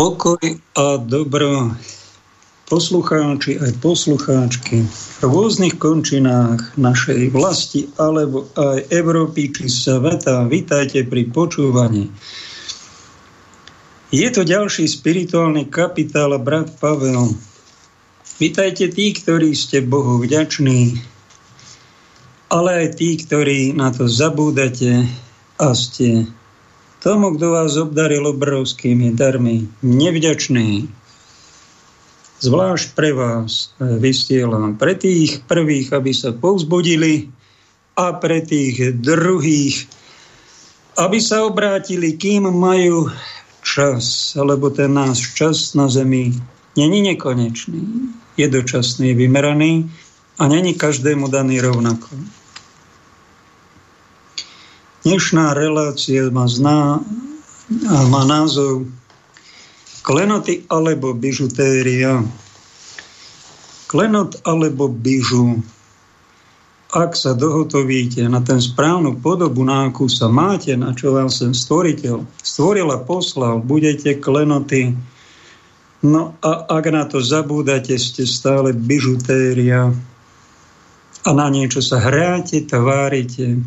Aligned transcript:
Pokoj 0.00 0.40
a 0.80 0.96
dobro 0.96 1.76
poslucháči 2.72 3.60
aj 3.60 3.84
poslucháčky 3.84 4.88
v 4.88 5.20
rôznych 5.20 5.76
končinách 5.76 6.72
našej 6.80 7.28
vlasti 7.28 7.84
alebo 8.00 8.48
aj 8.56 8.88
Európy 8.88 9.52
či 9.52 9.68
sveta. 9.68 10.48
Vítajte 10.48 11.04
pri 11.04 11.28
počúvaní. 11.28 12.08
Je 14.08 14.24
to 14.32 14.40
ďalší 14.40 14.88
spirituálny 14.88 15.68
kapitál 15.68 16.32
a 16.32 16.40
brat 16.40 16.72
Pavel. 16.80 17.36
Vítajte 18.40 18.88
tí, 18.88 19.12
ktorí 19.12 19.52
ste 19.52 19.84
Bohu 19.84 20.16
vďační, 20.16 20.96
ale 22.48 22.88
aj 22.88 22.96
tí, 22.96 23.20
ktorí 23.20 23.76
na 23.76 23.92
to 23.92 24.08
zabúdate 24.08 25.04
a 25.60 25.76
ste 25.76 26.24
tomu, 27.00 27.32
kto 27.34 27.56
vás 27.56 27.80
obdaril 27.80 28.28
obrovskými 28.28 29.16
darmi, 29.16 29.64
nevďačný. 29.80 30.84
Zvlášť 32.40 32.86
pre 32.96 33.12
vás 33.12 33.72
vysielam, 33.80 34.76
pre 34.76 34.96
tých 34.96 35.44
prvých, 35.44 35.92
aby 35.92 36.12
sa 36.12 36.32
povzbudili 36.32 37.28
a 37.96 38.16
pre 38.16 38.40
tých 38.40 38.96
druhých, 39.00 39.84
aby 40.96 41.18
sa 41.20 41.44
obrátili, 41.44 42.16
kým 42.16 42.48
majú 42.48 43.12
čas, 43.60 44.32
lebo 44.36 44.72
ten 44.72 44.96
náš 44.96 45.36
čas 45.36 45.76
na 45.76 45.88
Zemi 45.88 46.32
není 46.76 47.00
nekonečný, 47.04 48.12
je 48.40 48.46
dočasný, 48.48 49.12
vymeraný 49.12 49.84
a 50.40 50.48
není 50.48 50.72
každému 50.72 51.28
daný 51.28 51.60
rovnako. 51.60 52.39
Dnešná 55.00 55.56
relácia 55.56 56.28
má, 56.28 56.44
zná, 56.44 57.00
má 57.88 58.22
názov 58.28 58.84
Klenoty 60.04 60.68
alebo 60.68 61.16
bižutéria. 61.16 62.20
Klenot 63.88 64.44
alebo 64.44 64.92
bižu. 64.92 65.64
Ak 66.92 67.16
sa 67.16 67.32
dohotovíte 67.32 68.24
na 68.28 68.44
ten 68.44 68.60
správnu 68.60 69.16
podobu, 69.24 69.64
na 69.64 69.88
akú 69.88 70.04
sa 70.10 70.28
máte, 70.28 70.76
na 70.76 70.92
čo 70.92 71.16
vám 71.16 71.32
sem 71.32 71.56
stvoriteľ 71.56 72.20
stvoril 72.44 72.92
a 72.92 72.98
poslal, 73.00 73.62
budete 73.64 74.20
klenoty. 74.20 74.92
No 76.04 76.36
a 76.44 76.66
ak 76.76 76.84
na 76.92 77.08
to 77.08 77.24
zabúdate, 77.24 77.96
ste 77.96 78.28
stále 78.28 78.76
bižutéria 78.76 79.96
a 81.24 81.30
na 81.32 81.46
niečo 81.52 81.84
sa 81.84 82.00
hráte, 82.00 82.64
tvárite, 82.64 83.64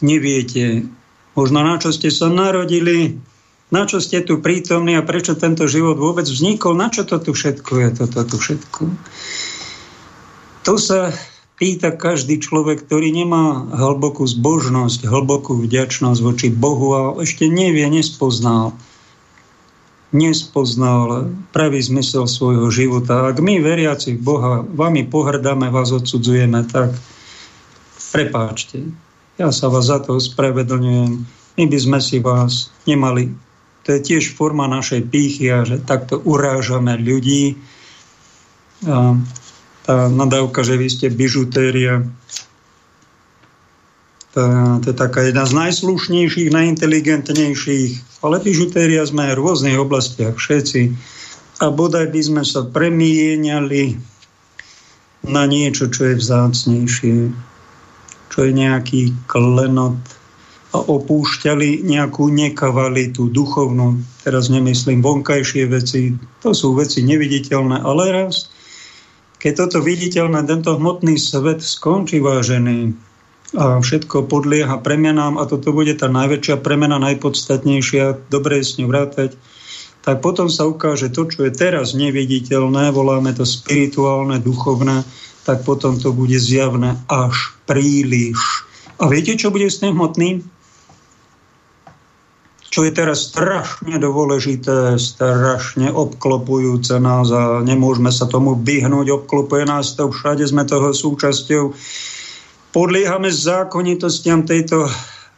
neviete 0.00 0.88
možno 1.36 1.60
na 1.60 1.76
čo 1.76 1.92
ste 1.92 2.08
sa 2.08 2.32
narodili, 2.32 3.20
na 3.68 3.84
čo 3.84 4.00
ste 4.00 4.24
tu 4.24 4.40
prítomní 4.40 4.96
a 4.96 5.04
prečo 5.04 5.36
tento 5.36 5.68
život 5.68 6.00
vôbec 6.00 6.24
vznikol, 6.24 6.72
na 6.74 6.88
čo 6.88 7.04
to 7.04 7.20
tu 7.20 7.36
všetko 7.36 7.72
je, 7.76 7.88
toto 8.02 8.20
tu 8.24 8.36
všetko. 8.40 8.82
To 10.64 10.74
sa 10.80 11.12
pýta 11.60 11.94
každý 11.94 12.40
človek, 12.40 12.88
ktorý 12.88 13.12
nemá 13.12 13.68
hlbokú 13.70 14.24
zbožnosť, 14.26 15.06
hlbokú 15.06 15.60
vďačnosť 15.60 16.20
voči 16.24 16.48
Bohu 16.50 16.88
a 16.96 17.00
ešte 17.20 17.46
nevie, 17.46 17.86
nespoznal 17.92 18.74
nespoznal 20.14 21.28
pravý 21.52 21.82
zmysel 21.82 22.24
svojho 22.24 22.72
života. 22.72 23.28
Ak 23.28 23.42
my, 23.42 23.60
veriaci 23.60 24.16
v 24.16 24.22
Boha, 24.22 24.52
vami 24.64 25.04
pohrdáme, 25.04 25.68
vás 25.68 25.92
odsudzujeme, 25.92 26.64
tak 26.64 26.94
prepáčte. 28.14 28.86
Ja 29.36 29.52
sa 29.52 29.68
vás 29.68 29.92
za 29.92 30.00
to 30.00 30.16
ospravedlňujem. 30.16 31.12
My 31.60 31.64
by 31.68 31.78
sme 31.80 31.98
si 32.00 32.24
vás 32.24 32.72
nemali. 32.88 33.28
To 33.84 33.92
je 33.92 34.00
tiež 34.00 34.32
forma 34.32 34.64
našej 34.64 35.12
pýchy 35.12 35.52
že 35.68 35.76
takto 35.84 36.24
urážame 36.24 36.96
ľudí. 36.96 37.60
A 38.88 39.12
tá 39.84 39.96
nadávka, 40.08 40.64
že 40.64 40.80
vy 40.80 40.88
ste 40.88 41.12
bižutéria, 41.12 42.08
to, 44.32 44.40
to 44.84 44.86
je 44.92 44.96
taká 44.96 45.24
jedna 45.28 45.44
z 45.44 45.52
najslušnejších, 45.52 46.52
najinteligentnejších. 46.52 48.20
Ale 48.24 48.40
bižutéria 48.40 49.04
sme 49.04 49.32
aj 49.32 49.36
v 49.36 49.40
rôznych 49.40 49.76
oblastiach 49.76 50.36
všetci. 50.36 50.96
A 51.60 51.72
bodaj 51.72 52.08
by 52.08 52.20
sme 52.20 52.42
sa 52.44 52.64
premieniali 52.64 54.00
na 55.28 55.44
niečo, 55.44 55.92
čo 55.92 56.08
je 56.08 56.20
vzácnejšie 56.20 57.16
čo 58.36 58.44
je 58.44 58.52
nejaký 58.52 59.16
klenot 59.24 59.96
a 60.76 60.78
opúšťali 60.84 61.88
nejakú 61.88 62.28
nekavalitu 62.28 63.32
duchovnú. 63.32 63.96
Teraz 64.28 64.52
nemyslím 64.52 65.00
vonkajšie 65.00 65.64
veci, 65.72 66.12
to 66.44 66.52
sú 66.52 66.76
veci 66.76 67.00
neviditeľné, 67.00 67.80
ale 67.80 68.12
raz, 68.12 68.52
keď 69.40 69.52
toto 69.64 69.80
viditeľné, 69.80 70.44
tento 70.44 70.76
hmotný 70.76 71.16
svet 71.16 71.64
skončí 71.64 72.20
vážený 72.20 72.92
a 73.56 73.80
všetko 73.80 74.28
podlieha 74.28 74.84
premenám 74.84 75.40
a 75.40 75.48
toto 75.48 75.72
bude 75.72 75.96
tá 75.96 76.12
najväčšia 76.12 76.60
premena, 76.60 77.00
najpodstatnejšia, 77.00 78.28
dobre 78.28 78.60
je 78.60 78.64
s 78.68 78.76
ňou 78.76 78.92
vrátať, 78.92 79.32
tak 80.04 80.20
potom 80.20 80.52
sa 80.52 80.68
ukáže 80.68 81.08
to, 81.08 81.24
čo 81.24 81.48
je 81.48 81.56
teraz 81.56 81.96
neviditeľné, 81.96 82.92
voláme 82.92 83.32
to 83.32 83.48
spirituálne, 83.48 84.44
duchovné, 84.44 85.08
tak 85.46 85.62
potom 85.62 85.94
to 85.94 86.10
bude 86.10 86.34
zjavné 86.34 86.98
až 87.06 87.54
príliš. 87.70 88.66
A 88.98 89.06
viete, 89.06 89.38
čo 89.38 89.54
bude 89.54 89.70
s 89.70 89.78
tým 89.78 89.94
hmotným? 89.94 90.42
Čo 92.66 92.82
je 92.82 92.92
teraz 92.92 93.30
strašne 93.30 93.96
dôležité, 93.96 94.98
strašne 94.98 95.88
obklopujúce 95.94 96.98
nás 96.98 97.30
a 97.30 97.62
nemôžeme 97.62 98.10
sa 98.10 98.26
tomu 98.26 98.58
vyhnúť, 98.58 99.22
obklopuje 99.22 99.64
nás 99.64 99.94
to, 99.94 100.10
všade 100.10 100.44
sme 100.44 100.66
toho 100.66 100.90
súčasťou. 100.90 101.72
Podliehame 102.74 103.30
zákonitostiam 103.30 104.44
tejto 104.44 104.90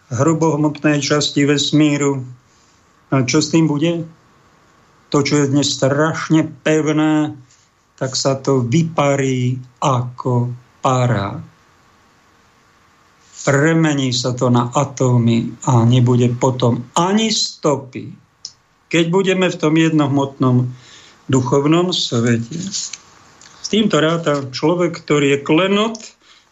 hrubohmotnej 0.08 1.04
časti 1.04 1.44
vesmíru. 1.44 2.24
A 3.12 3.22
čo 3.28 3.44
s 3.44 3.52
tým 3.52 3.68
bude? 3.68 4.08
To, 5.12 5.20
čo 5.20 5.44
je 5.44 5.52
dnes 5.52 5.68
strašne 5.68 6.48
pevné, 6.64 7.36
tak 7.98 8.14
sa 8.14 8.38
to 8.38 8.62
vyparí 8.62 9.58
ako 9.82 10.54
para. 10.78 11.42
Premení 13.42 14.14
sa 14.14 14.36
to 14.38 14.52
na 14.52 14.70
atómy 14.70 15.50
a 15.66 15.82
nebude 15.82 16.30
potom 16.38 16.94
ani 16.94 17.32
stopy. 17.32 18.12
Keď 18.88 19.04
budeme 19.10 19.50
v 19.50 19.56
tom 19.60 19.74
jednohmotnom 19.74 20.68
duchovnom 21.28 21.92
svete. 21.92 22.56
S 23.58 23.66
týmto 23.68 24.00
ráta 24.00 24.48
človek, 24.48 25.04
ktorý 25.04 25.36
je 25.36 25.44
klenot 25.44 25.98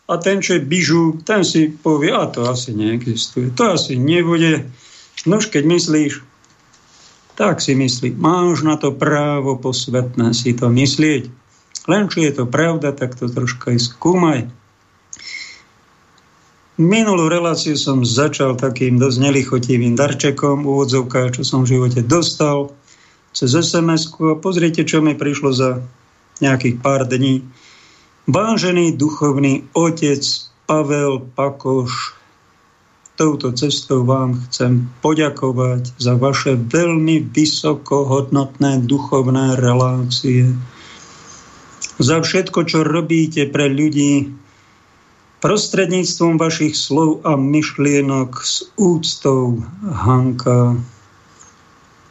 a 0.07 0.21
ten, 0.21 0.45
čo 0.45 0.61
je 0.61 0.69
bižu, 0.69 1.25
ten 1.25 1.43
si 1.43 1.73
povie, 1.73 2.13
a 2.13 2.29
to 2.29 2.45
asi 2.45 2.77
neexistuje, 2.77 3.57
to 3.57 3.73
asi 3.73 3.97
nebude. 3.97 4.69
Nož, 5.25 5.49
keď 5.49 5.65
myslíš, 5.65 6.13
tak 7.37 7.61
si 7.61 7.77
myslí, 7.77 8.17
máš 8.17 8.65
na 8.65 8.81
to 8.81 8.97
právo 8.97 9.61
posvetné 9.61 10.33
si 10.33 10.57
to 10.57 10.73
myslieť. 10.73 11.29
Len 11.87 12.09
či 12.09 12.27
je 12.27 12.43
to 12.43 12.45
pravda, 12.49 12.91
tak 12.97 13.15
to 13.15 13.29
troška 13.29 13.77
aj 13.77 13.79
skúmaj. 13.79 14.41
Minulú 16.77 17.33
reláciu 17.33 17.77
som 17.77 18.05
začal 18.05 18.57
takým 18.57 19.01
dosť 19.01 19.17
nelichotivým 19.21 19.97
darčekom, 19.97 20.65
úvodzovka, 20.65 21.33
čo 21.33 21.41
som 21.45 21.65
v 21.65 21.77
živote 21.77 22.05
dostal 22.05 22.73
cez 23.37 23.53
sms 23.53 24.17
a 24.17 24.37
pozrite, 24.41 24.85
čo 24.85 25.05
mi 25.05 25.13
prišlo 25.13 25.53
za 25.53 25.71
nejakých 26.41 26.77
pár 26.81 27.05
dní. 27.05 27.45
Vážený 28.29 28.97
duchovný 28.97 29.69
otec 29.77 30.21
Pavel 30.65 31.23
Pakoš 31.37 32.16
touto 33.17 33.49
cestou 33.57 34.05
vám 34.05 34.37
chcem 34.47 34.85
poďakovať 35.01 35.97
za 35.97 36.21
vaše 36.21 36.53
veľmi 36.55 37.33
vysokohodnotné 37.33 38.85
duchovné 38.85 39.57
relácie. 39.57 40.53
Za 41.97 42.21
všetko, 42.21 42.69
čo 42.69 42.85
robíte 42.85 43.49
pre 43.49 43.73
ľudí 43.73 44.37
prostredníctvom 45.41 46.37
vašich 46.37 46.77
slov 46.77 47.25
a 47.25 47.41
myšlienok 47.41 48.37
s 48.45 48.69
úctou 48.77 49.65
Hanka 49.81 50.77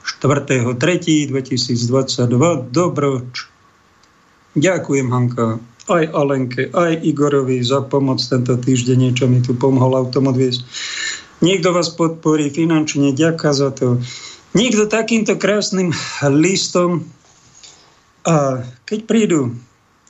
4.3.2022 0.01 2.74
Dobroč. 2.74 3.46
Ďakujem, 4.58 5.08
Hanka 5.13 5.62
aj 5.86 6.04
Alenke, 6.14 6.74
aj 6.74 6.98
Igorovi 7.06 7.62
za 7.62 7.86
pomoc 7.86 8.18
tento 8.22 8.58
týždeň, 8.58 8.98
niečo 8.98 9.26
mi 9.30 9.46
tu 9.46 9.54
pomohol 9.54 10.02
autom 10.02 10.34
odviesť. 10.34 10.66
Niekto 11.46 11.76
vás 11.76 11.94
podporí 11.94 12.50
finančne, 12.50 13.14
ďaká 13.14 13.54
za 13.54 13.70
to. 13.70 14.02
Niekto 14.56 14.88
takýmto 14.88 15.36
krásnym 15.36 15.92
listom 16.32 17.06
a 18.26 18.66
keď 18.90 19.00
prídu, 19.06 19.54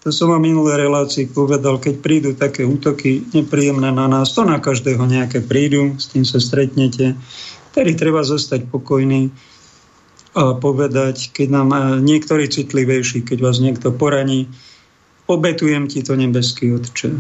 to 0.06 0.14
som 0.14 0.32
vám 0.32 0.46
minulé 0.46 0.80
relácii 0.80 1.28
povedal, 1.34 1.82
keď 1.82 1.96
prídu 2.00 2.30
také 2.38 2.64
útoky 2.64 3.26
nepríjemné 3.36 3.92
na 3.92 4.08
nás, 4.08 4.32
to 4.32 4.48
na 4.48 4.62
každého 4.62 5.02
nejaké 5.04 5.44
prídu, 5.44 6.00
s 6.00 6.14
tým 6.14 6.24
sa 6.24 6.40
stretnete, 6.40 7.18
ktorý 7.76 7.92
treba 7.98 8.24
zostať 8.24 8.72
pokojný 8.72 9.34
a 10.36 10.56
povedať, 10.56 11.32
keď 11.32 11.48
nám 11.48 11.68
e, 11.72 11.80
niektorí 12.04 12.52
citlivejší, 12.52 13.24
keď 13.24 13.38
vás 13.40 13.58
niekto 13.64 13.92
poraní, 13.96 14.52
obetujem 15.26 15.90
ti 15.90 16.06
to 16.06 16.14
nebeský 16.18 16.74
Otče. 16.76 17.12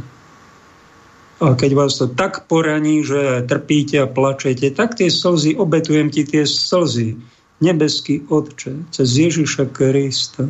A 1.43 1.51
keď 1.51 1.71
vás 1.75 1.99
to 1.99 2.07
tak 2.07 2.47
poraní, 2.47 3.03
že 3.03 3.43
trpíte 3.43 3.99
a 3.99 4.07
plačete, 4.07 4.71
tak 4.71 4.95
tie 4.95 5.11
slzy, 5.11 5.59
obetujem 5.59 6.07
ti 6.07 6.23
tie 6.23 6.47
slzy, 6.47 7.19
nebeský 7.59 8.23
Otče, 8.31 8.87
cez 8.95 9.07
Ježiša 9.19 9.67
Krista. 9.75 10.47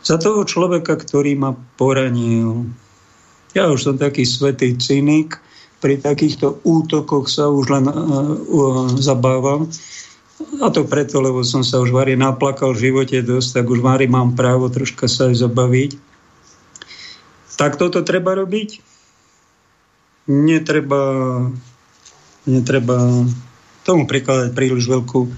Za 0.00 0.16
toho 0.16 0.48
človeka, 0.48 0.96
ktorý 0.96 1.36
ma 1.36 1.52
poranil. 1.76 2.72
Ja 3.52 3.68
už 3.68 3.80
som 3.84 3.94
taký 4.00 4.24
svetý 4.24 4.78
cynik, 4.80 5.36
pri 5.78 6.02
takýchto 6.02 6.58
útokoch 6.66 7.30
sa 7.30 7.46
už 7.46 7.70
len 7.70 7.86
uh, 7.86 7.94
uh, 8.34 8.90
zabávam. 8.98 9.70
A 10.62 10.70
to 10.70 10.86
preto, 10.86 11.18
lebo 11.18 11.42
som 11.42 11.66
sa 11.66 11.82
už 11.82 11.90
vari 11.90 12.14
naplakal 12.14 12.74
v 12.74 12.90
živote 12.90 13.18
dosť, 13.22 13.62
tak 13.62 13.64
už 13.70 13.82
vari 13.82 14.06
mám 14.06 14.38
právo 14.38 14.70
troška 14.70 15.10
sa 15.10 15.30
aj 15.30 15.42
zabaviť. 15.42 15.90
Tak 17.58 17.74
toto 17.74 18.06
treba 18.06 18.38
robiť? 18.38 18.78
Netreba, 20.30 21.02
netreba 22.46 23.26
tomu 23.82 24.06
prikladať 24.06 24.54
príliš 24.54 24.86
veľkú 24.86 25.20
e, 25.26 25.30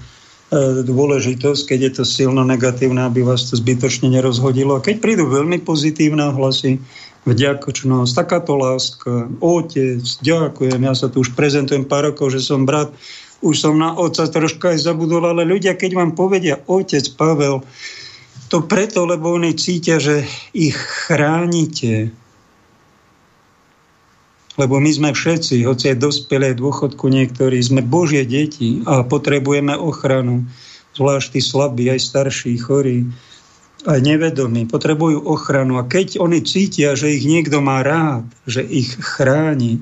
dôležitosť, 0.85 1.61
keď 1.65 1.79
je 1.81 1.91
to 1.97 2.03
silno 2.05 2.45
negatívne, 2.45 3.01
aby 3.01 3.25
vás 3.25 3.49
to 3.49 3.57
zbytočne 3.57 4.13
nerozhodilo. 4.13 4.77
A 4.77 4.83
keď 4.83 5.01
prídu 5.01 5.25
veľmi 5.25 5.63
pozitívne 5.65 6.29
hlasy, 6.29 6.77
vďakočnosť, 7.25 8.11
takáto 8.17 8.57
láska, 8.57 9.29
otec, 9.41 10.01
ďakujem, 10.25 10.81
ja 10.81 10.93
sa 10.97 11.05
tu 11.09 11.21
už 11.21 11.37
prezentujem 11.37 11.85
pár 11.85 12.09
rokov, 12.09 12.33
že 12.33 12.41
som 12.41 12.65
brat, 12.65 12.89
už 13.45 13.55
som 13.57 13.77
na 13.77 13.93
otca 13.93 14.25
troška 14.25 14.73
aj 14.73 14.85
zabudol, 14.85 15.25
ale 15.25 15.45
ľudia, 15.45 15.77
keď 15.77 15.97
vám 15.97 16.11
povedia 16.17 16.61
otec 16.65 17.05
Pavel, 17.17 17.61
to 18.51 18.59
preto, 18.67 19.07
lebo 19.07 19.31
oni 19.31 19.55
cítia, 19.55 19.95
že 20.03 20.27
ich 20.51 20.75
chránite. 20.75 22.11
Lebo 24.59 24.83
my 24.83 24.91
sme 24.91 25.09
všetci, 25.15 25.63
hoci 25.63 25.95
je 25.95 25.95
dospelé 25.95 26.51
dôchodku 26.59 27.07
niektorí, 27.07 27.63
sme 27.63 27.79
Božie 27.79 28.27
deti 28.27 28.83
a 28.83 29.07
potrebujeme 29.07 29.71
ochranu. 29.79 30.43
Zvlášť 30.99 31.39
tí 31.39 31.39
slabí, 31.39 31.87
aj 31.87 32.03
starší, 32.03 32.59
chorí, 32.59 33.07
aj 33.87 33.99
nevedomí. 34.03 34.67
Potrebujú 34.67 35.23
ochranu. 35.23 35.79
A 35.79 35.87
keď 35.87 36.19
oni 36.19 36.43
cítia, 36.43 36.99
že 36.99 37.15
ich 37.15 37.23
niekto 37.23 37.63
má 37.63 37.79
rád, 37.79 38.27
že 38.43 38.59
ich 38.67 38.99
chráni, 38.99 39.79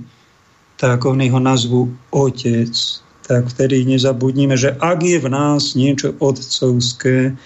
tak 0.78 1.10
oni 1.10 1.34
ho 1.34 1.42
nazvú 1.42 1.90
otec 2.14 3.02
tak 3.30 3.46
vtedy 3.46 3.86
nezabudnime, 3.86 4.58
že 4.58 4.74
ak 4.82 5.06
je 5.06 5.22
v 5.22 5.30
nás 5.30 5.78
niečo 5.78 6.18
otcovské, 6.18 7.38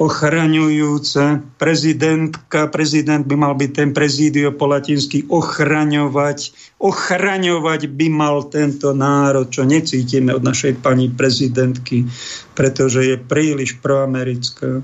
ochraňujúce, 0.00 1.44
prezidentka, 1.60 2.66
prezident 2.72 3.22
by 3.28 3.36
mal 3.36 3.52
byť 3.52 3.70
ten 3.70 3.90
prezídio 3.92 4.50
po 4.52 4.66
latinsky 4.66 5.28
ochraňovať, 5.28 6.52
ochraňovať 6.80 7.80
by 7.92 8.06
mal 8.08 8.48
tento 8.48 8.96
národ, 8.96 9.52
čo 9.52 9.68
necítime 9.68 10.32
od 10.32 10.42
našej 10.42 10.80
pani 10.80 11.12
prezidentky, 11.12 12.08
pretože 12.56 13.04
je 13.04 13.16
príliš 13.20 13.76
proamerická. 13.78 14.80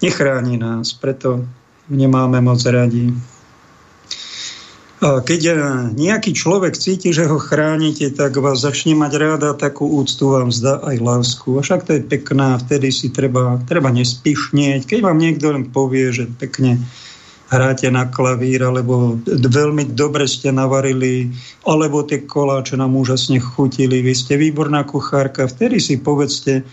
Nechráni 0.00 0.56
nás, 0.56 0.96
preto 0.96 1.44
nemáme 1.90 2.40
moc 2.40 2.62
radi. 2.64 3.12
Keď 4.98 5.40
e, 5.46 5.52
nejaký 5.94 6.34
človek 6.34 6.74
cíti, 6.74 7.14
že 7.14 7.30
ho 7.30 7.38
chránite, 7.38 8.10
tak 8.10 8.34
vás 8.42 8.66
začne 8.66 8.98
mať 8.98 9.12
ráda, 9.14 9.54
takú 9.54 9.86
úctu 9.86 10.34
vám 10.34 10.50
zdá 10.50 10.82
aj 10.82 10.96
lásku. 10.98 11.54
A 11.54 11.62
však 11.62 11.86
to 11.86 11.90
je 11.94 12.02
pekná, 12.02 12.58
vtedy 12.58 12.90
si 12.90 13.14
treba, 13.14 13.62
treba 13.62 13.94
nespišnieť. 13.94 14.90
Keď 14.90 14.98
vám 14.98 15.22
niekto 15.22 15.54
len 15.54 15.70
povie, 15.70 16.10
že 16.10 16.26
pekne 16.26 16.82
hráte 17.46 17.86
na 17.94 18.10
klavír, 18.10 18.66
alebo 18.66 19.22
veľmi 19.24 19.94
dobre 19.94 20.26
ste 20.26 20.50
navarili, 20.50 21.30
alebo 21.62 22.02
tie 22.02 22.26
koláče 22.26 22.74
nám 22.74 22.98
úžasne 22.98 23.38
chutili, 23.38 24.02
vy 24.02 24.12
ste 24.18 24.34
výborná 24.34 24.82
kuchárka, 24.82 25.46
vtedy 25.46 25.78
si 25.78 26.02
povedzte, 26.02 26.66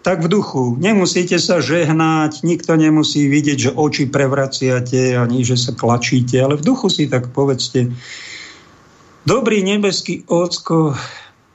tak 0.00 0.24
v 0.24 0.28
duchu. 0.32 0.80
Nemusíte 0.80 1.36
sa 1.36 1.60
žehnať, 1.60 2.40
nikto 2.40 2.72
nemusí 2.76 3.28
vidieť, 3.28 3.58
že 3.58 3.76
oči 3.76 4.08
prevraciate 4.08 5.16
ani 5.16 5.44
že 5.44 5.60
sa 5.60 5.76
klačíte, 5.76 6.40
ale 6.40 6.56
v 6.56 6.64
duchu 6.64 6.88
si 6.88 7.04
tak 7.04 7.28
povedzte. 7.36 7.92
Dobrý 9.28 9.60
nebeský 9.60 10.24
Ocko, 10.24 10.96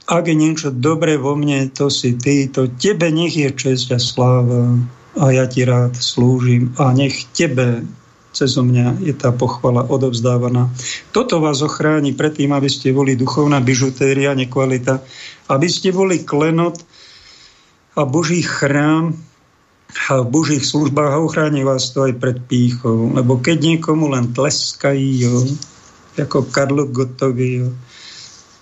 ak 0.06 0.30
je 0.30 0.38
niečo 0.38 0.70
dobré 0.70 1.18
vo 1.18 1.34
mne, 1.34 1.74
to 1.74 1.90
si 1.90 2.14
ty, 2.14 2.46
to 2.46 2.70
tebe 2.70 3.10
nech 3.10 3.34
je 3.34 3.50
česť 3.50 3.98
a 3.98 4.00
sláva 4.00 4.78
a 5.18 5.34
ja 5.34 5.50
ti 5.50 5.66
rád 5.66 5.98
slúžim 5.98 6.78
a 6.78 6.94
nech 6.94 7.26
tebe 7.34 7.82
cez 8.36 8.52
mňa 8.60 9.00
je 9.00 9.16
tá 9.16 9.32
pochvala 9.32 9.88
odovzdávaná. 9.88 10.68
Toto 11.16 11.40
vás 11.40 11.64
ochráni 11.64 12.12
pred 12.12 12.36
tým, 12.36 12.52
aby 12.52 12.68
ste 12.68 12.92
boli 12.92 13.16
duchovná 13.16 13.64
bižutéria, 13.64 14.36
nekvalita, 14.36 15.00
aby 15.48 15.68
ste 15.72 15.96
boli 15.96 16.20
klenot, 16.22 16.84
a 17.96 18.02
Boží 18.04 18.44
chrám 18.44 19.16
a 20.12 20.22
v 20.22 20.28
Božích 20.28 20.66
službách 20.68 21.12
a 21.16 21.24
uchráni 21.24 21.64
vás 21.64 21.96
to 21.96 22.04
aj 22.04 22.20
pred 22.20 22.38
pýchou. 22.52 23.16
Lebo 23.16 23.40
keď 23.40 23.64
niekomu 23.64 24.12
len 24.12 24.36
tleskajú, 24.36 25.08
jo, 25.24 25.36
ako 26.20 26.52
Karlo 26.52 26.86
Gotovi, 26.92 27.64
jo, 27.64 27.68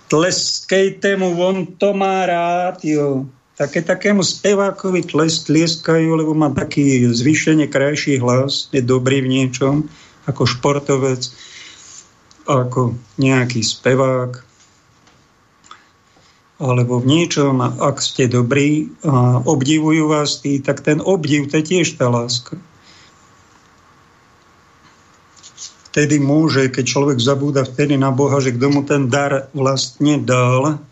tleskejte 0.06 1.18
mu, 1.18 1.34
on 1.34 1.66
to 1.74 1.90
má 1.90 2.22
rád, 2.22 2.78
jo. 2.86 3.26
Také, 3.54 3.86
takému 3.86 4.22
spevákovi 4.22 5.06
tles, 5.06 5.46
tlieskajú, 5.46 6.18
lebo 6.18 6.34
má 6.34 6.50
taký 6.50 7.06
zvýšenie 7.06 7.70
krajší 7.70 8.18
hlas, 8.18 8.66
je 8.74 8.82
dobrý 8.82 9.22
v 9.22 9.30
niečom, 9.30 9.86
ako 10.26 10.42
športovec, 10.42 11.30
ako 12.50 12.98
nejaký 13.18 13.62
spevák, 13.62 14.53
alebo 16.62 17.02
v 17.02 17.06
niečom, 17.10 17.58
ak 17.62 17.98
ste 17.98 18.30
dobrí 18.30 18.86
a 19.02 19.42
obdivujú 19.42 20.06
vás 20.06 20.38
tí, 20.38 20.62
tak 20.62 20.86
ten 20.86 21.02
obdiv, 21.02 21.50
to 21.50 21.58
je 21.58 21.64
tiež 21.74 21.98
tá 21.98 22.06
láska. 22.06 22.54
Vtedy 25.90 26.18
môže, 26.18 26.70
keď 26.70 26.84
človek 26.90 27.18
zabúda 27.22 27.62
vtedy 27.62 27.94
na 27.94 28.10
Boha, 28.10 28.42
že 28.42 28.54
kto 28.54 28.66
mu 28.70 28.82
ten 28.82 29.06
dar 29.06 29.50
vlastne 29.54 30.18
dal, 30.18 30.82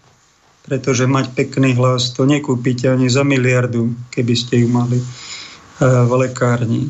pretože 0.62 1.11
mať 1.11 1.35
pekný 1.35 1.75
hlas, 1.75 2.14
to 2.14 2.23
nekúpite 2.23 2.87
ani 2.87 3.11
za 3.11 3.26
miliardu, 3.26 3.90
keby 4.14 4.35
ste 4.38 4.62
ju 4.62 4.69
mali 4.71 5.02
e, 5.02 5.07
v 5.83 6.12
lekárni. 6.23 6.87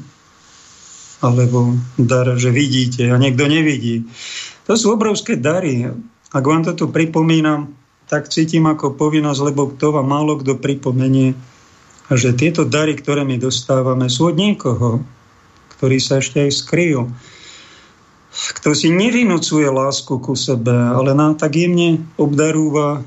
Alebo 1.24 1.72
dar, 1.96 2.36
že 2.36 2.52
vidíte 2.52 3.08
a 3.08 3.16
niekto 3.16 3.48
nevidí. 3.48 4.04
To 4.68 4.76
sú 4.76 4.92
obrovské 4.92 5.40
dary. 5.40 5.88
Ak 6.36 6.44
vám 6.44 6.68
to 6.68 6.76
tu 6.76 6.92
pripomínam, 6.92 7.72
tak 8.12 8.28
cítim 8.28 8.68
ako 8.68 8.92
povinnosť, 8.92 9.40
lebo 9.40 9.72
to 9.72 9.88
vám 9.88 10.04
málo 10.04 10.36
kto 10.36 10.60
pripomenie, 10.60 11.32
že 12.12 12.36
tieto 12.36 12.68
dary, 12.68 12.92
ktoré 12.92 13.24
my 13.24 13.40
dostávame, 13.40 14.12
sú 14.12 14.28
od 14.28 14.36
niekoho, 14.36 15.00
ktorý 15.80 15.96
sa 15.96 16.20
ešte 16.20 16.44
aj 16.44 16.52
skryl. 16.52 17.08
Kto 18.60 18.76
si 18.76 18.92
nevynúcuje 18.92 19.64
lásku 19.64 20.20
ku 20.20 20.36
sebe, 20.36 20.76
ale 20.76 21.16
nám 21.16 21.40
tak 21.40 21.56
jemne 21.56 22.04
obdarúva 22.20 23.00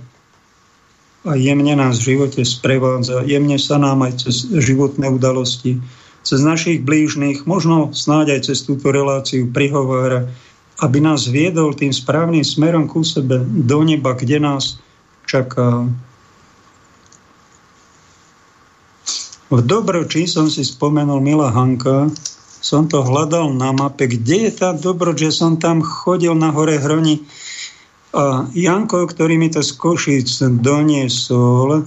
a 1.21 1.31
jemne 1.38 1.77
nás 1.77 2.01
v 2.01 2.17
živote 2.17 2.41
sprevádza, 2.41 3.29
jemne 3.29 3.62
sa 3.62 3.77
nám 3.77 4.09
aj 4.09 4.25
cez 4.25 4.50
životné 4.50 5.05
udalosti, 5.05 5.85
cez 6.25 6.41
našich 6.41 6.81
blížnych, 6.81 7.45
možno 7.45 7.93
snáď 7.93 8.41
aj 8.41 8.50
cez 8.50 8.65
túto 8.65 8.89
reláciu 8.89 9.53
prihovára, 9.53 10.25
aby 10.81 10.97
nás 10.97 11.29
viedol 11.29 11.77
tým 11.77 11.93
správnym 11.93 12.41
smerom 12.41 12.89
ku 12.89 13.05
sebe 13.05 13.45
do 13.45 13.85
neba, 13.85 14.17
kde 14.17 14.41
nás 14.41 14.81
čaká. 15.25 15.89
V 19.53 19.60
Dobroči 19.62 20.25
som 20.25 20.50
si 20.50 20.65
spomenul 20.65 21.22
Mila 21.22 21.53
Hanka, 21.53 22.10
som 22.65 22.89
to 22.89 23.05
hľadal 23.05 23.53
na 23.53 23.70
mape, 23.70 24.10
kde 24.10 24.50
je 24.50 24.51
tá 24.58 24.74
Dobroč, 24.74 25.22
že 25.22 25.38
som 25.38 25.62
tam 25.62 25.86
chodil 25.86 26.34
na 26.34 26.50
hore 26.50 26.82
Hroni 26.82 27.22
a 28.15 28.48
Janko, 28.55 29.05
ktorý 29.12 29.36
mi 29.36 29.51
to 29.51 29.60
z 29.60 29.75
Košic 29.75 30.39
doniesol, 30.63 31.84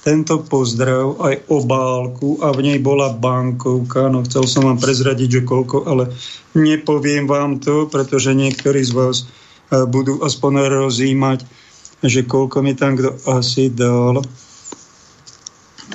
tento 0.00 0.40
pozdrav, 0.40 1.20
aj 1.20 1.50
obálku 1.52 2.40
a 2.40 2.54
v 2.54 2.64
nej 2.64 2.78
bola 2.80 3.12
bankovka. 3.12 4.08
No 4.08 4.24
chcel 4.24 4.48
som 4.48 4.64
vám 4.64 4.78
prezradiť, 4.80 5.42
že 5.42 5.42
koľko, 5.42 5.84
ale 5.84 6.14
nepoviem 6.56 7.28
vám 7.28 7.60
to, 7.60 7.90
pretože 7.90 8.32
niektorí 8.32 8.86
z 8.86 8.94
vás 8.96 9.16
eh, 9.26 9.84
budú 9.84 10.22
aspoň 10.24 10.70
rozímať 10.70 11.44
že 12.04 12.26
koľko 12.26 12.60
mi 12.60 12.76
tam 12.76 12.96
kto 12.98 13.16
asi 13.30 13.72
dal. 13.72 14.20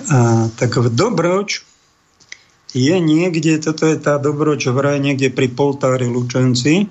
A, 0.10 0.48
tak 0.56 0.80
v 0.80 0.88
Dobroč 0.90 1.62
je 2.72 2.96
niekde, 2.98 3.60
toto 3.60 3.86
je 3.86 4.00
tá 4.00 4.16
Dobroč 4.16 4.72
vraj 4.72 4.98
niekde 5.04 5.30
pri 5.30 5.52
Poltári 5.52 6.08
Lučenci, 6.08 6.88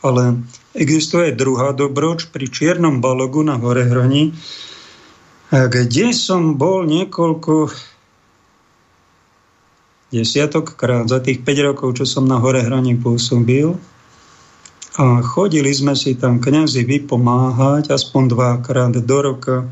ale 0.00 0.40
existuje 0.72 1.34
druhá 1.34 1.74
Dobroč 1.74 2.30
pri 2.30 2.46
Čiernom 2.46 3.02
balogu 3.02 3.42
na 3.42 3.58
Hore 3.58 3.84
Hroni, 3.84 4.30
kde 5.50 6.10
som 6.14 6.58
bol 6.58 6.86
niekoľko 6.86 7.70
desiatok 10.10 10.78
krát 10.78 11.06
za 11.10 11.18
tých 11.18 11.42
5 11.42 11.66
rokov, 11.72 11.98
čo 11.98 12.04
som 12.06 12.24
na 12.26 12.38
hore 12.38 12.62
hraní 12.62 12.94
pôsobil. 12.96 13.74
A 14.96 15.20
chodili 15.20 15.68
sme 15.76 15.92
si 15.92 16.16
tam 16.16 16.40
kňazi 16.40 16.88
vypomáhať 16.88 17.92
aspoň 17.92 18.22
dvakrát 18.32 18.94
do 18.96 19.18
roka. 19.20 19.68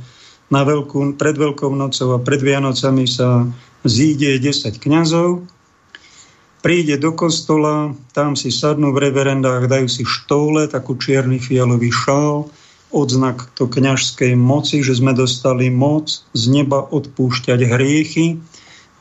Na 0.52 0.60
veľkú, 0.68 1.16
pred 1.16 1.34
Veľkou 1.40 1.72
nocou 1.72 2.12
a 2.12 2.18
pred 2.20 2.44
Vianocami 2.44 3.08
sa 3.08 3.48
zíde 3.88 4.36
10 4.36 4.76
kňazov, 4.76 5.48
príde 6.64 6.96
do 6.96 7.12
kostola, 7.12 7.92
tam 8.16 8.32
si 8.36 8.48
sadnú 8.48 8.96
v 8.96 9.08
reverendách, 9.08 9.68
dajú 9.68 9.88
si 9.88 10.08
štole, 10.08 10.64
takú 10.68 10.96
čierny 10.96 11.36
fialový 11.36 11.92
šál, 11.92 12.48
odznak 12.88 13.52
to 13.52 13.68
kňažskej 13.68 14.32
moci, 14.32 14.80
že 14.80 14.96
sme 14.96 15.12
dostali 15.12 15.68
moc 15.68 16.24
z 16.32 16.42
neba 16.48 16.80
odpúšťať 16.80 17.60
hriechy. 17.68 18.40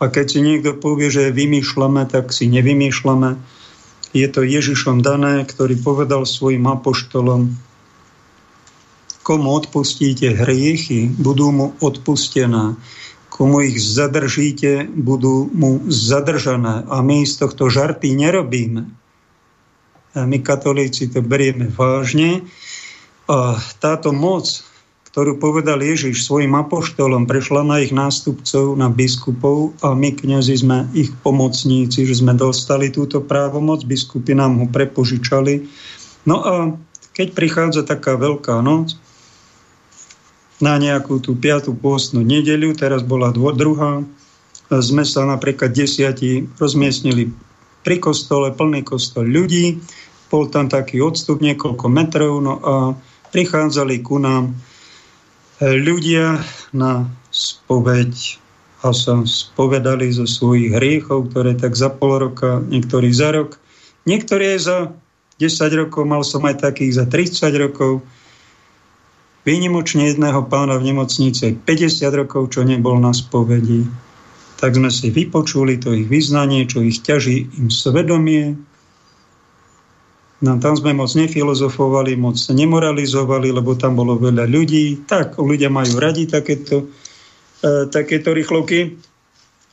A 0.03 0.11
keď 0.11 0.25
si 0.27 0.39
niekto 0.43 0.75
povie, 0.75 1.07
že 1.07 1.31
vymýšľame, 1.31 2.03
tak 2.11 2.35
si 2.35 2.51
nevymýšľame. 2.51 3.39
Je 4.13 4.29
to 4.29 4.45
Ježišom 4.45 5.01
dané, 5.01 5.41
ktorý 5.41 5.81
povedal 5.81 6.29
svojim 6.29 6.69
apoštolom, 6.69 7.57
komu 9.25 9.47
odpustíte 9.55 10.35
hriechy, 10.35 11.09
budú 11.09 11.49
mu 11.49 11.67
odpustené. 11.81 12.77
Komu 13.33 13.65
ich 13.65 13.81
zadržíte, 13.81 14.85
budú 14.93 15.49
mu 15.49 15.81
zadržané. 15.89 16.85
A 16.85 17.01
my 17.01 17.25
z 17.25 17.41
tohto 17.41 17.71
žarty 17.71 18.13
nerobíme. 18.13 18.85
A 20.13 20.29
my 20.29 20.37
katolíci 20.45 21.09
to 21.09 21.25
berieme 21.25 21.73
vážne 21.73 22.45
a 23.25 23.57
táto 23.81 24.13
moc, 24.13 24.45
ktorú 25.13 25.37
povedal 25.37 25.77
Ježiš 25.77 26.25
svojim 26.25 26.57
apoštolom, 26.57 27.29
prešla 27.29 27.61
na 27.61 27.85
ich 27.85 27.93
nástupcov, 27.93 28.73
na 28.73 28.89
biskupov 28.89 29.77
a 29.85 29.93
my, 29.93 30.09
kniazy, 30.09 30.65
sme 30.65 30.89
ich 30.97 31.13
pomocníci, 31.21 32.09
že 32.09 32.17
sme 32.17 32.33
dostali 32.33 32.89
túto 32.89 33.21
právomoc, 33.21 33.85
biskupy 33.85 34.33
nám 34.33 34.57
ho 34.57 34.65
prepožičali. 34.65 35.69
No 36.25 36.41
a 36.41 36.53
keď 37.13 37.29
prichádza 37.37 37.85
taká 37.85 38.17
veľká 38.17 38.57
noc, 38.65 38.97
na 40.57 40.81
nejakú 40.81 41.21
tú 41.21 41.37
piatú 41.37 41.77
pôstnu 41.77 42.25
nedeľu, 42.25 42.73
teraz 42.73 43.05
bola 43.05 43.29
dvo, 43.29 43.53
druhá, 43.53 44.01
sme 44.73 45.05
sa 45.05 45.29
napríklad 45.29 45.77
desiati 45.77 46.49
rozmiestnili 46.57 47.29
pri 47.85 48.01
kostole, 48.01 48.49
plný 48.49 48.81
kostol 48.81 49.29
ľudí, 49.29 49.77
bol 50.33 50.49
tam 50.49 50.73
taký 50.73 51.05
odstup 51.05 51.37
niekoľko 51.37 51.85
metrov, 51.85 52.41
no 52.41 52.53
a 52.65 52.73
prichádzali 53.29 54.01
ku 54.01 54.17
nám 54.17 54.57
ľudia 55.61 56.41
na 56.73 57.05
spoveď 57.29 58.41
a 58.83 58.91
sa 58.91 59.23
spovedali 59.23 60.11
zo 60.11 60.27
svojich 60.27 60.75
hriechov, 60.75 61.31
ktoré 61.31 61.55
tak 61.55 61.77
za 61.77 61.87
pol 61.87 62.19
roka, 62.19 62.59
niektorí 62.67 63.15
za 63.15 63.31
rok, 63.31 63.55
niektorí 64.03 64.59
za 64.59 64.91
10 65.39 65.79
rokov, 65.79 66.03
mal 66.03 66.21
som 66.21 66.43
aj 66.43 66.61
takých 66.61 66.99
za 66.99 67.05
30 67.07 67.63
rokov. 67.63 68.03
Výnimočne 69.43 70.07
jedného 70.07 70.47
pána 70.47 70.79
v 70.79 70.93
nemocnici 70.93 71.55
50 71.55 72.11
rokov, 72.15 72.55
čo 72.55 72.63
nebol 72.63 72.95
na 72.99 73.11
spovedi. 73.11 73.83
Tak 74.59 74.79
sme 74.79 74.87
si 74.87 75.11
vypočuli 75.11 75.75
to 75.79 75.91
ich 75.91 76.07
vyznanie, 76.07 76.63
čo 76.63 76.79
ich 76.79 77.03
ťaží 77.03 77.51
im 77.59 77.67
svedomie, 77.67 78.55
No, 80.43 80.59
tam 80.59 80.75
sme 80.75 80.91
moc 80.91 81.07
nefilozofovali, 81.15 82.19
moc 82.19 82.35
nemoralizovali, 82.35 83.55
lebo 83.55 83.79
tam 83.79 83.95
bolo 83.95 84.19
veľa 84.19 84.43
ľudí. 84.43 85.07
Tak, 85.07 85.39
ľudia 85.39 85.71
majú 85.71 86.03
radi 86.03 86.27
takéto, 86.27 86.91
e, 87.63 87.87
takéto 87.87 88.35
rýchlovky 88.35 88.99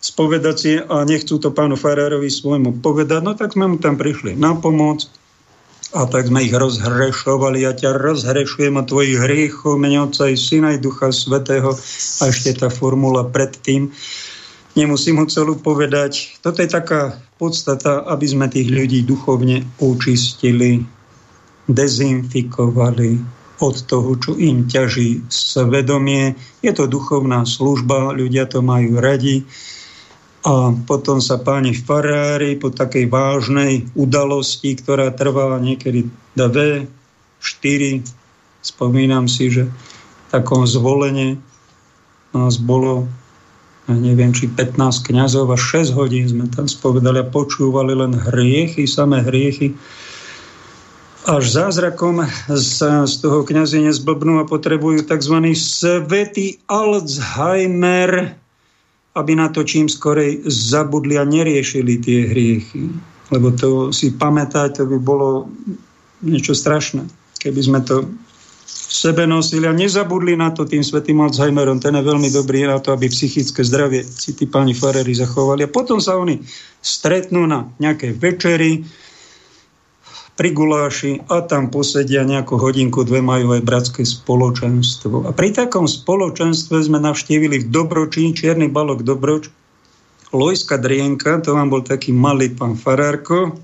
si 0.00 0.72
a 0.80 1.04
nechcú 1.04 1.36
to 1.36 1.52
pánu 1.52 1.76
Farárovi 1.76 2.32
svojmu 2.32 2.80
povedať, 2.80 3.20
no 3.20 3.36
tak 3.36 3.52
sme 3.52 3.68
mu 3.68 3.76
tam 3.76 4.00
prišli 4.00 4.32
na 4.32 4.56
pomoc 4.56 5.04
a 5.92 6.06
tak 6.06 6.30
sme 6.30 6.46
ich 6.46 6.54
rozhrešovali. 6.54 7.66
Ja 7.66 7.76
ťa 7.76 8.00
rozhrešujem 8.00 8.80
a 8.80 8.86
tvojich 8.86 9.20
hriechov, 9.20 9.76
mene 9.76 10.06
i 10.08 10.36
Syna 10.38 10.72
i 10.72 10.78
Ducha 10.80 11.12
Svetého 11.12 11.74
a 11.74 12.22
ešte 12.30 12.54
tá 12.56 12.70
formula 12.70 13.26
predtým. 13.26 13.90
Nemusím 14.78 15.18
ho 15.18 15.26
celú 15.26 15.58
povedať. 15.58 16.38
Toto 16.40 16.62
je 16.62 16.70
taká 16.70 17.18
podstata, 17.40 18.04
aby 18.04 18.26
sme 18.28 18.52
tých 18.52 18.68
ľudí 18.68 19.00
duchovne 19.08 19.64
učistili, 19.80 20.84
dezinfikovali 21.64 23.16
od 23.64 23.76
toho, 23.88 24.12
čo 24.20 24.36
im 24.36 24.68
ťaží 24.68 25.24
svedomie. 25.32 26.36
Je 26.60 26.72
to 26.76 26.84
duchovná 26.84 27.48
služba, 27.48 28.12
ľudia 28.12 28.44
to 28.44 28.60
majú 28.60 29.00
radi. 29.00 29.48
A 30.44 30.72
potom 30.84 31.20
sa 31.20 31.40
páni 31.40 31.76
farári 31.76 32.56
po 32.60 32.72
takej 32.72 33.08
vážnej 33.08 33.88
udalosti, 33.92 34.76
ktorá 34.76 35.12
trvala 35.12 35.60
niekedy 35.60 36.08
dve, 36.32 36.88
štyri, 37.40 38.04
spomínam 38.60 39.28
si, 39.28 39.52
že 39.52 39.68
takom 40.32 40.64
zvolenie 40.64 41.40
nás 42.32 42.56
bolo 42.56 43.08
neviem, 43.96 44.30
či 44.30 44.46
15 44.46 45.06
kňazov 45.06 45.50
a 45.50 45.58
6 45.58 45.96
hodín 45.96 46.26
sme 46.28 46.46
tam 46.50 46.70
spovedali 46.70 47.22
a 47.22 47.30
počúvali 47.30 47.94
len 47.96 48.14
hriechy, 48.14 48.86
samé 48.86 49.22
hriechy. 49.26 49.74
Až 51.28 51.44
zázrakom 51.52 52.24
z, 52.48 53.06
z 53.06 53.14
toho 53.20 53.44
kňazi 53.44 53.84
nezblbnú 53.84 54.40
a 54.40 54.48
potrebujú 54.48 55.04
tzv. 55.04 55.36
svetý 55.52 56.62
Alzheimer, 56.70 58.34
aby 59.18 59.32
na 59.36 59.50
to 59.50 59.66
čím 59.66 59.90
skorej 59.90 60.46
zabudli 60.48 61.18
a 61.20 61.26
neriešili 61.26 62.00
tie 62.00 62.30
hriechy. 62.30 62.88
Lebo 63.30 63.52
to 63.54 63.90
si 63.94 64.14
pamätať, 64.14 64.80
to 64.80 64.84
by 64.86 64.98
bolo 64.98 65.50
niečo 66.24 66.56
strašné. 66.56 67.04
Keby 67.40 67.60
sme 67.60 67.80
to 67.84 68.08
sebe 68.90 69.26
nosili 69.26 69.70
a 69.70 69.74
nezabudli 69.74 70.34
na 70.34 70.50
to 70.50 70.66
tým 70.66 70.82
svetým 70.82 71.22
Alzheimerom. 71.22 71.78
Ten 71.78 71.94
je 71.94 72.02
veľmi 72.02 72.30
dobrý 72.34 72.66
na 72.66 72.82
to, 72.82 72.90
aby 72.90 73.06
psychické 73.06 73.62
zdravie 73.62 74.02
si 74.02 74.34
tí 74.34 74.50
páni 74.50 74.74
farery 74.74 75.14
zachovali. 75.14 75.66
A 75.66 75.70
potom 75.70 76.02
sa 76.02 76.18
oni 76.18 76.42
stretnú 76.82 77.46
na 77.46 77.70
nejakej 77.78 78.12
večeri 78.18 78.82
pri 80.40 80.56
guláši 80.56 81.20
a 81.28 81.44
tam 81.44 81.68
posedia 81.68 82.24
nejakú 82.24 82.56
hodinku, 82.56 83.04
dve 83.04 83.20
majú 83.20 83.52
aj 83.52 83.60
bratské 83.60 84.02
spoločenstvo. 84.08 85.28
A 85.28 85.36
pri 85.36 85.52
takom 85.52 85.84
spoločenstve 85.84 86.80
sme 86.80 86.96
navštívili 86.96 87.60
v 87.60 87.68
Dobročí, 87.68 88.32
Čierny 88.32 88.72
balok 88.72 89.04
Dobroč, 89.04 89.52
Lojska 90.32 90.80
Drienka, 90.80 91.44
to 91.44 91.52
vám 91.52 91.68
bol 91.68 91.84
taký 91.84 92.16
malý 92.16 92.56
pán 92.56 92.72
Farárko, 92.72 93.60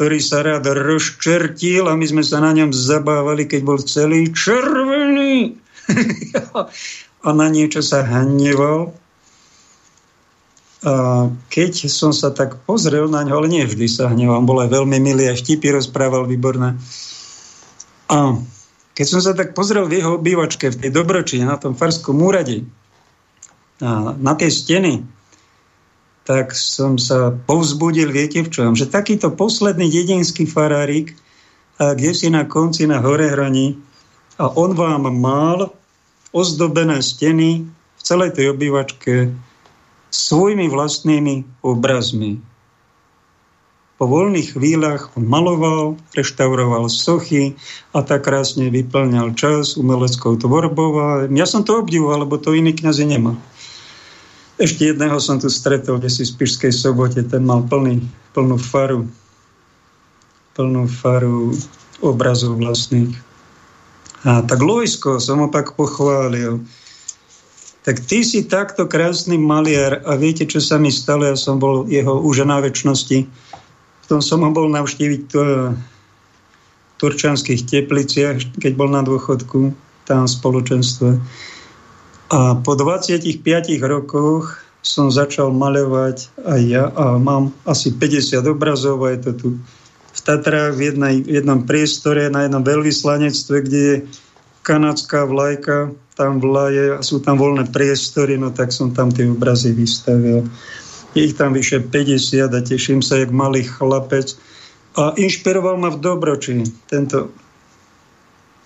ktorý 0.00 0.16
sa 0.16 0.40
rád 0.40 0.64
rozčertil 0.64 1.84
a 1.84 1.92
my 1.92 2.08
sme 2.08 2.24
sa 2.24 2.40
na 2.40 2.56
ňom 2.56 2.72
zabávali, 2.72 3.44
keď 3.44 3.60
bol 3.68 3.76
celý 3.84 4.32
červený. 4.32 5.60
a 7.28 7.28
na 7.36 7.46
niečo 7.52 7.84
sa 7.84 8.00
hneval. 8.00 8.96
A 10.88 11.28
keď 11.52 11.92
som 11.92 12.16
sa 12.16 12.32
tak 12.32 12.64
pozrel 12.64 13.12
na 13.12 13.28
ňo, 13.28 13.44
ale 13.44 13.52
nie 13.52 13.68
vždy 13.68 13.92
sa 13.92 14.08
hneval, 14.08 14.40
bol 14.40 14.64
aj 14.64 14.72
veľmi 14.72 14.96
milý 15.04 15.28
a 15.28 15.36
štipy 15.36 15.68
rozprával 15.68 16.24
výborné. 16.24 16.80
A 18.08 18.40
keď 18.96 19.04
som 19.04 19.20
sa 19.20 19.36
tak 19.36 19.52
pozrel 19.52 19.84
v 19.84 20.00
jeho 20.00 20.16
obývačke, 20.16 20.72
v 20.72 20.80
tej 20.80 20.96
dobročine, 20.96 21.44
na 21.44 21.60
tom 21.60 21.76
farskom 21.76 22.24
úrade, 22.24 22.64
a 23.84 24.16
na 24.16 24.32
tej 24.32 24.48
steny, 24.48 25.04
tak 26.28 26.52
som 26.54 27.00
sa 27.00 27.32
povzbudil, 27.32 28.12
viete 28.12 28.44
v 28.44 28.52
čom? 28.52 28.76
Že 28.76 28.92
takýto 28.92 29.32
posledný 29.34 29.88
dedinský 29.88 30.46
farárik, 30.46 31.16
kde 31.80 32.10
si 32.12 32.28
na 32.28 32.44
konci 32.44 32.84
na 32.84 33.00
hore 33.00 33.28
hrani, 33.28 33.76
a 34.40 34.48
on 34.56 34.72
vám 34.72 35.04
mal 35.20 35.68
ozdobené 36.32 37.04
steny 37.04 37.68
v 37.68 38.00
celej 38.00 38.40
tej 38.40 38.56
obývačke 38.56 39.28
svojimi 40.08 40.72
vlastnými 40.72 41.60
obrazmi. 41.60 42.40
Po 44.00 44.08
voľných 44.08 44.56
chvíľach 44.56 45.12
on 45.12 45.28
maloval, 45.28 46.00
reštauroval 46.16 46.88
sochy 46.88 47.52
a 47.92 48.00
tak 48.00 48.24
krásne 48.24 48.72
vyplňal 48.72 49.36
čas 49.36 49.76
umeleckou 49.76 50.40
tvorbou. 50.40 50.90
A 50.96 51.06
ja 51.28 51.44
som 51.44 51.68
to 51.68 51.84
obdivoval, 51.84 52.24
lebo 52.24 52.40
to 52.40 52.56
iný 52.56 52.72
kniazy 52.72 53.04
nemá. 53.04 53.36
Ešte 54.60 54.92
jedného 54.92 55.16
som 55.16 55.40
tu 55.40 55.48
stretol, 55.48 55.96
kde 55.96 56.12
si 56.12 56.22
v 56.28 56.36
Spišskej 56.36 56.68
sobote, 56.68 57.24
ten 57.24 57.40
mal 57.48 57.64
plný, 57.64 58.04
plnú 58.36 58.60
faru, 58.60 59.08
plnú 60.52 60.84
faru 60.84 61.56
obrazov 62.04 62.60
vlastných. 62.60 63.16
A 64.28 64.44
tak 64.44 64.60
Lojsko 64.60 65.16
som 65.16 65.40
opak 65.40 65.72
pochválil. 65.80 66.60
Tak 67.88 68.04
ty 68.04 68.20
si 68.20 68.44
takto 68.44 68.84
krásny 68.84 69.40
maliar 69.40 70.04
a 70.04 70.20
viete, 70.20 70.44
čo 70.44 70.60
sa 70.60 70.76
mi 70.76 70.92
stalo? 70.92 71.24
Ja 71.24 71.40
som 71.40 71.56
bol 71.56 71.88
jeho 71.88 72.20
už 72.20 72.44
na 72.44 72.60
väčšnosti. 72.60 73.24
Potom 74.04 74.20
som 74.20 74.44
ho 74.44 74.52
bol 74.52 74.68
navštíviť 74.68 75.22
v 75.32 75.40
turčanských 77.00 77.64
tepliciach, 77.64 78.60
keď 78.60 78.72
bol 78.76 78.92
na 78.92 79.00
dôchodku 79.00 79.72
tam 80.04 80.28
v 80.28 80.34
spoločenstve. 80.36 81.16
A 82.30 82.54
po 82.62 82.78
25 82.78 83.42
rokoch 83.82 84.62
som 84.80 85.10
začal 85.10 85.50
maľovať 85.50 86.30
aj 86.46 86.60
ja 86.62 86.88
a 86.94 87.18
mám 87.18 87.52
asi 87.66 87.92
50 87.92 88.46
obrazov 88.46 89.02
a 89.04 89.12
je 89.12 89.20
to 89.28 89.32
tu 89.36 89.48
v 90.10 90.20
Tatrách 90.22 90.74
v, 90.78 90.94
jednej, 90.94 91.14
v 91.22 91.42
jednom 91.42 91.62
priestore 91.66 92.30
na 92.30 92.46
jednom 92.46 92.62
veľvyslanectve, 92.62 93.56
kde 93.66 93.80
je 93.80 93.96
kanadská 94.62 95.26
vlajka, 95.26 95.94
tam 96.18 96.42
vlaje 96.42 96.94
a 96.94 97.00
sú 97.00 97.22
tam 97.22 97.40
voľné 97.40 97.70
priestory, 97.72 98.36
no 98.36 98.52
tak 98.52 98.74
som 98.74 98.92
tam 98.92 99.08
tie 99.08 99.30
obrazy 99.30 99.72
vystavil. 99.72 100.44
Je 101.16 101.26
ich 101.30 101.34
tam 101.34 101.56
vyše 101.56 101.82
50 101.82 102.50
a 102.50 102.60
teším 102.60 103.00
sa, 103.02 103.18
jak 103.18 103.34
malý 103.34 103.66
chlapec. 103.66 104.36
A 104.98 105.14
inšpiroval 105.16 105.78
ma 105.78 105.90
v 105.90 106.02
Dobroči 106.02 106.66
tento 106.90 107.30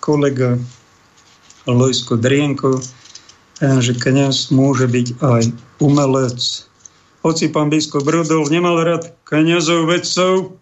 kolega 0.01 0.57
Lojsko 1.65 2.17
Drienko, 2.17 2.81
že 3.59 3.95
kniaz 3.95 4.51
môže 4.51 4.87
byť 4.87 5.07
aj 5.23 5.43
umelec. 5.79 6.39
Hoci 7.23 7.49
pán 7.49 7.71
biskup 7.71 8.05
Rudolf 8.05 8.51
nemal 8.51 8.83
rád 8.83 9.15
kniazov 9.25 9.89
vedcov, 9.89 10.59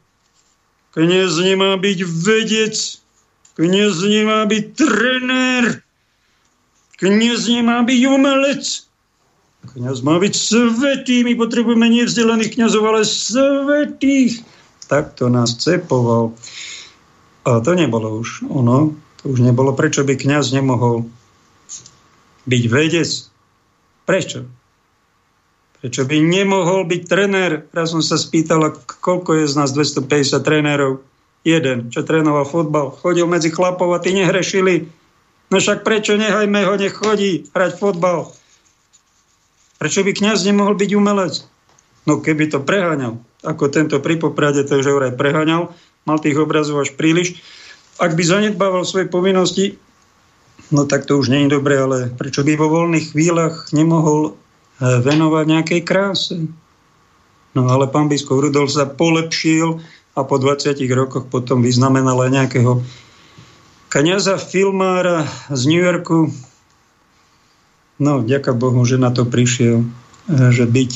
kniaz 0.95 1.35
nemá 1.41 1.75
byť 1.75 1.99
vedec, 2.05 2.75
kniaz 3.57 3.99
nemá 4.05 4.45
byť 4.47 4.65
trenér, 4.77 5.83
kniaz 7.01 7.49
nemá 7.49 7.83
byť 7.83 8.01
umelec, 8.07 8.63
kniaz 9.75 9.99
má 10.05 10.21
byť 10.21 10.33
svetý, 10.37 11.25
my 11.25 11.33
potrebujeme 11.35 11.89
nevzdelaných 11.89 12.55
kniazov, 12.55 12.87
ale 12.87 13.03
svetých. 13.03 14.45
Tak 14.87 15.17
to 15.17 15.27
nás 15.27 15.57
cepoval. 15.57 16.37
A 17.43 17.59
to 17.59 17.75
nebolo 17.75 18.23
už 18.23 18.47
ono, 18.47 18.95
to 19.19 19.35
už 19.35 19.43
nebolo. 19.43 19.75
Prečo 19.75 20.07
by 20.07 20.15
kniaz 20.15 20.55
nemohol 20.55 21.09
byť 22.47 22.63
vedec? 22.67 23.09
Prečo? 24.03 24.39
Prečo 25.83 26.07
by 26.07 26.17
nemohol 26.23 26.87
byť 26.87 27.01
trenér? 27.07 27.67
Raz 27.75 27.91
som 27.91 27.99
sa 27.99 28.15
spýtal, 28.15 28.71
koľko 29.03 29.43
je 29.43 29.51
z 29.51 29.55
nás 29.59 29.75
250 29.75 30.39
trénerov. 30.39 31.03
Jeden, 31.43 31.91
čo 31.91 32.07
trénoval 32.07 32.47
fotbal. 32.47 32.95
Chodil 33.03 33.27
medzi 33.27 33.51
chlapov 33.51 33.91
a 33.91 33.99
tí 33.99 34.15
nehrešili. 34.15 34.87
No 35.51 35.59
však 35.59 35.83
prečo 35.83 36.15
nehajme 36.15 36.63
ho, 36.63 36.79
nech 36.79 36.95
chodí 36.95 37.51
hrať 37.51 37.75
fotbal. 37.75 38.31
Prečo 39.75 40.07
by 40.07 40.15
kňaz 40.15 40.47
nemohol 40.47 40.79
byť 40.79 40.91
umelec? 40.95 41.43
No 42.07 42.23
keby 42.23 42.47
to 42.47 42.63
preháňal, 42.63 43.19
ako 43.43 43.67
tento 43.67 43.99
pri 43.99 44.15
Poprade 44.15 44.63
to 44.63 44.79
už 44.79 44.87
aj 45.03 45.19
preháňal, 45.19 45.75
mal 46.07 46.17
tých 46.23 46.39
obrazov 46.39 46.79
až 46.79 46.95
príliš. 46.95 47.43
Ak 47.99 48.15
by 48.15 48.23
zanedbával 48.23 48.87
svoje 48.87 49.11
povinnosti, 49.11 49.75
no 50.69 50.87
tak 50.87 51.09
to 51.09 51.19
už 51.19 51.33
nie 51.33 51.49
je 51.49 51.57
dobré, 51.57 51.81
ale 51.81 52.13
prečo 52.13 52.45
by 52.45 52.55
vo 52.55 52.71
voľných 52.71 53.11
chvíľach 53.11 53.73
nemohol 53.75 54.37
venovať 54.79 55.45
nejakej 55.47 55.81
kráse. 55.83 56.37
No 57.53 57.69
ale 57.69 57.85
pán 57.89 58.09
biskup 58.09 58.41
Rudolf 58.41 58.73
sa 58.73 58.89
polepšil 58.89 59.77
a 60.13 60.19
po 60.25 60.35
20 60.41 60.77
rokoch 60.93 61.25
potom 61.29 61.61
vyznamenal 61.61 62.17
aj 62.25 62.31
nejakého 62.33 62.81
kniaza 63.93 64.41
filmára 64.41 65.29
z 65.53 65.61
New 65.69 65.81
Yorku. 65.81 66.33
No, 68.01 68.25
ďaká 68.25 68.57
Bohu, 68.57 68.81
že 68.89 68.97
na 68.97 69.13
to 69.13 69.29
prišiel, 69.29 69.85
že 70.27 70.65
byť 70.65 70.91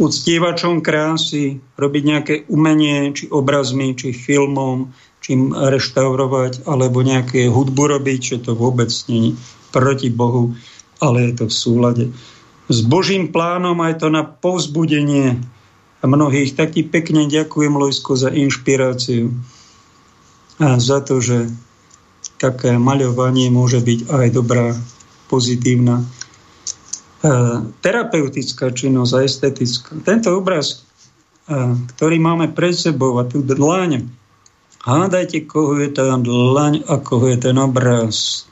uctievačom 0.00 0.80
krásy, 0.80 1.60
robiť 1.76 2.02
nejaké 2.08 2.34
umenie, 2.48 3.12
či 3.12 3.28
obrazmi, 3.28 3.92
či 3.92 4.16
filmom, 4.16 4.88
či 5.20 5.36
reštaurovať, 5.52 6.64
alebo 6.64 7.04
nejaké 7.04 7.48
hudbu 7.48 8.00
robiť, 8.00 8.20
že 8.20 8.36
to 8.48 8.56
vôbec 8.56 8.88
nie 9.06 9.36
proti 9.70 10.08
Bohu, 10.08 10.56
ale 10.98 11.30
je 11.30 11.32
to 11.38 11.44
v 11.46 11.54
súlade 11.54 12.04
s 12.70 12.86
Božím 12.86 13.34
plánom 13.34 13.74
aj 13.82 14.06
to 14.06 14.08
na 14.14 14.22
povzbudenie 14.22 15.42
mnohých. 16.06 16.54
Tak 16.54 16.78
ti 16.78 16.86
pekne 16.86 17.26
ďakujem, 17.26 17.74
Lojsko, 17.74 18.14
za 18.14 18.30
inšpiráciu 18.30 19.34
a 20.62 20.78
za 20.78 21.02
to, 21.02 21.18
že 21.18 21.50
také 22.38 22.78
maľovanie 22.78 23.50
môže 23.50 23.82
byť 23.82 24.00
aj 24.06 24.26
dobrá, 24.30 24.78
pozitívna, 25.26 26.02
e, 26.02 26.04
terapeutická 27.82 28.70
činnosť 28.70 29.12
a 29.18 29.20
estetická. 29.26 29.90
Tento 30.06 30.30
obraz, 30.38 30.86
e, 31.50 31.74
ktorý 31.96 32.16
máme 32.22 32.54
pred 32.54 32.76
sebou 32.76 33.18
a 33.18 33.26
tu 33.26 33.42
dlaň, 33.42 34.06
hádajte, 34.84 35.44
koho 35.44 35.76
je 35.80 35.92
tá 35.92 36.16
dlaň 36.16 36.84
a 36.88 36.96
koho 37.00 37.28
je 37.28 37.38
ten 37.40 37.56
obraz. 37.60 38.44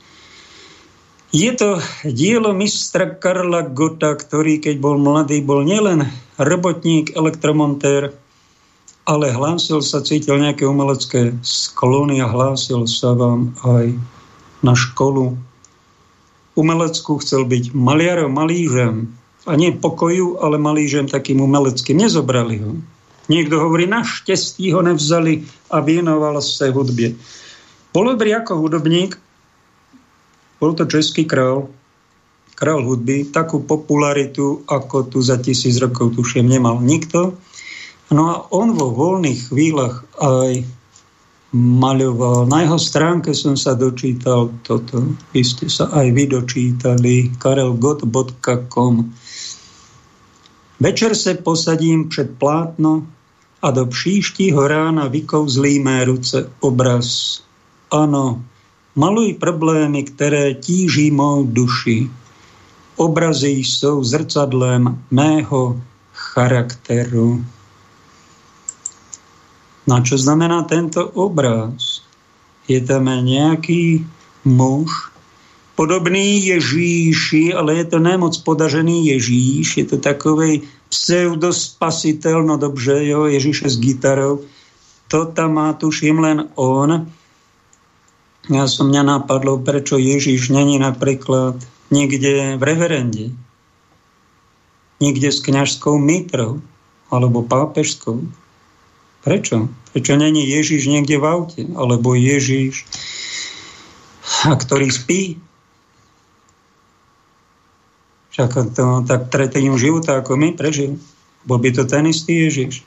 Je 1.29 1.53
to 1.53 1.77
dielo 2.09 2.57
mistra 2.57 3.13
Karla 3.21 3.69
Gota, 3.69 4.17
ktorý 4.17 4.65
keď 4.65 4.81
bol 4.81 4.97
mladý, 4.97 5.45
bol 5.45 5.61
nielen 5.61 6.09
robotník, 6.41 7.13
elektromontér, 7.13 8.17
ale 9.05 9.27
hlásil 9.33 9.85
sa, 9.85 10.01
cítil 10.05 10.41
nejaké 10.41 10.65
umelecké 10.65 11.37
sklony 11.45 12.25
a 12.25 12.29
hlásil 12.29 12.89
sa 12.89 13.13
vám 13.13 13.53
aj 13.61 13.93
na 14.65 14.73
školu. 14.73 15.37
Umeleckú 16.57 17.21
chcel 17.21 17.45
byť 17.45 17.77
maliarom, 17.77 18.33
malížem. 18.33 19.13
A 19.49 19.57
nie 19.57 19.73
pokoju, 19.73 20.45
ale 20.45 20.61
malížem 20.61 21.09
takým 21.09 21.41
umeleckým. 21.41 22.05
Nezobrali 22.05 22.61
ho. 22.61 22.77
Niekto 23.29 23.61
hovorí, 23.61 23.85
našťastí 23.85 24.73
ho 24.73 24.81
nevzali 24.81 25.45
a 25.71 25.81
věnoval 25.81 26.41
sa 26.43 26.73
hudbě. 26.73 27.15
Bol 27.93 28.05
dobrý 28.17 28.35
ako 28.35 28.57
hudobník, 28.57 29.21
bol 30.61 30.73
to 30.73 30.85
český 30.85 31.25
král, 31.25 31.69
král 32.55 32.85
hudby, 32.85 33.25
takú 33.31 33.63
popularitu, 33.63 34.65
ako 34.69 35.03
tu 35.03 35.23
za 35.23 35.37
tisíc 35.37 35.77
rokov 35.77 36.17
tušiem 36.17 36.49
nemal 36.49 36.81
nikto. 36.81 37.37
No 38.11 38.23
a 38.33 38.35
on 38.51 38.73
vo 38.75 38.91
voľných 38.91 39.53
chvíľach 39.53 40.05
aj 40.19 40.65
maľoval. 41.53 42.49
Na 42.49 42.65
jeho 42.65 42.81
stránke 42.81 43.33
som 43.33 43.57
sa 43.57 43.73
dočítal 43.73 44.53
toto. 44.65 45.17
Vy 45.33 45.41
ste 45.45 45.67
sa 45.69 45.89
aj 45.93 46.13
vy 46.13 46.25
dočítali. 46.29 47.33
karelgot.com 47.41 48.95
Večer 50.81 51.15
se 51.15 51.35
posadím 51.35 52.09
před 52.09 52.39
plátno 52.39 53.07
a 53.63 53.71
do 53.71 53.87
příštího 53.87 54.69
rána 54.69 55.09
vykouzlíme 55.09 56.05
ruce 56.05 56.51
obraz. 56.61 57.41
Ano, 57.91 58.43
Maluj 58.99 59.39
problémy, 59.39 60.03
které 60.03 60.55
tíží 60.55 61.11
mou 61.11 61.47
duši. 61.47 62.11
Obrazy 62.97 63.51
jsou 63.51 64.05
zrcadlem 64.05 65.03
mého 65.11 65.81
charakteru. 66.13 67.45
No 69.87 69.95
a 69.95 70.01
čo 70.03 70.19
znamená 70.19 70.67
tento 70.67 71.07
obraz? 71.15 72.03
Je 72.67 72.83
tam 72.83 73.07
nejaký 73.07 74.03
muž, 74.45 75.08
podobný 75.79 76.43
Ježíši, 76.51 77.55
ale 77.55 77.79
je 77.79 77.87
to 77.87 78.03
nemoc 78.03 78.35
podažený 78.43 79.15
Ježíš, 79.15 79.77
je 79.79 79.87
to 79.87 79.97
takový 80.03 80.67
pseudospasitel, 80.91 82.43
no 82.43 82.59
dobře, 82.59 83.07
jo, 83.07 83.31
Ježíše 83.31 83.71
s 83.71 83.79
gitarou. 83.79 84.43
To 85.09 85.31
tam 85.31 85.55
má, 85.55 85.73
tuším, 85.79 86.19
len 86.19 86.39
on. 86.59 87.07
Ja 88.51 88.67
som 88.67 88.91
mňa 88.91 89.03
napadlo, 89.07 89.63
prečo 89.63 90.03
Ježiš 90.03 90.51
není 90.51 90.83
napríklad 90.83 91.63
niekde 91.95 92.59
v 92.59 92.63
reverende, 92.63 93.31
niekde 94.99 95.31
s 95.31 95.39
kňažskou 95.47 95.95
mitrou 96.01 96.59
alebo 97.13 97.47
pápežskou. 97.47 98.27
Prečo? 99.23 99.71
Prečo 99.95 100.15
není 100.19 100.43
Ježiš 100.49 100.91
niekde 100.91 101.23
v 101.23 101.25
aute? 101.29 101.63
Alebo 101.77 102.19
Ježiš, 102.19 102.83
a 104.49 104.59
ktorý 104.59 104.91
spí? 104.91 105.39
Však 108.39 108.79
to, 108.79 109.03
tak 109.03 109.35
tretím 109.35 109.75
života 109.75 110.23
ako 110.23 110.39
my 110.39 110.55
prežil. 110.55 110.95
Bol 111.43 111.59
by 111.59 111.75
to 111.75 111.83
ten 111.91 112.07
istý 112.07 112.47
Ježiš. 112.47 112.87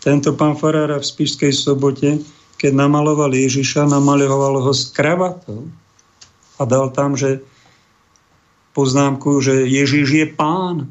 Tento 0.00 0.32
pán 0.32 0.56
Farára 0.56 0.96
v 0.96 1.04
Spišskej 1.04 1.52
sobote 1.52 2.24
keď 2.56 2.72
namaloval 2.72 3.36
Ježiša, 3.36 3.88
namaloval 3.88 4.64
ho 4.64 4.72
s 4.72 4.88
kravatou 4.88 5.68
a 6.56 6.64
dal 6.64 6.88
tam, 6.88 7.12
že 7.12 7.44
poznámku, 8.72 9.44
že 9.44 9.68
Ježiš 9.68 10.08
je 10.08 10.26
pán. 10.28 10.88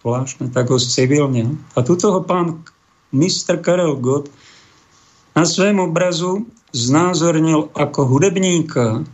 Zvláštne, 0.00 0.48
tak 0.48 0.72
ho 0.72 0.80
civilne. 0.80 1.60
A 1.76 1.84
tuto 1.84 2.08
ho 2.16 2.20
pán 2.24 2.64
mistr 3.12 3.60
Karel 3.60 4.00
Gott 4.00 4.32
na 5.36 5.44
svém 5.44 5.76
obrazu 5.76 6.48
znázornil 6.72 7.68
ako 7.76 8.08
hudebníka, 8.08 9.04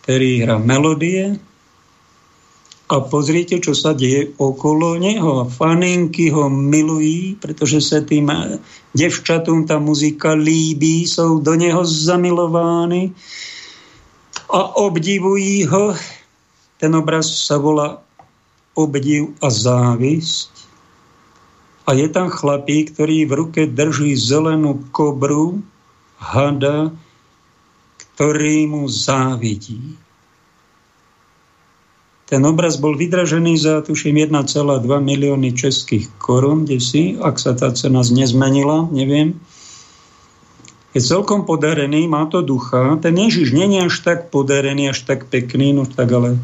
ktorý 0.00 0.48
hrá 0.48 0.56
melodie, 0.56 1.36
a 2.90 2.98
pozrite, 3.06 3.62
čo 3.62 3.70
sa 3.70 3.94
deje 3.94 4.34
okolo 4.34 4.98
neho. 4.98 5.46
Faninky 5.46 6.34
ho 6.34 6.50
milují, 6.50 7.38
pretože 7.38 7.78
sa 7.78 8.02
tým 8.02 8.26
devčatým 8.98 9.62
tá 9.62 9.78
muzika 9.78 10.34
líbí, 10.34 11.06
sú 11.06 11.38
do 11.38 11.54
neho 11.54 11.86
zamilováni 11.86 13.14
a 14.50 14.74
obdivují 14.82 15.70
ho. 15.70 15.94
Ten 16.82 16.98
obraz 16.98 17.30
sa 17.30 17.62
volá 17.62 18.02
obdiv 18.74 19.38
a 19.38 19.46
závisť. 19.54 20.50
A 21.86 21.94
je 21.94 22.10
tam 22.10 22.26
chlapík, 22.26 22.90
ktorý 22.98 23.26
v 23.30 23.32
ruke 23.38 23.62
drží 23.70 24.18
zelenú 24.18 24.82
kobru, 24.90 25.62
hada, 26.18 26.90
ktorý 28.18 28.66
mu 28.66 28.90
závidí. 28.90 29.94
Ten 32.30 32.46
obraz 32.46 32.78
bol 32.78 32.94
vydražený 32.94 33.58
za, 33.58 33.82
tuším, 33.82 34.30
1,2 34.30 34.86
milióny 34.86 35.50
českých 35.50 36.06
korún, 36.22 36.62
kde 36.62 36.78
si, 36.78 37.02
ak 37.18 37.42
sa 37.42 37.58
tá 37.58 37.74
cena 37.74 38.06
nezmenila, 38.06 38.86
neviem. 38.94 39.34
Je 40.94 41.02
celkom 41.02 41.42
podarený, 41.42 42.06
má 42.06 42.30
to 42.30 42.38
ducha. 42.38 42.94
Ten 43.02 43.18
Ježiš 43.18 43.50
není 43.50 43.82
až 43.82 43.98
tak 44.06 44.30
podarený, 44.30 44.94
až 44.94 45.10
tak 45.10 45.26
pekný, 45.26 45.74
no 45.74 45.90
tak 45.90 46.06
ale 46.14 46.38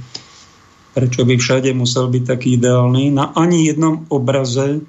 prečo 0.90 1.22
by 1.22 1.38
všade 1.38 1.70
musel 1.70 2.10
byť 2.10 2.22
taký 2.34 2.58
ideálny. 2.58 3.14
Na 3.14 3.30
ani 3.38 3.70
jednom 3.70 4.10
obraze, 4.10 4.82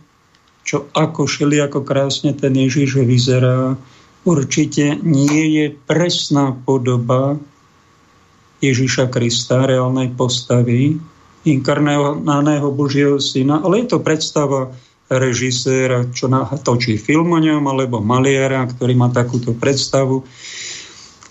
čo 0.65 0.89
ako 0.97 1.29
šeli, 1.29 1.62
ako 1.62 1.86
krásne 1.86 2.33
ten 2.33 2.57
Ježiš 2.57 3.05
vyzerá, 3.05 3.77
určite 4.25 4.97
nie 5.05 5.62
je 5.62 5.65
presná 5.86 6.57
podoba 6.57 7.38
Ježiša 8.63 9.13
Krista, 9.13 9.69
reálnej 9.69 10.13
postavy, 10.13 10.97
inkarnálneho 11.45 12.73
Božieho 12.73 13.21
syna, 13.21 13.61
ale 13.63 13.85
je 13.85 13.95
to 13.95 13.99
predstava 14.03 14.73
režiséra, 15.07 16.03
čo 16.11 16.27
točí 16.59 16.99
film 16.99 17.31
o 17.31 17.39
ňom, 17.39 17.63
alebo 17.63 18.03
maliara, 18.03 18.67
ktorý 18.67 18.93
má 18.99 19.07
takúto 19.07 19.55
predstavu. 19.55 20.27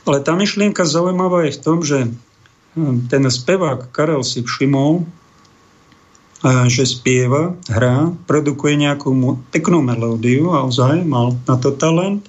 Ale 0.09 0.25
tá 0.25 0.33
myšlienka 0.33 0.89
zaujímavá 0.89 1.45
je 1.51 1.57
v 1.59 1.63
tom, 1.63 1.79
že 1.85 2.09
hm, 2.79 3.11
ten 3.13 3.27
spevák 3.29 3.93
Karel 3.93 4.25
si 4.25 4.41
všimol, 4.41 5.05
že 6.47 6.85
spieva, 6.87 7.57
hrá, 7.67 8.13
produkuje 8.29 8.77
nejakú 8.79 9.11
peknú 9.51 9.81
melódiu 9.83 10.53
a 10.53 10.69
ozaj 10.69 11.03
mal 11.03 11.35
na 11.49 11.57
to 11.59 11.75
talent. 11.75 12.29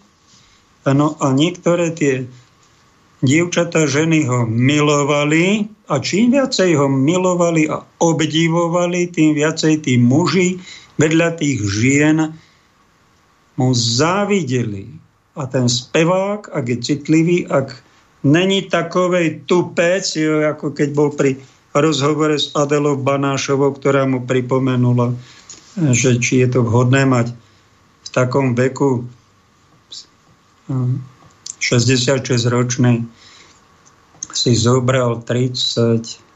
No 0.87 1.19
a 1.19 1.35
niektoré 1.35 1.91
tie 1.91 2.25
dievčatá, 3.25 3.89
ženy 3.89 4.29
ho 4.29 4.45
milovali 4.45 5.65
a 5.89 5.97
čím 5.97 6.37
viacej 6.37 6.77
ho 6.77 6.85
milovali 6.85 7.65
a 7.65 7.81
obdivovali, 7.97 9.09
tým 9.09 9.33
viacej 9.33 9.81
tí 9.85 9.97
muži 9.97 10.61
vedľa 11.01 11.37
tých 11.37 11.59
žien 11.65 12.33
mu 13.57 13.69
závideli. 13.73 14.85
A 15.37 15.45
ten 15.45 15.69
spevák, 15.69 16.49
ak 16.49 16.65
je 16.65 16.77
citlivý, 16.81 17.45
ak 17.49 17.73
není 18.25 18.65
takovej 18.65 19.45
tupec, 19.45 20.05
ako 20.53 20.73
keď 20.73 20.89
bol 20.93 21.13
pri 21.13 21.37
rozhovore 21.77 22.33
s 22.33 22.49
Adelou 22.57 22.97
Banášovou, 22.97 23.77
ktorá 23.77 24.09
mu 24.09 24.25
pripomenula, 24.25 25.13
že 25.93 26.17
či 26.17 26.41
je 26.41 26.57
to 26.57 26.65
vhodné 26.65 27.05
mať 27.05 27.37
v 28.01 28.09
takom 28.09 28.57
veku 28.57 29.05
66-ročný 31.59 33.05
si 34.33 34.51
zobral 34.53 35.25
30 35.25 36.27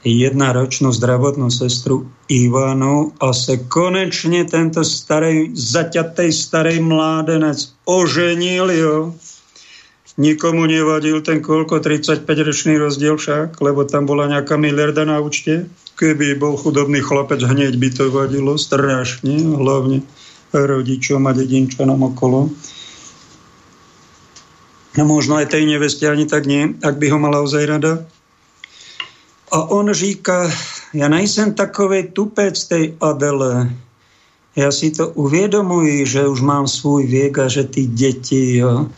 ročnú 0.00 0.88
zdravotnú 0.96 1.52
sestru 1.52 2.08
Ivanu 2.32 3.12
a 3.20 3.36
sa 3.36 3.60
konečne 3.60 4.48
tento 4.48 4.80
starej, 4.80 5.52
zaťatej 5.52 6.30
starej 6.32 6.80
mládenec 6.80 7.68
oženil, 7.84 8.66
jo. 8.72 8.96
Nikomu 10.20 10.68
nevadil 10.68 11.20
ten 11.24 11.40
koľko, 11.40 11.80
35-ročný 11.80 12.80
rozdiel 12.80 13.16
však, 13.16 13.60
lebo 13.60 13.84
tam 13.88 14.04
bola 14.04 14.28
nejaká 14.28 14.56
miliarda 14.56 15.04
na 15.04 15.20
účte. 15.20 15.68
Keby 15.96 16.36
bol 16.40 16.56
chudobný 16.56 17.04
chlapec, 17.04 17.40
hneď 17.44 17.76
by 17.76 17.88
to 17.92 18.08
vadilo 18.08 18.56
strašne, 18.56 19.36
hlavne 19.36 20.00
rodičom 20.52 21.24
a 21.28 21.32
dedinčanom 21.36 22.00
okolo. 22.04 22.48
No 24.98 25.06
možno 25.06 25.38
aj 25.38 25.54
tej 25.54 25.70
neveste 25.70 26.02
ani 26.10 26.26
tak 26.26 26.50
nie, 26.50 26.74
ak 26.82 26.98
by 26.98 27.06
ho 27.14 27.18
mala 27.22 27.38
ozaj 27.42 27.62
rada. 27.66 28.02
A 29.50 29.70
on 29.70 29.90
říká, 29.90 30.50
ja 30.94 31.06
nejsem 31.10 31.54
takovej 31.54 32.14
tupec 32.14 32.54
tej 32.66 32.94
Adele. 32.98 33.70
Ja 34.58 34.74
si 34.74 34.90
to 34.90 35.14
uviedomuji, 35.14 36.06
že 36.06 36.26
už 36.26 36.40
mám 36.42 36.66
svůj 36.66 37.06
viek 37.06 37.38
a 37.38 37.46
že 37.48 37.64
tí 37.64 37.86
deti, 37.86 38.58
jo, 38.58 38.90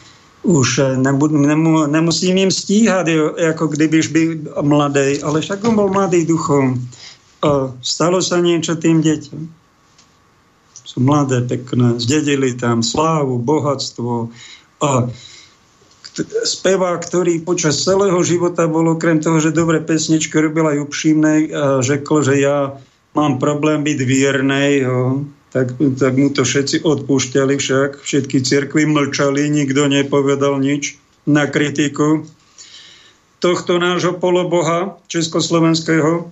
už 0.42 0.78
eh, 0.78 0.96
nebudu, 0.96 1.38
nemu, 1.38 1.86
nemusím 1.86 2.38
im 2.38 2.50
stíhať, 2.50 3.06
jo, 3.08 3.36
ako 3.36 3.66
kdybyž 3.66 4.06
by 4.08 4.22
mladej, 4.62 5.20
ale 5.22 5.40
však 5.40 5.64
on 5.64 5.76
bol 5.76 5.88
mladý 5.92 6.24
duchom. 6.24 6.80
A 7.42 7.74
stalo 7.82 8.22
sa 8.22 8.38
niečo 8.40 8.78
tým 8.78 9.02
deťom. 9.02 9.40
Sú 10.82 10.98
mladé, 11.00 11.42
pekné, 11.46 11.98
zdedili 12.00 12.54
tam 12.54 12.82
slávu, 12.82 13.38
bohatstvo 13.38 14.30
a 14.82 15.08
spevák, 16.44 17.00
ktorý 17.00 17.40
počas 17.40 17.80
celého 17.80 18.20
života 18.20 18.68
bol 18.68 18.92
okrem 18.92 19.20
toho, 19.20 19.40
že 19.40 19.56
dobre 19.56 19.80
pesničky 19.80 20.36
robil 20.36 20.68
aj 20.68 20.84
upřímnej 20.84 21.40
a 21.52 21.80
řekl, 21.80 22.16
že 22.20 22.34
ja 22.44 22.76
mám 23.16 23.40
problém 23.40 23.80
byť 23.80 23.98
viernej, 24.04 24.84
jo. 24.84 25.24
Tak, 25.52 25.76
tak 26.00 26.16
mu 26.16 26.32
to 26.32 26.48
všetci 26.48 26.80
odpúšťali 26.80 27.60
však, 27.60 28.00
všetky 28.00 28.40
cirkvy 28.40 28.88
mlčali, 28.88 29.52
nikto 29.52 29.84
nepovedal 29.84 30.56
nič 30.56 30.96
na 31.28 31.44
kritiku 31.44 32.24
tohto 33.42 33.76
nášho 33.76 34.16
poloboha 34.16 34.96
československého. 35.12 36.30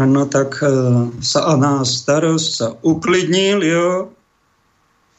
No 0.00 0.24
tak 0.24 0.56
e, 0.64 0.72
sa 1.20 1.52
a 1.52 1.54
nás 1.60 2.00
starosť 2.00 2.48
sa 2.48 2.72
uklidnil, 2.80 3.60
jo, 3.60 3.88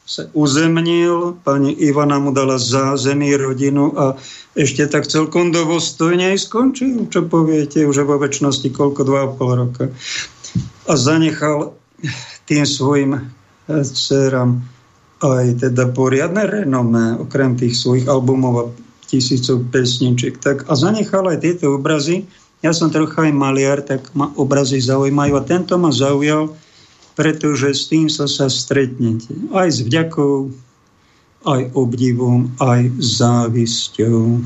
sa 0.04 0.28
uzemnil, 0.36 1.40
pani 1.40 1.72
Ivana 1.80 2.20
mu 2.20 2.28
dala 2.28 2.60
zázemí 2.60 3.32
rodinu 3.40 3.96
a 3.96 4.20
ešte 4.52 4.84
tak 4.84 5.08
celkom 5.08 5.48
dovostojne 5.48 6.36
aj 6.36 6.44
skončil, 6.44 7.08
čo 7.08 7.24
poviete, 7.24 7.88
už 7.88 8.04
vo 8.04 8.20
väčšnosti 8.20 8.68
koľko, 8.68 9.00
dva 9.08 9.20
a 9.24 9.32
pol 9.32 9.50
roka. 9.64 9.88
A 10.84 10.92
zanechal 11.00 11.72
tým 12.44 12.68
svojim 12.68 13.16
eh, 13.16 13.22
dcerám 13.80 14.60
aj 15.24 15.64
teda 15.64 15.88
poriadne 15.96 16.44
renomé, 16.44 17.16
okrem 17.16 17.56
tých 17.56 17.80
svojich 17.80 18.04
albumov 18.04 18.54
a 18.60 18.64
tisícov 19.08 19.64
pesničiek. 19.72 20.36
Tak, 20.36 20.68
a 20.68 20.72
zanechal 20.76 21.24
aj 21.32 21.40
tieto 21.40 21.80
obrazy. 21.80 22.28
Ja 22.60 22.76
som 22.76 22.92
trocha 22.92 23.24
aj 23.24 23.32
maliar, 23.32 23.80
tak 23.80 24.12
ma 24.12 24.32
obrazy 24.36 24.80
zaujímajú 24.84 25.32
a 25.36 25.46
tento 25.48 25.80
ma 25.80 25.88
zaujal, 25.92 26.52
pretože 27.14 27.74
s 27.74 27.86
tým 27.90 28.10
sa 28.10 28.26
sa 28.26 28.50
stretnete. 28.50 29.30
Aj 29.54 29.70
s 29.70 29.82
vďakou, 29.82 30.50
aj 31.46 31.70
obdivom, 31.74 32.50
aj 32.58 32.90
závisťou. 32.98 34.42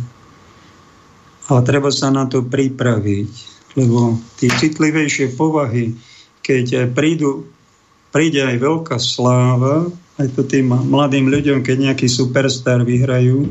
A 1.49 1.53
treba 1.65 1.89
sa 1.89 2.13
na 2.13 2.29
to 2.29 2.45
pripraviť, 2.45 3.33
lebo 3.81 4.21
tie 4.37 4.53
citlivejšie 4.53 5.33
povahy, 5.33 5.97
keď 6.45 6.93
prídu, 6.93 7.49
príde 8.13 8.45
aj 8.45 8.57
veľká 8.61 8.97
sláva, 9.01 9.89
aj 10.21 10.29
to 10.37 10.45
tým 10.45 10.69
mladým 10.69 11.33
ľuďom, 11.33 11.65
keď 11.65 11.93
nejaký 11.93 12.09
superstar 12.11 12.85
vyhrajú, 12.85 13.49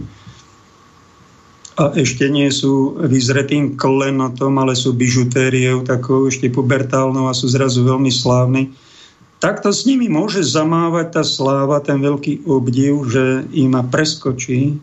a 1.78 1.94
ešte 1.94 2.26
nie 2.26 2.50
sú 2.50 2.98
vyzretým 3.06 3.78
klenotom, 3.78 4.58
ale 4.58 4.74
sú 4.74 4.98
bižutériou 4.98 5.86
takou 5.86 6.26
ešte 6.26 6.50
pubertálnou 6.50 7.30
a 7.30 7.38
sú 7.38 7.46
zrazu 7.54 7.86
veľmi 7.86 8.10
slávni, 8.10 8.74
takto 9.38 9.70
s 9.70 9.86
nimi 9.86 10.10
môže 10.10 10.42
zamávať 10.46 11.22
tá 11.22 11.24
sláva, 11.24 11.82
ten 11.82 12.02
veľký 12.02 12.46
obdiv, 12.46 12.94
že 13.10 13.26
im 13.54 13.78
preskočí, 13.88 14.78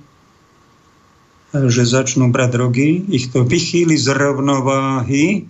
že 1.55 1.83
začnú 1.87 2.35
brať 2.35 2.51
drogy, 2.59 3.03
ich 3.15 3.31
to 3.31 3.47
vychýli 3.47 3.95
z 3.95 4.11
rovnováhy. 4.11 5.47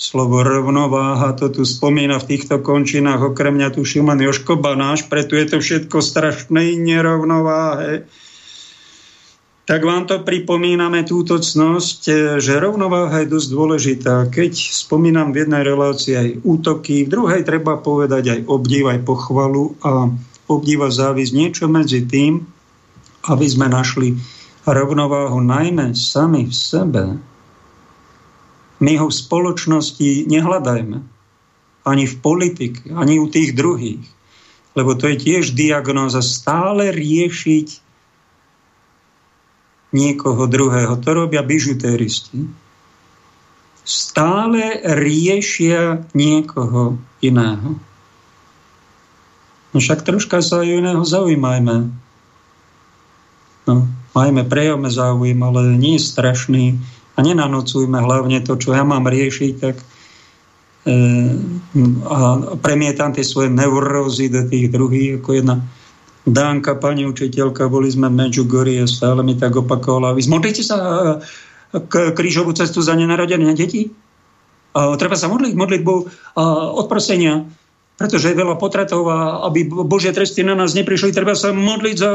Slovo 0.00 0.40
rovnováha 0.40 1.36
to 1.36 1.52
tu 1.52 1.68
spomína 1.68 2.16
v 2.16 2.28
týchto 2.32 2.64
končinách, 2.64 3.36
okrem 3.36 3.60
mňa 3.60 3.76
tu 3.76 3.84
Šiman 3.84 4.16
Joško 4.16 4.56
Banáš, 4.56 5.04
preto 5.12 5.36
je 5.36 5.44
to 5.44 5.58
všetko 5.60 6.00
strašnej 6.00 6.80
nerovnováhe 6.80 8.08
tak 9.70 9.86
vám 9.86 10.02
to 10.10 10.18
pripomíname 10.26 11.06
túto 11.06 11.38
cnosť, 11.38 12.00
e, 12.10 12.14
že 12.42 12.58
rovnováha 12.58 13.22
je 13.22 13.30
dosť 13.30 13.48
dôležitá. 13.54 14.14
Keď 14.26 14.50
spomínam 14.74 15.30
v 15.30 15.46
jednej 15.46 15.62
relácii 15.62 16.14
aj 16.18 16.28
útoky, 16.42 17.06
v 17.06 17.12
druhej 17.14 17.46
treba 17.46 17.78
povedať 17.78 18.34
aj 18.34 18.40
obdiv, 18.50 18.90
aj 18.90 19.06
pochvalu 19.06 19.78
a 19.86 20.10
obdiva 20.50 20.90
závisť 20.90 21.32
niečo 21.38 21.64
medzi 21.70 22.02
tým, 22.02 22.42
aby 23.30 23.46
sme 23.46 23.70
našli 23.70 24.18
rovnováhu 24.66 25.38
najmä 25.38 25.94
sami 25.94 26.50
v 26.50 26.54
sebe. 26.54 27.04
My 28.82 28.98
ho 28.98 29.06
v 29.06 29.14
spoločnosti 29.22 30.26
nehľadajme. 30.26 30.98
Ani 31.86 32.04
v 32.10 32.16
politike, 32.18 32.90
ani 32.90 33.22
u 33.22 33.30
tých 33.30 33.54
druhých. 33.54 34.02
Lebo 34.74 34.98
to 34.98 35.14
je 35.14 35.30
tiež 35.30 35.54
diagnóza 35.54 36.26
stále 36.26 36.90
riešiť 36.90 37.89
niekoho 39.90 40.46
druhého. 40.46 40.94
To 40.98 41.10
robia 41.14 41.42
bižutéristi. 41.42 42.46
Stále 43.82 44.78
riešia 44.86 46.06
niekoho 46.14 47.00
iného. 47.18 47.78
No 49.70 49.76
však 49.78 50.02
troška 50.02 50.42
sa 50.42 50.62
aj 50.62 50.68
iného 50.68 51.02
zaujímajme. 51.02 51.90
No, 53.70 53.86
majme, 54.14 54.42
prejavme 54.46 54.90
záujem, 54.90 55.38
ale 55.42 55.78
nie 55.78 55.98
strašný 55.98 56.78
a 57.14 57.18
nenanocujme 57.22 57.98
hlavne 57.98 58.42
to, 58.42 58.58
čo 58.58 58.74
ja 58.74 58.82
mám 58.82 59.06
riešiť, 59.06 59.52
tak 59.60 59.76
e, 59.78 59.84
a 62.08 62.18
premietam 62.58 63.14
tie 63.14 63.22
svoje 63.22 63.52
neurózy 63.52 64.26
do 64.32 64.46
tých 64.46 64.72
druhých, 64.72 65.22
ako 65.22 65.30
jedna 65.38 65.56
Dánka, 66.28 66.76
pani 66.76 67.08
učiteľka, 67.08 67.72
boli 67.72 67.88
sme 67.88 68.12
v 68.12 68.28
Medjugorji 68.28 68.84
a 68.84 68.86
stále 68.86 69.24
mi 69.24 69.36
tak 69.40 69.56
opakovala, 69.56 70.12
vy 70.12 70.22
zmodlíte 70.24 70.60
sa 70.60 70.76
e, 70.76 71.80
k 71.80 72.12
krížovú 72.12 72.52
cestu 72.52 72.84
za 72.84 72.92
nenarodené 72.92 73.56
deti? 73.56 73.88
A 74.76 74.94
treba 74.94 75.18
sa 75.18 75.26
modliť 75.26 75.52
modlitbu 75.58 75.94
odprosenia 76.78 77.42
pretože 78.00 78.32
je 78.32 78.40
veľa 78.40 78.56
potratov 78.56 79.04
a 79.12 79.44
aby 79.52 79.68
Božie 79.68 80.08
tresty 80.16 80.40
na 80.40 80.56
nás 80.56 80.72
neprišli, 80.72 81.12
treba 81.12 81.36
sa 81.36 81.52
modliť 81.52 81.96
za 82.00 82.10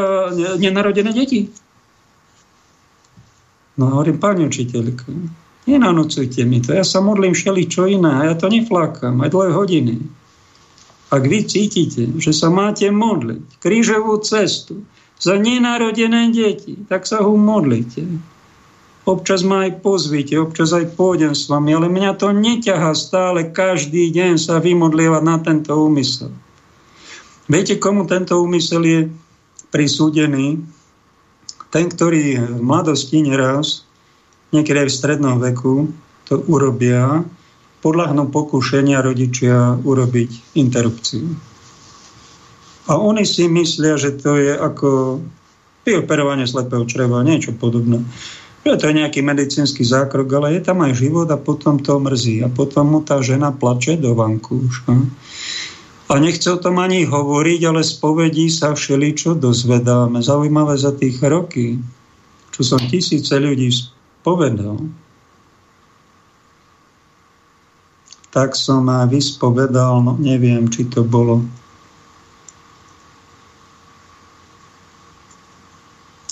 nenarodené 0.58 1.14
deti. 1.14 1.46
No 3.78 3.94
hovorím, 3.94 4.18
pani 4.18 4.50
učiteľka, 4.50 5.06
nenanocujte 5.70 6.42
mi 6.42 6.66
to, 6.66 6.74
ja 6.74 6.82
sa 6.82 7.06
modlím 7.06 7.38
všeli 7.38 7.70
čo 7.70 7.86
iné 7.86 8.26
ja 8.26 8.34
to 8.34 8.50
neflákam, 8.50 9.22
aj 9.22 9.30
dve 9.30 9.54
hodiny. 9.54 9.96
Ak 11.16 11.24
vy 11.24 11.48
cítite, 11.48 12.12
že 12.20 12.36
sa 12.36 12.52
máte 12.52 12.92
modliť 12.92 13.64
krížovú 13.64 14.20
cestu 14.20 14.84
za 15.16 15.40
nenarodené 15.40 16.36
deti, 16.36 16.76
tak 16.92 17.08
sa 17.08 17.24
ho 17.24 17.40
modlite. 17.40 18.04
Občas 19.08 19.48
ma 19.48 19.64
aj 19.64 19.80
pozvíte, 19.80 20.36
občas 20.36 20.76
aj 20.76 20.98
pôjdem 21.00 21.32
s 21.32 21.48
vami, 21.48 21.72
ale 21.72 21.88
mňa 21.88 22.20
to 22.20 22.36
neťahá 22.36 22.92
stále 22.92 23.48
každý 23.48 24.12
deň 24.12 24.36
sa 24.36 24.60
vymodlievať 24.60 25.24
na 25.24 25.40
tento 25.40 25.72
úmysel. 25.78 26.36
Viete, 27.48 27.80
komu 27.80 28.04
tento 28.12 28.36
úmysel 28.36 28.84
je 28.84 29.00
prisúdený? 29.72 30.68
Ten, 31.72 31.86
ktorý 31.88 32.44
v 32.44 32.60
mladosti 32.60 33.24
neraz, 33.24 33.88
niekedy 34.52 34.84
aj 34.84 34.90
v 34.92 34.98
strednom 35.00 35.40
veku, 35.40 35.96
to 36.28 36.44
urobia, 36.50 37.24
podľahnú 37.86 38.34
pokušenia 38.34 39.06
rodičia 39.06 39.78
urobiť 39.78 40.58
interrupciu. 40.58 41.30
A 42.90 42.98
oni 42.98 43.22
si 43.30 43.46
myslia, 43.46 43.94
že 44.02 44.18
to 44.18 44.42
je 44.42 44.58
ako 44.58 45.22
vyoperovanie 45.86 46.50
slepého 46.50 46.82
čreva, 46.90 47.22
niečo 47.22 47.54
podobné. 47.54 48.02
Je 48.66 48.74
to 48.74 48.90
nejaký 48.90 49.22
medicínsky 49.22 49.86
zákrok, 49.86 50.26
ale 50.42 50.58
je 50.58 50.66
tam 50.66 50.82
aj 50.82 50.98
život 50.98 51.30
a 51.30 51.38
potom 51.38 51.78
to 51.78 52.02
mrzí. 52.02 52.42
A 52.42 52.50
potom 52.50 52.98
mu 52.98 53.00
tá 53.06 53.22
žena 53.22 53.54
plače 53.54 54.02
do 54.02 54.18
vankúša. 54.18 54.90
A 56.10 56.14
nechce 56.18 56.50
o 56.50 56.58
tom 56.58 56.82
ani 56.82 57.06
hovoriť, 57.06 57.62
ale 57.70 57.86
spovedí 57.86 58.50
sa 58.50 58.74
všeličo 58.74 59.38
dozvedáme. 59.38 60.26
Zaujímavé 60.26 60.74
za 60.82 60.98
tých 60.98 61.22
roky, 61.22 61.78
čo 62.50 62.62
som 62.66 62.82
tisíce 62.82 63.38
ľudí 63.38 63.70
spovedal, 63.70 64.82
tak 68.36 68.52
som 68.52 68.84
vyspovedal, 69.08 70.04
no 70.04 70.20
neviem, 70.20 70.68
či 70.68 70.84
to 70.92 71.08
bolo 71.08 71.40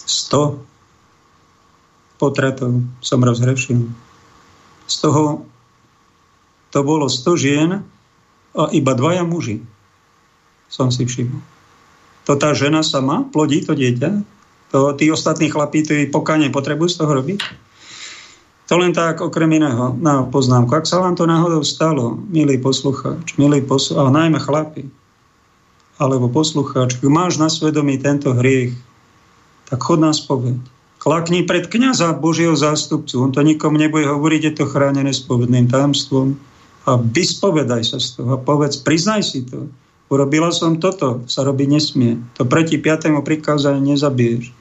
100 0.03 0.59
potratov 2.19 2.83
som 2.99 3.23
rozhrešil. 3.23 3.87
Z 4.83 4.95
toho 4.99 5.47
to 6.75 6.83
bolo 6.83 7.07
100 7.07 7.39
žien 7.39 7.69
a 8.51 8.63
iba 8.75 8.91
dvaja 8.99 9.23
muži. 9.23 9.63
Som 10.67 10.91
si 10.91 11.07
všimol. 11.07 11.39
To 12.27 12.35
tá 12.35 12.51
žena 12.51 12.83
sama 12.83 13.23
plodí 13.31 13.63
to 13.63 13.79
dieťa? 13.79 14.27
To 14.75 14.91
tí 14.99 15.07
ostatní 15.07 15.47
chlapí, 15.47 15.87
tí 15.87 16.11
pokáne 16.11 16.51
potrebujú 16.51 16.91
z 16.91 16.97
toho 16.99 17.11
robiť? 17.15 17.39
To 18.71 18.79
len 18.79 18.95
tak 18.95 19.19
okrem 19.19 19.51
iného 19.59 19.91
na 19.99 20.23
poznámku. 20.23 20.71
Ak 20.71 20.87
sa 20.87 21.03
vám 21.03 21.19
to 21.19 21.27
náhodou 21.27 21.67
stalo, 21.67 22.15
milý 22.31 22.57
poslucháč, 22.63 23.35
milý 23.35 23.59
poslucháč, 23.59 23.99
ale 23.99 24.11
najmä 24.15 24.39
chlapi, 24.39 24.87
alebo 25.99 26.31
poslucháč, 26.31 26.97
máš 27.03 27.37
na 27.37 27.51
svedomí 27.51 27.99
tento 27.99 28.31
hriech, 28.31 28.73
tak 29.67 29.83
chod 29.83 29.99
nás 29.99 30.23
spoveď. 30.23 30.57
Klakni 31.03 31.43
pred 31.43 31.67
kniaza 31.67 32.15
Božieho 32.15 32.55
zástupcu. 32.55 33.19
On 33.19 33.31
to 33.35 33.43
nikomu 33.43 33.75
nebude 33.75 34.07
hovoriť, 34.07 34.41
je 34.47 34.53
to 34.55 34.65
chránené 34.71 35.11
spovedným 35.11 35.67
tajomstvom. 35.67 36.39
A 36.87 36.95
vyspovedaj 36.95 37.83
sa 37.83 37.99
z 37.99 38.19
toho 38.19 38.35
a 38.35 38.39
povedz, 38.39 38.79
priznaj 38.79 39.23
si 39.27 39.43
to. 39.43 39.67
Urobila 40.07 40.51
som 40.55 40.79
toto, 40.79 41.23
sa 41.27 41.43
robiť 41.43 41.67
nesmie. 41.67 42.23
To 42.39 42.47
proti 42.47 42.79
piatému 42.79 43.19
prikázaniu 43.19 43.83
nezabiješ. 43.83 44.55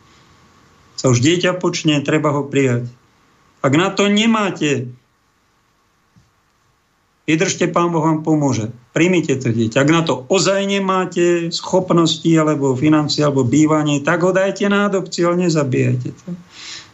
Sa 0.99 1.11
už 1.11 1.23
dieťa 1.23 1.63
počne, 1.63 2.03
treba 2.03 2.35
ho 2.35 2.47
prijať. 2.47 2.91
Ak 3.63 3.73
na 3.79 3.95
to 3.95 4.11
nemáte 4.11 4.91
Vydržte, 7.23 7.71
Pán 7.71 7.95
Boh 7.95 8.03
vám 8.03 8.27
pomôže. 8.27 8.75
Príjmite 8.91 9.39
to 9.39 9.55
dieťa. 9.55 9.87
Ak 9.87 9.91
na 9.95 10.03
to 10.03 10.27
ozaj 10.27 10.67
nemáte 10.67 11.55
schopnosti, 11.55 12.27
alebo 12.35 12.75
financie, 12.75 13.23
alebo 13.23 13.47
bývanie, 13.47 14.03
tak 14.03 14.27
ho 14.27 14.35
dajte 14.35 14.67
na 14.67 14.91
adopciu, 14.91 15.31
ale 15.31 15.47
nezabijajte 15.47 16.09
to. 16.19 16.29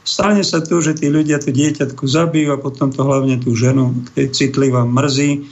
Stane 0.05 0.45
sa 0.45 0.61
to, 0.61 0.85
že 0.85 1.01
tí 1.01 1.09
ľudia 1.09 1.41
to 1.41 1.49
dieťatku 1.49 2.05
zabijú 2.05 2.53
a 2.53 2.61
potom 2.61 2.93
to 2.93 3.05
hlavne 3.05 3.41
tú 3.41 3.57
ženu 3.57 4.05
citlivá 4.15 4.85
mrzí. 4.85 5.49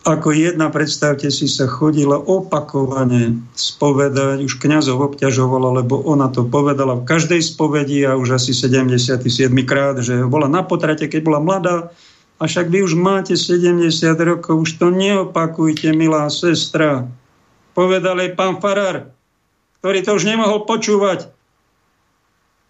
Ako 0.00 0.32
jedna, 0.32 0.72
predstavte 0.72 1.28
si, 1.28 1.44
sa 1.44 1.68
chodila 1.68 2.16
opakovane 2.16 3.36
spovedať, 3.52 4.40
už 4.48 4.56
kňazov 4.56 5.12
obťažovala, 5.12 5.84
lebo 5.84 6.00
ona 6.00 6.32
to 6.32 6.48
povedala 6.48 6.96
v 6.96 7.04
každej 7.04 7.44
spovedi 7.44 8.08
a 8.08 8.16
už 8.16 8.40
asi 8.40 8.56
77 8.56 9.20
krát, 9.68 10.00
že 10.00 10.24
bola 10.24 10.48
na 10.48 10.64
potrate, 10.64 11.04
keď 11.04 11.20
bola 11.20 11.40
mladá, 11.44 11.92
a 12.40 12.48
však 12.48 12.72
vy 12.72 12.80
už 12.80 12.96
máte 12.96 13.36
70 13.36 13.92
rokov, 14.24 14.64
už 14.64 14.80
to 14.80 14.88
neopakujte, 14.88 15.92
milá 15.92 16.24
sestra. 16.32 17.04
Povedal 17.76 18.16
jej 18.24 18.32
pán 18.32 18.56
Farar, 18.64 19.12
ktorý 19.84 20.00
to 20.00 20.16
už 20.16 20.24
nemohol 20.24 20.64
počúvať. 20.64 21.28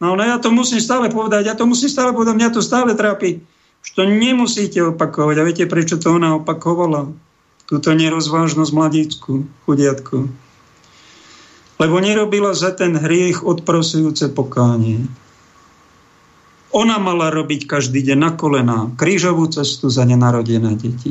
No 0.02 0.18
ale 0.18 0.26
ja 0.26 0.42
to 0.42 0.50
musím 0.50 0.82
stále 0.82 1.06
povedať, 1.06 1.46
ja 1.46 1.54
to 1.54 1.70
musím 1.70 1.86
stále 1.86 2.10
povedať, 2.10 2.34
mňa 2.34 2.50
to 2.50 2.62
stále 2.64 2.90
trápi. 2.98 3.46
Už 3.80 3.88
to 3.96 4.02
nemusíte 4.04 4.80
opakovať. 4.84 5.36
A 5.40 5.46
viete, 5.46 5.64
prečo 5.64 5.96
to 5.96 6.12
ona 6.16 6.36
opakovala? 6.36 7.08
Túto 7.64 7.94
nerozvážnosť 7.94 8.72
mladícku, 8.74 9.46
chudiatku. 9.64 10.28
Lebo 11.80 11.96
nerobila 11.96 12.52
za 12.52 12.76
ten 12.76 12.98
hriech 12.98 13.40
odprosujúce 13.40 14.28
pokánie. 14.36 15.08
Ona 16.70 17.02
mala 17.02 17.34
robiť 17.34 17.66
každý 17.66 18.04
deň 18.04 18.18
na 18.20 18.30
kolená 18.36 18.78
krížovú 18.94 19.50
cestu 19.50 19.90
za 19.90 20.06
nenarodené 20.06 20.78
deti. 20.78 21.10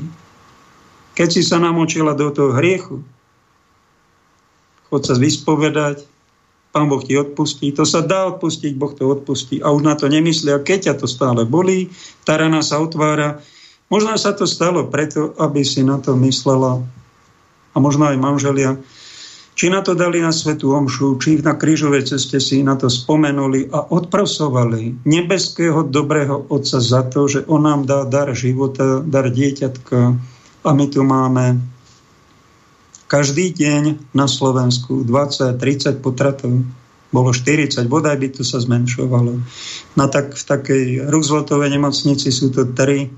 Keď 1.20 1.28
si 1.28 1.44
sa 1.44 1.60
namočila 1.60 2.16
do 2.16 2.32
toho 2.32 2.56
hriechu, 2.56 3.04
chod 4.88 5.04
sa 5.04 5.20
vyspovedať, 5.20 6.08
Pán 6.70 6.86
Boh 6.86 7.02
ti 7.02 7.18
odpustí. 7.18 7.74
To 7.74 7.82
sa 7.82 8.06
dá 8.06 8.30
odpustiť, 8.30 8.78
Boh 8.78 8.94
to 8.94 9.10
odpustí. 9.10 9.58
A 9.66 9.74
už 9.74 9.82
na 9.82 9.98
to 9.98 10.06
nemyslí. 10.06 10.54
A 10.54 10.62
keď 10.62 10.94
ťa 10.94 10.94
to 11.02 11.08
stále 11.10 11.42
bolí, 11.42 11.90
tá 12.26 12.38
rana 12.38 12.62
sa 12.62 12.78
otvára. 12.78 13.42
Možno 13.90 14.14
sa 14.22 14.38
to 14.38 14.46
stalo 14.46 14.86
preto, 14.86 15.34
aby 15.42 15.66
si 15.66 15.82
na 15.82 15.98
to 15.98 16.14
myslela. 16.14 16.86
A 17.74 17.78
možno 17.82 18.06
aj 18.06 18.22
manželia, 18.22 18.78
či 19.60 19.68
na 19.68 19.84
to 19.84 19.92
dali 19.92 20.24
na 20.24 20.32
Svetu 20.32 20.72
Omšu, 20.72 21.20
či 21.20 21.44
na 21.44 21.52
krížovej 21.52 22.08
ceste 22.08 22.40
si 22.40 22.64
na 22.64 22.80
to 22.80 22.88
spomenuli 22.88 23.68
a 23.76 23.92
odprosovali 23.92 25.04
nebeského 25.04 25.84
dobrého 25.84 26.48
Otca 26.48 26.80
za 26.80 27.04
to, 27.12 27.28
že 27.28 27.44
On 27.52 27.68
nám 27.68 27.84
dá 27.84 28.08
dar 28.08 28.32
života, 28.32 29.04
dar 29.04 29.28
dieťatka 29.28 30.16
a 30.64 30.70
my 30.72 30.86
tu 30.88 31.04
máme 31.04 31.60
každý 33.10 33.52
deň 33.58 34.14
na 34.14 34.30
Slovensku 34.30 35.02
20-30 35.02 35.98
potratov. 36.00 36.62
Bolo 37.10 37.34
40, 37.34 37.90
bodaj 37.90 38.22
by 38.22 38.30
to 38.30 38.46
sa 38.46 38.62
zmenšovalo. 38.62 39.42
Na 39.98 40.06
tak, 40.06 40.38
v 40.38 40.44
takej 40.46 40.86
Rooseveltovej 41.10 41.74
nemocnici 41.74 42.30
sú 42.30 42.54
to 42.54 42.70
tri 42.70 43.10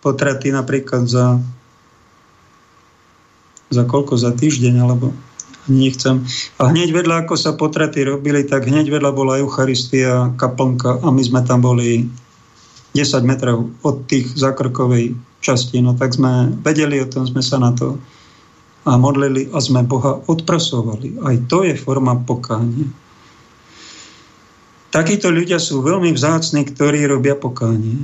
potraty 0.00 0.48
napríklad 0.48 1.04
za 1.04 1.36
za 3.70 3.86
koľko, 3.86 4.18
za 4.18 4.34
týždeň, 4.34 4.82
alebo 4.82 5.14
nechcem. 5.70 6.26
A 6.58 6.74
hneď 6.74 6.90
vedľa, 6.90 7.24
ako 7.24 7.34
sa 7.38 7.54
potraty 7.54 8.02
robili, 8.02 8.42
tak 8.42 8.66
hneď 8.66 8.90
vedľa 8.90 9.10
bola 9.14 9.38
Eucharistia, 9.38 10.34
kaplnka 10.34 10.98
a 10.98 11.08
my 11.14 11.22
sme 11.22 11.40
tam 11.46 11.62
boli 11.62 12.10
10 12.98 13.22
metrov 13.22 13.70
od 13.86 14.10
tých 14.10 14.34
zakrkovej 14.34 15.14
časti. 15.38 15.78
No 15.78 15.94
tak 15.94 16.18
sme 16.18 16.50
vedeli 16.66 16.98
o 16.98 17.06
tom, 17.06 17.30
sme 17.30 17.40
sa 17.40 17.62
na 17.62 17.70
to 17.70 18.02
a 18.84 18.96
modlili 18.96 19.52
a 19.52 19.60
sme 19.60 19.84
Boha 19.84 20.16
odprosovali. 20.24 21.20
Aj 21.20 21.36
to 21.48 21.68
je 21.68 21.76
forma 21.76 22.16
pokánia. 22.16 22.88
Takíto 24.90 25.30
ľudia 25.30 25.62
sú 25.62 25.86
veľmi 25.86 26.10
vzácni, 26.10 26.66
ktorí 26.66 27.06
robia 27.06 27.38
pokánie. 27.38 28.02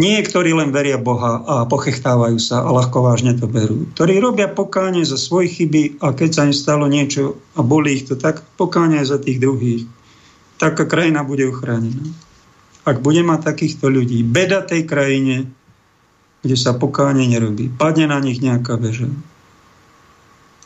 Nie, 0.00 0.24
ktorí 0.24 0.56
len 0.56 0.72
veria 0.72 0.96
Boha 0.96 1.44
a 1.44 1.54
pochechtávajú 1.68 2.40
sa 2.40 2.64
a 2.64 2.72
ľahko 2.72 3.04
vážne 3.04 3.36
to 3.36 3.44
berú. 3.44 3.84
Ktorí 3.92 4.16
robia 4.24 4.48
pokánie 4.48 5.04
za 5.04 5.20
svoje 5.20 5.52
chyby 5.52 6.00
a 6.00 6.16
keď 6.16 6.30
sa 6.32 6.42
im 6.48 6.56
stalo 6.56 6.88
niečo 6.88 7.36
a 7.52 7.60
boli 7.60 8.00
ich 8.00 8.08
to, 8.08 8.16
tak 8.16 8.40
pokánie 8.56 9.04
za 9.04 9.20
tých 9.20 9.36
druhých. 9.36 9.84
Taká 10.56 10.88
krajina 10.88 11.20
bude 11.20 11.44
ochránená. 11.44 12.08
Ak 12.88 13.04
bude 13.04 13.20
mať 13.20 13.52
takýchto 13.52 13.92
ľudí, 13.92 14.24
beda 14.24 14.64
tej 14.64 14.88
krajine, 14.88 15.52
kde 16.40 16.56
sa 16.56 16.72
pokánie 16.72 17.28
nerobí. 17.28 17.68
Padne 17.68 18.08
na 18.08 18.16
nich 18.24 18.40
nejaká 18.40 18.80
väža. 18.80 19.12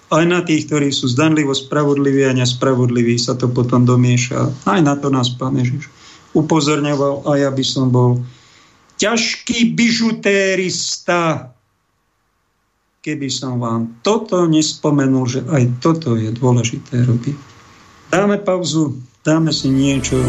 Aj 0.06 0.22
na 0.22 0.38
tých, 0.38 0.70
ktorí 0.70 0.94
sú 0.94 1.10
zdanlivo 1.10 1.50
spravodliví 1.50 2.22
a 2.30 2.36
nespravodliví, 2.36 3.18
sa 3.18 3.34
to 3.34 3.50
potom 3.50 3.82
domieša. 3.82 4.66
Aj 4.70 4.78
na 4.78 4.94
to 4.94 5.10
nás 5.10 5.34
Pán 5.34 5.58
Ježiš 5.58 5.90
upozorňoval 6.36 7.26
a 7.26 7.42
ja 7.42 7.50
by 7.50 7.64
som 7.64 7.90
bol 7.90 8.22
ťažký 9.02 9.74
bižutérista, 9.74 11.50
keby 13.02 13.28
som 13.32 13.58
vám 13.58 13.98
toto 14.04 14.46
nespomenul, 14.46 15.26
že 15.26 15.40
aj 15.48 15.82
toto 15.82 16.14
je 16.14 16.30
dôležité 16.30 17.02
robiť. 17.02 17.36
Dáme 18.12 18.38
pauzu, 18.38 18.94
dáme 19.26 19.50
si 19.50 19.72
niečo. 19.72 20.22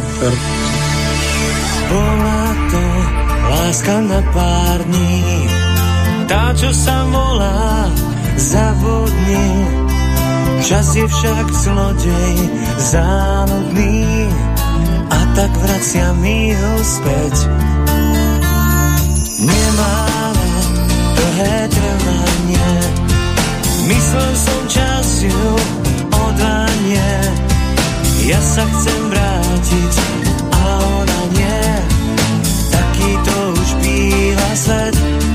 Bola 1.87 2.41
to 2.73 2.83
láska 3.53 3.95
na 4.01 4.21
pár 4.33 4.79
dní, 4.89 5.21
tá, 6.25 6.49
čo 6.57 6.73
sa 6.73 7.05
volá 7.07 7.87
zavodne. 8.37 9.45
Čas 10.61 10.95
je 10.95 11.05
však 11.07 11.45
zlodej 11.53 12.35
záludný 12.77 14.05
a 15.09 15.19
tak 15.33 15.51
vracia 15.57 16.13
mi 16.17 16.53
ho 16.53 16.73
späť. 16.81 17.35
Nemáme 19.37 20.49
dlhé 21.13 21.57
trvanie, 21.69 22.71
myslel 23.85 24.31
som 24.33 24.61
čas 24.65 25.07
ju 25.21 25.43
odvanie. 26.09 27.11
Ja 28.27 28.39
sa 28.43 28.65
chcem 28.65 29.01
vrátiť 29.13 29.93
a 30.51 30.63
ona 30.83 31.21
nie, 31.31 31.63
taký 32.75 33.11
to 33.23 33.37
už 33.55 33.69
býva 33.79 34.49
svet. 34.57 35.26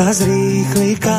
Láska 0.00 0.12
z 0.16 0.20
rýchlika, 0.32 1.18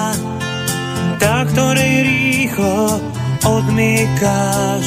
tá, 1.22 1.46
ktorej 1.54 2.02
rýchlo 2.02 2.98
odmýkáš. 3.46 4.86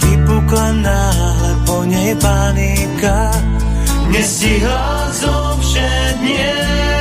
Vypukla 0.00 0.72
náhle 0.80 1.52
po 1.68 1.84
nej 1.84 2.16
panika, 2.16 3.28
nestihla 4.08 5.12
zovšednieť. 5.12 6.99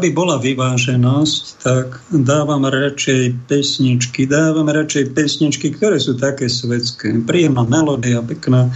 Aby 0.00 0.16
bola 0.16 0.40
vyváženosť, 0.40 1.42
tak 1.60 2.00
dávam 2.08 2.64
radšej 2.64 3.36
pesničky, 3.44 4.24
dávam 4.24 4.64
radšej 4.64 5.12
pesničky, 5.12 5.76
ktoré 5.76 6.00
sú 6.00 6.16
také 6.16 6.48
svetské. 6.48 7.20
Príjemná 7.28 7.68
melódia, 7.68 8.24
pekná. 8.24 8.72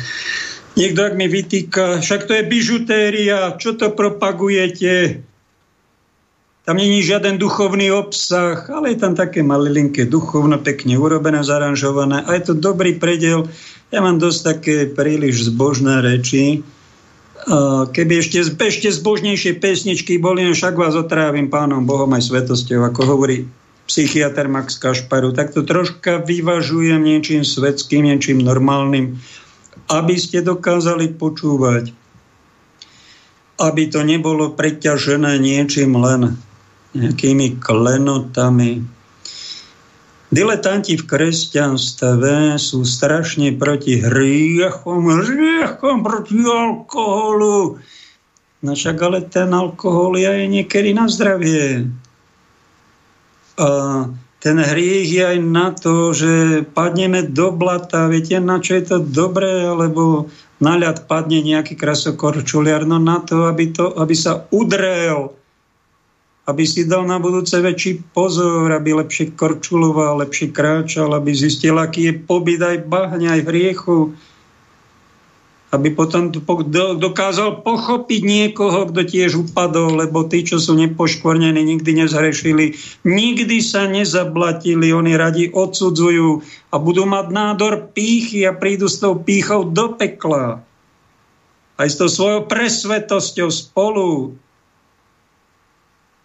Niekto, 0.76 1.00
ak 1.00 1.16
mi 1.16 1.24
vytýka, 1.24 2.04
však 2.04 2.28
to 2.28 2.36
je 2.36 2.44
bižutéria, 2.44 3.56
čo 3.56 3.72
to 3.72 3.96
propagujete? 3.96 5.24
Tam 6.68 6.76
není 6.76 7.00
žiaden 7.00 7.40
duchovný 7.40 7.88
obsah, 7.88 8.60
ale 8.68 8.92
je 8.92 9.00
tam 9.00 9.16
také 9.16 9.40
malilinké 9.40 10.04
duchovno, 10.04 10.60
pekne 10.60 11.00
urobené, 11.00 11.40
zaranžované 11.40 12.20
a 12.20 12.36
je 12.36 12.52
to 12.52 12.54
dobrý 12.56 13.00
predel. 13.00 13.48
Ja 13.88 14.04
mám 14.04 14.20
dosť 14.20 14.40
také 14.44 14.76
príliš 14.92 15.48
zbožné 15.48 16.04
reči, 16.04 16.60
keby 17.92 18.24
ešte, 18.24 18.40
ešte 18.56 18.88
zbožnejšie 18.88 19.60
pesničky 19.60 20.16
boli, 20.16 20.44
no 20.44 20.56
však 20.56 20.74
vás 20.76 20.96
otrávim 20.96 21.52
pánom 21.52 21.84
Bohom 21.84 22.08
aj 22.16 22.32
svetosťou, 22.32 22.88
ako 22.88 23.00
hovorí 23.04 23.44
psychiatr 23.84 24.48
Max 24.48 24.80
Kašparu, 24.80 25.36
tak 25.36 25.52
to 25.52 25.60
troška 25.60 26.24
vyvažujem 26.24 27.04
niečím 27.04 27.44
svetským, 27.44 28.08
niečím 28.08 28.40
normálnym, 28.40 29.20
aby 29.92 30.16
ste 30.16 30.40
dokázali 30.40 31.12
počúvať, 31.20 31.92
aby 33.60 33.82
to 33.92 34.00
nebolo 34.00 34.56
preťažené 34.56 35.36
niečím 35.36 36.00
len 36.00 36.40
nejakými 36.96 37.60
klenotami, 37.60 38.80
Diletanti 40.34 40.98
v 40.98 41.06
kresťanstve 41.06 42.58
sú 42.58 42.82
strašne 42.82 43.54
proti 43.54 44.02
hriechom, 44.02 45.22
hriechom 45.22 46.02
proti 46.02 46.42
alkoholu. 46.42 47.78
No 48.66 48.70
však 48.74 48.98
ale 48.98 49.22
ten 49.30 49.54
alkohol 49.54 50.18
je 50.18 50.50
niekedy 50.50 50.90
na 50.90 51.06
zdravie. 51.06 51.86
A 53.62 53.68
ten 54.42 54.56
hriech 54.58 55.06
je 55.06 55.22
aj 55.22 55.38
na 55.38 55.70
to, 55.70 56.10
že 56.10 56.66
padneme 56.66 57.22
do 57.30 57.54
blata. 57.54 58.10
Viete, 58.10 58.42
na 58.42 58.58
čo 58.58 58.74
je 58.74 58.90
to 58.90 58.96
dobré? 59.06 59.70
Alebo 59.70 60.26
na 60.58 60.74
ľad 60.74 61.06
padne 61.06 61.46
nejaký 61.46 61.78
krasokorčuliar, 61.78 62.82
no 62.82 62.98
na 62.98 63.22
to, 63.22 63.46
aby, 63.46 63.70
to, 63.70 63.94
aby 63.94 64.18
sa 64.18 64.50
udrel 64.50 65.30
aby 66.44 66.68
si 66.68 66.84
dal 66.84 67.08
na 67.08 67.16
budúce 67.16 67.56
väčší 67.56 68.04
pozor, 68.12 68.68
aby 68.68 68.92
lepšie 68.92 69.32
korčuloval, 69.32 70.20
lepšie 70.20 70.52
kráčal, 70.52 71.16
aby 71.16 71.32
zistil, 71.32 71.80
aký 71.80 72.12
je 72.12 72.14
pobyt 72.20 72.60
aj 72.60 72.84
bahňa, 72.84 73.40
aj 73.40 73.42
v 73.48 73.50
riechu. 73.50 73.98
aby 75.74 75.90
potom 75.90 76.30
dokázal 77.02 77.66
pochopiť 77.66 78.20
niekoho, 78.22 78.94
kto 78.94 79.00
tiež 79.10 79.34
upadol, 79.42 79.98
lebo 79.98 80.22
tí, 80.30 80.46
čo 80.46 80.62
sú 80.62 80.78
nepoškvrnení, 80.78 81.58
nikdy 81.58 81.98
nezhrešili, 81.98 82.78
nikdy 83.02 83.58
sa 83.58 83.90
nezablatili, 83.90 84.94
oni 84.94 85.18
radi 85.18 85.50
odsudzujú 85.50 86.46
a 86.70 86.74
budú 86.78 87.10
mať 87.10 87.26
nádor 87.34 87.90
pýchy 87.90 88.46
a 88.46 88.54
prídu 88.54 88.86
s 88.86 89.02
tou 89.02 89.18
pýchou 89.18 89.66
do 89.66 89.98
pekla. 89.98 90.62
Aj 91.74 91.88
s 91.90 91.98
tou 91.98 92.06
svojou 92.06 92.46
presvetosťou 92.46 93.50
spolu. 93.50 94.38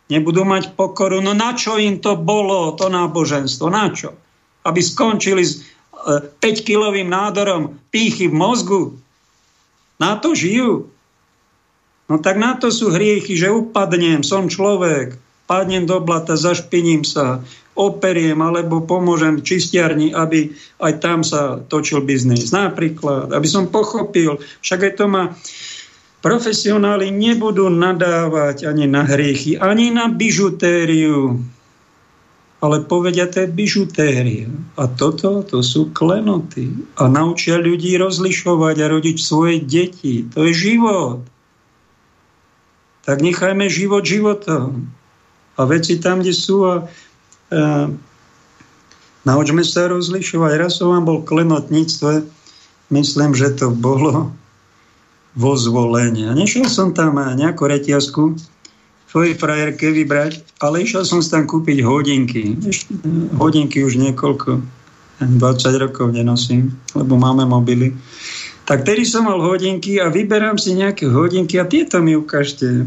Nebudú 0.09 0.41
mať 0.41 0.73
pokoru. 0.73 1.21
No 1.21 1.37
na 1.37 1.53
čo 1.53 1.77
im 1.77 2.01
to 2.01 2.17
bolo, 2.17 2.73
to 2.73 2.89
náboženstvo? 2.89 3.69
Na 3.69 3.93
čo? 3.93 4.17
Aby 4.65 4.81
skončili 4.81 5.45
s 5.45 5.63
5-kilovým 6.41 7.07
e, 7.07 7.13
nádorom 7.13 7.77
pýchy 7.93 8.25
v 8.25 8.35
mozgu? 8.35 8.81
Na 10.01 10.17
to 10.17 10.33
žijú. 10.33 10.89
No 12.09 12.17
tak 12.17 12.41
na 12.41 12.57
to 12.57 12.73
sú 12.73 12.89
hriechy, 12.89 13.37
že 13.37 13.53
upadnem, 13.53 14.25
som 14.25 14.49
človek, 14.49 15.13
padnem 15.45 15.85
do 15.85 16.01
blata, 16.01 16.33
zašpiním 16.33 17.05
sa, 17.05 17.45
operiem 17.79 18.35
alebo 18.43 18.83
pomôžem 18.83 19.39
čistiarni, 19.39 20.11
aby 20.11 20.51
aj 20.83 20.93
tam 20.99 21.23
sa 21.23 21.63
točil 21.63 22.03
biznis. 22.03 22.51
Napríklad, 22.51 23.31
aby 23.31 23.47
som 23.47 23.71
pochopil, 23.71 24.41
však 24.59 24.79
aj 24.89 24.93
to 24.99 25.05
má 25.07 25.31
profesionáli 26.19 27.11
nebudú 27.15 27.71
nadávať 27.71 28.67
ani 28.67 28.85
na 28.91 29.07
hriechy, 29.07 29.55
ani 29.55 29.91
na 29.91 30.11
bižutériu, 30.11 31.39
ale 32.59 32.83
povedia, 32.83 33.23
to 33.31 33.47
je 33.47 33.55
bižutéria. 33.55 34.51
A 34.75 34.91
toto, 34.91 35.47
to 35.47 35.63
sú 35.63 35.95
klenoty. 35.95 36.75
A 36.99 37.07
naučia 37.07 37.55
ľudí 37.55 37.95
rozlišovať 37.95 38.75
a 38.83 38.91
rodiť 38.91 39.15
svoje 39.15 39.63
deti. 39.63 40.27
To 40.35 40.43
je 40.43 40.51
život. 40.51 41.23
Tak 43.07 43.23
nechajme 43.23 43.63
život 43.71 44.03
životom. 44.03 44.91
A 45.55 45.61
veci 45.63 46.03
tam, 46.03 46.19
kde 46.19 46.35
sú 46.35 46.67
a, 46.67 46.83
a 47.47 47.87
naučme 49.23 49.63
sa 49.63 49.87
rozlišovať. 49.87 50.51
Raz 50.59 50.83
som 50.83 50.91
vám 50.91 51.07
bol 51.07 51.23
v 51.23 51.31
klenotníctve, 51.31 52.27
myslím, 52.91 53.39
že 53.39 53.55
to 53.55 53.71
bolo 53.71 54.35
vo 55.37 55.53
zvolenie. 55.53 56.29
A 56.29 56.33
nešiel 56.33 56.65
som 56.69 56.93
tam 56.93 57.17
nejakú 57.17 57.69
reťazku, 57.69 58.37
svojej 59.09 59.33
frajerke 59.41 59.89
vybrať, 59.89 60.61
ale 60.61 60.85
išiel 60.85 61.01
som 61.01 61.17
si 61.17 61.33
tam 61.33 61.49
kúpiť 61.49 61.81
hodinky. 61.81 62.53
Hodinky 63.41 63.81
už 63.81 63.97
niekoľko, 63.97 64.61
20 65.19 65.83
rokov 65.83 66.13
nenosím, 66.13 66.77
lebo 66.93 67.17
máme 67.17 67.43
mobily. 67.49 67.97
Tak 68.69 68.85
tedy 68.85 69.01
som 69.01 69.25
mal 69.25 69.41
hodinky 69.41 69.97
a 69.97 70.13
vyberám 70.13 70.61
si 70.61 70.77
nejaké 70.77 71.09
hodinky 71.09 71.57
a 71.57 71.65
tieto 71.65 71.97
mi 72.05 72.13
ukážte. 72.13 72.85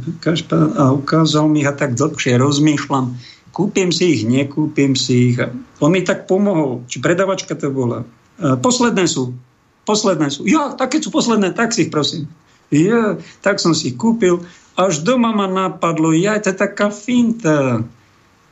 A 0.78 0.94
ukázal 0.94 1.50
mi 1.50 1.66
a 1.66 1.74
tak 1.74 1.98
dlhšie 1.98 2.38
rozmýšľam. 2.38 3.18
Kúpim 3.50 3.90
si 3.90 4.14
ich, 4.14 4.22
nekúpim 4.22 4.94
si 4.94 5.34
ich. 5.34 5.42
On 5.82 5.90
mi 5.90 6.06
tak 6.06 6.30
pomohol. 6.30 6.86
Či 6.86 7.02
predavačka 7.02 7.58
to 7.58 7.74
bola. 7.74 8.06
Posledné 8.38 9.10
sú. 9.10 9.34
Posledné 9.82 10.30
sú. 10.30 10.46
Ja, 10.46 10.78
také 10.78 11.02
sú 11.02 11.10
posledné, 11.10 11.54
tak 11.58 11.74
si 11.74 11.86
ich 11.86 11.92
prosím. 11.92 12.30
Ja, 12.72 13.18
tak 13.44 13.58
som 13.58 13.76
si 13.76 13.92
kúpil 13.92 14.40
až 14.72 15.04
doma 15.04 15.36
ma 15.36 15.44
napadlo, 15.44 16.16
ja, 16.16 16.40
to 16.40 16.48
je 16.48 16.56
taká 16.56 16.88
finta, 16.88 17.84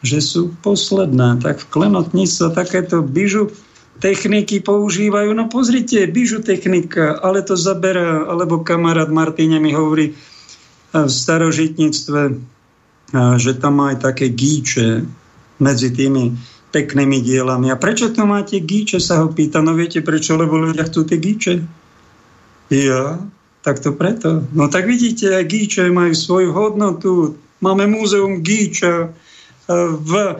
že 0.04 0.20
sú 0.20 0.52
posledná. 0.60 1.40
Tak 1.40 1.64
v 1.64 1.70
klenotníctve 1.72 2.52
takéto 2.52 3.00
bižu 3.00 3.48
techniky 4.00 4.60
používajú. 4.60 5.32
No 5.32 5.48
pozrite, 5.48 6.04
bižu 6.08 6.44
technika, 6.44 7.20
ale 7.20 7.40
to 7.44 7.56
zaberá, 7.56 8.28
alebo 8.28 8.60
kamarát 8.60 9.08
Martíne 9.08 9.60
mi 9.60 9.72
hovorí 9.72 10.16
v 10.92 11.10
starožitníctve, 11.10 12.20
že 13.36 13.52
tam 13.56 13.80
má 13.80 13.94
aj 13.94 14.12
také 14.12 14.32
gíče 14.32 15.04
medzi 15.60 15.88
tými 15.92 16.36
peknými 16.70 17.18
dielami. 17.22 17.70
A 17.70 17.76
prečo 17.76 18.10
to 18.14 18.26
máte 18.26 18.58
gíče, 18.62 19.02
sa 19.02 19.22
ho 19.22 19.28
pýta. 19.30 19.58
No 19.62 19.74
viete 19.74 20.00
prečo, 20.02 20.38
lebo 20.38 20.58
ľudia 20.58 20.86
chcú 20.86 21.06
tie 21.06 21.18
gíče. 21.18 21.54
Ja, 22.70 23.18
tak 23.66 23.82
to 23.82 23.92
preto. 23.92 24.46
No 24.54 24.70
tak 24.70 24.86
vidíte, 24.86 25.34
aj 25.34 25.44
gíče 25.50 25.90
majú 25.90 26.14
svoju 26.14 26.50
hodnotu. 26.54 27.34
Máme 27.60 27.90
múzeum 27.90 28.40
gíča 28.40 29.06
e, 29.06 29.08
v 30.00 30.38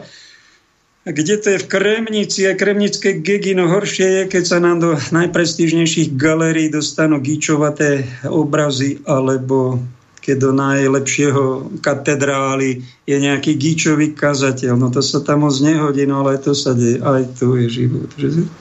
kde 1.01 1.37
to 1.41 1.47
je 1.49 1.59
v 1.65 1.69
Kremnici, 1.69 2.45
a 2.45 2.53
kremnické 2.53 3.17
gegy, 3.25 3.57
no 3.57 3.65
horšie 3.65 4.05
je, 4.05 4.23
keď 4.37 4.43
sa 4.45 4.61
nám 4.61 4.85
do 4.85 4.93
najprestížnejších 4.93 6.13
galérií 6.13 6.69
dostanú 6.69 7.17
gíčovaté 7.17 8.05
obrazy, 8.29 9.01
alebo 9.09 9.81
keď 10.21 10.35
do 10.37 10.51
najlepšieho 10.53 11.43
katedrály 11.81 12.85
je 13.09 13.17
nejaký 13.17 13.57
gíčový 13.57 14.13
kazateľ. 14.13 14.77
No 14.77 14.93
to 14.93 15.01
sa 15.01 15.19
tam 15.25 15.43
moc 15.49 15.57
nehodí, 15.57 16.05
no 16.05 16.21
ale 16.21 16.37
to 16.37 16.53
sa 16.53 16.77
deje. 16.77 17.01
Aj 17.01 17.25
tu 17.35 17.57
je 17.57 17.67
život. 17.67 18.07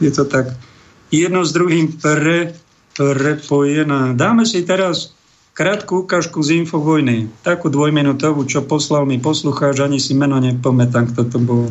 Je 0.01 0.11
to 0.11 0.25
tak 0.25 0.57
jedno 1.13 1.45
s 1.45 1.53
druhým 1.53 2.01
pre 2.01 2.57
prepojená. 2.97 4.17
Dáme 4.17 4.49
si 4.49 4.65
teraz 4.65 5.13
krátku 5.53 6.09
ukážku 6.09 6.41
z 6.41 6.65
Infovojny, 6.65 7.29
takú 7.45 7.69
dvojminútovú, 7.69 8.49
čo 8.49 8.65
poslal 8.65 9.05
mi 9.05 9.21
poslucháč, 9.21 9.85
ani 9.85 10.01
si 10.01 10.17
meno 10.17 10.41
nepamätám, 10.41 11.13
kto 11.13 11.23
to 11.29 11.39
bol. 11.39 11.69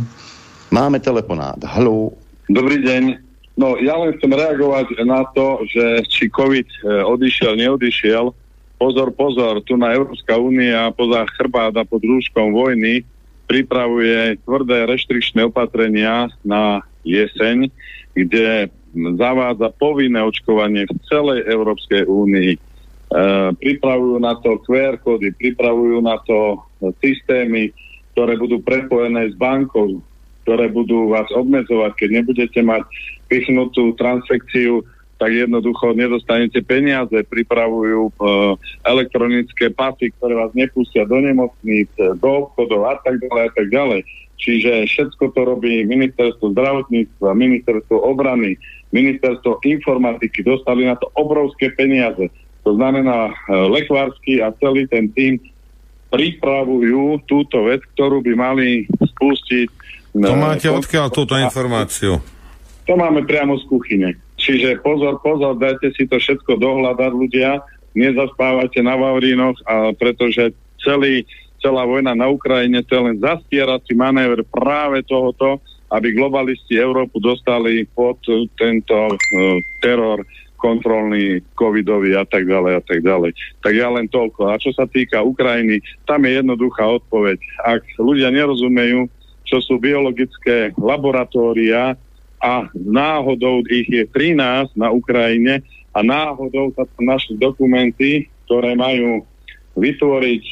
Máme 0.70 1.02
telefonát. 1.02 1.58
Halo. 1.66 2.14
Dobrý 2.46 2.86
deň. 2.86 3.26
No, 3.60 3.76
ja 3.82 3.98
len 4.00 4.16
chcem 4.16 4.32
reagovať 4.32 5.04
na 5.04 5.28
to, 5.36 5.66
že 5.68 6.08
či 6.08 6.32
COVID 6.32 6.68
e, 6.70 6.78
odišiel, 7.04 7.60
neodišiel. 7.60 8.32
Pozor, 8.80 9.12
pozor, 9.12 9.60
tu 9.68 9.76
na 9.76 9.92
Európska 9.92 10.40
únia 10.40 10.88
poza 10.96 11.28
chrbát 11.36 11.76
a 11.76 11.84
pod 11.84 12.00
rúškom 12.00 12.56
vojny 12.56 13.04
pripravuje 13.44 14.40
tvrdé 14.48 14.88
reštrikčné 14.88 15.52
opatrenia 15.52 16.32
na 16.48 16.80
jeseň, 17.04 17.68
kde 18.16 18.72
zavádza 19.20 19.76
povinné 19.76 20.24
očkovanie 20.24 20.88
v 20.88 20.96
celej 21.12 21.44
Európskej 21.52 22.08
únii. 22.08 22.52
E, 22.56 22.60
pripravujú 23.60 24.16
na 24.24 24.40
to 24.40 24.64
QR 24.64 24.96
kódy, 24.96 25.36
pripravujú 25.36 26.00
na 26.00 26.16
to 26.24 26.64
systémy, 27.04 27.76
ktoré 28.16 28.40
budú 28.40 28.64
prepojené 28.64 29.28
s 29.28 29.36
bankou, 29.36 30.00
ktoré 30.48 30.72
budú 30.72 31.12
vás 31.12 31.28
obmedzovať, 31.36 31.92
keď 32.00 32.10
nebudete 32.24 32.64
mať 32.64 32.88
pichnutú 33.28 33.92
transfekciu, 34.00 34.88
tak 35.20 35.36
jednoducho 35.36 35.92
nedostanete 35.92 36.64
peniaze, 36.64 37.12
pripravujú 37.28 38.08
e, 38.08 38.12
elektronické 38.88 39.68
pasy, 39.76 40.16
ktoré 40.16 40.40
vás 40.40 40.56
nepustia 40.56 41.04
do 41.04 41.20
nemocníc, 41.20 41.92
do 42.00 42.48
obchodov 42.48 42.88
a 42.88 42.96
tak 43.04 43.20
ďalej 43.20 43.44
a 43.44 43.52
tak 43.52 43.68
ďalej. 43.68 44.02
Čiže 44.40 44.88
všetko 44.88 45.36
to 45.36 45.42
robí 45.44 45.84
ministerstvo 45.84 46.56
zdravotníctva, 46.56 47.36
ministerstvo 47.36 48.00
obrany, 48.00 48.56
ministerstvo 48.96 49.60
informatiky. 49.68 50.40
Dostali 50.48 50.88
na 50.88 50.96
to 50.96 51.12
obrovské 51.20 51.76
peniaze. 51.76 52.32
To 52.64 52.80
znamená, 52.80 53.28
e, 53.28 53.34
lekvársky 53.52 54.40
a 54.40 54.56
celý 54.56 54.88
ten 54.88 55.12
tým 55.12 55.36
pripravujú 56.10 57.28
túto 57.28 57.68
vec, 57.68 57.84
ktorú 57.94 58.24
by 58.24 58.34
mali 58.40 58.88
spustiť. 58.88 59.68
To 60.16 60.36
máte 60.40 60.72
odkiaľ 60.72 61.12
túto 61.12 61.36
informáciu? 61.36 62.24
To 62.90 62.94
máme 62.98 63.22
priamo 63.28 63.60
z 63.60 63.64
kuchyne. 63.70 64.10
Čiže 64.40 64.80
pozor, 64.80 65.20
pozor, 65.20 65.60
dajte 65.60 65.92
si 65.94 66.08
to 66.08 66.16
všetko 66.16 66.58
dohľadať 66.58 67.12
ľudia, 67.12 67.60
nezaspávate 67.92 68.80
na 68.80 68.96
Vavrínoch, 68.96 69.60
a 69.68 69.92
pretože 69.94 70.56
celý 70.80 71.28
celá 71.60 71.84
vojna 71.84 72.16
na 72.16 72.32
Ukrajine, 72.32 72.80
to 72.88 72.96
je 72.96 73.06
len 73.12 73.18
zastierací 73.20 73.92
manéver 73.92 74.48
práve 74.48 75.04
tohoto, 75.04 75.60
aby 75.92 76.16
globalisti 76.16 76.80
Európu 76.80 77.20
dostali 77.20 77.84
pod 77.92 78.22
tento 78.56 78.96
uh, 78.96 79.18
teror 79.84 80.24
kontrolný, 80.60 81.40
covidový 81.56 82.20
a 82.20 82.28
tak 82.28 82.44
ďalej 82.44 82.74
a 82.80 82.84
tak 82.84 83.00
ďalej. 83.00 83.32
Tak 83.64 83.74
ja 83.74 83.88
len 83.88 84.12
toľko. 84.12 84.52
A 84.52 84.60
čo 84.60 84.76
sa 84.76 84.84
týka 84.86 85.24
Ukrajiny, 85.24 85.80
tam 86.04 86.28
je 86.28 86.36
jednoduchá 86.36 86.84
odpoveď. 87.00 87.40
Ak 87.64 87.82
ľudia 87.96 88.28
nerozumejú, 88.28 89.08
čo 89.48 89.64
sú 89.64 89.80
biologické 89.80 90.76
laboratória 90.76 91.96
a 92.40 92.72
náhodou 92.74 93.64
ich 93.68 93.88
je 93.88 94.08
13 94.08 94.74
na 94.80 94.90
Ukrajine 94.90 95.60
a 95.92 96.00
náhodou 96.00 96.72
sa 96.74 96.88
tam 96.88 97.12
našli 97.12 97.36
dokumenty, 97.36 98.32
ktoré 98.48 98.74
majú 98.80 99.28
vytvoriť 99.76 100.44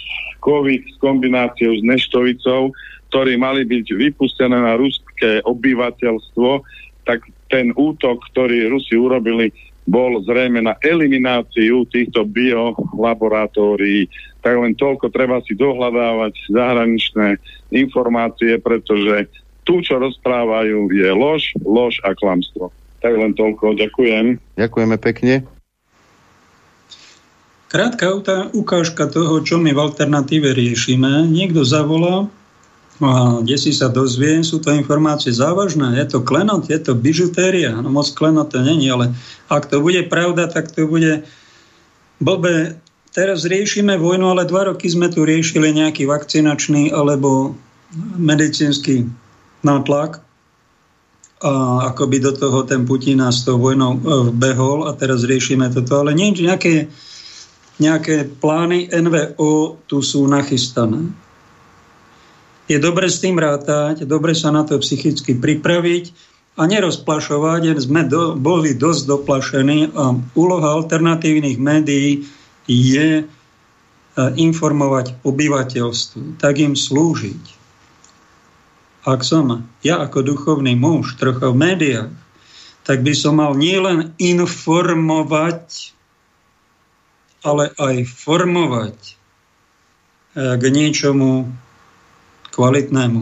COVID 0.43 0.81
s 0.91 0.95
kombináciou 0.99 1.73
s 1.75 1.83
neštovicou, 1.83 2.71
ktorí 3.11 3.39
mali 3.39 3.63
byť 3.63 3.85
vypustené 3.95 4.55
na 4.55 4.75
ruské 4.75 5.39
obyvateľstvo, 5.47 6.49
tak 7.07 7.23
ten 7.47 7.71
útok, 7.71 8.19
ktorý 8.31 8.67
Rusi 8.67 8.99
urobili, 8.99 9.51
bol 9.88 10.19
zrejme 10.27 10.59
na 10.59 10.75
elimináciu 10.83 11.88
týchto 11.88 12.27
biolaboratórií. 12.27 14.11
Tak 14.43 14.53
len 14.59 14.75
toľko 14.75 15.07
treba 15.07 15.39
si 15.47 15.55
dohľadávať 15.55 16.51
zahraničné 16.51 17.39
informácie, 17.71 18.59
pretože 18.59 19.31
tu, 19.68 19.84
čo 19.84 19.99
rozprávajú, 19.99 20.88
je 20.95 21.09
lož, 21.11 21.51
lož 21.68 21.99
a 22.07 22.15
klamstvo. 22.15 22.72
Tak 23.03 23.13
len 23.13 23.36
toľko. 23.36 23.76
Ďakujem. 23.76 24.39
Ďakujeme 24.55 24.95
pekne. 24.97 25.43
Krátka 27.68 28.15
ukážka 28.55 29.11
toho, 29.11 29.43
čo 29.43 29.59
my 29.59 29.76
v 29.76 29.84
alternatíve 29.91 30.55
riešime. 30.55 31.28
Niekto 31.28 31.68
zavolá, 31.68 32.32
a 33.03 33.43
kde 33.43 33.57
si 33.59 33.76
sa 33.76 33.91
dozvie, 33.91 34.39
sú 34.41 34.63
to 34.63 34.72
informácie 34.74 35.30
závažné, 35.30 35.99
je 35.99 36.18
to 36.18 36.24
klenot, 36.24 36.65
je 36.72 36.80
to 36.80 36.97
bižutéria, 36.97 37.76
no 37.78 37.91
moc 37.93 38.09
klenot 38.15 38.49
to 38.55 38.63
není, 38.63 38.89
ale 38.89 39.13
ak 39.51 39.70
to 39.70 39.84
bude 39.84 40.09
pravda, 40.09 40.49
tak 40.49 40.74
to 40.74 40.89
bude 40.89 41.28
blbé. 42.24 42.80
Teraz 43.13 43.45
riešime 43.45 43.99
vojnu, 44.01 44.34
ale 44.34 44.49
dva 44.49 44.74
roky 44.74 44.89
sme 44.89 45.13
tu 45.13 45.28
riešili 45.28 45.76
nejaký 45.76 46.09
vakcinačný 46.09 46.89
alebo 46.89 47.53
medicínsky 48.18 49.05
nátlak 49.68 50.24
a 51.43 51.53
ako 51.93 52.03
by 52.09 52.18
do 52.24 52.32
toho 52.34 52.63
ten 52.63 52.88
Putin 52.88 53.22
s 53.22 53.45
tou 53.45 53.61
vojnou 53.61 53.93
e, 53.93 53.99
vbehol 54.34 54.89
a 54.89 54.95
teraz 54.97 55.28
riešime 55.28 55.70
toto, 55.70 56.01
ale 56.01 56.18
nie, 56.18 56.34
nejaké 56.34 56.89
nejaké 57.78 58.26
plány 58.26 58.89
NVO 58.89 59.78
tu 59.86 60.01
sú 60.01 60.26
nachystané. 60.26 61.13
Je 62.68 62.78
dobre 62.82 63.07
s 63.07 63.24
tým 63.24 63.39
rátať, 63.39 64.03
dobre 64.03 64.36
sa 64.36 64.51
na 64.51 64.68
to 64.68 64.76
psychicky 64.82 65.38
pripraviť 65.38 66.11
a 66.57 66.68
nerozplašovať, 66.68 67.80
sme 67.80 68.03
do, 68.09 68.36
boli 68.36 68.76
dosť 68.76 69.01
doplašení 69.07 69.93
a 69.93 70.18
úloha 70.36 70.68
alternatívnych 70.76 71.61
médií 71.61 72.28
je 72.68 73.22
e, 73.22 73.24
informovať 74.36 75.22
obyvateľstvo, 75.24 76.41
tak 76.41 76.59
im 76.59 76.76
slúžiť. 76.76 77.56
Ak 79.07 79.23
som 79.23 79.63
ja 79.79 80.03
ako 80.03 80.19
duchovný 80.19 80.75
muž 80.75 81.15
trocha 81.15 81.47
v 81.47 81.55
médiách, 81.55 82.11
tak 82.83 83.07
by 83.07 83.15
som 83.15 83.39
mal 83.39 83.55
nielen 83.55 84.11
informovať 84.19 85.95
ale 87.47 87.71
aj 87.77 87.95
formovať 88.03 88.97
e, 88.97 89.11
k 90.59 90.63
niečomu 90.67 91.47
kvalitnému. 92.51 93.21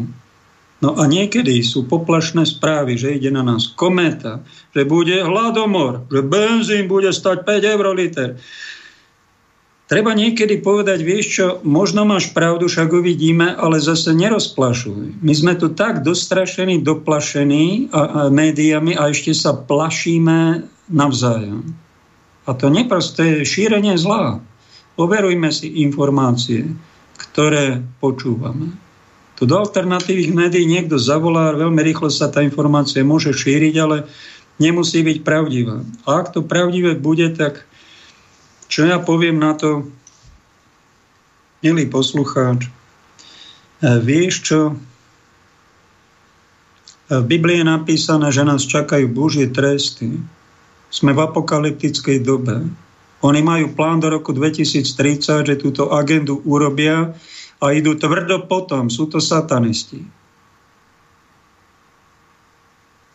No 0.83 0.89
a 0.99 1.03
niekedy 1.07 1.63
sú 1.63 1.87
poplašné 1.87 2.45
správy, 2.45 2.99
že 2.99 3.15
ide 3.15 3.31
na 3.31 3.41
nás 3.41 3.71
kometa, 3.73 4.43
že 4.75 4.83
bude 4.83 5.23
hladomor, 5.23 6.05
že 6.11 6.21
benzín 6.25 6.85
bude 6.91 7.09
stať 7.15 7.47
5 7.47 7.73
eur 7.73 7.85
liter. 7.95 8.29
Treba 9.85 10.17
niekedy 10.17 10.65
povedať, 10.65 11.05
vieš 11.05 11.25
čo, 11.29 11.47
možno 11.61 12.09
máš 12.09 12.33
pravdu, 12.33 12.65
však 12.65 12.89
uvidíme, 12.89 13.53
ale 13.53 13.77
zase 13.77 14.17
nerozplašuj. 14.17 15.21
My 15.21 15.33
sme 15.37 15.53
tu 15.53 15.69
tak 15.77 16.01
dostrašení, 16.01 16.81
doplašení 16.81 17.93
a, 17.93 18.01
a 18.01 18.33
médiami 18.33 18.97
a 18.97 19.13
ešte 19.13 19.37
sa 19.37 19.53
plašíme 19.53 20.65
navzájom. 20.89 21.69
A 22.45 22.49
to 22.57 22.73
neprosté 22.73 23.45
šírenie 23.45 23.93
zla. 24.01 24.41
Overujme 24.97 25.53
si 25.53 25.69
informácie, 25.85 26.65
ktoré 27.21 27.85
počúvame. 28.01 28.73
Tu 29.37 29.45
do 29.45 29.53
alternatívnych 29.59 30.33
médií 30.33 30.65
niekto 30.65 30.97
zavolá, 30.97 31.53
veľmi 31.53 31.81
rýchlo 31.85 32.09
sa 32.09 32.31
tá 32.33 32.41
informácia 32.41 33.05
môže 33.05 33.37
šíriť, 33.37 33.75
ale 33.77 34.09
nemusí 34.57 35.05
byť 35.05 35.21
pravdivá. 35.21 35.85
A 36.09 36.25
ak 36.25 36.33
to 36.33 36.41
pravdivé 36.41 36.97
bude, 36.97 37.29
tak 37.37 37.69
čo 38.75 38.83
ja 38.83 38.99
poviem 38.99 39.39
na 39.39 39.55
to, 39.55 39.87
milý 41.63 41.87
poslucháč, 41.87 42.67
e, 42.67 42.71
vieš 44.03 44.43
čo, 44.43 44.59
v 47.07 47.23
Biblii 47.23 47.63
je 47.63 47.71
napísané, 47.71 48.35
že 48.35 48.43
nás 48.43 48.67
čakajú 48.67 49.07
Božie 49.07 49.47
tresty. 49.47 50.19
Sme 50.91 51.13
v 51.13 51.23
apokalyptickej 51.23 52.25
dobe. 52.25 52.65
Oni 53.21 53.45
majú 53.45 53.77
plán 53.77 54.01
do 54.01 54.09
roku 54.09 54.33
2030, 54.33 55.45
že 55.45 55.55
túto 55.55 55.93
agendu 55.93 56.41
urobia 56.43 57.13
a 57.61 57.65
idú 57.71 57.93
tvrdo 57.93 58.49
potom. 58.49 58.89
Sú 58.89 59.05
to 59.05 59.21
satanisti. 59.21 60.01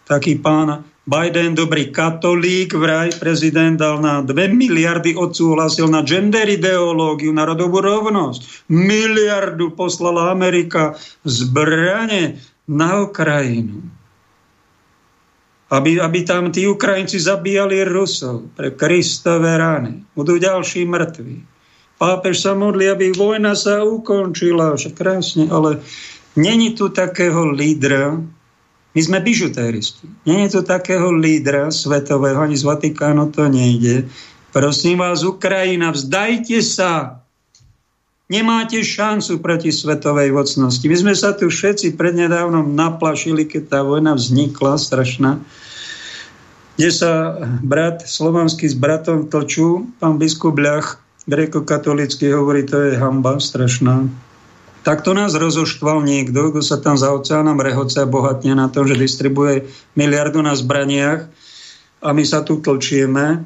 Taký 0.07 0.39
pán 0.39 0.87
Biden, 1.11 1.59
dobrý 1.59 1.91
katolík, 1.91 2.71
vraj 2.79 3.11
prezident 3.19 3.75
dal 3.75 3.99
na 3.99 4.23
2 4.23 4.31
miliardy 4.55 5.19
odsúhlasil 5.19 5.91
na 5.91 6.07
gender 6.07 6.47
ideológiu, 6.47 7.35
na 7.35 7.43
rodovú 7.51 7.83
rovnosť. 7.83 8.71
Miliardu 8.71 9.75
poslala 9.75 10.31
Amerika 10.31 10.95
zbrane 11.27 12.39
na 12.71 13.03
Ukrajinu 13.03 13.91
aby, 15.71 16.03
aby 16.03 16.27
tam 16.27 16.51
tí 16.51 16.67
Ukrajinci 16.67 17.23
zabíjali 17.23 17.87
Rusov 17.87 18.51
pre 18.59 18.75
Kristové 18.75 19.55
rány. 19.55 20.03
Budú 20.19 20.35
ďalší 20.37 20.83
mŕtvi. 20.83 21.47
Pápež 21.95 22.43
sa 22.43 22.59
modlí, 22.59 22.91
aby 22.91 23.07
vojna 23.15 23.55
sa 23.55 23.87
ukončila. 23.87 24.75
Však 24.75 24.99
krásne, 24.99 25.47
ale 25.47 25.79
není 26.35 26.75
tu 26.75 26.91
takého 26.91 27.55
lídra, 27.55 28.19
my 28.91 29.01
sme 29.01 29.19
bižutéristi. 29.23 30.07
Není 30.27 30.51
tu 30.51 30.63
takého 30.67 31.15
lídra 31.15 31.71
svetového, 31.71 32.43
ani 32.43 32.59
z 32.59 32.67
Vatikánu 32.67 33.31
to 33.31 33.47
nejde. 33.47 34.11
Prosím 34.51 34.99
vás, 34.99 35.23
Ukrajina, 35.23 35.95
vzdajte 35.95 36.59
sa. 36.59 37.23
Nemáte 38.31 38.83
šancu 38.83 39.43
proti 39.43 39.75
svetovej 39.75 40.31
vocnosti. 40.31 40.87
My 40.87 40.97
sme 40.99 41.15
sa 41.19 41.35
tu 41.35 41.51
všetci 41.51 41.99
prednedávnom 41.99 42.75
naplašili, 42.75 43.47
keď 43.47 43.63
tá 43.67 43.81
vojna 43.83 44.15
vznikla, 44.15 44.79
strašná 44.79 45.43
kde 46.81 46.97
sa 46.97 47.37
brat 47.61 48.09
slovanský 48.09 48.65
s 48.65 48.73
bratom 48.73 49.29
tlčú, 49.29 49.85
pán 50.01 50.17
biskup 50.17 50.57
Ľach, 50.57 50.97
grekokatolický, 51.29 52.33
hovorí, 52.33 52.65
to 52.65 52.81
je 52.81 52.97
hamba 52.97 53.37
strašná. 53.37 54.09
Tak 54.81 55.05
to 55.05 55.13
nás 55.13 55.37
rozoštval 55.37 56.01
niekto, 56.03 56.51
kto 56.51 56.65
sa 56.65 56.81
tam 56.81 56.97
za 56.97 57.13
oceánom 57.13 57.61
rehoce 57.61 58.01
a 58.01 58.09
bohatne 58.09 58.57
na 58.57 58.73
tom, 58.73 58.89
že 58.89 58.97
distribuje 58.97 59.69
miliardu 59.93 60.41
na 60.41 60.57
zbraniach 60.57 61.29
a 62.01 62.09
my 62.17 62.25
sa 62.25 62.41
tu 62.41 62.65
tlčieme. 62.65 63.45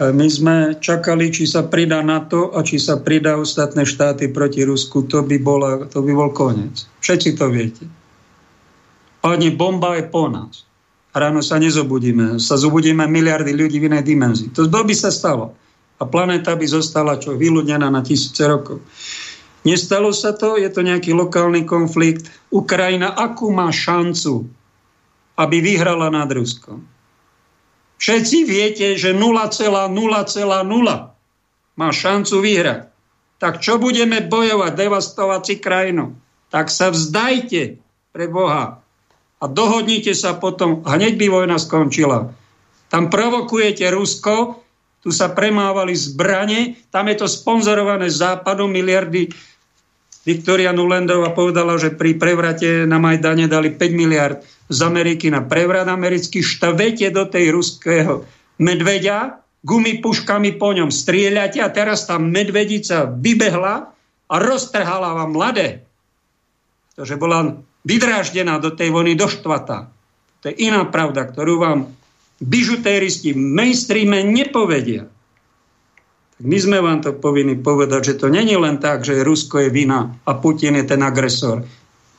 My 0.00 0.26
sme 0.28 0.76
čakali, 0.76 1.32
či 1.32 1.48
sa 1.48 1.64
pridá 1.64 2.04
NATO 2.04 2.52
a 2.52 2.60
či 2.60 2.76
sa 2.76 3.00
pridá 3.00 3.40
ostatné 3.40 3.88
štáty 3.88 4.28
proti 4.28 4.60
Rusku. 4.66 5.08
To 5.08 5.24
by, 5.24 5.40
bola, 5.40 5.88
to 5.88 6.04
by 6.04 6.12
bol 6.12 6.28
koniec. 6.36 6.84
Všetci 7.00 7.40
to 7.40 7.48
viete. 7.48 7.88
Padne 9.24 9.56
bomba 9.56 9.96
aj 9.96 10.04
po 10.12 10.28
nás 10.28 10.68
ráno 11.14 11.42
sa 11.42 11.58
nezobudíme. 11.58 12.38
Sa 12.38 12.54
zobudíme 12.54 13.06
miliardy 13.10 13.50
ľudí 13.50 13.82
v 13.82 13.90
inej 13.90 14.04
dimenzii. 14.06 14.48
To 14.54 14.66
by 14.66 14.94
sa 14.94 15.10
stalo. 15.10 15.54
A 16.00 16.08
planéta 16.08 16.56
by 16.56 16.64
zostala 16.64 17.20
čo 17.20 17.36
vyľudnená 17.36 17.92
na 17.92 18.00
tisíce 18.00 18.40
rokov. 18.46 18.80
Nestalo 19.60 20.08
sa 20.16 20.32
to, 20.32 20.56
je 20.56 20.68
to 20.72 20.80
nejaký 20.80 21.12
lokálny 21.12 21.68
konflikt. 21.68 22.32
Ukrajina 22.48 23.12
akú 23.12 23.52
má 23.52 23.68
šancu, 23.68 24.48
aby 25.36 25.56
vyhrala 25.60 26.08
nad 26.08 26.32
Ruskom? 26.32 26.80
Všetci 28.00 28.38
viete, 28.48 28.96
že 28.96 29.12
0,0,0 29.12 29.92
má 31.76 31.88
šancu 31.92 32.36
vyhrať. 32.40 32.88
Tak 33.40 33.60
čo 33.60 33.76
budeme 33.76 34.24
bojovať, 34.24 34.72
devastovať 34.76 35.42
si 35.44 35.54
krajinu? 35.60 36.16
Tak 36.48 36.72
sa 36.72 36.92
vzdajte 36.92 37.80
pre 38.12 38.26
Boha 38.28 38.80
a 39.40 39.44
dohodnite 39.48 40.12
sa 40.12 40.36
potom, 40.36 40.84
hneď 40.84 41.16
by 41.16 41.26
vojna 41.28 41.56
skončila. 41.56 42.32
Tam 42.92 43.08
provokujete 43.08 43.88
Rusko, 43.88 44.60
tu 45.00 45.08
sa 45.08 45.32
premávali 45.32 45.96
zbranie, 45.96 46.76
tam 46.92 47.08
je 47.08 47.24
to 47.24 47.26
sponzorované 47.28 48.12
západom 48.12 48.68
miliardy. 48.68 49.32
Viktoria 50.30 50.70
Nulendová 50.70 51.34
povedala, 51.34 51.74
že 51.74 51.90
pri 51.90 52.14
prevrate 52.14 52.86
na 52.86 53.02
Majdane 53.02 53.50
dali 53.50 53.74
5 53.74 53.90
miliard 53.90 54.38
z 54.70 54.78
Ameriky 54.86 55.26
na 55.26 55.42
prevrat 55.42 55.90
americký. 55.90 56.38
Štavete 56.38 57.10
do 57.10 57.26
tej 57.26 57.50
ruského 57.50 58.22
medveďa, 58.62 59.42
gumy 59.66 59.98
puškami 59.98 60.54
po 60.54 60.70
ňom 60.70 60.94
strieľate 60.94 61.58
a 61.58 61.68
teraz 61.74 62.06
tá 62.06 62.22
medvedica 62.22 63.10
vybehla 63.10 63.90
a 64.30 64.34
roztrhala 64.38 65.18
vám 65.18 65.34
mladé. 65.34 65.82
Pretože 66.94 67.18
bola 67.18 67.58
vydráždená 67.82 68.62
do 68.62 68.70
tej 68.70 68.94
vojny 68.94 69.18
do 69.18 69.26
štvata. 69.26 69.90
To 70.40 70.44
je 70.46 70.54
iná 70.62 70.86
pravda, 70.86 71.26
ktorú 71.26 71.58
vám 71.58 71.90
bižutéristi 72.38 73.34
v 73.34 73.40
mainstreame 73.42 74.22
nepovedia. 74.22 75.10
My 76.40 76.56
sme 76.56 76.80
vám 76.80 77.04
to 77.04 77.12
povinni 77.12 77.60
povedať, 77.60 78.12
že 78.12 78.18
to 78.24 78.32
není 78.32 78.56
len 78.56 78.80
tak, 78.80 79.04
že 79.04 79.20
Rusko 79.20 79.68
je 79.68 79.70
vina 79.72 80.16
a 80.24 80.32
Putin 80.40 80.80
je 80.80 80.84
ten 80.88 81.00
agresor. 81.04 81.64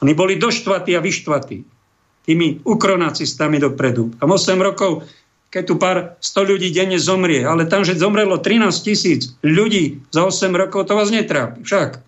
Oni 0.02 0.14
boli 0.14 0.38
doštvatí 0.38 0.94
a 0.94 1.02
vyštvatí 1.02 1.58
tými 2.26 2.62
ukronacistami 2.62 3.58
dopredu. 3.58 4.14
A 4.22 4.30
8 4.30 4.58
rokov, 4.62 5.10
keď 5.50 5.64
tu 5.66 5.76
pár 5.82 5.98
100 6.22 6.52
ľudí 6.54 6.70
denne 6.70 7.02
zomrie, 7.02 7.42
ale 7.42 7.66
tam, 7.66 7.82
že 7.82 7.98
zomrelo 7.98 8.38
13 8.38 8.70
tisíc 8.86 9.34
ľudí 9.42 10.06
za 10.14 10.30
8 10.30 10.54
rokov, 10.54 10.86
to 10.86 10.94
vás 10.94 11.10
netrápi. 11.10 11.66
Však 11.66 12.02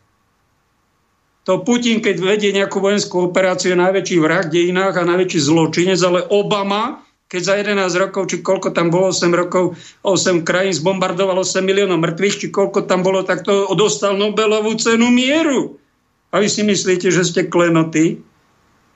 to 1.43 1.59
Putin, 1.65 1.99
keď 1.99 2.15
vedie 2.23 2.55
nejakú 2.55 2.79
vojenskú 2.79 3.27
operáciu, 3.27 3.75
je 3.75 3.83
najväčší 3.83 4.17
vrah 4.21 4.47
dejinách 4.47 4.95
a 4.95 5.09
najväčší 5.09 5.39
zločinec, 5.43 5.99
ale 5.99 6.23
Obama, 6.31 7.03
keď 7.33 7.41
za 7.41 7.57
11 7.57 7.97
rokov, 7.97 8.29
či 8.29 8.45
koľko 8.45 8.77
tam 8.77 8.93
bolo, 8.93 9.09
8 9.09 9.33
rokov, 9.33 9.73
8 10.05 10.45
krajín 10.45 10.77
zbombardovalo 10.77 11.41
8 11.41 11.65
miliónov 11.65 11.97
mŕtvych, 11.97 12.45
či 12.45 12.47
koľko 12.53 12.85
tam 12.85 13.01
bolo, 13.01 13.25
tak 13.25 13.41
to 13.41 13.73
dostal 13.73 14.13
Nobelovú 14.13 14.77
cenu 14.77 15.09
mieru. 15.09 15.81
A 16.29 16.37
vy 16.37 16.45
si 16.45 16.61
myslíte, 16.61 17.09
že 17.09 17.25
ste 17.25 17.49
klenoty? 17.49 18.21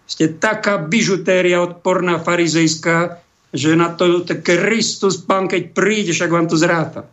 Ste 0.06 0.38
taká 0.38 0.78
bižutéria 0.78 1.66
odporná 1.66 2.22
farizejská, 2.22 3.26
že 3.58 3.74
na 3.74 3.98
to 3.98 4.22
Kristus, 4.46 5.18
pán, 5.18 5.50
keď 5.50 5.74
príde, 5.74 6.14
však 6.14 6.30
vám 6.30 6.46
to 6.46 6.62
zráta. 6.62 7.10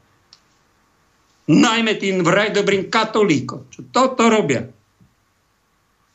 Najmä 1.48 1.96
tým 1.96 2.20
vraj 2.20 2.52
dobrým 2.52 2.92
katolíkom, 2.92 3.72
čo 3.72 3.80
toto 3.88 4.28
robia. 4.28 4.68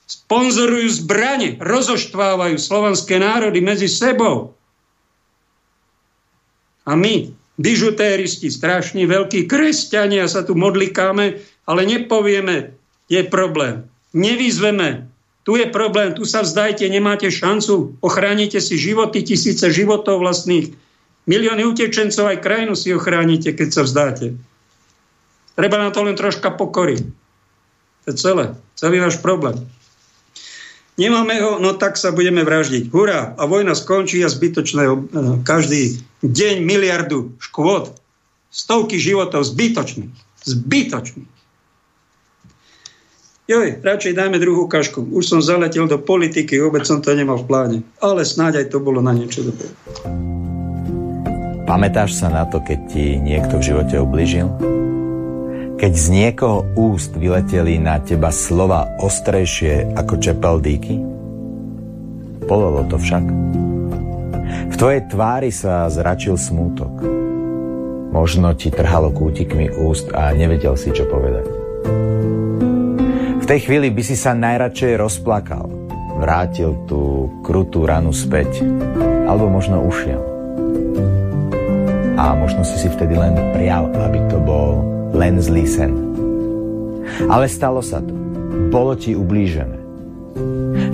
Sponzorujú 0.06 0.90
zbranie, 1.02 1.58
rozoštvávajú 1.58 2.62
slovanské 2.62 3.18
národy 3.18 3.58
medzi 3.58 3.90
sebou. 3.90 4.59
A 6.90 6.98
my, 6.98 7.30
bižutéristi, 7.62 8.50
strašní 8.50 9.06
veľkí 9.06 9.46
kresťania 9.46 10.26
sa 10.26 10.42
tu 10.42 10.58
modlikáme, 10.58 11.38
ale 11.70 11.82
nepovieme, 11.86 12.74
je 13.06 13.22
problém. 13.30 13.86
Nevyzveme, 14.18 15.06
tu 15.46 15.54
je 15.58 15.70
problém, 15.70 16.18
tu 16.18 16.26
sa 16.26 16.42
vzdajte, 16.42 16.90
nemáte 16.90 17.30
šancu, 17.30 17.98
ochránite 18.02 18.58
si 18.58 18.78
životy, 18.78 19.22
tisíce 19.22 19.70
životov 19.70 20.22
vlastných, 20.22 20.74
milióny 21.30 21.62
utečencov, 21.66 22.26
aj 22.26 22.42
krajinu 22.42 22.74
si 22.74 22.90
ochránite, 22.90 23.54
keď 23.54 23.70
sa 23.70 23.82
vzdáte. 23.86 24.34
Treba 25.54 25.78
na 25.78 25.94
to 25.94 26.02
len 26.02 26.18
troška 26.18 26.54
pokory. 26.58 27.02
To 28.06 28.06
je 28.10 28.16
celé, 28.18 28.46
celý 28.74 28.98
náš 28.98 29.22
problém. 29.22 29.62
Nemáme 31.00 31.40
ho, 31.40 31.64
no 31.64 31.80
tak 31.80 31.96
sa 31.96 32.12
budeme 32.12 32.44
vraždiť. 32.44 32.92
Hurá! 32.92 33.32
A 33.40 33.48
vojna 33.48 33.72
skončí 33.72 34.20
a 34.20 34.28
zbytočné 34.28 34.84
eh, 34.84 34.96
každý 35.48 36.04
deň 36.28 36.56
miliardu 36.68 37.40
škôd. 37.40 37.96
Stovky 38.52 39.00
životov 39.00 39.48
zbytočných. 39.48 40.12
Zbytočných. 40.44 41.32
Joj, 43.50 43.82
radšej 43.82 44.14
dajme 44.14 44.38
druhú 44.38 44.70
kašku. 44.70 45.10
Už 45.10 45.26
som 45.26 45.40
zaletel 45.42 45.90
do 45.90 45.98
politiky, 45.98 46.62
vôbec 46.62 46.86
som 46.86 47.02
to 47.02 47.16
nemal 47.18 47.42
v 47.42 47.48
pláne. 47.50 47.78
Ale 47.98 48.22
snáď 48.22 48.62
aj 48.62 48.76
to 48.76 48.78
bolo 48.78 49.02
na 49.02 49.16
niečo 49.16 49.42
dobré. 49.42 49.66
Pamätáš 51.66 52.18
sa 52.18 52.30
na 52.30 52.46
to, 52.46 52.62
keď 52.62 52.80
ti 52.92 53.18
niekto 53.18 53.58
v 53.58 53.74
živote 53.74 53.96
ubližil? 53.98 54.79
Keď 55.80 55.94
z 55.96 56.08
niekoho 56.12 56.68
úst 56.76 57.16
vyleteli 57.16 57.80
na 57.80 58.04
teba 58.04 58.36
slova 58.36 59.00
ostrejšie 59.00 59.96
ako 59.96 60.20
čepeldíky? 60.20 61.00
Pololo 62.52 62.84
to 62.92 63.00
však. 63.00 63.24
V 64.68 64.76
tvojej 64.76 65.08
tvári 65.08 65.56
sa 65.56 65.88
zračil 65.88 66.36
smútok. 66.36 67.00
Možno 68.12 68.52
ti 68.60 68.76
trhalo 68.76 69.16
kútikmi 69.16 69.72
úst 69.72 70.12
a 70.12 70.36
nevedel 70.36 70.76
si, 70.76 70.92
čo 70.92 71.08
povedať. 71.08 71.48
V 73.40 73.46
tej 73.48 73.60
chvíli 73.64 73.88
by 73.88 74.04
si 74.04 74.20
sa 74.20 74.36
najradšej 74.36 75.00
rozplakal. 75.00 75.64
Vrátil 76.20 76.76
tú 76.92 77.32
krutú 77.40 77.88
ranu 77.88 78.12
späť. 78.12 78.68
Alebo 79.32 79.48
možno 79.48 79.80
ušiel. 79.80 80.20
A 82.20 82.36
možno 82.36 82.68
si 82.68 82.76
si 82.84 82.92
vtedy 82.92 83.16
len 83.16 83.32
prial, 83.56 83.88
aby 83.96 84.20
to 84.28 84.44
bol 84.44 84.99
len 85.20 85.44
zlý 85.44 85.68
sen. 85.68 85.92
Ale 87.28 87.52
stalo 87.52 87.84
sa 87.84 88.00
to. 88.00 88.16
Bolo 88.72 88.96
ti 88.96 89.12
ublížené. 89.12 89.76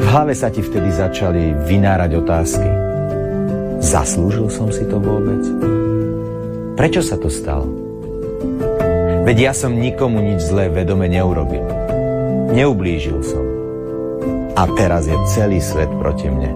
V 0.02 0.06
hlave 0.10 0.34
sa 0.34 0.50
ti 0.50 0.66
vtedy 0.66 0.90
začali 0.90 1.54
vynárať 1.70 2.12
otázky. 2.18 2.70
Zaslúžil 3.86 4.50
som 4.50 4.74
si 4.74 4.82
to 4.90 4.98
vôbec? 4.98 5.46
Prečo 6.74 7.06
sa 7.06 7.22
to 7.22 7.30
stalo? 7.30 7.70
Veď 9.30 9.38
ja 9.50 9.54
som 9.54 9.78
nikomu 9.78 10.22
nič 10.22 10.50
zlé 10.50 10.74
vedome 10.74 11.06
neurobil. 11.06 11.62
Neublížil 12.54 13.22
som. 13.22 13.46
A 14.58 14.66
teraz 14.74 15.06
je 15.06 15.18
celý 15.38 15.62
svet 15.62 15.90
proti 16.02 16.32
mne. 16.32 16.52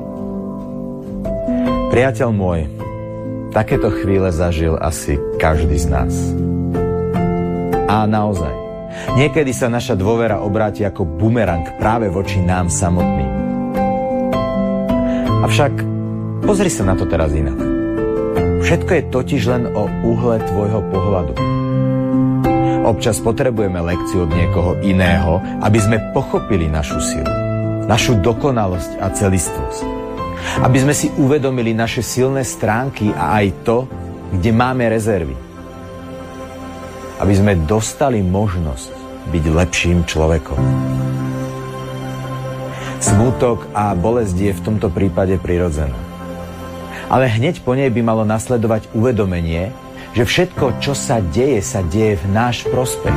Priateľ 1.89 2.29
môj, 2.29 2.69
takéto 3.51 3.89
chvíle 3.89 4.29
zažil 4.29 4.77
asi 4.77 5.17
každý 5.41 5.77
z 5.77 5.87
nás. 5.89 6.13
A 7.89 8.05
naozaj, 8.05 8.53
niekedy 9.17 9.49
sa 9.49 9.65
naša 9.65 9.97
dôvera 9.97 10.45
obráti 10.45 10.85
ako 10.85 11.09
bumerang 11.09 11.65
práve 11.81 12.05
voči 12.05 12.37
nám 12.37 12.69
samotným. 12.69 13.31
Avšak 15.41 15.73
pozri 16.45 16.69
sa 16.69 16.85
na 16.85 16.93
to 16.93 17.09
teraz 17.09 17.33
inak. 17.33 17.57
Všetko 18.61 18.91
je 18.93 19.03
totiž 19.09 19.41
len 19.49 19.63
o 19.73 19.89
uhle 20.05 20.37
tvojho 20.37 20.85
pohľadu. 20.93 21.33
Občas 22.85 23.17
potrebujeme 23.25 23.81
lekciu 23.81 24.29
od 24.29 24.37
niekoho 24.37 24.77
iného, 24.85 25.41
aby 25.65 25.79
sme 25.81 26.13
pochopili 26.13 26.69
našu 26.69 27.01
silu, 27.01 27.33
našu 27.89 28.21
dokonalosť 28.21 29.01
a 29.01 29.09
celistvosť. 29.09 29.81
Aby 30.61 30.77
sme 30.77 30.93
si 30.93 31.09
uvedomili 31.17 31.73
naše 31.73 32.05
silné 32.05 32.45
stránky 32.45 33.09
a 33.17 33.41
aj 33.41 33.65
to, 33.65 33.89
kde 34.37 34.51
máme 34.53 34.85
rezervy 34.85 35.48
aby 37.19 37.33
sme 37.35 37.53
dostali 37.67 38.23
možnosť 38.23 38.91
byť 39.29 39.43
lepším 39.51 40.07
človekom. 40.07 40.59
Smútok 42.99 43.71
a 43.71 43.95
bolesť 43.95 44.35
je 44.35 44.51
v 44.55 44.63
tomto 44.63 44.91
prípade 44.91 45.39
prirodzená. 45.39 45.95
Ale 47.07 47.31
hneď 47.31 47.63
po 47.63 47.75
nej 47.75 47.87
by 47.87 48.01
malo 48.03 48.23
nasledovať 48.27 48.91
uvedomenie, 48.91 49.71
že 50.15 50.27
všetko, 50.27 50.83
čo 50.83 50.91
sa 50.95 51.23
deje, 51.23 51.63
sa 51.63 51.79
deje 51.85 52.19
v 52.19 52.25
náš 52.31 52.67
prospech. 52.67 53.15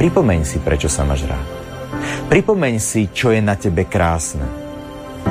Pripomeň 0.00 0.40
si, 0.46 0.62
prečo 0.62 0.86
sa 0.86 1.04
máš 1.04 1.26
rád. 1.26 1.46
Pripomeň 2.30 2.78
si, 2.78 3.10
čo 3.10 3.34
je 3.34 3.42
na 3.42 3.58
tebe 3.58 3.84
krásne. 3.84 4.46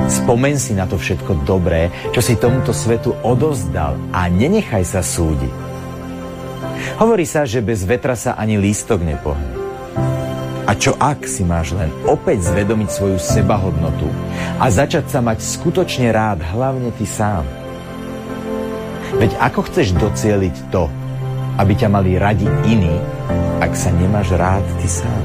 Spomeň 0.08 0.54
si 0.60 0.72
na 0.78 0.84
to 0.86 1.00
všetko 1.00 1.42
dobré, 1.42 1.90
čo 2.12 2.20
si 2.22 2.38
tomuto 2.38 2.70
svetu 2.70 3.16
odozdal 3.24 3.98
a 4.14 4.28
nenechaj 4.28 4.84
sa 4.84 5.00
súdiť. 5.00 5.67
Hovorí 6.98 7.28
sa, 7.28 7.46
že 7.46 7.62
bez 7.62 7.86
vetra 7.86 8.18
sa 8.18 8.34
ani 8.34 8.58
lístok 8.58 9.02
nepohne. 9.02 9.58
A 10.68 10.76
čo 10.76 10.92
ak 11.00 11.24
si 11.24 11.48
máš 11.48 11.72
len 11.72 11.88
opäť 12.04 12.52
zvedomiť 12.52 12.88
svoju 12.92 13.16
sebahodnotu 13.16 14.04
a 14.60 14.68
začať 14.68 15.08
sa 15.08 15.24
mať 15.24 15.40
skutočne 15.40 16.12
rád, 16.12 16.44
hlavne 16.44 16.92
ty 16.92 17.08
sám? 17.08 17.48
Veď 19.16 19.32
ako 19.40 19.64
chceš 19.72 19.96
docieliť 19.96 20.68
to, 20.68 20.92
aby 21.56 21.72
ťa 21.72 21.88
mali 21.88 22.20
radi 22.20 22.44
iní, 22.68 23.00
ak 23.64 23.72
sa 23.72 23.88
nemáš 23.96 24.36
rád 24.36 24.60
ty 24.84 24.88
sám? 24.92 25.24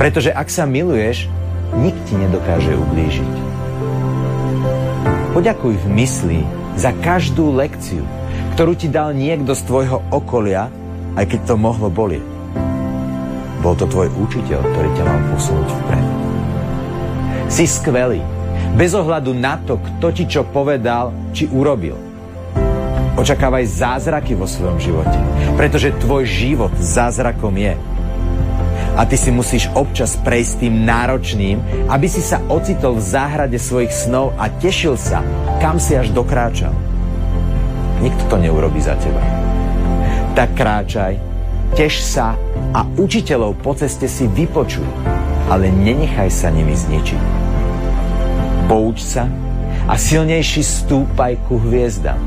Pretože 0.00 0.32
ak 0.32 0.48
sa 0.48 0.64
miluješ, 0.64 1.28
nik 1.76 1.94
ti 2.08 2.16
nedokáže 2.16 2.72
ublížiť. 2.72 3.34
Poďakuj 5.36 5.74
v 5.84 5.86
mysli 6.00 6.40
za 6.80 6.96
každú 7.04 7.52
lekciu, 7.52 8.08
ktorú 8.58 8.74
ti 8.74 8.90
dal 8.90 9.14
niekto 9.14 9.54
z 9.54 9.62
tvojho 9.70 10.02
okolia, 10.10 10.66
aj 11.14 11.30
keď 11.30 11.40
to 11.46 11.54
mohlo 11.54 11.86
bolieť. 11.86 12.26
Bol 13.62 13.78
to 13.78 13.86
tvoj 13.86 14.10
učiteľ, 14.18 14.58
ktorý 14.74 14.88
ťa 14.98 15.04
mal 15.06 15.20
posunúť 15.30 15.68
vpred. 15.78 16.06
Si 17.46 17.70
skvelý, 17.70 18.18
bez 18.74 18.98
ohľadu 18.98 19.30
na 19.30 19.62
to, 19.62 19.78
kto 19.78 20.10
ti 20.10 20.26
čo 20.26 20.42
povedal, 20.42 21.14
či 21.30 21.46
urobil. 21.54 21.94
Očakávaj 23.14 23.62
zázraky 23.62 24.34
vo 24.34 24.50
svojom 24.50 24.82
živote, 24.82 25.22
pretože 25.54 25.94
tvoj 26.02 26.26
život 26.26 26.74
zázrakom 26.82 27.54
je. 27.54 27.78
A 28.98 29.06
ty 29.06 29.14
si 29.14 29.30
musíš 29.30 29.70
občas 29.78 30.18
prejsť 30.18 30.66
tým 30.66 30.82
náročným, 30.82 31.62
aby 31.86 32.10
si 32.10 32.18
sa 32.18 32.42
ocitol 32.50 32.98
v 32.98 33.06
záhrade 33.06 33.58
svojich 33.62 33.94
snov 33.94 34.34
a 34.34 34.50
tešil 34.50 34.98
sa, 34.98 35.22
kam 35.62 35.78
si 35.78 35.94
až 35.94 36.10
dokráčal. 36.10 36.87
Nikto 37.98 38.22
to 38.30 38.36
neurobi 38.38 38.78
za 38.78 38.94
teba. 38.94 39.18
Tak 40.38 40.54
kráčaj, 40.54 41.18
tež 41.74 41.98
sa 41.98 42.38
a 42.70 42.86
učiteľov 42.86 43.58
po 43.58 43.74
ceste 43.74 44.06
si 44.06 44.30
vypočuj, 44.30 44.86
ale 45.50 45.72
nenechaj 45.72 46.30
sa 46.30 46.48
nimi 46.54 46.78
zničiť. 46.78 47.22
Pouč 48.70 49.02
sa 49.02 49.26
a 49.88 49.96
silnejší 49.96 50.62
stúpaj 50.62 51.40
ku 51.48 51.58
hviezdam. 51.58 52.20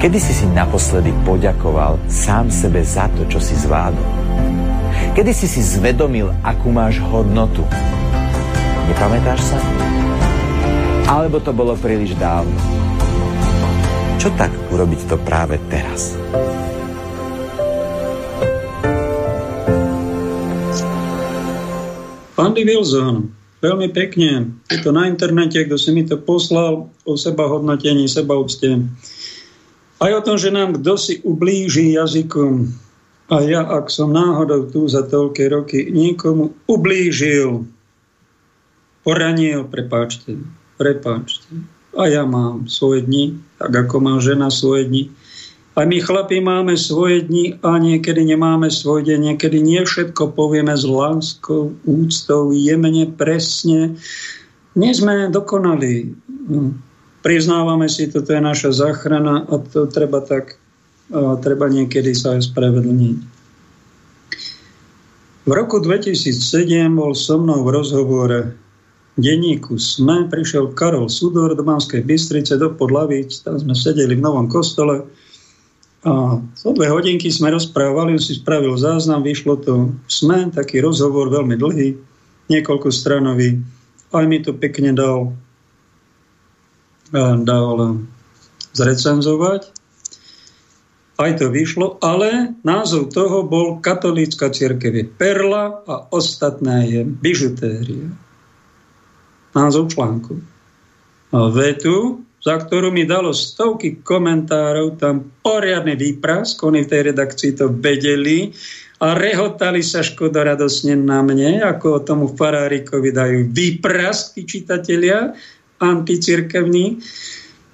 Kedy 0.00 0.18
si 0.20 0.32
si 0.36 0.46
naposledy 0.52 1.14
poďakoval 1.24 1.96
sám 2.12 2.52
sebe 2.52 2.84
za 2.84 3.08
to, 3.16 3.24
čo 3.24 3.40
si 3.40 3.56
zvládol? 3.56 4.04
Kedy 5.16 5.32
si 5.32 5.46
si 5.48 5.62
zvedomil, 5.64 6.28
akú 6.44 6.68
máš 6.68 7.00
hodnotu? 7.08 7.64
Nepamätáš 8.90 9.54
sa? 9.54 9.58
Alebo 11.08 11.40
to 11.40 11.56
bolo 11.56 11.72
príliš 11.78 12.12
dávno? 12.20 12.83
Čo 14.24 14.32
tak 14.40 14.56
urobiť 14.72 15.04
to 15.04 15.20
práve 15.20 15.60
teraz? 15.68 16.16
Andy 22.40 22.64
Wilson, 22.64 23.28
Veľmi 23.60 23.92
pekne. 23.92 24.48
Je 24.72 24.80
to 24.80 24.96
na 24.96 25.12
internete, 25.12 25.60
kto 25.68 25.76
si 25.76 25.92
mi 25.92 26.08
to 26.08 26.16
poslal 26.16 26.88
o 27.04 27.12
seba 27.20 27.52
hodnotení, 27.52 28.08
seba 28.08 28.40
úcte. 28.40 28.80
Aj 30.00 30.12
o 30.16 30.24
tom, 30.24 30.40
že 30.40 30.48
nám 30.48 30.80
kto 30.80 30.96
si 30.96 31.20
ublíži 31.20 31.92
jazykom. 31.92 32.72
A 33.28 33.44
ja, 33.44 33.60
ak 33.60 33.92
som 33.92 34.08
náhodou 34.08 34.72
tu 34.72 34.88
za 34.88 35.04
toľké 35.04 35.52
roky 35.52 35.92
niekomu 35.92 36.56
ublížil, 36.64 37.68
poranil, 39.04 39.68
prepáčte, 39.68 40.40
prepáčte. 40.80 41.60
A 41.96 42.08
ja 42.08 42.24
mám 42.24 42.68
svoje 42.68 43.04
dni, 43.04 43.38
tak 43.64 43.88
ako 43.88 43.96
má 44.04 44.20
žena 44.20 44.52
svoje 44.52 44.84
dni. 44.84 45.04
A 45.74 45.88
my 45.88 45.98
chlapi 45.98 46.38
máme 46.38 46.76
svoje 46.76 47.24
dni 47.24 47.58
a 47.64 47.80
niekedy 47.80 48.22
nemáme 48.22 48.70
svoj 48.70 49.08
deň. 49.08 49.34
Niekedy 49.34 49.58
nie 49.58 49.82
všetko 49.82 50.36
povieme 50.36 50.76
s 50.76 50.86
láskou, 50.86 51.74
úctou, 51.82 52.52
jemne, 52.52 53.10
presne. 53.10 53.96
Nie 54.76 54.92
sme 54.94 55.32
dokonali. 55.32 56.12
Priznávame 57.24 57.88
si, 57.88 58.06
toto 58.06 58.36
je 58.36 58.38
naša 58.44 58.70
záchrana 58.70 59.48
a 59.48 59.54
to 59.58 59.88
treba 59.88 60.20
tak, 60.20 60.60
treba 61.42 61.66
niekedy 61.72 62.14
sa 62.14 62.36
aj 62.36 62.54
spravedlniť. 62.54 63.18
V 65.44 65.52
roku 65.52 65.82
2007 65.82 66.86
bol 66.94 67.16
so 67.18 67.40
mnou 67.40 67.66
v 67.66 67.74
rozhovore 67.74 68.40
denníku 69.14 69.78
SME, 69.78 70.26
prišiel 70.26 70.74
Karol 70.74 71.06
Sudor 71.06 71.54
do 71.54 71.62
Banskej 71.62 72.02
Bystrice, 72.02 72.58
do 72.58 72.74
Podlavíc, 72.74 73.42
tam 73.46 73.58
sme 73.58 73.74
sedeli 73.74 74.18
v 74.18 74.24
Novom 74.24 74.50
kostole 74.50 75.06
a 76.04 76.36
o 76.36 76.70
dve 76.76 76.92
hodinky 76.92 77.32
sme 77.32 77.48
rozprávali, 77.48 78.12
on 78.12 78.20
si 78.20 78.36
spravil 78.36 78.76
záznam, 78.76 79.24
vyšlo 79.24 79.56
to 79.64 79.88
SME, 80.04 80.52
taký 80.52 80.84
rozhovor 80.84 81.32
veľmi 81.32 81.56
dlhý, 81.56 81.96
niekoľko 82.52 82.92
stranový. 82.92 83.56
Aj 84.12 84.24
mi 84.28 84.44
to 84.44 84.52
pekne 84.52 84.92
dal, 84.92 85.32
dal 87.40 88.04
zrecenzovať. 88.76 89.72
Aj 91.14 91.30
to 91.40 91.48
vyšlo, 91.48 91.96
ale 92.04 92.52
názov 92.66 93.14
toho 93.14 93.46
bol 93.46 93.80
Katolícka 93.80 94.52
církev 94.52 94.92
je 94.92 95.04
perla 95.08 95.80
a 95.88 96.04
ostatné 96.12 96.90
je 96.90 97.00
bižutéria. 97.06 98.12
Názov 99.54 99.94
článku. 99.94 100.42
A 101.34 101.50
vetu 101.50 102.24
za 102.44 102.60
ktorú 102.60 102.92
mi 102.92 103.08
dalo 103.08 103.32
stovky 103.32 104.04
komentárov, 104.04 105.00
tam 105.00 105.32
poriadny 105.40 105.96
výprask, 105.96 106.60
oni 106.60 106.84
v 106.84 106.90
tej 106.92 107.00
redakcii 107.10 107.56
to 107.56 107.72
vedeli 107.72 108.52
a 109.00 109.16
rehotali 109.16 109.80
sa 109.80 110.04
škodoradosne 110.04 110.92
na 110.92 111.24
mne, 111.24 111.64
ako 111.64 112.04
tomu 112.04 112.28
Farárikovi 112.28 113.16
dajú 113.16 113.48
výprask, 113.48 114.36
tí 114.36 114.44
čitatelia, 114.44 115.32
anticirkevní. 115.80 117.00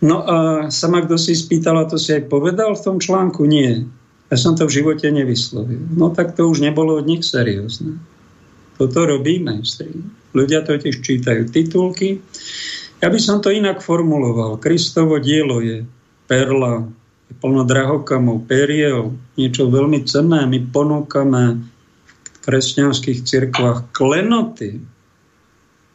No 0.07 0.23
a 0.23 0.37
sa 0.71 0.87
ma 0.87 1.03
kto 1.03 1.19
si 1.19 1.35
spýtal, 1.35 1.75
a 1.77 1.91
to 1.91 1.99
si 1.99 2.15
aj 2.15 2.31
povedal 2.31 2.79
v 2.79 2.85
tom 2.87 2.97
článku? 3.03 3.43
Nie. 3.51 3.83
Ja 4.31 4.39
som 4.39 4.55
to 4.55 4.71
v 4.71 4.81
živote 4.81 5.11
nevyslovil. 5.11 5.83
No 5.99 6.15
tak 6.15 6.39
to 6.39 6.47
už 6.47 6.63
nebolo 6.63 6.95
od 6.95 7.11
nich 7.11 7.27
seriózne. 7.27 7.99
Toto 8.79 9.03
robí 9.03 9.43
mainstream. 9.43 10.20
Ľudia 10.31 10.63
totiž 10.63 11.03
čítajú 11.03 11.51
titulky, 11.51 12.23
ja 13.01 13.09
by 13.09 13.17
som 13.17 13.41
to 13.41 13.49
inak 13.49 13.81
formuloval. 13.81 14.61
Kristovo 14.61 15.17
dielo 15.17 15.65
je 15.65 15.89
perla, 16.29 16.85
je 17.33 17.35
plno 17.41 17.65
drahokamov, 17.65 18.45
periev, 18.45 19.17
niečo 19.41 19.73
veľmi 19.73 20.05
cenné. 20.05 20.45
My 20.45 20.61
ponúkame 20.69 21.65
v 21.65 22.39
kresťanských 22.45 23.25
cirkvách 23.25 23.89
klenoty, 23.97 24.85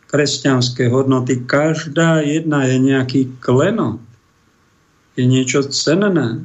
kresťanské 0.09 0.89
hodnoty. 0.89 1.45
Každá 1.45 2.25
jedna 2.25 2.65
je 2.65 2.77
nejaký 2.81 3.21
klenot. 3.37 4.01
Je 5.13 5.29
niečo 5.29 5.61
cenné. 5.69 6.41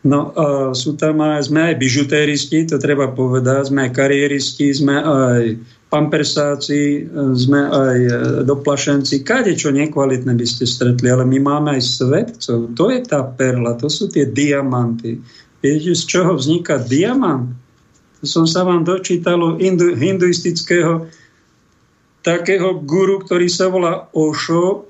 No 0.00 0.32
a 0.32 0.72
sú 0.72 0.96
tam 0.96 1.20
aj, 1.20 1.52
sme 1.52 1.70
aj 1.70 1.74
bižutéristi, 1.76 2.70
to 2.70 2.80
treba 2.80 3.12
povedať, 3.12 3.68
sme 3.68 3.90
aj 3.90 3.92
kariéristi, 3.92 4.72
sme 4.72 4.96
aj 4.96 5.60
pampersáci, 5.88 7.08
sme 7.32 7.60
aj 7.64 7.98
e, 8.04 8.12
doplašenci, 8.44 9.24
kade 9.24 9.56
čo 9.56 9.72
nekvalitné 9.72 10.36
by 10.36 10.46
ste 10.46 10.68
stretli, 10.68 11.08
ale 11.08 11.24
my 11.24 11.40
máme 11.40 11.68
aj 11.80 11.82
svetcov. 11.96 12.76
To 12.76 12.92
je 12.92 13.00
tá 13.08 13.24
perla, 13.24 13.72
to 13.80 13.88
sú 13.88 14.12
tie 14.12 14.28
diamanty. 14.28 15.16
Viete, 15.64 15.96
z 15.96 16.04
čoho 16.04 16.36
vzniká 16.36 16.76
diamant? 16.76 17.50
Som 18.20 18.44
sa 18.44 18.68
vám 18.68 18.84
dočítal 18.84 19.40
hindu, 19.56 19.96
hinduistického 19.96 21.08
takého 22.20 22.84
guru, 22.84 23.24
ktorý 23.24 23.48
sa 23.48 23.72
volá 23.72 24.12
Osho. 24.12 24.84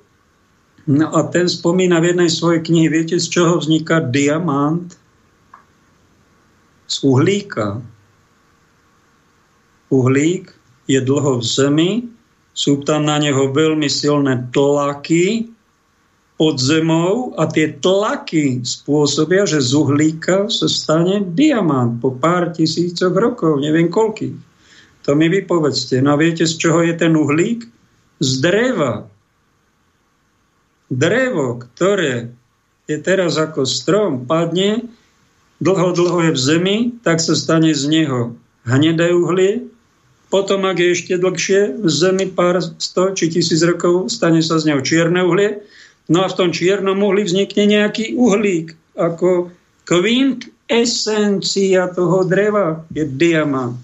No 0.88 1.06
a 1.14 1.30
ten 1.30 1.46
spomína 1.46 2.02
v 2.02 2.10
jednej 2.10 2.30
svojej 2.32 2.60
knihy, 2.66 2.88
viete, 2.90 3.16
z 3.22 3.28
čoho 3.30 3.62
vzniká 3.62 4.02
diamant? 4.02 4.98
Z 6.90 7.06
uhlíka. 7.06 7.84
Uhlík 9.92 10.57
je 10.88 10.98
dlho 10.98 11.38
v 11.38 11.44
zemi, 11.44 11.90
sú 12.56 12.82
tam 12.82 13.06
na 13.06 13.22
neho 13.22 13.54
veľmi 13.54 13.86
silné 13.86 14.50
tlaky 14.50 15.46
pod 16.34 16.58
zemou 16.58 17.34
a 17.38 17.46
tie 17.46 17.70
tlaky 17.70 18.66
spôsobia, 18.66 19.46
že 19.46 19.62
z 19.62 19.78
uhlíka 19.78 20.50
sa 20.50 20.66
stane 20.66 21.22
diamant 21.22 21.98
po 22.02 22.14
pár 22.14 22.50
tisícoch 22.50 23.14
rokov, 23.14 23.62
neviem 23.62 23.86
koľky. 23.86 24.34
To 25.06 25.14
mi 25.14 25.30
vypovedzte. 25.30 26.02
No 26.02 26.14
a 26.14 26.20
viete, 26.20 26.44
z 26.44 26.54
čoho 26.58 26.82
je 26.84 26.94
ten 26.98 27.14
uhlík? 27.14 27.64
Z 28.18 28.44
dreva. 28.44 29.06
Drevo, 30.90 31.62
ktoré 31.62 32.32
je 32.88 32.96
teraz 33.00 33.36
ako 33.36 33.68
strom, 33.68 34.24
padne, 34.24 34.88
dlho, 35.60 35.94
dlho 35.94 36.18
je 36.28 36.32
v 36.34 36.40
zemi, 36.40 36.76
tak 37.04 37.20
sa 37.20 37.36
stane 37.36 37.70
z 37.72 37.84
neho 37.86 38.34
hnedé 38.68 39.14
uhlie, 39.14 39.68
potom, 40.28 40.68
ak 40.68 40.76
je 40.76 40.88
ešte 40.92 41.14
dlhšie 41.16 41.80
v 41.80 41.88
Zemi 41.88 42.28
pár 42.28 42.60
sto 42.60 43.16
či 43.16 43.32
tisíc 43.32 43.64
rokov, 43.64 44.12
stane 44.12 44.44
sa 44.44 44.60
z 44.60 44.72
neho 44.72 44.84
čierne 44.84 45.24
uhlie. 45.24 45.64
No 46.08 46.24
a 46.24 46.28
v 46.28 46.36
tom 46.36 46.50
čiernom 46.52 47.00
uhli 47.00 47.24
vznikne 47.24 47.64
nejaký 47.68 48.16
uhlík. 48.16 48.76
Ako 48.96 49.52
kvint 49.88 50.48
esencia 50.68 51.88
toho 51.96 52.28
dreva 52.28 52.84
je 52.92 53.08
diamant. 53.08 53.80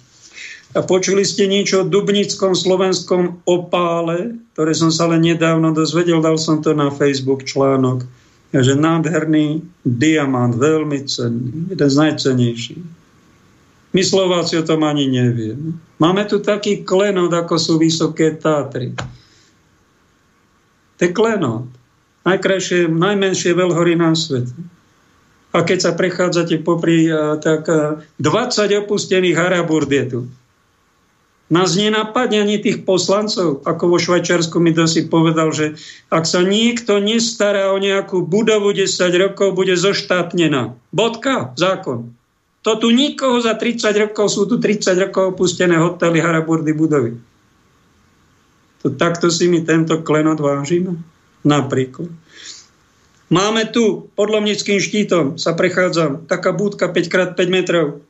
A 0.74 0.82
počuli 0.82 1.24
ste 1.24 1.48
niečo 1.48 1.80
o 1.80 1.88
dubnickom 1.88 2.52
slovenskom 2.52 3.46
opále, 3.48 4.36
ktoré 4.52 4.74
som 4.74 4.90
sa 4.90 5.06
len 5.08 5.22
nedávno 5.22 5.70
dozvedel, 5.72 6.18
dal 6.20 6.36
som 6.36 6.60
to 6.60 6.76
na 6.76 6.92
Facebook 6.92 7.46
článok. 7.46 8.04
že 8.54 8.78
nádherný 8.78 9.66
diamant, 9.82 10.54
veľmi 10.54 11.10
cenný, 11.10 11.74
jeden 11.74 11.88
z 11.90 11.96
najcenejších. 11.98 13.03
My 13.94 14.02
Slováci 14.02 14.58
o 14.58 14.66
tom 14.66 14.82
ani 14.82 15.06
nevieme. 15.06 15.78
Máme 16.02 16.26
tu 16.26 16.42
taký 16.42 16.82
klenot, 16.82 17.30
ako 17.30 17.54
sú 17.54 17.72
Vysoké 17.78 18.34
Tátry. 18.34 18.90
To 20.98 21.00
je 21.00 21.14
klenot. 21.14 21.70
Najkrajšie, 22.26 22.90
najmenšie 22.90 23.54
veľhory 23.54 23.94
na 23.94 24.18
svete. 24.18 24.50
A 25.54 25.62
keď 25.62 25.78
sa 25.78 25.92
prechádzate 25.94 26.66
popri, 26.66 27.06
tak 27.38 27.70
20 27.70 28.18
opustených 28.82 29.38
harabúrd 29.38 29.86
je 29.86 30.04
tu. 30.10 30.20
Nás 31.52 31.78
nenapadne 31.78 32.42
ani 32.42 32.58
tých 32.58 32.82
poslancov, 32.82 33.62
ako 33.62 33.94
vo 33.94 33.98
Švajčiarsku 34.02 34.58
mi 34.58 34.74
dosi 34.74 35.06
povedal, 35.06 35.54
že 35.54 35.78
ak 36.10 36.26
sa 36.26 36.42
niekto 36.42 36.98
nestará 36.98 37.70
o 37.70 37.78
nejakú 37.78 38.26
budovu 38.26 38.74
10 38.74 38.90
rokov, 39.20 39.54
bude 39.54 39.78
zoštátnená. 39.78 40.74
Bodka, 40.90 41.54
zákon. 41.54 42.10
To 42.64 42.80
tu 42.80 42.88
nikoho 42.88 43.44
za 43.44 43.60
30 43.60 43.92
rokov, 44.08 44.32
sú 44.32 44.48
tu 44.48 44.56
30 44.56 44.96
rokov 44.96 45.36
opustené 45.36 45.76
hotely, 45.76 46.24
haraburdy, 46.24 46.72
budovy. 46.72 47.20
To, 48.80 48.88
takto 48.88 49.28
si 49.28 49.52
mi 49.52 49.60
tento 49.60 50.00
klenot 50.00 50.40
vážime. 50.40 50.96
Napríklad. 51.44 52.08
Máme 53.28 53.68
tu 53.68 54.08
pod 54.16 54.32
Lomnickým 54.32 54.80
štítom, 54.80 55.36
sa 55.36 55.52
prechádzam, 55.52 56.24
taká 56.24 56.56
budka 56.56 56.88
5x5 56.88 57.36
metrov. 57.52 58.00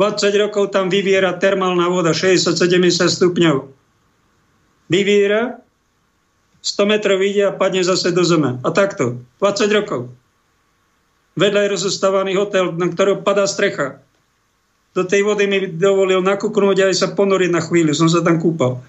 20 0.00 0.32
rokov 0.40 0.72
tam 0.72 0.88
vyviera 0.88 1.36
termálna 1.36 1.92
voda, 1.92 2.16
60-70 2.16 3.12
stupňov. 3.12 3.56
Vyviera, 4.88 5.60
100 6.64 6.88
metrov 6.88 7.20
ide 7.20 7.48
a 7.48 7.52
padne 7.52 7.84
zase 7.84 8.12
do 8.12 8.24
zeme. 8.24 8.56
A 8.64 8.68
takto, 8.72 9.20
20 9.40 9.76
rokov. 9.76 10.08
Vedľa 11.38 11.60
je 11.66 11.74
rozostávaný 11.78 12.32
hotel, 12.38 12.74
na 12.74 12.90
ktorého 12.90 13.22
padá 13.22 13.46
strecha. 13.46 14.02
Do 14.90 15.06
tej 15.06 15.22
vody 15.22 15.46
mi 15.46 15.70
dovolil 15.70 16.18
nakúknúť 16.18 16.76
a 16.82 16.88
aj 16.90 16.96
sa 16.98 17.08
ponoriť 17.14 17.50
na 17.54 17.62
chvíľu. 17.62 17.94
Som 17.94 18.10
sa 18.10 18.26
tam 18.26 18.42
kúpal. 18.42 18.82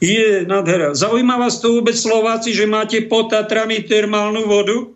Je 0.00 0.48
nádhera. 0.48 0.96
Zaujíma 0.96 1.36
vás 1.36 1.60
to 1.60 1.76
vôbec 1.76 1.94
Slováci, 1.96 2.56
že 2.56 2.64
máte 2.64 3.04
pod 3.04 3.28
Tatrami 3.28 3.84
termálnu 3.84 4.48
vodu? 4.48 4.88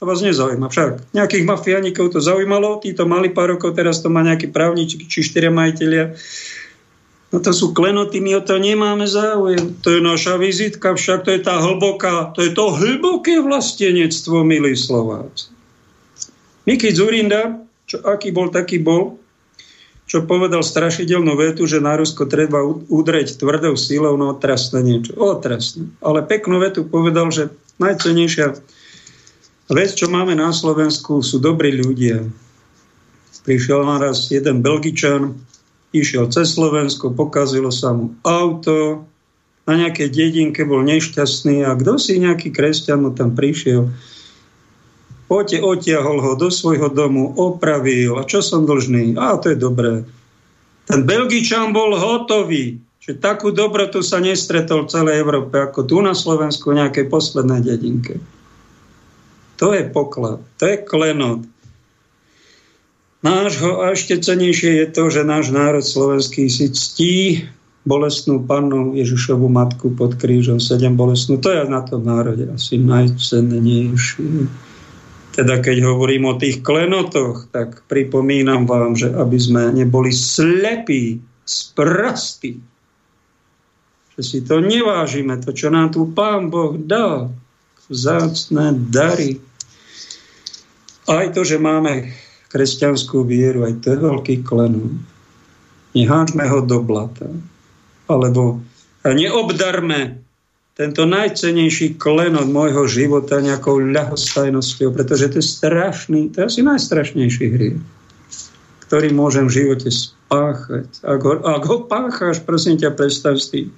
To 0.00 0.08
vás 0.08 0.24
nezaujíma 0.24 0.72
však. 0.72 1.12
Nejakých 1.12 1.44
mafiánikov 1.44 2.08
to 2.10 2.24
zaujímalo, 2.24 2.80
títo 2.80 3.04
mali 3.04 3.28
pár 3.30 3.52
rokov, 3.54 3.76
teraz 3.76 4.00
to 4.00 4.08
má 4.08 4.24
nejaký 4.24 4.48
právničky 4.48 5.04
či 5.04 5.20
štyria 5.20 5.52
majiteľia. 5.52 6.16
No 7.30 7.38
to 7.38 7.52
sú 7.54 7.70
klenoty, 7.76 8.18
my 8.18 8.40
o 8.40 8.42
to 8.42 8.58
nemáme 8.58 9.06
záujem. 9.06 9.78
To 9.86 9.94
je 9.94 10.00
naša 10.02 10.40
vizitka, 10.40 10.96
však 10.96 11.28
to 11.28 11.30
je 11.36 11.40
tá 11.44 11.62
hlboká, 11.62 12.32
to 12.34 12.42
je 12.42 12.50
to 12.50 12.74
hlboké 12.74 13.38
vlastenectvo, 13.38 14.42
milí 14.42 14.74
Slováci. 14.74 15.59
Miki 16.70 16.94
Zurinda, 16.94 17.66
čo, 17.90 17.98
aký 18.06 18.30
bol, 18.30 18.54
taký 18.54 18.78
bol, 18.78 19.18
čo 20.06 20.22
povedal 20.22 20.62
strašidelnú 20.62 21.34
vetu, 21.34 21.66
že 21.66 21.82
na 21.82 21.98
Rusko 21.98 22.30
treba 22.30 22.62
udreť 22.66 23.42
tvrdou 23.42 23.74
síľou, 23.74 24.14
no 24.14 24.30
otrasné 24.38 24.78
niečo. 24.78 25.18
Otrasné. 25.18 25.90
Ale 25.98 26.22
peknú 26.22 26.62
vetu 26.62 26.86
povedal, 26.86 27.34
že 27.34 27.50
najcenejšia 27.82 28.54
vec, 29.74 29.90
čo 29.98 30.06
máme 30.06 30.38
na 30.38 30.54
Slovensku, 30.54 31.26
sú 31.26 31.42
dobrí 31.42 31.74
ľudia. 31.74 32.22
Prišiel 33.42 33.82
naraz 33.82 34.30
jeden 34.30 34.62
Belgičan, 34.62 35.34
išiel 35.90 36.30
cez 36.30 36.54
Slovensko, 36.54 37.10
pokazilo 37.10 37.74
sa 37.74 37.90
mu 37.90 38.14
auto, 38.22 39.10
na 39.66 39.74
nejakej 39.74 40.10
dedinke 40.10 40.62
bol 40.62 40.86
nešťastný 40.86 41.66
a 41.66 41.74
kto 41.74 41.98
si 41.98 42.18
nejaký 42.18 42.54
kresťan 42.54 43.06
mu 43.06 43.10
tam 43.10 43.34
prišiel, 43.34 43.90
Ote, 45.30 45.62
otiahol 45.62 46.18
ho 46.18 46.34
do 46.34 46.50
svojho 46.50 46.90
domu, 46.90 47.30
opravil. 47.38 48.18
A 48.18 48.26
čo 48.26 48.42
som 48.42 48.66
dlžný? 48.66 49.14
A 49.14 49.38
to 49.38 49.54
je 49.54 49.58
dobré. 49.62 50.02
Ten 50.90 51.06
Belgičan 51.06 51.70
bol 51.70 51.94
hotový. 51.94 52.82
Čiže 52.98 53.22
takú 53.22 53.54
dobrotu 53.54 54.02
sa 54.02 54.18
nestretol 54.18 54.84
v 54.84 54.92
celej 54.92 55.22
Európe, 55.22 55.54
ako 55.56 55.86
tu 55.86 56.02
na 56.02 56.18
Slovensku 56.18 56.74
v 56.74 56.82
nejakej 56.82 57.06
poslednej 57.06 57.62
dedinke. 57.62 58.18
To 59.62 59.70
je 59.70 59.86
poklad, 59.86 60.42
to 60.58 60.66
je 60.66 60.76
klenot. 60.82 61.46
Nášho 63.20 63.84
a 63.84 63.92
ešte 63.92 64.16
cenejšie 64.16 64.82
je 64.84 64.86
to, 64.90 65.12
že 65.12 65.28
náš 65.28 65.52
národ 65.52 65.84
slovenský 65.84 66.48
si 66.48 66.72
ctí 66.72 67.44
bolestnú 67.84 68.44
pannu 68.44 68.96
Ježišovu 68.96 69.48
matku 69.48 69.92
pod 69.92 70.16
krížom, 70.16 70.60
sedem 70.60 70.96
bolestnú. 70.96 71.36
To 71.40 71.52
je 71.52 71.68
na 71.68 71.84
tom 71.84 72.04
národe 72.04 72.48
asi 72.48 72.80
najcennejšie. 72.80 74.69
Teda 75.30 75.62
keď 75.62 75.86
hovorím 75.86 76.26
o 76.26 76.38
tých 76.38 76.60
klenotoch, 76.66 77.46
tak 77.54 77.86
pripomínam 77.86 78.66
vám, 78.66 78.98
že 78.98 79.14
aby 79.14 79.38
sme 79.38 79.70
neboli 79.70 80.10
slepí, 80.10 81.22
sprostí, 81.46 82.58
že 84.18 84.22
si 84.22 84.38
to 84.42 84.58
nevážime, 84.58 85.38
to, 85.38 85.54
čo 85.54 85.70
nám 85.70 85.94
tu 85.94 86.10
Pán 86.10 86.50
Boh 86.50 86.74
dal, 86.76 87.30
vzácne 87.90 88.74
dary. 88.90 89.38
Aj 91.10 91.26
to, 91.34 91.42
že 91.42 91.58
máme 91.58 92.10
kresťanskú 92.50 93.26
vieru, 93.26 93.66
aj 93.66 93.82
to 93.82 93.86
je 93.94 93.98
veľký 93.98 94.36
klenú. 94.46 94.98
Neháčme 95.94 96.46
ho 96.46 96.62
do 96.62 96.78
blata. 96.82 97.26
Alebo 98.06 98.62
neobdarme 99.02 100.22
tento 100.78 101.02
najcenejší 101.04 101.98
klenot 101.98 102.46
môjho 102.46 102.86
života 102.86 103.42
nejakou 103.42 103.82
ľahostajnosťou, 103.82 104.94
pretože 104.94 105.28
to 105.30 105.36
je 105.42 105.46
strašný, 105.46 106.30
to 106.30 106.42
je 106.42 106.46
asi 106.46 106.60
najstrašnejší 106.62 107.46
hriech, 107.52 107.78
ktorý 108.86 109.08
môžem 109.10 109.50
v 109.50 109.56
živote 109.60 109.90
spáchať. 109.90 110.88
Ak 111.02 111.20
ho, 111.26 111.34
ak 111.42 111.62
ho 111.66 111.76
pácháš, 111.84 112.40
prosím 112.46 112.78
ťa, 112.78 112.94
predstav 112.94 113.36
s 113.36 113.50
tým. 113.50 113.74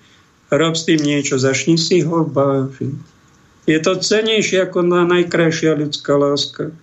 Rob 0.53 0.77
s 0.77 0.85
tým 0.85 1.01
niečo, 1.01 1.41
začni 1.41 1.81
si 1.81 2.05
ho 2.05 2.29
vážiť. 2.29 2.93
Je 3.65 3.79
to 3.79 3.97
cenejšie 3.97 4.69
ako 4.69 4.85
najkrajšia 4.85 5.79
ľudská 5.79 6.13
láska. 6.19 6.75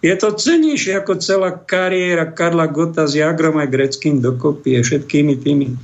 Je 0.00 0.14
to 0.14 0.34
cenejšie 0.34 0.98
ako 0.98 1.18
celá 1.18 1.50
kariéra 1.54 2.30
Karla 2.30 2.70
Gota 2.70 3.04
s 3.04 3.18
Jagrom 3.18 3.58
aj 3.58 3.70
greckým 3.70 4.22
dokopy 4.22 4.78
a 4.78 4.80
všetkými 4.82 5.34
tými 5.42 5.74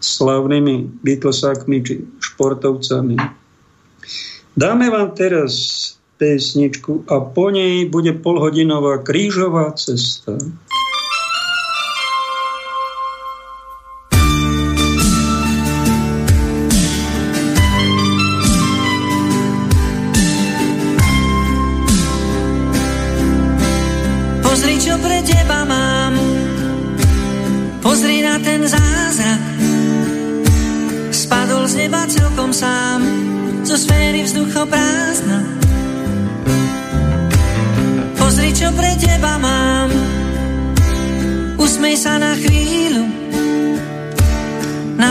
slavnými 0.00 1.04
Beatlesákmi 1.04 1.76
či 1.84 1.94
športovcami. 2.18 3.16
Dáme 4.56 4.90
vám 4.90 5.14
teraz 5.14 5.54
pesničku 6.20 7.04
a 7.08 7.20
po 7.20 7.48
nej 7.48 7.88
bude 7.88 8.12
polhodinová 8.20 9.00
krížová 9.00 9.72
cesta. 9.72 10.36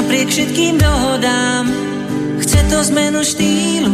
napriek 0.10 0.30
všetkým 0.34 0.76
dohodám 0.82 1.70
Chce 2.42 2.60
to 2.66 2.82
zmenu 2.90 3.22
štýlu. 3.22 3.94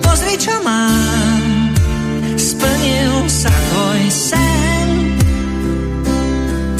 Pozri, 0.00 0.40
čo 0.40 0.56
mám. 0.64 1.44
Splnil 2.40 3.28
sa 3.28 3.52
tvoj 3.52 4.02
sen. 4.08 4.88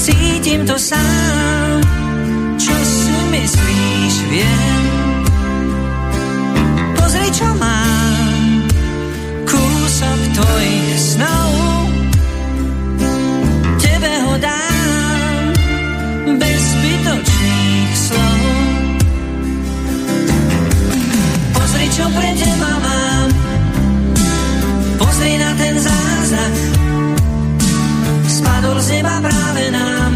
Cítim 0.01 0.65
to 0.65 0.81
sám. 0.81 1.85
Čo 2.57 2.73
si 2.73 3.13
myslíš, 3.29 4.15
viem. 4.33 4.83
Pozri, 6.97 7.29
čo 7.37 7.53
mám. 7.61 7.86
Všechno 22.07 22.23
pre 22.23 22.33
teba 22.39 22.73
mám. 22.87 23.29
Pozri 24.95 25.35
na 25.43 25.51
ten 25.59 25.75
zázrak. 25.75 26.55
Spadol 28.31 28.79
z 28.79 28.89
neba 28.95 29.19
práve 29.19 29.63
nám. 29.75 30.15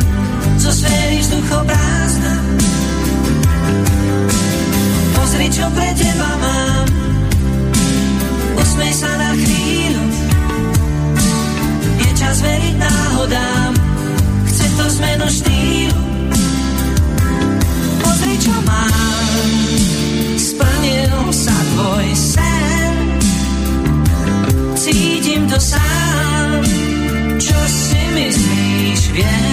Zo 0.55 0.71
sféry 0.71 1.19
vzduchoprázdna 1.19 2.35
Pozri, 5.19 5.51
čo 5.51 5.67
pre 5.75 5.91
teba 5.99 6.31
mám. 6.39 6.87
Usmej 8.55 8.93
sa 8.95 9.11
na 9.19 9.35
chvíľu. 9.35 10.05
Je 12.07 12.11
čas 12.15 12.39
veriť 12.39 12.75
náhodám. 12.79 13.75
Chce 14.47 14.67
to 14.79 14.85
zmenu 14.95 15.27
štýlu 15.27 15.50
to 25.51 25.59
sám, 25.59 26.63
čo 27.43 27.59
si 27.67 27.99
myslíš, 28.15 29.01
vieš. 29.11 29.50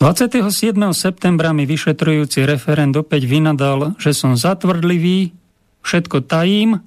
27. 0.00 0.72
septembra 0.96 1.52
mi 1.52 1.68
vyšetrujúci 1.68 2.48
referent 2.48 2.96
opäť 2.96 3.28
vynadal, 3.28 3.92
že 4.00 4.16
som 4.16 4.32
zatvrdlivý, 4.32 5.36
všetko 5.84 6.24
tajím, 6.24 6.80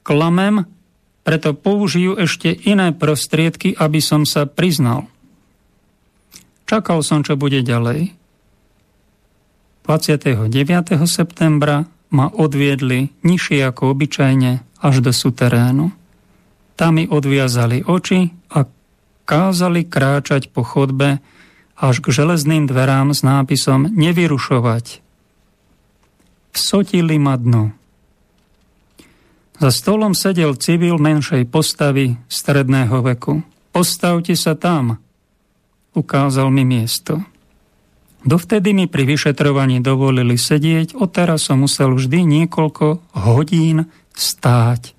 klamem, 0.00 0.64
preto 1.28 1.52
použijú 1.52 2.16
ešte 2.16 2.56
iné 2.64 2.96
prostriedky, 2.96 3.76
aby 3.76 4.00
som 4.00 4.24
sa 4.24 4.48
priznal. 4.48 5.12
Čakal 6.64 7.04
som, 7.04 7.20
čo 7.20 7.36
bude 7.36 7.60
ďalej. 7.60 8.16
29. 9.84 10.48
septembra 11.04 11.84
ma 12.08 12.32
odviedli 12.32 13.12
nižšie 13.20 13.60
ako 13.60 13.92
obyčajne 13.92 14.64
až 14.80 15.04
do 15.04 15.12
suterénu. 15.12 15.92
Tam 16.80 16.96
mi 16.96 17.04
odviazali 17.04 17.84
oči 17.84 18.32
a 18.56 18.64
kázali 19.28 19.84
kráčať 19.84 20.48
po 20.48 20.64
chodbe 20.64 21.20
až 21.74 22.00
k 22.02 22.14
železným 22.14 22.70
dverám 22.70 23.10
s 23.14 23.26
nápisom 23.26 23.90
Nevyrušovať. 23.90 25.02
Vsotili 26.54 27.18
ma 27.18 27.34
dno. 27.34 27.74
Za 29.58 29.70
stolom 29.70 30.14
sedel 30.14 30.54
civil 30.58 30.98
menšej 30.98 31.46
postavy 31.50 32.18
stredného 32.26 33.02
veku. 33.02 33.42
Postavte 33.74 34.34
sa 34.38 34.54
tam, 34.54 34.98
ukázal 35.94 36.50
mi 36.50 36.62
miesto. 36.62 37.22
Dovtedy 38.24 38.72
mi 38.72 38.88
pri 38.88 39.04
vyšetrovaní 39.04 39.84
dovolili 39.84 40.40
sedieť, 40.40 40.96
odteraz 40.96 41.44
som 41.50 41.60
musel 41.60 41.92
vždy 41.92 42.24
niekoľko 42.24 43.14
hodín 43.20 43.90
stáť. 44.16 44.96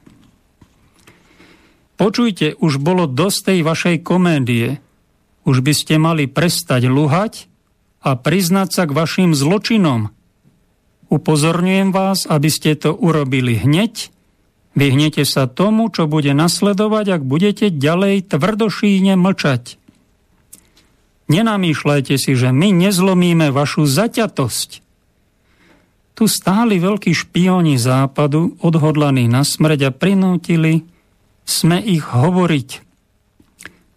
Počujte, 1.96 2.60
už 2.60 2.78
bolo 2.78 3.08
dosť 3.08 3.40
tej 3.50 3.60
vašej 3.64 3.96
komédie. 4.04 4.84
Už 5.46 5.62
by 5.62 5.74
ste 5.78 6.02
mali 6.02 6.26
prestať 6.26 6.90
luhať 6.90 7.46
a 8.02 8.18
priznať 8.18 8.70
sa 8.74 8.84
k 8.90 8.96
vašim 8.98 9.32
zločinom. 9.38 10.10
Upozorňujem 11.14 11.94
vás, 11.94 12.26
aby 12.26 12.50
ste 12.50 12.74
to 12.74 12.98
urobili 12.98 13.62
hneď. 13.62 14.10
Vyhnete 14.74 15.24
sa 15.24 15.46
tomu, 15.46 15.88
čo 15.94 16.10
bude 16.10 16.34
nasledovať, 16.34 17.06
ak 17.16 17.22
budete 17.24 17.70
ďalej 17.70 18.28
tvrdošíne 18.34 19.14
mlčať. 19.16 19.78
Nenamýšľajte 21.26 22.16
si, 22.22 22.38
že 22.38 22.54
my 22.54 22.70
nezlomíme 22.74 23.50
vašu 23.50 23.90
zaťatosť. 23.90 24.70
Tu 26.16 26.24
stáli 26.32 26.78
veľkí 26.80 27.12
špioni 27.12 27.76
západu, 27.76 28.56
odhodlaní 28.62 29.26
na 29.28 29.42
smrť 29.42 29.90
a 29.90 29.92
prinútili 29.92 30.86
sme 31.44 31.82
ich 31.82 32.06
hovoriť. 32.06 32.85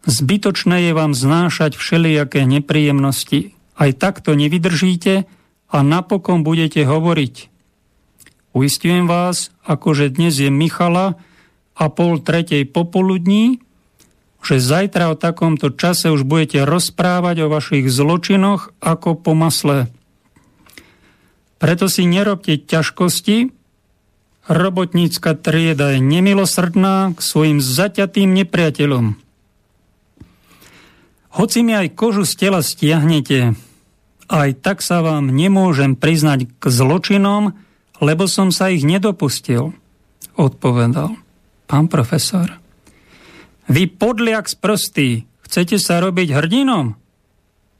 Zbytočné 0.09 0.88
je 0.88 0.92
vám 0.96 1.12
znášať 1.12 1.76
všelijaké 1.76 2.48
nepríjemnosti. 2.48 3.52
Aj 3.76 3.92
takto 3.92 4.32
nevydržíte 4.32 5.28
a 5.68 5.76
napokon 5.84 6.40
budete 6.40 6.80
hovoriť. 6.88 7.52
Uistujem 8.56 9.04
vás, 9.04 9.52
akože 9.68 10.09
dnes 10.09 10.40
je 10.40 10.48
Michala 10.48 11.20
a 11.76 11.92
pol 11.92 12.24
tretej 12.24 12.64
popoludní, 12.64 13.61
že 14.40 14.64
zajtra 14.64 15.12
o 15.12 15.20
takomto 15.20 15.68
čase 15.76 16.09
už 16.09 16.24
budete 16.24 16.64
rozprávať 16.64 17.44
o 17.44 17.52
vašich 17.52 17.92
zločinoch 17.92 18.72
ako 18.80 19.12
po 19.12 19.36
masle. 19.36 19.92
Preto 21.61 21.84
si 21.92 22.09
nerobte 22.09 22.56
ťažkosti, 22.56 23.52
robotnícka 24.48 25.36
trieda 25.36 25.92
je 25.92 26.00
nemilosrdná 26.00 27.12
k 27.12 27.20
svojim 27.20 27.61
zaťatým 27.61 28.32
nepriateľom. 28.40 29.28
Hoci 31.39 31.62
mi 31.62 31.70
aj 31.70 31.95
kožu 31.95 32.26
z 32.26 32.34
tela 32.34 32.66
stiahnete, 32.66 33.55
aj 34.26 34.51
tak 34.59 34.82
sa 34.82 35.07
vám 35.07 35.30
nemôžem 35.30 35.95
priznať 35.95 36.51
k 36.59 36.64
zločinom, 36.66 37.55
lebo 38.03 38.26
som 38.26 38.51
sa 38.51 38.74
ich 38.74 38.82
nedopustil, 38.82 39.70
odpovedal 40.34 41.14
pán 41.70 41.86
profesor. 41.86 42.59
Vy 43.70 43.86
podliak 43.86 44.51
sprostý, 44.51 45.30
chcete 45.47 45.78
sa 45.78 46.03
robiť 46.03 46.34
hrdinom? 46.34 46.99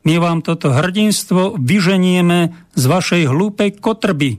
My 0.07 0.15
vám 0.23 0.47
toto 0.47 0.71
hrdinstvo 0.71 1.59
vyženieme 1.59 2.55
z 2.79 2.85
vašej 2.87 3.27
hlúpej 3.27 3.83
kotrby. 3.83 4.39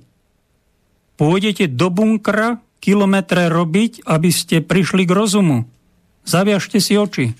Pôjdete 1.19 1.67
do 1.67 1.91
bunkra 1.91 2.63
kilometre 2.79 3.51
robiť, 3.51 4.07
aby 4.07 4.31
ste 4.31 4.63
prišli 4.63 5.03
k 5.03 5.11
rozumu. 5.11 5.67
Zaviažte 6.23 6.79
si 6.79 6.95
oči. 6.95 7.35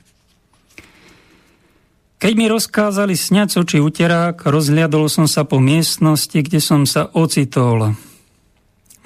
Keď 2.20 2.34
mi 2.36 2.52
rozkázali 2.52 3.16
sňať 3.16 3.64
oči 3.64 3.80
uterák, 3.80 4.44
rozhliadol 4.44 5.08
som 5.08 5.24
sa 5.24 5.48
po 5.48 5.64
miestnosti, 5.64 6.36
kde 6.36 6.60
som 6.60 6.84
sa 6.84 7.08
ocitol. 7.16 7.96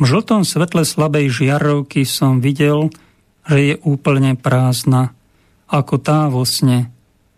V 0.01 0.03
žltom 0.09 0.41
svetle 0.41 0.82
slabej 0.82 1.30
žiarovky 1.30 2.09
som 2.09 2.41
videl, 2.41 2.89
že 3.45 3.59
je 3.61 3.76
úplne 3.86 4.34
prázdna, 4.34 5.14
ako 5.70 6.01
tá 6.01 6.26
vo 6.26 6.41
sne. 6.41 6.89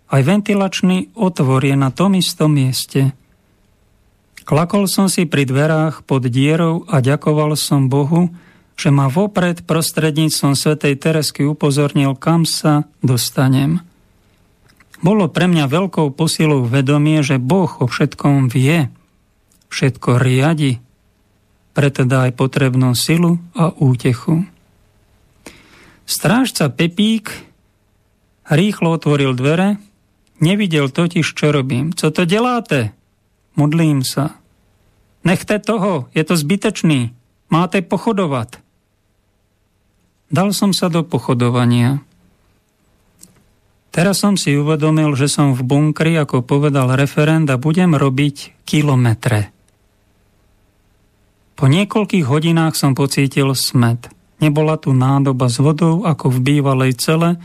Aj 0.07 0.23
ventilačný 0.23 1.11
otvor 1.11 1.59
je 1.67 1.75
na 1.75 1.91
tom 1.91 2.15
istom 2.15 2.55
mieste. 2.55 3.11
Klakol 4.47 4.87
som 4.87 5.11
si 5.11 5.27
pri 5.27 5.43
dverách 5.43 6.07
pod 6.07 6.23
dierou 6.31 6.87
a 6.87 7.03
ďakoval 7.03 7.59
som 7.59 7.91
Bohu, 7.91 8.31
že 8.79 8.95
ma 8.95 9.11
vopred 9.11 9.67
prostredníctvom 9.67 10.55
svätej 10.55 10.95
Teresky 10.95 11.43
upozornil, 11.43 12.15
kam 12.15 12.47
sa 12.47 12.87
dostanem. 13.03 13.83
Bolo 15.05 15.29
pre 15.29 15.45
mňa 15.45 15.69
veľkou 15.69 16.17
posilou 16.17 16.65
vedomie, 16.65 17.21
že 17.21 17.37
Boh 17.37 17.69
o 17.77 17.85
všetkom 17.85 18.49
vie, 18.49 18.89
všetko 19.69 20.17
riadi, 20.17 20.81
preto 21.77 22.09
dá 22.09 22.25
aj 22.25 22.33
potrebnú 22.33 22.97
silu 22.97 23.37
a 23.53 23.69
útechu. 23.69 24.49
Strážca 26.09 26.73
Pepík 26.73 27.29
rýchlo 28.49 28.97
otvoril 28.97 29.37
dvere, 29.37 29.77
nevidel 30.41 30.89
totiž, 30.89 31.21
čo 31.37 31.53
robím. 31.53 31.93
Co 31.93 32.09
to 32.09 32.25
deláte? 32.25 32.89
Modlím 33.53 34.01
sa. 34.01 34.41
Nechte 35.21 35.61
toho, 35.61 36.09
je 36.17 36.25
to 36.25 36.33
zbytečný. 36.33 37.13
Máte 37.53 37.85
pochodovať. 37.85 38.57
Dal 40.33 40.49
som 40.49 40.73
sa 40.73 40.89
do 40.89 41.05
pochodovania. 41.05 42.01
Teraz 43.95 44.19
som 44.19 44.35
si 44.35 44.51
uvedomil, 44.59 45.15
že 45.15 45.31
som 45.31 45.55
v 45.55 45.63
bunkri, 45.63 46.19
ako 46.19 46.43
povedal 46.43 46.99
referent, 46.99 47.47
a 47.47 47.55
budem 47.55 47.95
robiť 47.95 48.67
kilometre. 48.67 49.55
Po 51.55 51.71
niekoľkých 51.71 52.27
hodinách 52.27 52.75
som 52.75 52.91
pocítil 52.91 53.55
smet. 53.55 54.11
Nebola 54.43 54.75
tu 54.75 54.91
nádoba 54.91 55.47
s 55.47 55.63
vodou, 55.63 56.03
ako 56.03 56.27
v 56.27 56.37
bývalej 56.43 56.99
cele. 56.99 57.39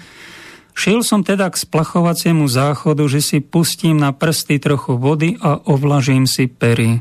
Šiel 0.75 1.07
som 1.07 1.23
teda 1.23 1.47
k 1.55 1.63
splachovaciemu 1.63 2.51
záchodu, 2.51 3.07
že 3.07 3.23
si 3.23 3.39
pustím 3.39 4.03
na 4.03 4.11
prsty 4.11 4.59
trochu 4.59 4.99
vody 4.99 5.39
a 5.39 5.55
ovlažím 5.71 6.27
si 6.27 6.51
pery. 6.51 6.99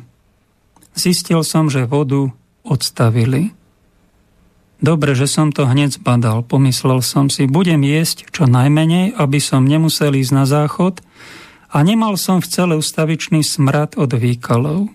Zistil 0.93 1.41
som, 1.41 1.74
že 1.74 1.89
vodu 1.89 2.30
odstavili. 2.62 3.50
Dobre, 4.80 5.12
že 5.12 5.28
som 5.28 5.52
to 5.52 5.68
hneď 5.68 6.00
zbadal. 6.00 6.40
Pomyslel 6.48 7.04
som 7.04 7.28
si, 7.28 7.52
budem 7.52 7.84
jesť 7.84 8.32
čo 8.32 8.48
najmenej, 8.48 9.12
aby 9.20 9.40
som 9.44 9.68
nemusel 9.68 10.16
ísť 10.16 10.32
na 10.32 10.48
záchod 10.48 11.04
a 11.68 11.84
nemal 11.84 12.16
som 12.16 12.40
v 12.40 12.48
celé 12.48 12.74
ustavičný 12.80 13.44
smrad 13.44 14.00
od 14.00 14.16
výkalov. 14.16 14.88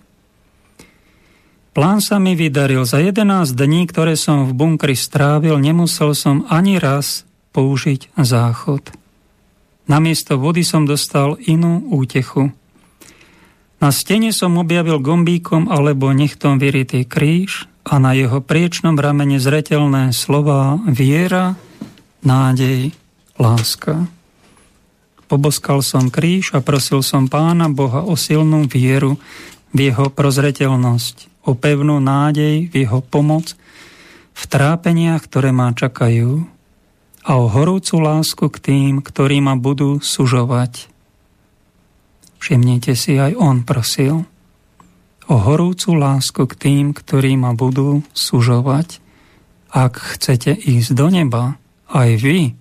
Plán 1.76 2.00
sa 2.00 2.16
mi 2.16 2.32
vydaril. 2.32 2.86
Za 2.86 3.02
11 3.02 3.52
dní, 3.52 3.84
ktoré 3.90 4.16
som 4.16 4.48
v 4.48 4.56
bunkri 4.56 4.96
strávil, 4.96 5.60
nemusel 5.60 6.16
som 6.16 6.48
ani 6.48 6.80
raz 6.80 7.28
použiť 7.52 8.14
záchod. 8.16 8.94
Namiesto 9.84 10.40
vody 10.40 10.64
som 10.64 10.88
dostal 10.88 11.36
inú 11.44 11.84
útechu. 11.92 12.56
Na 13.84 13.92
stene 13.92 14.32
som 14.32 14.56
objavil 14.56 14.96
gombíkom 14.96 15.68
alebo 15.68 16.08
nechtom 16.14 16.56
vyritý 16.56 17.04
kríž 17.04 17.68
a 17.84 18.00
na 18.00 18.16
jeho 18.16 18.40
priečnom 18.40 18.96
ramene 18.96 19.36
zretelné 19.36 20.16
slova 20.16 20.80
viera, 20.88 21.54
nádej, 22.24 22.96
láska. 23.36 24.08
Poboskal 25.28 25.84
som 25.84 26.08
kríž 26.08 26.56
a 26.56 26.64
prosil 26.64 27.04
som 27.04 27.28
pána 27.28 27.68
Boha 27.68 28.00
o 28.04 28.16
silnú 28.16 28.64
vieru 28.64 29.20
v 29.76 29.92
jeho 29.92 30.08
prozretelnosť 30.08 31.34
o 31.44 31.52
pevnú 31.52 32.00
nádej 32.00 32.72
v 32.72 32.74
jeho 32.74 33.04
pomoc 33.04 33.52
v 34.34 34.42
trápeniach, 34.48 35.28
ktoré 35.28 35.52
ma 35.52 35.70
čakajú 35.76 36.48
a 37.24 37.30
o 37.40 37.48
horúcu 37.48 37.94
lásku 38.00 38.44
k 38.52 38.56
tým, 38.60 38.92
ktorí 39.00 39.40
ma 39.40 39.56
budú 39.56 40.00
sužovať. 40.00 40.88
Všimnite 42.40 42.92
si, 42.92 43.16
aj 43.16 43.32
on 43.40 43.64
prosil 43.64 44.28
o 45.28 45.36
horúcu 45.40 45.96
lásku 45.96 46.44
k 46.44 46.54
tým, 46.54 46.84
ktorí 46.92 47.36
ma 47.40 47.56
budú 47.56 48.04
sužovať. 48.12 49.00
Ak 49.74 49.98
chcete 49.98 50.54
ísť 50.54 50.90
do 50.94 51.06
neba, 51.10 51.58
aj 51.90 52.10
vy, 52.20 52.54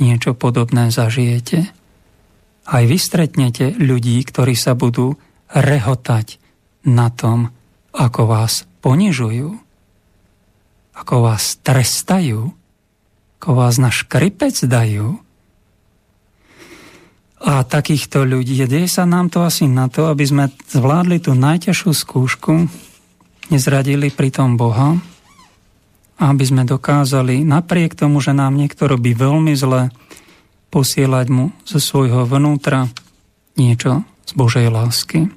niečo 0.00 0.32
podobné 0.32 0.88
zažijete. 0.88 1.68
Aj 2.64 2.82
vy 2.86 2.96
stretnete 2.96 3.76
ľudí, 3.76 4.22
ktorí 4.24 4.54
sa 4.56 4.78
budú 4.78 5.18
rehotať 5.50 6.38
na 6.86 7.12
tom, 7.12 7.52
ako 7.92 8.30
vás 8.30 8.64
ponižujú, 8.80 9.58
ako 10.96 11.14
vás 11.26 11.58
trestajú, 11.60 12.54
ako 13.40 13.50
vás 13.56 13.76
na 13.76 13.90
škripec 13.90 14.56
dajú. 14.64 15.20
A 17.40 17.64
takýchto 17.64 18.28
ľudí, 18.28 18.60
deje 18.68 18.84
sa 18.84 19.08
nám 19.08 19.32
to 19.32 19.40
asi 19.40 19.64
na 19.64 19.88
to, 19.88 20.12
aby 20.12 20.24
sme 20.28 20.44
zvládli 20.68 21.24
tú 21.24 21.32
najťažšiu 21.32 21.92
skúšku, 21.96 22.68
nezradili 23.48 24.12
pritom 24.12 24.60
Boha, 24.60 25.00
aby 26.20 26.44
sme 26.44 26.68
dokázali 26.68 27.40
napriek 27.48 27.96
tomu, 27.96 28.20
že 28.20 28.36
nám 28.36 28.60
niekto 28.60 28.84
robí 28.84 29.16
veľmi 29.16 29.56
zle, 29.56 29.88
posielať 30.70 31.26
mu 31.32 31.50
zo 31.66 31.80
svojho 31.82 32.28
vnútra 32.28 32.86
niečo 33.58 34.06
z 34.28 34.32
Božej 34.36 34.68
lásky. 34.70 35.32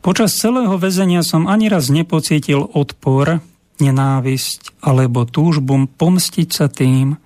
Počas 0.00 0.36
celého 0.36 0.76
väzenia 0.76 1.24
som 1.26 1.50
ani 1.50 1.68
raz 1.68 1.88
nepocítil 1.88 2.62
odpor, 2.62 3.40
nenávisť 3.82 4.78
alebo 4.84 5.26
túžbu 5.26 5.90
pomstiť 5.98 6.48
sa 6.48 6.70
tým, 6.70 7.16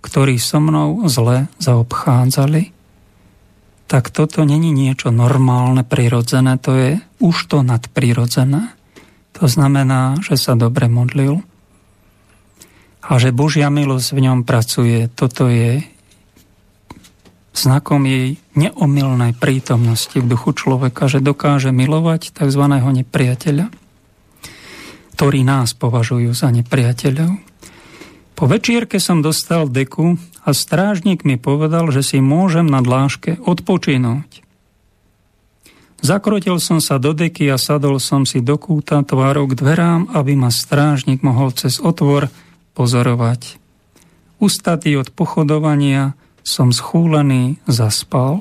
ktorí 0.00 0.40
so 0.40 0.60
mnou 0.60 1.04
zle 1.08 1.48
zaobchádzali. 1.60 2.72
Tak 3.90 4.08
toto 4.14 4.46
není 4.46 4.70
niečo 4.70 5.10
normálne, 5.10 5.82
prirodzené, 5.82 6.56
to 6.56 6.72
je 6.78 6.90
už 7.18 7.36
to 7.50 7.60
nadprirodzené. 7.60 8.72
To 9.40 9.44
znamená, 9.50 10.20
že 10.22 10.36
sa 10.38 10.54
dobre 10.54 10.86
modlil 10.86 11.42
a 13.00 13.18
že 13.18 13.34
Božia 13.34 13.72
milosť 13.72 14.08
v 14.14 14.20
ňom 14.30 14.38
pracuje. 14.46 15.10
Toto 15.10 15.50
je 15.50 15.82
znakom 17.50 18.06
jej 18.06 18.38
neomilnej 18.54 19.34
prítomnosti 19.34 20.14
v 20.14 20.28
duchu 20.28 20.54
človeka, 20.54 21.10
že 21.10 21.18
dokáže 21.18 21.74
milovať 21.74 22.30
tzv. 22.30 22.62
nepriateľa, 22.70 23.66
ktorí 25.18 25.40
nás 25.42 25.74
považujú 25.74 26.30
za 26.30 26.54
nepriateľov. 26.54 27.49
Po 28.40 28.48
večierke 28.48 28.96
som 28.96 29.20
dostal 29.20 29.68
deku 29.68 30.16
a 30.40 30.56
strážnik 30.56 31.28
mi 31.28 31.36
povedal, 31.36 31.92
že 31.92 32.00
si 32.00 32.24
môžem 32.24 32.64
na 32.64 32.80
dláške 32.80 33.36
odpočinúť. 33.36 34.40
Zakrotil 36.00 36.56
som 36.56 36.80
sa 36.80 36.96
do 36.96 37.12
deky 37.12 37.52
a 37.52 37.60
sadol 37.60 38.00
som 38.00 38.24
si 38.24 38.40
do 38.40 38.56
kúta 38.56 39.04
tvárou 39.04 39.44
k 39.44 39.60
dverám, 39.60 40.16
aby 40.16 40.40
ma 40.40 40.48
strážnik 40.48 41.20
mohol 41.20 41.52
cez 41.52 41.84
otvor 41.84 42.32
pozorovať. 42.72 43.60
Ustatý 44.40 44.96
od 44.96 45.12
pochodovania 45.12 46.16
som 46.40 46.72
schúlený 46.72 47.60
zaspal. 47.68 48.40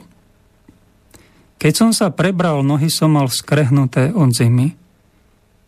Keď 1.60 1.74
som 1.76 1.92
sa 1.92 2.08
prebral, 2.08 2.64
nohy 2.64 2.88
som 2.88 3.20
mal 3.20 3.28
skrehnuté 3.28 4.16
od 4.16 4.32
zimy. 4.32 4.79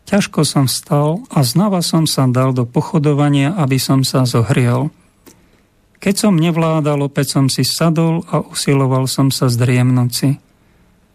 Ťažko 0.06 0.42
som 0.42 0.66
stal 0.66 1.22
a 1.30 1.46
znova 1.46 1.80
som 1.80 2.04
sa 2.04 2.26
dal 2.26 2.52
do 2.52 2.66
pochodovania, 2.66 3.54
aby 3.56 3.78
som 3.78 4.02
sa 4.02 4.26
zohriel. 4.26 4.90
Keď 6.02 6.14
som 6.18 6.34
nevládal, 6.34 7.06
opäť 7.06 7.38
som 7.38 7.46
si 7.46 7.62
sadol 7.62 8.26
a 8.26 8.42
usiloval 8.42 9.06
som 9.06 9.30
sa 9.30 9.46
zdriemnúť 9.46 10.10
si. 10.10 10.30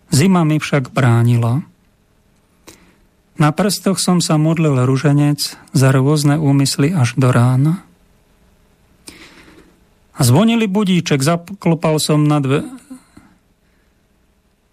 Zima 0.07 0.47
mi 0.47 0.63
však 0.63 0.95
bránila. 0.95 1.67
Na 3.37 3.53
prstoch 3.53 3.99
som 4.01 4.17
sa 4.23 4.39
modlil 4.39 4.81
ruženec 4.87 5.59
za 5.75 5.89
rôzne 5.93 6.39
úmysly 6.39 6.89
až 6.95 7.13
do 7.19 7.29
rána. 7.29 7.85
Zvonili 10.17 10.65
budíček, 10.65 11.21
zaklopal 11.21 12.01
som 12.01 12.25
na 12.25 12.41
dve... 12.41 12.65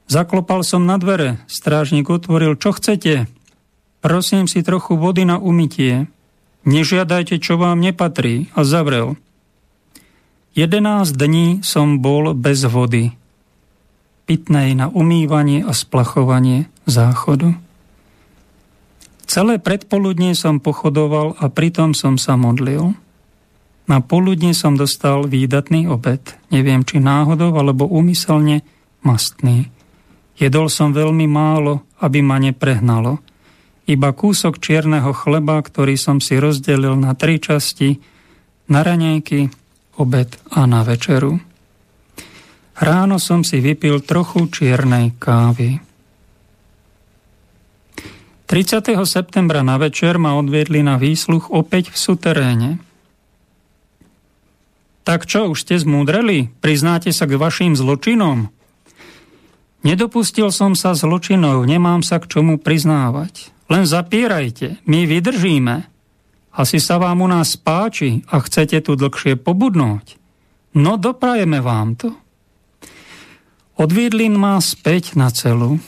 Zaklopal 0.08 0.64
som 0.64 0.88
na 0.88 0.96
dvere, 0.96 1.40
strážnik 1.48 2.08
otvoril, 2.08 2.56
čo 2.56 2.72
chcete? 2.72 3.28
Prosím 4.04 4.44
si 4.44 4.60
trochu 4.60 5.00
vody 5.00 5.24
na 5.24 5.40
umytie. 5.40 6.04
Nežiadajte, 6.68 7.40
čo 7.40 7.56
vám 7.56 7.80
nepatrí. 7.80 8.52
A 8.52 8.60
zavrel. 8.60 9.16
11 10.52 11.16
dní 11.16 11.64
som 11.64 12.04
bol 12.04 12.36
bez 12.36 12.68
vody. 12.68 13.16
Pitnej 14.28 14.76
na 14.76 14.92
umývanie 14.92 15.64
a 15.64 15.72
splachovanie 15.72 16.68
záchodu. 16.84 17.56
Celé 19.24 19.56
predpoludnie 19.56 20.36
som 20.36 20.60
pochodoval 20.60 21.40
a 21.40 21.48
pritom 21.48 21.96
som 21.96 22.20
sa 22.20 22.36
modlil. 22.36 22.92
Na 23.88 24.04
poludne 24.04 24.52
som 24.52 24.76
dostal 24.76 25.24
výdatný 25.32 25.88
obed, 25.88 26.20
neviem 26.52 26.84
či 26.84 27.00
náhodou 27.00 27.56
alebo 27.56 27.88
úmyselne 27.88 28.68
mastný. 29.00 29.72
Jedol 30.36 30.68
som 30.68 30.92
veľmi 30.92 31.24
málo, 31.24 31.88
aby 32.04 32.20
ma 32.20 32.36
neprehnalo. 32.36 33.24
Iba 33.84 34.16
kúsok 34.16 34.64
čierneho 34.64 35.12
chleba, 35.12 35.60
ktorý 35.60 36.00
som 36.00 36.16
si 36.16 36.40
rozdelil 36.40 36.96
na 36.96 37.12
tri 37.12 37.36
časti, 37.36 38.00
na 38.64 38.80
raňajky, 38.80 39.52
obed 40.00 40.40
a 40.48 40.64
na 40.64 40.80
večeru. 40.80 41.36
Ráno 42.74 43.20
som 43.20 43.44
si 43.44 43.60
vypil 43.60 44.02
trochu 44.02 44.48
čiernej 44.48 45.14
kávy. 45.20 45.78
30. 48.48 48.92
septembra 49.08 49.64
na 49.64 49.80
večer 49.80 50.20
ma 50.20 50.36
odviedli 50.36 50.84
na 50.84 51.00
výsluch 51.00 51.48
opäť 51.52 51.92
v 51.92 51.96
suteréne. 51.96 52.70
Tak 55.04 55.28
čo, 55.28 55.52
už 55.52 55.60
ste 55.64 55.76
zmúdreli? 55.76 56.48
Priznáte 56.64 57.12
sa 57.12 57.28
k 57.28 57.36
vašim 57.36 57.76
zločinom? 57.76 58.48
Nedopustil 59.84 60.48
som 60.48 60.72
sa 60.72 60.96
zločinov, 60.96 61.68
nemám 61.68 62.00
sa 62.00 62.16
k 62.16 62.28
čomu 62.32 62.56
priznávať. 62.56 63.53
Len 63.74 63.90
zapierajte, 63.90 64.86
my 64.86 65.02
vydržíme. 65.02 65.90
Asi 66.54 66.78
sa 66.78 67.02
vám 67.02 67.26
u 67.26 67.28
nás 67.28 67.58
páči 67.58 68.22
a 68.30 68.38
chcete 68.38 68.78
tu 68.86 68.94
dlhšie 68.94 69.34
pobudnúť. 69.34 70.14
No 70.78 70.94
doprajeme 70.94 71.58
vám 71.58 71.98
to. 71.98 72.14
Odviedli 73.74 74.30
ma 74.30 74.62
späť 74.62 75.18
na 75.18 75.34
celu. 75.34 75.82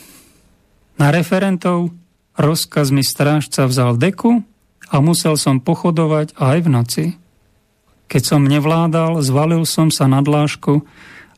Na 0.99 1.15
referentov 1.15 1.95
Rozkaz 2.35 2.91
mi 2.91 3.07
strážca 3.07 3.63
vzal 3.71 3.95
deku 3.95 4.43
a 4.91 4.95
musel 4.99 5.39
som 5.39 5.63
pochodovať 5.63 6.35
aj 6.35 6.57
v 6.59 6.67
noci. 6.67 7.05
Keď 8.11 8.21
som 8.21 8.43
nevládal, 8.43 9.23
zvalil 9.23 9.63
som 9.63 9.87
sa 9.95 10.11
na 10.11 10.19
dlášku, 10.19 10.83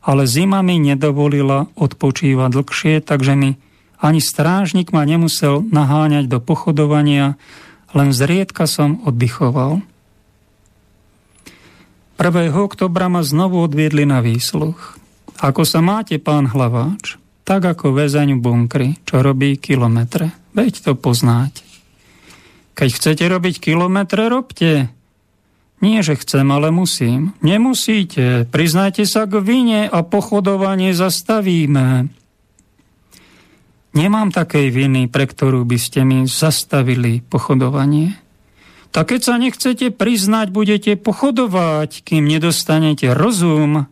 ale 0.02 0.26
zima 0.26 0.66
mi 0.66 0.82
nedovolila 0.82 1.70
odpočívať 1.78 2.50
dlhšie, 2.50 2.94
takže 3.06 3.38
mi 3.38 3.54
ani 4.00 4.24
strážnik 4.24 4.96
ma 4.96 5.04
nemusel 5.04 5.60
naháňať 5.68 6.26
do 6.26 6.40
pochodovania, 6.40 7.36
len 7.92 8.16
zriedka 8.16 8.64
som 8.64 9.04
oddychoval. 9.04 9.84
1. 12.20 12.52
oktobra 12.52 13.08
ma 13.08 13.24
znovu 13.24 13.64
odviedli 13.64 14.04
na 14.04 14.20
výsluch. 14.20 15.00
Ako 15.40 15.64
sa 15.64 15.80
máte, 15.80 16.20
pán 16.20 16.52
hlaváč? 16.52 17.16
Tak 17.48 17.76
ako 17.76 17.96
väzeň 17.96 18.36
v 18.36 18.40
bunkri, 18.44 18.88
čo 19.08 19.24
robí 19.24 19.56
kilometre. 19.56 20.32
Veď 20.52 20.84
to 20.84 20.92
poznáte. 20.96 21.64
Keď 22.76 22.88
chcete 22.92 23.24
robiť 23.24 23.60
kilometre, 23.60 24.28
robte. 24.28 24.92
Nie, 25.80 26.04
že 26.04 26.20
chcem, 26.20 26.44
ale 26.52 26.68
musím. 26.68 27.32
Nemusíte. 27.40 28.44
Priznajte 28.52 29.08
sa 29.08 29.24
k 29.24 29.40
vine 29.40 29.88
a 29.88 30.04
pochodovanie 30.04 30.92
zastavíme. 30.92 32.19
Nemám 33.90 34.30
takej 34.30 34.70
viny, 34.70 35.10
pre 35.10 35.26
ktorú 35.26 35.66
by 35.66 35.78
ste 35.78 36.06
mi 36.06 36.28
zastavili 36.30 37.26
pochodovanie. 37.26 38.14
Tak 38.90 39.14
keď 39.14 39.20
sa 39.22 39.34
nechcete 39.38 39.90
priznať, 39.94 40.50
budete 40.50 40.94
pochodovať, 40.98 42.06
kým 42.06 42.26
nedostanete 42.26 43.10
rozum. 43.14 43.86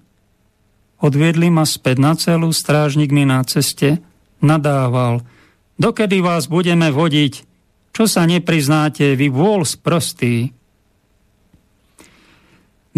Odviedli 0.99 1.51
ma 1.51 1.67
späť 1.67 1.97
na 2.03 2.13
celú, 2.19 2.51
strážnik 2.51 3.11
mi 3.15 3.27
na 3.27 3.43
ceste 3.47 4.03
nadával– 4.39 5.23
Dokedy 5.79 6.19
vás 6.19 6.51
budeme 6.51 6.91
vodiť? 6.91 7.47
Čo 7.95 8.11
sa 8.11 8.27
nepriznáte, 8.27 9.15
vy 9.15 9.31
vôľ 9.31 9.63
sprostý? 9.63 10.51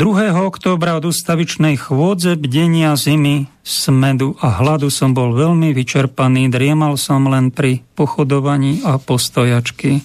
2. 0.00 0.32
októbra 0.32 0.96
od 0.96 1.12
ustavičnej 1.12 1.76
chôdze 1.76 2.32
bdenia 2.40 2.96
zimy, 2.96 3.52
smedu 3.60 4.32
a 4.40 4.48
hladu 4.48 4.88
som 4.88 5.12
bol 5.12 5.36
veľmi 5.36 5.76
vyčerpaný, 5.76 6.48
driemal 6.48 6.96
som 6.96 7.28
len 7.28 7.52
pri 7.52 7.84
pochodovaní 8.00 8.80
a 8.80 8.96
postojačky. 8.96 10.00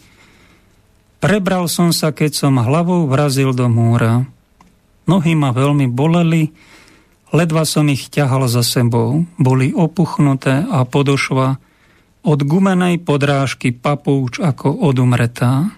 Prebral 1.24 1.72
som 1.72 1.96
sa, 1.96 2.12
keď 2.12 2.32
som 2.36 2.60
hlavou 2.60 3.08
vrazil 3.08 3.56
do 3.56 3.72
múra. 3.72 4.28
Nohy 5.08 5.32
ma 5.32 5.56
veľmi 5.56 5.88
boleli, 5.88 6.52
ledva 7.32 7.64
som 7.64 7.88
ich 7.88 8.12
ťahal 8.12 8.52
za 8.52 8.68
sebou. 8.68 9.24
Boli 9.40 9.72
opuchnuté 9.72 10.68
a 10.76 10.84
podošva 10.84 11.56
od 12.28 12.40
gumenej 12.44 13.00
podrážky 13.00 13.72
papúč 13.72 14.44
ako 14.44 14.76
od 14.76 15.00
umretá. 15.00 15.72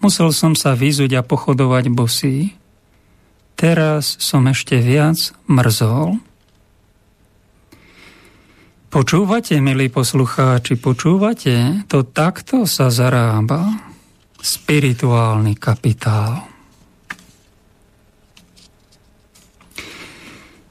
Musel 0.00 0.32
som 0.32 0.56
sa 0.56 0.72
vyzuť 0.72 1.20
a 1.20 1.22
pochodovať 1.22 1.92
bosý. 1.92 2.56
Teraz 3.60 4.16
som 4.16 4.48
ešte 4.48 4.80
viac 4.80 5.36
mrzol. 5.44 6.16
Počúvate, 8.88 9.60
milí 9.60 9.92
poslucháči, 9.92 10.80
počúvate? 10.80 11.84
To 11.92 12.00
takto 12.02 12.64
sa 12.64 12.88
zarába 12.88 13.68
spirituálny 14.40 15.60
kapitál. 15.60 16.48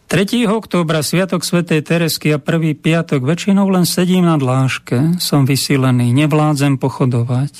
3. 0.09 0.49
októbra 0.49 1.05
Sviatok 1.05 1.45
svätej 1.45 1.85
Teresky 1.85 2.33
a 2.33 2.41
prvý 2.41 2.73
piatok 2.73 3.21
väčšinou 3.21 3.69
len 3.69 3.85
sedím 3.85 4.25
na 4.25 4.41
dláške, 4.41 5.21
som 5.21 5.45
vysílený, 5.45 6.09
nevládzem 6.17 6.81
pochodovať, 6.81 7.53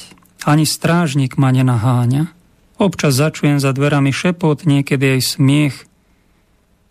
ani 0.49 0.65
strážnik 0.65 1.37
ma 1.37 1.53
nenaháňa. 1.53 2.38
Občas 2.79 3.19
začujem 3.19 3.59
za 3.59 3.75
dverami 3.75 4.15
šepot, 4.15 4.63
niekedy 4.63 5.19
aj 5.19 5.35
smiech. 5.35 5.75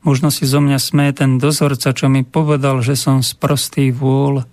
Možno 0.05 0.29
si 0.29 0.45
zo 0.45 0.61
mňa 0.61 0.77
smie 0.77 1.17
ten 1.17 1.41
dozorca, 1.41 1.97
čo 1.97 2.13
mi 2.13 2.29
povedal, 2.29 2.85
že 2.85 2.93
som 2.93 3.25
sprostý 3.25 3.89
vôľ. 3.89 4.45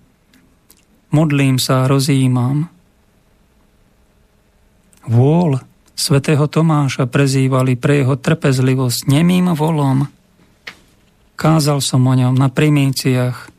Modlím 1.11 1.59
sa 1.59 1.83
a 1.83 1.89
rozjímam. 1.91 2.71
Vôľ 5.11 5.59
svätého 5.91 6.47
Tomáša 6.47 7.03
prezývali 7.11 7.75
pre 7.75 7.99
jeho 7.99 8.15
trpezlivosť 8.15 9.11
nemým 9.11 9.51
volom. 9.59 10.07
Kázal 11.35 11.83
som 11.83 12.07
o 12.07 12.15
ňom 12.15 12.31
na 12.31 12.47
primíciach 12.47 13.51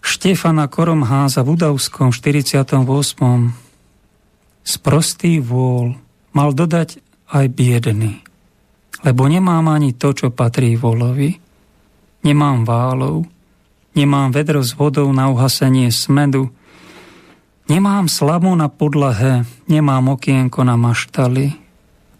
Štefana 0.00 0.64
Koromháza 0.72 1.44
v 1.44 1.60
Udavskom 1.60 2.08
48. 2.08 2.72
Sprostý 4.64 5.44
vôľ 5.44 6.07
mal 6.32 6.56
dodať 6.56 7.00
aj 7.28 7.46
biedný, 7.52 8.24
lebo 9.04 9.28
nemám 9.28 9.68
ani 9.68 9.92
to, 9.92 10.16
čo 10.16 10.28
patrí 10.32 10.74
volovi. 10.74 11.36
Nemám 12.24 12.66
válov, 12.66 13.24
nemám 13.94 14.34
vedro 14.34 14.64
s 14.64 14.74
vodou 14.74 15.06
na 15.14 15.30
uhasenie 15.30 15.92
smedu, 15.94 16.50
Nemám 17.68 18.08
slavu 18.08 18.48
na 18.56 18.72
podlahe, 18.72 19.44
nemám 19.68 20.16
okienko 20.16 20.64
na 20.64 20.80
maštali. 20.80 21.52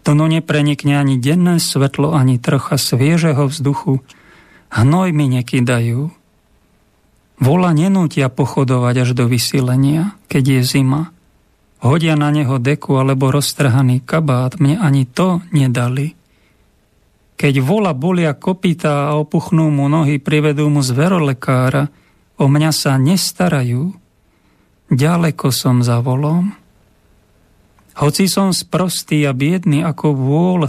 To 0.05 0.13
no 0.13 0.29
neprenikne 0.29 1.01
ani 1.01 1.17
denné 1.17 1.57
svetlo, 1.57 2.13
ani 2.13 2.37
trocha 2.37 2.77
sviežeho 2.77 3.49
vzduchu. 3.49 4.05
Hnoj 4.69 5.09
mi 5.09 5.25
nekydajú. 5.25 6.13
Vola 7.41 7.71
nenútia 7.73 8.29
pochodovať 8.29 8.95
až 9.01 9.09
do 9.17 9.25
vysilenia, 9.25 10.13
keď 10.29 10.61
je 10.61 10.61
zima. 10.61 11.09
Hodia 11.79 12.19
na 12.19 12.27
neho 12.31 12.59
deku 12.59 12.99
alebo 12.99 13.31
roztrhaný 13.31 14.03
kabát, 14.03 14.59
mne 14.59 14.79
ani 14.79 15.07
to 15.07 15.39
nedali. 15.55 16.15
Keď 17.39 17.53
vola 17.63 17.95
bolia 17.95 18.35
kopita 18.35 19.09
a 19.09 19.15
opuchnú 19.15 19.71
mu 19.71 19.87
nohy, 19.87 20.19
privedú 20.19 20.67
mu 20.67 20.83
zverolekára, 20.83 21.87
o 22.39 22.45
mňa 22.51 22.71
sa 22.75 22.99
nestarajú, 22.99 23.95
Ďaleko 24.89 25.53
som 25.53 25.85
za 25.85 26.01
volom. 26.01 26.49
Hoci 28.01 28.25
som 28.25 28.49
sprostý 28.49 29.21
a 29.29 29.37
biedný 29.37 29.85
ako 29.85 30.17
vôľ, 30.17 30.61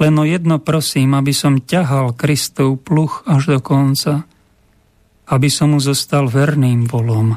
len 0.00 0.14
o 0.16 0.24
jedno 0.24 0.56
prosím, 0.56 1.12
aby 1.12 1.36
som 1.36 1.60
ťahal 1.60 2.16
Kristov 2.16 2.80
pluch 2.80 3.20
až 3.28 3.52
do 3.52 3.60
konca, 3.60 4.24
aby 5.28 5.52
som 5.52 5.76
mu 5.76 5.80
zostal 5.84 6.32
verným 6.32 6.88
volom. 6.88 7.36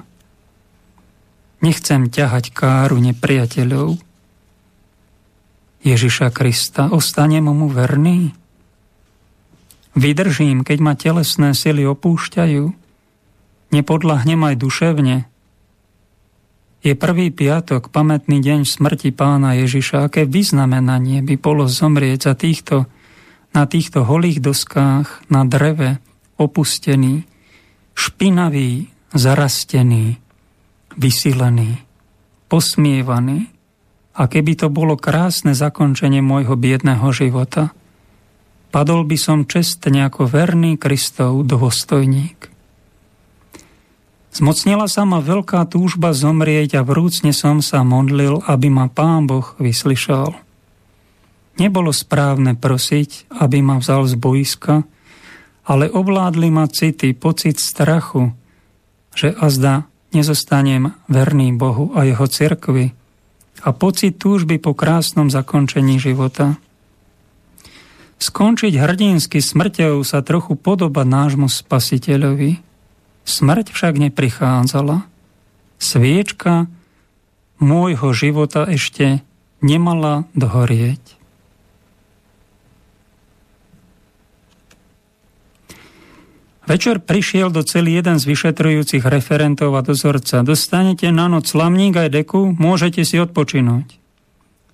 Nechcem 1.66 2.14
ťahať 2.14 2.54
káru 2.54 3.02
nepriateľov. 3.02 3.98
Ježiša 5.82 6.30
Krista, 6.30 6.94
ostanem 6.94 7.50
mu 7.50 7.66
verný? 7.74 8.38
Vydržím, 9.98 10.62
keď 10.62 10.78
ma 10.78 10.94
telesné 10.94 11.58
sily 11.58 11.82
opúšťajú? 11.90 12.64
Nepodlahnem 13.74 14.42
aj 14.46 14.56
duševne, 14.62 15.18
je 16.86 16.94
prvý 16.94 17.34
piatok, 17.34 17.90
pamätný 17.90 18.46
deň 18.46 18.70
smrti 18.70 19.10
pána 19.10 19.58
Ježiša. 19.58 20.06
Aké 20.06 20.30
vyznamenanie 20.30 21.26
by 21.26 21.34
bolo 21.42 21.66
zomrieť 21.66 22.30
za 22.30 22.34
týchto, 22.38 22.86
na 23.58 23.66
týchto 23.66 24.06
holých 24.06 24.38
doskách, 24.38 25.26
na 25.34 25.50
dreve, 25.50 25.98
opustený, 26.38 27.26
špinavý, 27.98 28.94
zarastený, 29.18 30.22
vysilený, 30.96 31.84
posmievaný. 32.48 33.52
A 34.16 34.32
keby 34.32 34.56
to 34.56 34.72
bolo 34.72 34.96
krásne 34.96 35.52
zakončenie 35.52 36.24
môjho 36.24 36.56
biedného 36.56 37.04
života, 37.12 37.76
padol 38.72 39.04
by 39.04 39.20
som 39.20 39.44
čestne 39.44 40.08
ako 40.08 40.32
verný 40.32 40.80
Kristov 40.80 41.44
dôstojník. 41.44 42.48
Zmocnila 44.36 44.88
sa 44.92 45.08
ma 45.08 45.24
veľká 45.24 45.64
túžba 45.72 46.12
zomrieť 46.12 46.80
a 46.80 46.88
vrúcne 46.88 47.32
som 47.32 47.64
sa 47.64 47.88
modlil, 47.88 48.44
aby 48.44 48.68
ma 48.68 48.92
Pán 48.92 49.32
Boh 49.32 49.56
vyslyšal. 49.60 50.36
Nebolo 51.56 51.96
správne 51.96 52.56
prosiť, 52.60 53.32
aby 53.32 53.64
ma 53.64 53.80
vzal 53.80 54.12
z 54.12 54.16
boiska, 54.20 54.84
ale 55.64 55.88
ovládli 55.88 56.52
ma 56.52 56.68
city, 56.68 57.16
pocit 57.16 57.64
strachu, 57.64 58.36
že 59.16 59.32
azda 59.40 59.88
nezostanem 60.16 60.96
verný 61.12 61.52
Bohu 61.54 61.92
a 61.92 62.08
jeho 62.08 62.26
cirkvi 62.26 62.96
a 63.62 63.70
pocit 63.76 64.16
túžby 64.16 64.58
po 64.58 64.72
krásnom 64.72 65.28
zakončení 65.28 66.00
života. 66.00 66.56
Skončiť 68.18 68.80
hrdinsky 68.80 69.44
smrťou 69.44 70.00
sa 70.08 70.24
trochu 70.24 70.56
podoba 70.56 71.04
nášmu 71.04 71.52
spasiteľovi– 71.52 72.58
Smrť 73.26 73.74
však 73.74 73.98
neprichádzala. 73.98 75.10
Sviečka 75.82 76.70
môjho 77.58 78.14
života 78.14 78.70
ešte 78.70 79.26
nemala 79.66 80.30
dohorieť. 80.38 81.15
Večer 86.66 86.98
prišiel 86.98 87.54
do 87.54 87.62
celý 87.62 88.02
jeden 88.02 88.18
z 88.18 88.26
vyšetrujúcich 88.26 89.06
referentov 89.06 89.78
a 89.78 89.86
dozorca. 89.86 90.42
Dostanete 90.42 91.14
na 91.14 91.30
noc 91.30 91.46
slamník 91.46 91.94
aj 91.94 92.10
deku, 92.10 92.58
môžete 92.58 93.06
si 93.06 93.22
odpočinúť. 93.22 94.02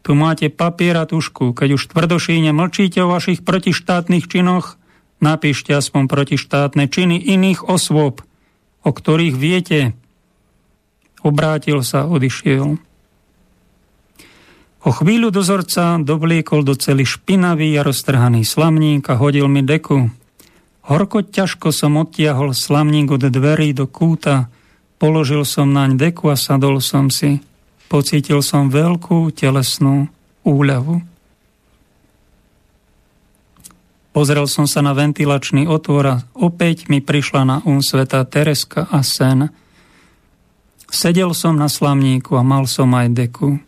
Tu 0.02 0.12
máte 0.16 0.48
papier 0.48 0.98
a 0.98 1.06
tušku. 1.06 1.52
Keď 1.52 1.76
už 1.76 1.92
tvrdošíne 1.92 2.56
mlčíte 2.56 3.04
o 3.04 3.12
vašich 3.12 3.44
protištátnych 3.44 4.26
činoch, 4.26 4.80
napíšte 5.20 5.76
aspoň 5.76 6.08
protištátne 6.08 6.88
činy 6.88 7.20
iných 7.20 7.68
osôb– 7.68 8.24
o 8.82 8.90
ktorých 8.90 9.36
viete. 9.38 9.94
Obrátil 11.22 11.86
sa, 11.86 12.10
odišiel. 12.10 12.82
O 14.82 14.90
chvíľu 14.90 15.30
dozorca 15.30 16.02
dovliekol 16.02 16.66
do 16.66 16.74
celý 16.74 17.06
špinavý 17.06 17.78
a 17.78 17.86
roztrhaný 17.86 18.42
slamník 18.42 19.06
a 19.14 19.22
hodil 19.22 19.46
mi 19.46 19.62
deku. 19.62 20.10
Horko 20.82 21.22
ťažko 21.22 21.70
som 21.70 22.02
odtiahol 22.02 22.58
slamník 22.58 23.14
od 23.14 23.30
dverí 23.30 23.74
do 23.78 23.86
kúta, 23.86 24.50
položil 24.98 25.46
som 25.46 25.70
naň 25.70 25.98
deku 25.98 26.34
a 26.34 26.38
sadol 26.38 26.82
som 26.82 27.14
si. 27.14 27.42
Pocítil 27.86 28.42
som 28.42 28.72
veľkú 28.72 29.30
telesnú 29.36 30.10
úľavu. 30.42 31.04
Pozrel 34.12 34.44
som 34.48 34.68
sa 34.68 34.84
na 34.84 34.92
ventilačný 34.92 35.72
otvor 35.72 36.06
a 36.08 36.16
opäť 36.36 36.92
mi 36.92 37.00
prišla 37.00 37.42
na 37.48 37.58
um 37.64 37.80
sveta 37.80 38.28
Tereska 38.28 38.84
a 38.92 39.00
sen. 39.08 39.48
Sedel 40.92 41.32
som 41.32 41.56
na 41.56 41.72
slamníku 41.72 42.36
a 42.36 42.44
mal 42.44 42.68
som 42.68 42.92
aj 42.92 43.08
deku. 43.16 43.64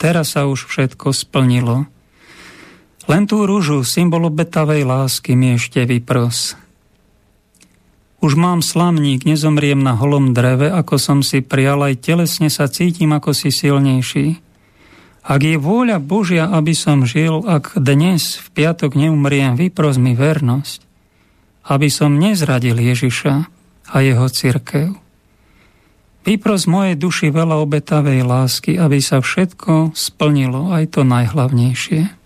Teraz 0.00 0.32
sa 0.32 0.48
už 0.48 0.64
všetko 0.64 1.12
splnilo. 1.12 1.84
Len 3.10 3.26
tú 3.26 3.42
rúžu, 3.42 3.82
symbol 3.82 4.30
obetavej 4.30 4.86
lásky, 4.86 5.34
mi 5.34 5.58
ešte 5.58 5.82
vypros. 5.82 6.54
Už 8.22 8.38
mám 8.38 8.62
slamník, 8.62 9.26
nezomriem 9.26 9.82
na 9.82 9.98
holom 9.98 10.30
dreve, 10.30 10.70
ako 10.70 10.94
som 10.94 11.18
si 11.18 11.42
prial, 11.42 11.82
aj 11.82 12.06
telesne 12.06 12.46
sa 12.46 12.70
cítim 12.70 13.10
ako 13.10 13.34
si 13.34 13.50
silnejší. 13.50 14.38
Ak 15.26 15.42
je 15.42 15.58
vôľa 15.58 15.98
Božia, 15.98 16.54
aby 16.54 16.70
som 16.70 17.02
žil, 17.02 17.42
ak 17.50 17.74
dnes 17.82 18.38
v 18.38 18.46
piatok 18.54 18.94
neumriem, 18.94 19.58
vypros 19.58 19.98
mi 19.98 20.14
vernosť, 20.14 20.86
aby 21.66 21.90
som 21.90 22.14
nezradil 22.14 22.78
Ježiša 22.78 23.34
a 23.90 23.96
jeho 24.06 24.30
cirkev. 24.30 24.94
Vypros 26.22 26.70
mojej 26.70 26.94
duši 26.94 27.34
veľa 27.34 27.58
obetavej 27.58 28.22
lásky, 28.22 28.78
aby 28.78 29.02
sa 29.02 29.18
všetko 29.18 29.98
splnilo, 29.98 30.70
aj 30.70 30.94
to 30.94 31.02
najhlavnejšie. 31.02 32.19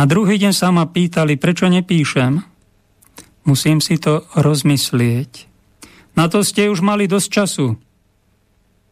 Na 0.00 0.08
druhý 0.08 0.40
deň 0.40 0.56
sa 0.56 0.72
ma 0.72 0.88
pýtali, 0.88 1.36
prečo 1.36 1.68
nepíšem. 1.68 2.40
Musím 3.44 3.84
si 3.84 4.00
to 4.00 4.24
rozmyslieť. 4.32 5.44
Na 6.16 6.24
to 6.32 6.40
ste 6.40 6.72
už 6.72 6.80
mali 6.80 7.04
dosť 7.04 7.28
času, 7.28 7.76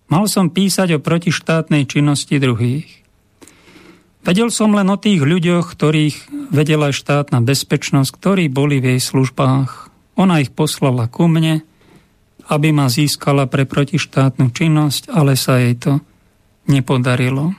Mal 0.08 0.24
som 0.24 0.48
písať 0.48 0.96
o 0.96 1.04
protištátnej 1.04 1.84
činnosti 1.84 2.40
druhých. 2.40 2.88
Vedel 4.24 4.48
som 4.48 4.72
len 4.72 4.88
o 4.88 4.96
tých 4.96 5.20
ľuďoch, 5.20 5.68
ktorých 5.68 6.48
vedela 6.48 6.92
štátna 6.92 7.44
bezpečnosť, 7.44 8.10
ktorí 8.16 8.48
boli 8.48 8.80
v 8.80 8.96
jej 8.96 9.00
službách. 9.04 9.92
Ona 10.16 10.40
ich 10.40 10.52
poslala 10.52 11.12
ku 11.12 11.28
mne, 11.28 11.60
aby 12.48 12.72
ma 12.72 12.88
získala 12.88 13.44
pre 13.44 13.68
protištátnu 13.68 14.48
činnosť, 14.48 15.12
ale 15.12 15.36
sa 15.36 15.60
jej 15.60 15.76
to 15.76 16.00
nepodarilo. 16.64 17.52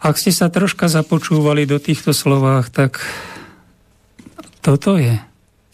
Ak 0.00 0.16
ste 0.16 0.32
sa 0.32 0.48
troška 0.48 0.88
započúvali 0.88 1.68
do 1.68 1.76
týchto 1.76 2.16
slovách, 2.16 2.72
tak 2.72 3.04
toto 4.64 4.96
je 4.96 5.20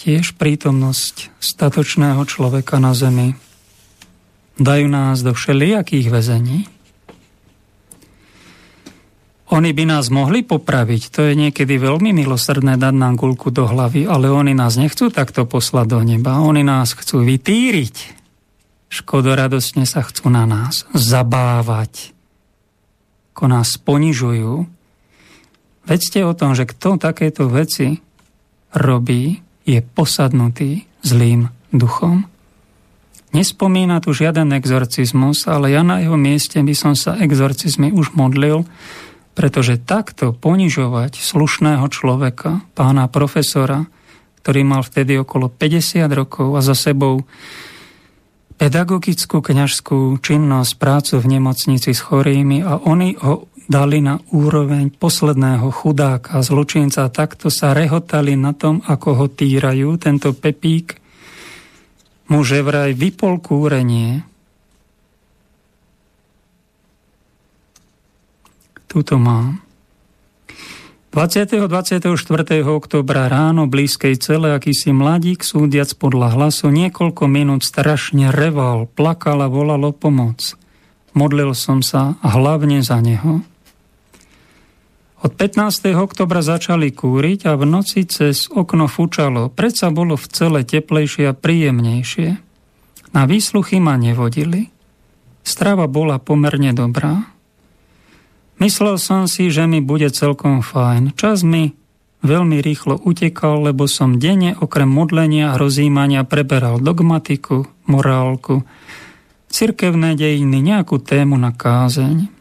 tiež 0.02 0.34
prítomnosť 0.34 1.30
statočného 1.38 2.18
človeka 2.26 2.82
na 2.82 2.90
zemi. 2.90 3.38
Dajú 4.58 4.86
nás 4.90 5.22
do 5.22 5.30
všelijakých 5.30 6.10
väzení. 6.10 6.66
Oni 9.46 9.70
by 9.70 9.94
nás 9.94 10.10
mohli 10.10 10.42
popraviť, 10.42 11.02
to 11.14 11.30
je 11.30 11.38
niekedy 11.38 11.78
veľmi 11.78 12.10
milosrdné 12.10 12.82
dať 12.82 12.94
nám 12.98 13.14
gulku 13.14 13.54
do 13.54 13.62
hlavy, 13.62 14.10
ale 14.10 14.26
oni 14.26 14.58
nás 14.58 14.74
nechcú 14.74 15.06
takto 15.06 15.46
poslať 15.46 15.86
do 15.86 16.00
neba, 16.02 16.42
oni 16.42 16.66
nás 16.66 16.98
chcú 16.98 17.22
vytýriť. 17.22 18.18
Škodoradosne 18.90 19.86
sa 19.86 20.02
chcú 20.02 20.34
na 20.34 20.50
nás 20.50 20.82
zabávať 20.90 22.15
ako 23.36 23.52
nás 23.52 23.76
ponižujú. 23.76 24.64
Vedzte 25.84 26.24
o 26.24 26.32
tom, 26.32 26.56
že 26.56 26.64
kto 26.64 26.96
takéto 26.96 27.52
veci 27.52 28.00
robí, 28.72 29.44
je 29.68 29.84
posadnutý 29.84 30.88
zlým 31.04 31.52
duchom. 31.68 32.24
Nespomína 33.36 34.00
tu 34.00 34.16
žiaden 34.16 34.56
exorcizmus, 34.56 35.44
ale 35.44 35.76
ja 35.76 35.84
na 35.84 36.00
jeho 36.00 36.16
mieste 36.16 36.56
by 36.64 36.72
som 36.72 36.96
sa 36.96 37.20
exorcizmy 37.20 37.92
už 37.92 38.16
modlil, 38.16 38.64
pretože 39.36 39.84
takto 39.84 40.32
ponižovať 40.32 41.20
slušného 41.20 41.84
človeka, 41.92 42.64
pána 42.72 43.04
profesora, 43.04 43.84
ktorý 44.40 44.64
mal 44.64 44.80
vtedy 44.80 45.20
okolo 45.20 45.52
50 45.52 46.08
rokov 46.08 46.56
a 46.56 46.64
za 46.64 46.72
sebou 46.72 47.20
pedagogickú 48.56 49.44
kňažskú 49.44 50.20
činnosť, 50.20 50.72
prácu 50.80 51.20
v 51.20 51.26
nemocnici 51.38 51.92
s 51.92 52.00
chorými 52.00 52.64
a 52.64 52.80
oni 52.80 53.16
ho 53.20 53.52
dali 53.66 53.98
na 54.00 54.16
úroveň 54.30 54.94
posledného 54.94 55.68
chudáka, 55.74 56.40
zločinca. 56.40 57.10
Takto 57.10 57.52
sa 57.52 57.74
rehotali 57.76 58.38
na 58.38 58.54
tom, 58.54 58.80
ako 58.80 59.08
ho 59.20 59.26
týrajú. 59.28 59.98
Tento 59.98 60.32
Pepík 60.32 61.02
mu 62.26 62.42
že 62.42 62.62
vraj 62.62 62.94
vypol 62.94 63.38
kúrenie. 63.38 64.22
Tuto 68.86 69.18
mám. 69.18 69.65
20. 71.16 71.48
24. 71.64 72.12
oktobra 72.68 73.24
ráno 73.32 73.64
blízkej 73.64 74.20
cele 74.20 74.52
akýsi 74.52 74.92
mladík 74.92 75.40
súdiac 75.40 75.96
podľa 75.96 76.36
hlasu 76.36 76.68
niekoľko 76.68 77.24
minút 77.24 77.64
strašne 77.64 78.28
reval, 78.28 78.84
plakal 78.84 79.40
a 79.40 79.48
volal 79.48 79.80
o 79.88 79.96
pomoc. 79.96 80.52
Modlil 81.16 81.56
som 81.56 81.80
sa 81.80 82.20
hlavne 82.20 82.84
za 82.84 83.00
neho. 83.00 83.40
Od 85.24 85.32
15. 85.32 85.96
oktobra 85.96 86.44
začali 86.44 86.92
kúriť 86.92 87.48
a 87.48 87.56
v 87.56 87.64
noci 87.64 88.04
cez 88.04 88.52
okno 88.52 88.84
fučalo. 88.84 89.48
Predsa 89.48 89.88
bolo 89.88 90.20
v 90.20 90.26
cele 90.28 90.68
teplejšie 90.68 91.32
a 91.32 91.32
príjemnejšie. 91.32 92.28
Na 93.16 93.24
výsluchy 93.24 93.80
ma 93.80 93.96
nevodili. 93.96 94.68
Strava 95.40 95.88
bola 95.88 96.20
pomerne 96.20 96.76
dobrá. 96.76 97.35
Myslel 98.56 98.96
som 98.96 99.28
si, 99.28 99.52
že 99.52 99.68
mi 99.68 99.84
bude 99.84 100.08
celkom 100.08 100.64
fajn. 100.64 101.12
Čas 101.12 101.44
mi 101.44 101.76
veľmi 102.24 102.64
rýchlo 102.64 102.96
utekal, 103.04 103.68
lebo 103.68 103.84
som 103.84 104.16
denne 104.16 104.56
okrem 104.56 104.88
modlenia 104.88 105.52
a 105.52 105.60
rozímania 105.60 106.24
preberal 106.24 106.80
dogmatiku, 106.80 107.68
morálku, 107.84 108.64
cirkevné 109.52 110.16
dejiny, 110.16 110.64
nejakú 110.64 110.98
tému 111.04 111.36
na 111.36 111.52
kázeň. 111.52 112.32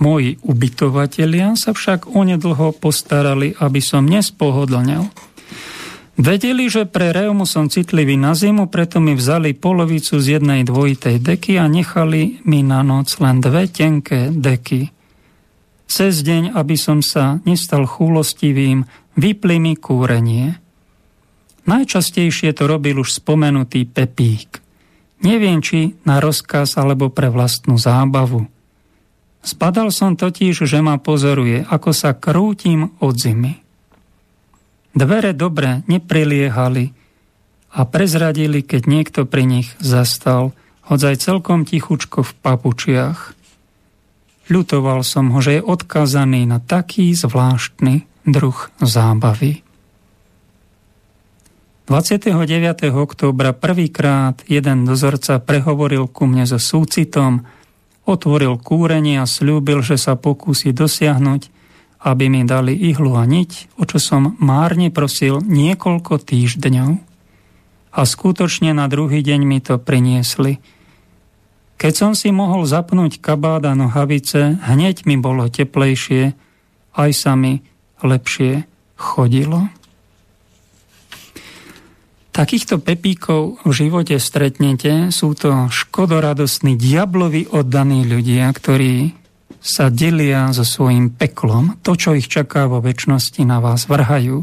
Moji 0.00 0.40
ubytovatelia 0.44 1.56
sa 1.56 1.72
však 1.72 2.12
onedlho 2.12 2.76
postarali, 2.76 3.56
aby 3.60 3.80
som 3.80 4.04
nespohodlnel. 4.04 5.08
Vedeli, 6.14 6.70
že 6.70 6.86
pre 6.86 7.10
reumu 7.10 7.42
som 7.42 7.66
citlivý 7.66 8.14
na 8.14 8.38
zimu, 8.38 8.70
preto 8.70 9.02
mi 9.02 9.18
vzali 9.18 9.50
polovicu 9.50 10.22
z 10.22 10.38
jednej 10.38 10.62
dvojitej 10.62 11.18
deky 11.18 11.58
a 11.58 11.66
nechali 11.66 12.38
mi 12.46 12.62
na 12.62 12.86
noc 12.86 13.18
len 13.18 13.42
dve 13.42 13.66
tenké 13.66 14.30
deky. 14.30 14.93
Cez 15.84 16.24
deň, 16.24 16.56
aby 16.56 16.74
som 16.74 17.04
sa 17.04 17.38
nestal 17.44 17.86
chúlostivým, 17.86 18.88
vypli 19.14 19.56
mi 19.62 19.74
kúrenie. 19.78 20.58
Najčastejšie 21.64 22.52
to 22.52 22.68
robil 22.68 23.00
už 23.00 23.24
spomenutý 23.24 23.88
Pepík. 23.88 24.60
Neviem, 25.24 25.64
či 25.64 25.96
na 26.04 26.20
rozkaz 26.20 26.76
alebo 26.76 27.08
pre 27.08 27.32
vlastnú 27.32 27.80
zábavu. 27.80 28.44
Spadal 29.44 29.92
som 29.92 30.16
totiž, 30.16 30.64
že 30.64 30.80
ma 30.80 30.96
pozoruje, 30.96 31.64
ako 31.68 31.92
sa 31.92 32.16
krútim 32.16 32.92
od 33.00 33.14
zimy. 33.16 33.60
Dvere 34.96 35.36
dobre 35.36 35.84
nepriliehali 35.84 36.92
a 37.74 37.80
prezradili, 37.84 38.62
keď 38.64 38.82
niekto 38.86 39.20
pri 39.26 39.44
nich 39.44 39.68
zastal, 39.82 40.56
hodzaj 40.86 41.20
celkom 41.20 41.66
tichučko 41.66 42.22
v 42.22 42.32
papučiach. 42.40 43.34
Ľutoval 44.44 45.00
som 45.00 45.32
ho, 45.32 45.40
že 45.40 45.60
je 45.60 45.62
odkazaný 45.64 46.44
na 46.44 46.60
taký 46.60 47.16
zvláštny 47.16 48.04
druh 48.28 48.58
zábavy. 48.76 49.64
29. 51.88 52.36
októbra 52.92 53.52
prvýkrát 53.52 54.40
jeden 54.48 54.88
dozorca 54.88 55.36
prehovoril 55.40 56.08
ku 56.08 56.24
mne 56.24 56.48
so 56.48 56.56
súcitom, 56.56 57.44
otvoril 58.08 58.56
kúrenie 58.56 59.20
a 59.20 59.28
slúbil, 59.28 59.84
že 59.84 60.00
sa 60.00 60.16
pokúsi 60.16 60.72
dosiahnuť, 60.72 61.42
aby 62.04 62.24
mi 62.28 62.44
dali 62.44 62.72
ihlu 62.88 63.16
a 63.16 63.24
niť, 63.24 63.80
o 63.80 63.84
čo 63.88 63.96
som 64.00 64.36
márne 64.40 64.92
prosil 64.92 65.40
niekoľko 65.44 66.20
týždňov. 66.20 66.90
A 67.94 68.00
skutočne 68.04 68.76
na 68.76 68.88
druhý 68.88 69.24
deň 69.24 69.40
mi 69.44 69.60
to 69.64 69.80
priniesli– 69.80 70.60
keď 71.74 71.92
som 71.92 72.12
si 72.14 72.30
mohol 72.30 72.64
zapnúť 72.64 73.18
kabát 73.18 73.64
a 73.66 73.76
nohavice, 73.76 74.56
hneď 74.62 75.04
mi 75.04 75.18
bolo 75.18 75.50
teplejšie, 75.50 76.32
aj 76.94 77.10
sa 77.12 77.34
mi 77.34 77.60
lepšie 78.00 78.64
chodilo. 78.94 79.68
Takýchto 82.34 82.82
pepíkov 82.82 83.62
v 83.62 83.70
živote 83.70 84.18
stretnete, 84.18 85.14
sú 85.14 85.38
to 85.38 85.70
škodoradosní, 85.70 86.74
diablovi 86.74 87.46
oddaní 87.46 88.02
ľudia, 88.02 88.50
ktorí 88.50 89.14
sa 89.62 89.86
delia 89.86 90.50
so 90.50 90.66
svojím 90.66 91.14
peklom. 91.14 91.78
To, 91.86 91.94
čo 91.94 92.10
ich 92.18 92.26
čaká 92.26 92.66
vo 92.66 92.82
väčšnosti, 92.82 93.38
na 93.46 93.62
vás 93.62 93.86
vrhajú, 93.86 94.42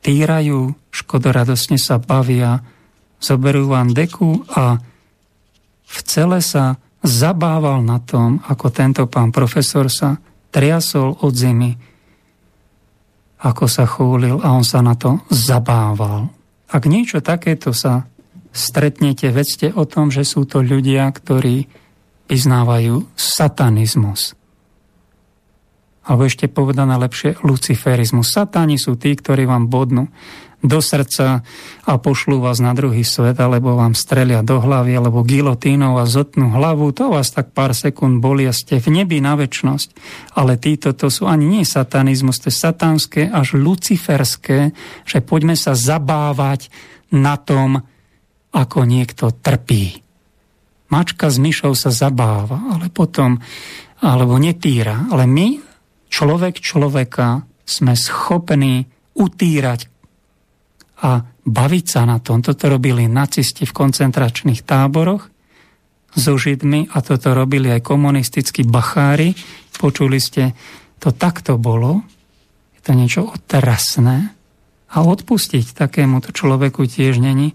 týrajú, 0.00 0.78
škodoradosne 0.94 1.74
sa 1.74 1.98
bavia, 1.98 2.62
zoberú 3.18 3.66
vám 3.66 3.90
deku 3.90 4.46
a 4.54 4.78
v 5.88 5.98
cele 6.04 6.44
sa 6.44 6.76
zabával 7.00 7.80
na 7.80 7.98
tom, 8.02 8.44
ako 8.44 8.68
tento 8.68 9.08
pán 9.08 9.32
profesor 9.32 9.88
sa 9.88 10.20
triasol 10.52 11.16
od 11.24 11.32
zimy, 11.32 11.72
ako 13.40 13.64
sa 13.70 13.88
chúlil 13.88 14.42
a 14.44 14.52
on 14.52 14.66
sa 14.66 14.84
na 14.84 14.98
to 14.98 15.22
zabával. 15.32 16.28
Ak 16.68 16.84
niečo 16.84 17.24
takéto 17.24 17.72
sa 17.72 18.04
stretnete, 18.52 19.32
vedzte 19.32 19.72
o 19.72 19.88
tom, 19.88 20.12
že 20.12 20.26
sú 20.26 20.44
to 20.44 20.60
ľudia, 20.60 21.08
ktorí 21.08 21.64
vyznávajú 22.28 23.08
satanizmus 23.16 24.36
alebo 26.08 26.24
ešte 26.24 26.48
povedané 26.48 26.96
lepšie 26.96 27.44
luciferizmus. 27.44 28.32
Satáni 28.32 28.80
sú 28.80 28.96
tí, 28.96 29.12
ktorí 29.12 29.44
vám 29.44 29.68
bodnú 29.68 30.08
do 30.58 30.82
srdca 30.82 31.46
a 31.86 31.92
pošlú 32.02 32.42
vás 32.42 32.58
na 32.58 32.74
druhý 32.74 33.06
svet, 33.06 33.38
alebo 33.38 33.78
vám 33.78 33.94
strelia 33.94 34.42
do 34.42 34.58
hlavy, 34.58 34.98
alebo 34.98 35.22
gilotínou 35.22 36.02
a 36.02 36.04
zotnú 36.10 36.50
hlavu. 36.50 36.90
To 36.98 37.14
vás 37.14 37.30
tak 37.30 37.54
pár 37.54 37.78
sekúnd 37.78 38.18
boli 38.18 38.42
a 38.42 38.52
ste 38.52 38.82
v 38.82 39.02
nebi 39.02 39.22
na 39.22 39.38
väčnosť. 39.38 39.94
Ale 40.34 40.58
títo 40.58 40.98
to 40.98 41.14
sú 41.14 41.30
ani 41.30 41.46
nie 41.46 41.62
satanizmus, 41.62 42.42
to 42.42 42.50
je 42.50 42.58
satánske 42.58 43.30
až 43.30 43.54
luciferské, 43.54 44.74
že 45.06 45.18
poďme 45.22 45.54
sa 45.54 45.78
zabávať 45.78 46.74
na 47.14 47.38
tom, 47.38 47.86
ako 48.50 48.82
niekto 48.82 49.30
trpí. 49.30 50.02
Mačka 50.88 51.28
s 51.28 51.38
myšou 51.38 51.76
sa 51.76 51.92
zabáva, 51.92 52.74
ale 52.74 52.88
potom, 52.88 53.38
alebo 54.00 54.40
netýra. 54.40 55.06
Ale 55.12 55.28
my 55.28 55.60
človek 56.08 56.58
človeka 56.58 57.44
sme 57.68 57.92
schopní 57.92 58.88
utírať 59.12 59.97
a 60.98 61.22
baviť 61.46 61.84
sa 61.86 62.02
na 62.04 62.18
tom. 62.18 62.42
Toto 62.42 62.66
robili 62.66 63.06
nacisti 63.06 63.62
v 63.64 63.76
koncentračných 63.76 64.66
táboroch 64.66 65.30
so 66.18 66.34
Židmi 66.34 66.90
a 66.90 66.98
toto 67.04 67.30
robili 67.36 67.70
aj 67.70 67.86
komunistickí 67.86 68.66
bachári. 68.66 69.36
Počuli 69.78 70.18
ste, 70.18 70.58
to 70.98 71.14
takto 71.14 71.54
bolo. 71.54 72.02
Je 72.74 72.80
to 72.82 72.92
niečo 72.98 73.22
otrasné. 73.30 74.34
A 74.88 74.96
odpustiť 75.04 75.76
takémuto 75.76 76.34
človeku 76.34 76.88
tiež 76.88 77.20
není 77.20 77.54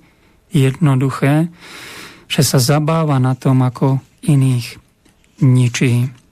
jednoduché, 0.53 1.49
že 2.30 2.41
sa 2.45 2.61
zabáva 2.61 3.18
na 3.18 3.34
tom, 3.34 3.65
ako 3.65 3.99
iných 4.24 4.78
ničí. 5.41 6.22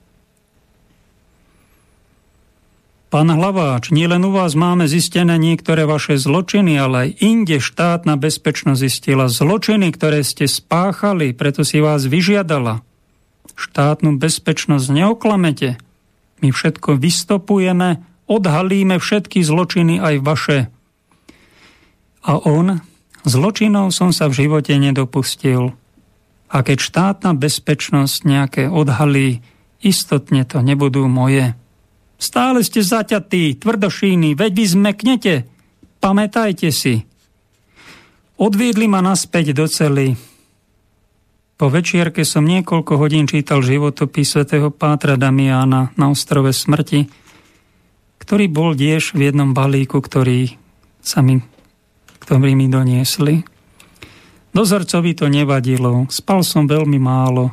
Pán 3.12 3.28
Hlaváč, 3.28 3.92
nielen 3.92 4.24
u 4.24 4.32
vás 4.32 4.56
máme 4.56 4.88
zistené 4.88 5.36
niektoré 5.36 5.84
vaše 5.84 6.16
zločiny, 6.16 6.80
ale 6.80 6.96
aj 6.96 7.08
inde 7.20 7.60
štátna 7.60 8.16
bezpečnosť 8.16 8.80
zistila 8.80 9.28
zločiny, 9.28 9.92
ktoré 9.92 10.24
ste 10.24 10.48
spáchali, 10.48 11.36
preto 11.36 11.60
si 11.60 11.84
vás 11.84 12.08
vyžiadala. 12.08 12.80
Štátnu 13.52 14.16
bezpečnosť 14.16 14.88
neoklamete. 14.88 15.76
My 16.40 16.56
všetko 16.56 16.96
vystopujeme, 16.96 18.00
odhalíme 18.32 18.96
všetky 18.96 19.44
zločiny 19.44 20.00
aj 20.00 20.14
vaše. 20.24 20.58
A 22.24 22.40
on, 22.40 22.80
zločinov 23.28 23.92
som 23.92 24.16
sa 24.16 24.32
v 24.32 24.40
živote 24.40 24.72
nedopustil. 24.80 25.76
A 26.48 26.64
keď 26.64 26.80
štátna 26.80 27.36
bezpečnosť 27.36 28.24
nejaké 28.24 28.62
odhalí, 28.72 29.44
istotne 29.84 30.48
to 30.48 30.64
nebudú 30.64 31.04
moje. 31.12 31.52
Stále 32.22 32.62
ste 32.62 32.86
zaťatí, 32.86 33.58
tvrdošíny, 33.58 34.38
veď 34.38 34.52
vy 34.54 34.64
zmeknete. 34.70 35.34
Pamätajte 35.98 36.70
si. 36.70 37.02
Odviedli 38.38 38.86
ma 38.86 39.02
naspäť 39.02 39.50
do 39.50 39.66
cely. 39.66 40.14
Po 41.58 41.66
večierke 41.66 42.22
som 42.22 42.46
niekoľko 42.46 42.94
hodín 42.94 43.26
čítal 43.26 43.66
životopis 43.66 44.38
svätého 44.38 44.70
Pátra 44.70 45.18
Damiana 45.18 45.90
na 45.98 46.06
ostrove 46.14 46.54
smrti, 46.54 47.10
ktorý 48.22 48.46
bol 48.46 48.78
tiež 48.78 49.18
v 49.18 49.26
jednom 49.26 49.50
balíku, 49.50 49.98
ktorý 49.98 50.54
sa 51.02 51.26
mi, 51.26 51.42
ktorý 52.22 52.54
mi 52.54 52.70
doniesli. 52.70 53.42
Dozorcovi 54.54 55.18
to 55.18 55.26
nevadilo, 55.26 56.06
spal 56.06 56.46
som 56.46 56.70
veľmi 56.70 57.02
málo, 57.02 57.50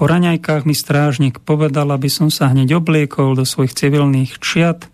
po 0.00 0.08
raňajkách 0.08 0.64
mi 0.64 0.72
strážnik 0.72 1.44
povedal, 1.44 1.92
aby 1.92 2.08
som 2.08 2.32
sa 2.32 2.48
hneď 2.48 2.80
obliekol 2.80 3.36
do 3.36 3.44
svojich 3.44 3.76
civilných 3.76 4.40
čiat. 4.40 4.88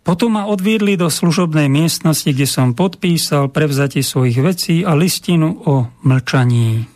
Potom 0.00 0.40
ma 0.40 0.48
odviedli 0.48 0.96
do 0.96 1.12
služobnej 1.12 1.68
miestnosti, 1.68 2.32
kde 2.32 2.48
som 2.48 2.72
podpísal 2.72 3.52
prevzatie 3.52 4.00
svojich 4.00 4.40
vecí 4.40 4.88
a 4.88 4.96
listinu 4.96 5.60
o 5.68 5.92
mlčaní. 6.00 6.88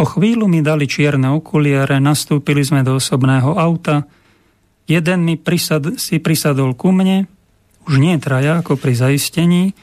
O 0.00 0.08
chvíľu 0.08 0.48
mi 0.48 0.64
dali 0.64 0.88
čierne 0.88 1.28
okuliare, 1.36 2.00
nastúpili 2.00 2.64
sme 2.64 2.80
do 2.80 2.96
osobného 2.96 3.60
auta. 3.60 4.08
Jeden 4.88 5.28
mi 5.28 5.36
prisad, 5.36 6.00
si 6.00 6.16
prisadol 6.16 6.72
ku 6.72 6.96
mne, 6.96 7.28
už 7.84 8.00
nie 8.00 8.16
traja 8.16 8.64
ako 8.64 8.80
pri 8.80 8.96
zaistení, 8.96 9.76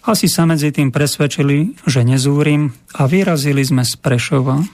asi 0.00 0.26
sa 0.32 0.48
medzi 0.48 0.72
tým 0.72 0.88
presvedčili, 0.88 1.76
že 1.84 2.00
nezúrim 2.04 2.72
a 2.96 3.04
vyrazili 3.04 3.60
sme 3.60 3.84
z 3.84 3.94
Prešova. 4.00 4.64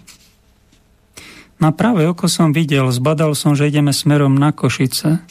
Na 1.56 1.72
pravé 1.72 2.04
oko 2.06 2.28
som 2.28 2.52
videl, 2.52 2.86
zbadal 2.92 3.32
som, 3.32 3.56
že 3.56 3.66
ideme 3.66 3.90
smerom 3.90 4.36
na 4.36 4.52
Košice. 4.52 5.24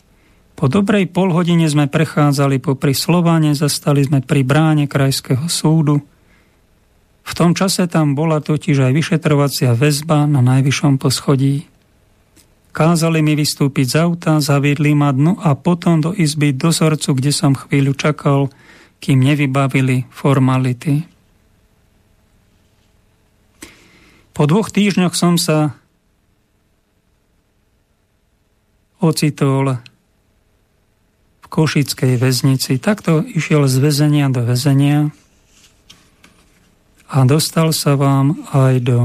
Po 0.55 0.65
dobrej 0.72 1.11
polhodine 1.11 1.67
sme 1.67 1.85
prechádzali 1.85 2.63
po 2.63 2.73
Slovane, 2.76 3.53
zastali 3.53 4.01
sme 4.07 4.23
pri 4.23 4.41
bráne 4.41 4.88
Krajského 4.88 5.45
súdu. 5.51 6.01
V 7.26 7.34
tom 7.34 7.57
čase 7.57 7.85
tam 7.89 8.13
bola 8.13 8.39
totiž 8.39 8.89
aj 8.89 8.91
vyšetrovacia 8.93 9.76
väzba 9.76 10.30
na 10.30 10.39
najvyššom 10.45 11.01
poschodí. 11.01 11.67
Kázali 12.76 13.23
mi 13.23 13.39
vystúpiť 13.39 13.88
z 13.88 13.95
auta, 14.03 14.43
zaviedli 14.43 14.91
ma 14.91 15.15
dnu 15.15 15.39
a 15.39 15.55
potom 15.55 16.03
do 16.03 16.11
izby 16.11 16.51
dozorcu, 16.51 17.15
kde 17.15 17.31
som 17.31 17.55
chvíľu 17.55 17.95
čakal, 17.95 18.51
kým 18.99 19.22
nevybavili 19.22 20.09
formality. 20.11 21.05
Po 24.35 24.43
dvoch 24.43 24.67
týždňoch 24.67 25.15
som 25.15 25.39
sa 25.39 25.80
ocitol 28.99 29.80
v 31.39 31.45
Košickej 31.47 32.19
väznici. 32.19 32.76
Takto 32.81 33.23
išiel 33.23 33.63
z 33.72 33.80
väzenia 33.80 34.27
do 34.27 34.43
väzenia 34.43 35.15
a 37.07 37.23
dostal 37.23 37.72
sa 37.72 37.95
vám 37.95 38.35
aj 38.51 38.73
do 38.84 38.99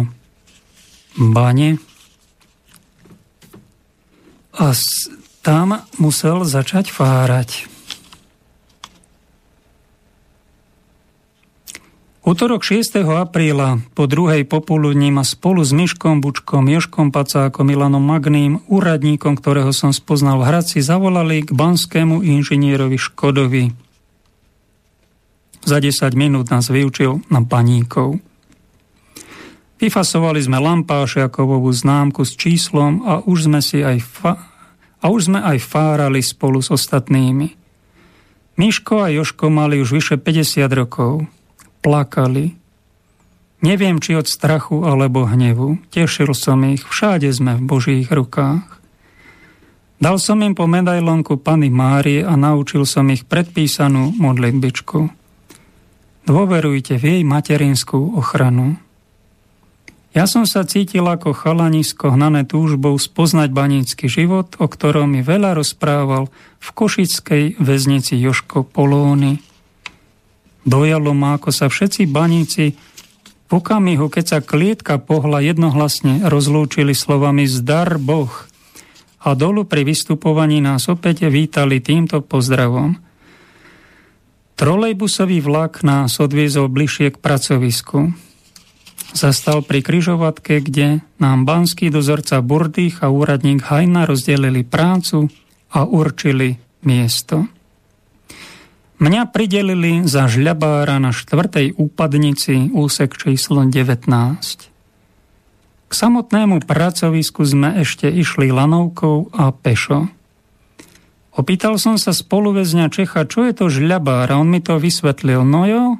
bane 1.14 1.78
a 4.58 4.74
tam 5.46 5.78
musel 6.02 6.42
začať 6.42 6.90
fárať. 6.90 7.69
Útorok 12.30 12.62
6. 12.62 13.02
apríla 13.02 13.82
po 13.98 14.06
druhej 14.06 14.46
popoludní 14.46 15.10
ma 15.10 15.26
spolu 15.26 15.66
s 15.66 15.74
Myškom 15.74 16.22
Bučkom, 16.22 16.62
Joškom 16.70 17.10
Pacákom, 17.10 17.66
Milanom 17.66 18.06
Magným, 18.06 18.62
úradníkom, 18.70 19.34
ktorého 19.34 19.74
som 19.74 19.90
spoznal 19.90 20.38
v 20.38 20.46
Hradci, 20.46 20.78
zavolali 20.78 21.42
k 21.42 21.50
banskému 21.50 22.22
inžinierovi 22.22 23.02
Škodovi. 23.02 23.74
Za 25.66 25.82
10 25.82 26.14
minút 26.14 26.54
nás 26.54 26.70
vyučil 26.70 27.18
na 27.34 27.42
paníkov. 27.42 28.22
Vyfasovali 29.82 30.38
sme 30.38 30.62
lampášiakovovú 30.62 31.74
známku 31.74 32.22
s 32.22 32.38
číslom 32.38 33.10
a 33.10 33.26
už 33.26 33.50
sme 33.50 33.58
si 33.58 33.82
aj 33.82 33.98
fa- 34.06 34.38
a 35.02 35.10
už 35.10 35.34
sme 35.34 35.42
aj 35.42 35.58
fárali 35.66 36.22
spolu 36.22 36.62
s 36.62 36.70
ostatnými. 36.70 37.58
Miško 38.54 39.02
a 39.02 39.10
Joško 39.10 39.50
mali 39.50 39.82
už 39.82 39.98
vyše 39.98 40.14
50 40.14 40.70
rokov 40.78 41.26
plakali. 41.80 42.56
Neviem, 43.60 44.00
či 44.00 44.16
od 44.16 44.24
strachu 44.24 44.88
alebo 44.88 45.28
hnevu. 45.28 45.76
Tešil 45.92 46.32
som 46.32 46.64
ich, 46.64 46.80
všade 46.80 47.28
sme 47.28 47.60
v 47.60 47.62
Božích 47.68 48.08
rukách. 48.08 48.80
Dal 50.00 50.16
som 50.16 50.40
im 50.40 50.56
po 50.56 50.64
medailonku 50.64 51.36
Pany 51.44 51.68
Márie 51.68 52.24
a 52.24 52.32
naučil 52.32 52.88
som 52.88 53.04
ich 53.12 53.28
predpísanú 53.28 54.16
modlitbičku. 54.16 55.12
Dôverujte 56.24 56.96
v 56.96 57.04
jej 57.04 57.22
materinskú 57.24 58.16
ochranu. 58.16 58.80
Ja 60.16 60.24
som 60.24 60.48
sa 60.48 60.64
cítil 60.66 61.04
ako 61.04 61.36
chalanisko 61.36 62.16
hnané 62.16 62.48
túžbou 62.48 62.96
spoznať 62.98 63.52
banícky 63.52 64.08
život, 64.08 64.56
o 64.56 64.66
ktorom 64.66 65.12
mi 65.14 65.20
veľa 65.22 65.54
rozprával 65.54 66.32
v 66.58 66.68
košickej 66.74 67.60
väznici 67.60 68.16
Joško 68.18 68.66
Polóny. 68.66 69.49
Dojalo 70.64 71.16
ma, 71.16 71.40
ako 71.40 71.50
sa 71.50 71.66
všetci 71.72 72.04
baníci 72.10 72.76
v 73.48 73.50
okamihu, 73.50 74.12
keď 74.12 74.24
sa 74.24 74.38
klietka 74.44 75.00
pohla 75.00 75.40
jednohlasne 75.42 76.22
rozlúčili 76.28 76.94
slovami 76.94 77.48
Zdar 77.48 77.96
Boh 77.96 78.30
a 79.20 79.36
dolu 79.36 79.68
pri 79.68 79.84
vystupovaní 79.84 80.64
nás 80.64 80.88
opäť 80.88 81.28
vítali 81.28 81.80
týmto 81.80 82.24
pozdravom. 82.24 82.96
Trolejbusový 84.56 85.40
vlak 85.40 85.80
nás 85.80 86.20
odviezol 86.20 86.68
bližšie 86.68 87.16
k 87.16 87.20
pracovisku. 87.20 88.12
Zastal 89.16 89.64
pri 89.64 89.80
kryžovatke, 89.82 90.60
kde 90.60 91.00
nám 91.18 91.48
banský 91.48 91.88
dozorca 91.88 92.38
Burdých 92.44 93.02
a 93.02 93.10
úradník 93.10 93.64
Hajna 93.64 94.06
rozdelili 94.06 94.62
prácu 94.62 95.32
a 95.72 95.82
určili 95.88 96.60
miesto. 96.84 97.48
Mňa 99.00 99.32
pridelili 99.32 100.04
za 100.04 100.28
žľabára 100.28 101.00
na 101.00 101.08
štvrtej 101.08 101.72
úpadnici 101.80 102.68
úsek 102.68 103.16
číslo 103.16 103.64
19. 103.64 104.04
K 105.88 105.92
samotnému 105.96 106.60
pracovisku 106.68 107.40
sme 107.48 107.80
ešte 107.80 108.12
išli 108.12 108.52
lanovkou 108.52 109.32
a 109.32 109.56
pešo. 109.56 110.12
Opýtal 111.32 111.80
som 111.80 111.96
sa 111.96 112.12
spoluväzňa 112.12 112.92
Čecha, 112.92 113.24
čo 113.24 113.48
je 113.48 113.56
to 113.56 113.72
žľabár 113.72 114.28
a 114.28 114.36
on 114.36 114.52
mi 114.52 114.60
to 114.60 114.76
vysvetlil. 114.76 115.48
No 115.48 115.64
jo, 115.64 115.96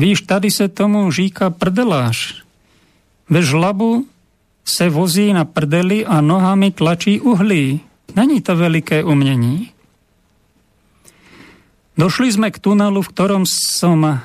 víš, 0.00 0.24
tady 0.24 0.48
se 0.48 0.72
tomu 0.72 1.12
říká 1.12 1.52
prdeláš. 1.52 2.40
Ve 3.28 3.44
žlabu 3.44 4.08
se 4.64 4.88
vozí 4.88 5.36
na 5.36 5.44
prdeli 5.44 6.00
a 6.08 6.24
nohami 6.24 6.72
tlačí 6.72 7.20
uhlí. 7.20 7.84
Není 8.16 8.40
to 8.40 8.56
veliké 8.56 9.04
umení. 9.04 9.75
Došli 11.96 12.28
sme 12.28 12.52
k 12.52 12.60
tunelu, 12.60 13.00
v 13.00 13.08
ktorom 13.08 13.48
som 13.48 14.20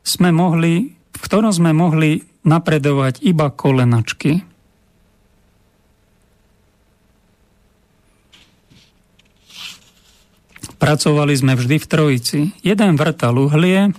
sme 0.00 0.30
mohli, 0.32 0.96
v 0.96 1.18
ktorom 1.20 1.52
sme 1.52 1.76
mohli 1.76 2.24
napredovať 2.48 3.20
iba 3.20 3.52
kolenačky. 3.52 4.40
Pracovali 10.80 11.36
sme 11.36 11.60
vždy 11.60 11.76
v 11.76 11.86
trojici. 11.86 12.38
Jeden 12.64 12.96
vrtal 12.96 13.36
uhlie, 13.36 13.92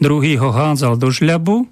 druhý 0.00 0.40
ho 0.40 0.48
hádzal 0.48 0.96
do 0.96 1.12
žľabu 1.12 1.68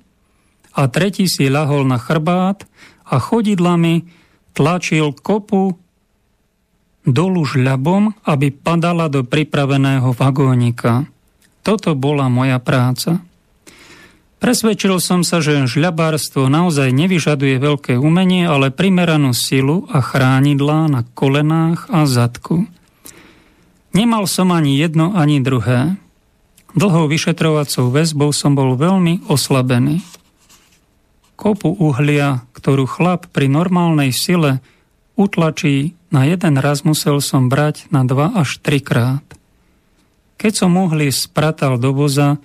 a 0.76 0.84
tretí 0.92 1.24
si 1.24 1.48
ľahol 1.48 1.88
na 1.88 1.96
chrbát 1.96 2.68
a 3.08 3.16
chodidlami 3.16 4.04
tlačil 4.52 5.16
kopu 5.16 5.80
dolu 7.04 7.44
žľabom, 7.44 8.24
aby 8.24 8.48
padala 8.50 9.12
do 9.12 9.24
pripraveného 9.24 10.12
vagónika. 10.16 11.04
Toto 11.64 11.96
bola 11.96 12.28
moja 12.28 12.60
práca. 12.60 13.24
Presvedčil 14.44 15.00
som 15.00 15.24
sa, 15.24 15.40
že 15.40 15.64
žľabárstvo 15.64 16.52
naozaj 16.52 16.92
nevyžaduje 16.92 17.56
veľké 17.56 17.96
umenie, 17.96 18.44
ale 18.44 18.68
primeranú 18.68 19.32
silu 19.32 19.88
a 19.88 20.04
chránidlá 20.04 20.92
na 20.92 21.00
kolenách 21.16 21.88
a 21.88 22.04
zadku. 22.04 22.68
Nemal 23.96 24.28
som 24.28 24.52
ani 24.52 24.76
jedno, 24.76 25.16
ani 25.16 25.40
druhé. 25.40 25.96
Dlhou 26.76 27.08
vyšetrovacou 27.08 27.88
väzbou 27.88 28.36
som 28.36 28.52
bol 28.52 28.76
veľmi 28.76 29.30
oslabený. 29.32 30.04
Kopu 31.40 31.80
uhlia, 31.80 32.44
ktorú 32.52 32.84
chlap 32.84 33.32
pri 33.32 33.48
normálnej 33.48 34.12
sile 34.12 34.60
utlačí 35.16 35.96
na 36.14 36.22
jeden 36.30 36.54
raz 36.62 36.86
musel 36.86 37.18
som 37.18 37.50
brať 37.50 37.90
na 37.90 38.06
dva 38.06 38.30
až 38.38 38.62
trikrát. 38.62 39.26
Keď 40.38 40.52
som 40.54 40.78
uhlie 40.78 41.10
spratal 41.10 41.82
do 41.82 41.90
voza, 41.90 42.38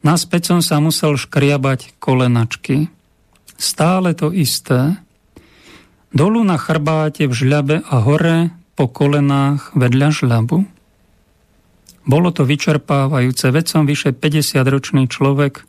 Naspäť 0.00 0.48
som 0.48 0.60
sa 0.64 0.80
musel 0.80 1.20
škriabať 1.20 2.00
kolenačky. 2.00 2.88
Stále 3.60 4.16
to 4.16 4.32
isté. 4.32 4.96
Dolu 6.16 6.40
na 6.40 6.56
chrbáte 6.56 7.28
v 7.28 7.34
žľabe 7.36 7.76
a 7.84 7.96
hore 8.00 8.48
po 8.80 8.88
kolenách 8.88 9.76
vedľa 9.76 10.08
žľabu. 10.08 10.64
Bolo 12.08 12.32
to 12.32 12.48
vyčerpávajúce, 12.48 13.52
veď 13.52 13.64
som 13.68 13.84
vyše 13.84 14.16
50-ročný 14.16 15.04
človek 15.04 15.68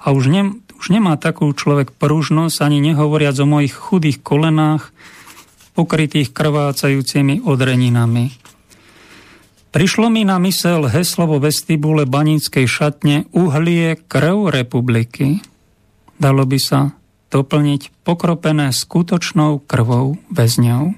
a 0.00 0.16
už, 0.16 0.32
ne, 0.32 0.56
už 0.80 0.86
nemá 0.88 1.20
takú 1.20 1.52
človek 1.52 1.92
pružnosť, 1.92 2.64
ani 2.64 2.80
nehovoriac 2.80 3.36
o 3.36 3.46
mojich 3.46 3.76
chudých 3.76 4.24
kolenách, 4.24 4.88
pokrytých 5.76 6.32
krvácajúcimi 6.32 7.44
odreninami. 7.44 8.32
Prišlo 9.76 10.08
mi 10.08 10.24
na 10.24 10.40
mysel 10.40 10.88
heslo 10.88 11.28
vo 11.28 11.36
vestibule 11.36 12.08
baníckej 12.08 12.64
šatne 12.64 13.28
uhlie 13.36 14.00
krv 14.08 14.48
republiky. 14.48 15.44
Dalo 16.16 16.48
by 16.48 16.56
sa 16.56 16.96
doplniť 17.28 17.92
pokropené 18.00 18.72
skutočnou 18.72 19.60
krvou 19.68 20.16
väzňov. 20.32 20.96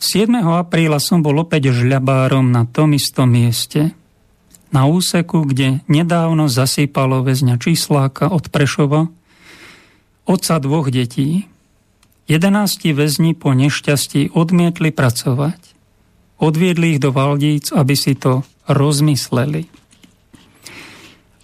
7. 0.00 0.34
apríla 0.34 0.96
som 0.98 1.20
bol 1.20 1.36
opäť 1.44 1.70
žľabárom 1.70 2.48
na 2.48 2.64
tom 2.64 2.96
istom 2.96 3.28
mieste, 3.28 3.92
na 4.72 4.88
úseku, 4.88 5.44
kde 5.44 5.84
nedávno 5.86 6.48
zasýpalo 6.48 7.20
väzňa 7.20 7.60
čísláka 7.60 8.32
od 8.32 8.48
Prešova, 8.48 9.12
otca 10.24 10.56
dvoch 10.58 10.88
detí. 10.88 11.44
Jedenácti 12.30 12.94
väzni 12.94 13.34
po 13.34 13.50
nešťastí 13.52 14.32
odmietli 14.32 14.94
pracovať 14.94 15.72
odviedli 16.42 16.98
ich 16.98 17.00
do 17.00 17.14
Valdíc, 17.14 17.70
aby 17.70 17.94
si 17.94 18.18
to 18.18 18.42
rozmysleli. 18.66 19.70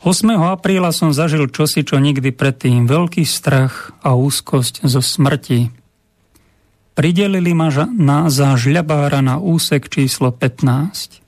8. 0.03 0.31
apríla 0.55 0.91
som 0.91 1.15
zažil 1.15 1.47
čosi, 1.51 1.87
čo 1.87 2.03
nikdy 2.03 2.35
predtým. 2.35 2.91
Veľký 2.91 3.23
strach 3.23 3.95
a 4.03 4.19
úzkosť 4.19 4.83
zo 4.87 4.99
smrti. 5.03 5.71
Pridelili 6.99 7.55
ma 7.55 7.71
na, 7.95 8.27
za 8.27 8.59
žľabára 8.59 9.23
na 9.23 9.39
úsek 9.39 9.87
číslo 9.87 10.35
15. 10.35 11.23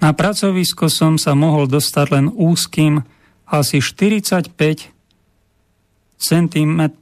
Na 0.00 0.16
pracovisko 0.16 0.88
som 0.88 1.20
sa 1.20 1.36
mohol 1.36 1.68
dostať 1.68 2.06
len 2.08 2.26
úzkým, 2.32 3.04
asi 3.44 3.84
45 3.84 4.88
cm 6.20 6.92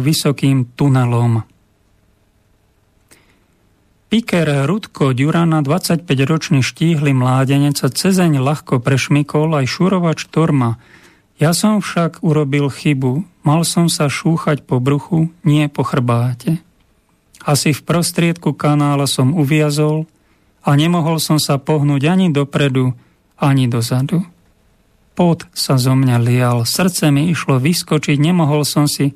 vysokým 0.00 0.72
tunelom. 0.72 1.44
Piker 4.08 4.46
Rudko 4.64 5.10
Ďurana, 5.10 5.60
25-ročný 5.60 6.62
štíhly 6.62 7.12
mládenec 7.12 7.74
sa 7.76 7.90
cezeň 7.90 8.40
ľahko 8.40 8.78
prešmikol 8.78 9.58
aj 9.58 9.66
šurovač 9.68 10.30
Torma. 10.30 10.78
Ja 11.36 11.50
som 11.50 11.82
však 11.82 12.22
urobil 12.22 12.70
chybu. 12.70 13.26
Mal 13.42 13.60
som 13.66 13.90
sa 13.90 14.06
šúchať 14.06 14.64
po 14.64 14.78
bruchu, 14.78 15.34
nie 15.42 15.66
po 15.66 15.82
chrbáte. 15.82 16.62
Asi 17.44 17.76
v 17.76 17.82
prostriedku 17.84 18.56
kanála 18.56 19.04
som 19.04 19.36
uviazol 19.36 20.08
a 20.64 20.72
nemohol 20.78 21.20
som 21.20 21.36
sa 21.36 21.60
pohnúť 21.60 22.08
ani 22.08 22.32
dopredu, 22.32 22.96
ani 23.36 23.68
dozadu. 23.68 24.24
Pot 25.14 25.46
sa 25.54 25.78
zo 25.78 25.94
mňa 25.94 26.18
lial, 26.18 26.58
srdce 26.66 27.14
mi 27.14 27.30
išlo 27.30 27.62
vyskočiť, 27.62 28.18
nemohol 28.18 28.66
som 28.66 28.90
si 28.90 29.14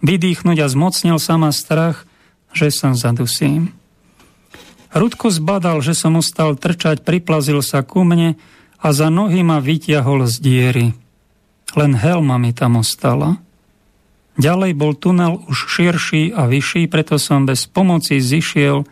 vydýchnuť 0.00 0.56
a 0.64 0.66
zmocnil 0.68 1.20
sa 1.20 1.36
ma 1.36 1.52
strach, 1.52 2.08
že 2.56 2.72
sa 2.72 2.96
zadusím. 2.96 3.76
Rudko 4.96 5.28
zbadal, 5.28 5.84
že 5.84 5.92
som 5.92 6.16
ostal 6.16 6.56
trčať, 6.56 7.04
priplazil 7.04 7.60
sa 7.60 7.84
ku 7.84 8.00
mne 8.00 8.40
a 8.80 8.86
za 8.96 9.12
nohy 9.12 9.44
ma 9.44 9.60
vytiahol 9.60 10.24
z 10.24 10.40
diery. 10.40 10.86
Len 11.76 11.92
helma 11.92 12.40
mi 12.40 12.56
tam 12.56 12.80
ostala. 12.80 13.36
Ďalej 14.40 14.72
bol 14.72 14.96
tunel 14.96 15.36
už 15.48 15.68
širší 15.68 16.32
a 16.32 16.48
vyšší, 16.48 16.88
preto 16.88 17.20
som 17.20 17.44
bez 17.44 17.68
pomoci 17.68 18.20
zišiel 18.20 18.88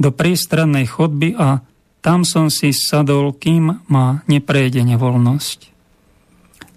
do 0.00 0.10
priestrannej 0.12 0.88
chodby 0.88 1.36
a 1.36 1.64
tam 2.04 2.28
som 2.28 2.52
si 2.52 2.76
sadol, 2.76 3.32
kým 3.32 3.80
ma 3.88 4.20
neprejde 4.28 4.84
nevoľnosť. 4.84 5.72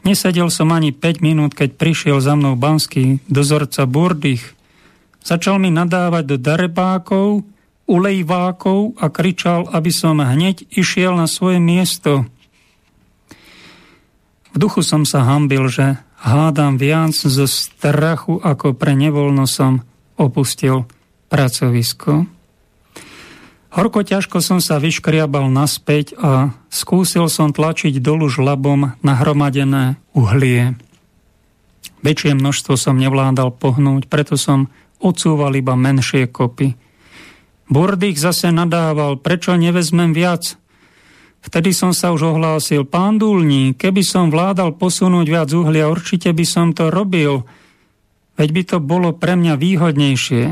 Nesedel 0.07 0.47
som 0.47 0.71
ani 0.71 0.95
5 0.95 1.19
minút, 1.19 1.51
keď 1.51 1.75
prišiel 1.75 2.23
za 2.23 2.39
mnou 2.39 2.55
banský 2.55 3.19
dozorca 3.27 3.83
Burdych. 3.83 4.55
Začal 5.19 5.59
mi 5.59 5.67
nadávať 5.67 6.23
do 6.23 6.37
darebákov, 6.39 7.43
ulejvákov 7.91 8.95
a 8.95 9.11
kričal, 9.11 9.67
aby 9.75 9.91
som 9.91 10.23
hneď 10.23 10.63
išiel 10.71 11.19
na 11.19 11.27
svoje 11.27 11.59
miesto. 11.59 12.23
V 14.55 14.57
duchu 14.63 14.79
som 14.79 15.03
sa 15.03 15.27
hambil, 15.27 15.67
že 15.67 15.99
hádam 16.23 16.79
viac 16.79 17.11
zo 17.11 17.43
strachu, 17.43 18.39
ako 18.39 18.79
pre 18.79 18.95
nevoľno 18.95 19.43
som 19.43 19.83
opustil 20.15 20.87
pracovisko. 21.27 22.36
Horko 23.67 24.01
ťažko 24.01 24.39
som 24.39 24.63
sa 24.63 24.79
vyškriabal 24.79 25.51
naspäť 25.51 26.15
a 26.17 26.55
skúsil 26.71 27.27
som 27.27 27.51
tlačiť 27.51 27.99
dolu 27.99 28.31
žlabom 28.31 28.95
nahromadené 29.03 29.99
uhlie. 30.15 30.79
Väčšie 32.01 32.37
množstvo 32.37 32.79
som 32.79 32.95
nevládal 32.95 33.51
pohnúť, 33.51 34.07
preto 34.07 34.39
som 34.39 34.71
odsúval 35.03 35.53
iba 35.59 35.75
menšie 35.75 36.25
kopy– 36.31 36.73
Burdych 37.67 38.15
zase 38.15 38.55
nadával, 38.55 39.19
prečo 39.19 39.51
nevezmem 39.59 40.15
viac. 40.15 40.55
Vtedy 41.43 41.75
som 41.75 41.91
sa 41.91 42.15
už 42.15 42.35
ohlásil, 42.35 42.87
pán 42.87 43.19
Dulní, 43.19 43.75
keby 43.75 44.03
som 44.03 44.31
vládal 44.31 44.75
posunúť 44.75 45.27
viac 45.27 45.49
uhlia, 45.51 45.91
určite 45.91 46.31
by 46.31 46.45
som 46.47 46.71
to 46.71 46.87
robil. 46.87 47.43
Veď 48.39 48.49
by 48.51 48.63
to 48.63 48.77
bolo 48.79 49.11
pre 49.15 49.35
mňa 49.35 49.59
výhodnejšie. 49.59 50.45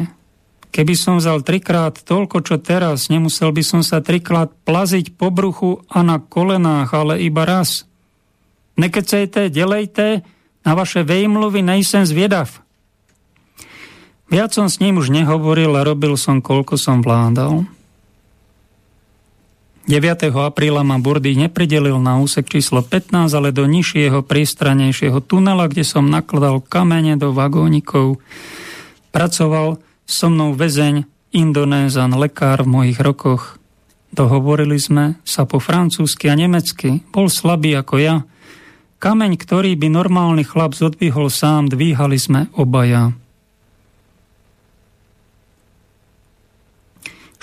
Keby 0.76 0.92
som 1.00 1.24
vzal 1.24 1.40
trikrát 1.40 1.96
toľko, 2.04 2.44
čo 2.44 2.60
teraz, 2.60 3.08
nemusel 3.08 3.56
by 3.56 3.64
som 3.64 3.80
sa 3.80 4.04
trikrát 4.04 4.52
plaziť 4.68 5.16
po 5.16 5.32
bruchu 5.32 5.80
a 5.88 6.04
na 6.04 6.20
kolenách, 6.20 6.92
ale 6.92 7.24
iba 7.24 7.48
raz. 7.48 7.88
Nekecejte, 8.76 9.48
delejte, 9.48 10.28
na 10.68 10.76
vaše 10.76 11.08
vejmluvy 11.08 11.64
nejsem 11.64 12.04
zvědav. 12.04 12.52
Viac 14.28 14.52
som 14.52 14.68
s 14.68 14.84
ním 14.84 15.00
už 15.00 15.16
nehovoril 15.16 15.72
a 15.80 15.88
robil 15.88 16.20
som, 16.20 16.44
koľko 16.44 16.76
som 16.76 17.00
vládal. 17.00 17.64
9. 19.88 20.02
apríla 20.34 20.84
ma 20.84 21.00
Burdy 21.00 21.40
nepridelil 21.40 22.04
na 22.04 22.20
úsek 22.20 22.52
číslo 22.52 22.84
15, 22.84 23.32
ale 23.32 23.56
do 23.56 23.64
nižšieho, 23.64 24.28
prístranejšieho 24.28 25.24
tunela, 25.24 25.72
kde 25.72 25.88
som 25.88 26.10
nakladal 26.10 26.60
kamene 26.60 27.16
do 27.16 27.32
vagónikov. 27.32 28.20
Pracoval 29.16 29.85
so 30.06 30.30
mnou 30.32 30.54
väzeň, 30.54 31.04
Indonézan, 31.36 32.16
lekár 32.16 32.64
v 32.64 32.72
mojich 32.72 33.00
rokoch. 33.04 33.60
Dohovorili 34.16 34.80
sme 34.80 35.20
sa 35.28 35.44
po 35.44 35.60
francúzsky 35.60 36.32
a 36.32 36.40
nemecky. 36.40 37.04
Bol 37.12 37.28
slabý 37.28 37.76
ako 37.76 37.96
ja. 38.00 38.16
Kameň, 39.04 39.36
ktorý 39.36 39.76
by 39.76 39.92
normálny 39.92 40.48
chlap 40.48 40.72
zodvihol 40.72 41.28
sám, 41.28 41.68
dvíhali 41.68 42.16
sme 42.16 42.48
obaja. 42.56 43.12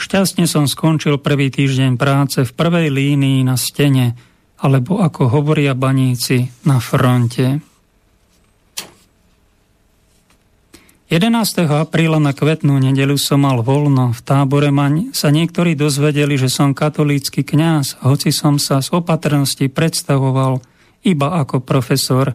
Šťastne 0.01 0.49
som 0.49 0.65
skončil 0.65 1.21
prvý 1.21 1.53
týždeň 1.53 2.01
práce 2.01 2.41
v 2.43 2.51
prvej 2.57 2.89
línii 2.89 3.45
na 3.45 3.61
stene, 3.61 4.17
alebo 4.59 4.99
ako 5.05 5.29
hovoria 5.29 5.77
baníci, 5.77 6.49
na 6.65 6.81
fronte. 6.81 7.72
11. 11.13 11.69
apríla 11.69 12.17
na 12.17 12.33
kvetnú 12.33 12.81
nedelu 12.81 13.21
som 13.21 13.45
mal 13.45 13.61
voľno. 13.61 14.17
V 14.17 14.21
tábore 14.25 14.73
ma 14.73 14.89
sa 15.13 15.29
niektorí 15.29 15.77
dozvedeli, 15.77 16.41
že 16.41 16.49
som 16.49 16.73
katolícky 16.73 17.45
kňaz, 17.45 18.01
hoci 18.01 18.33
som 18.33 18.57
sa 18.57 18.81
z 18.81 18.89
opatrnosti 18.97 19.69
predstavoval 19.69 20.65
iba 21.05 21.29
ako 21.37 21.61
profesor. 21.61 22.33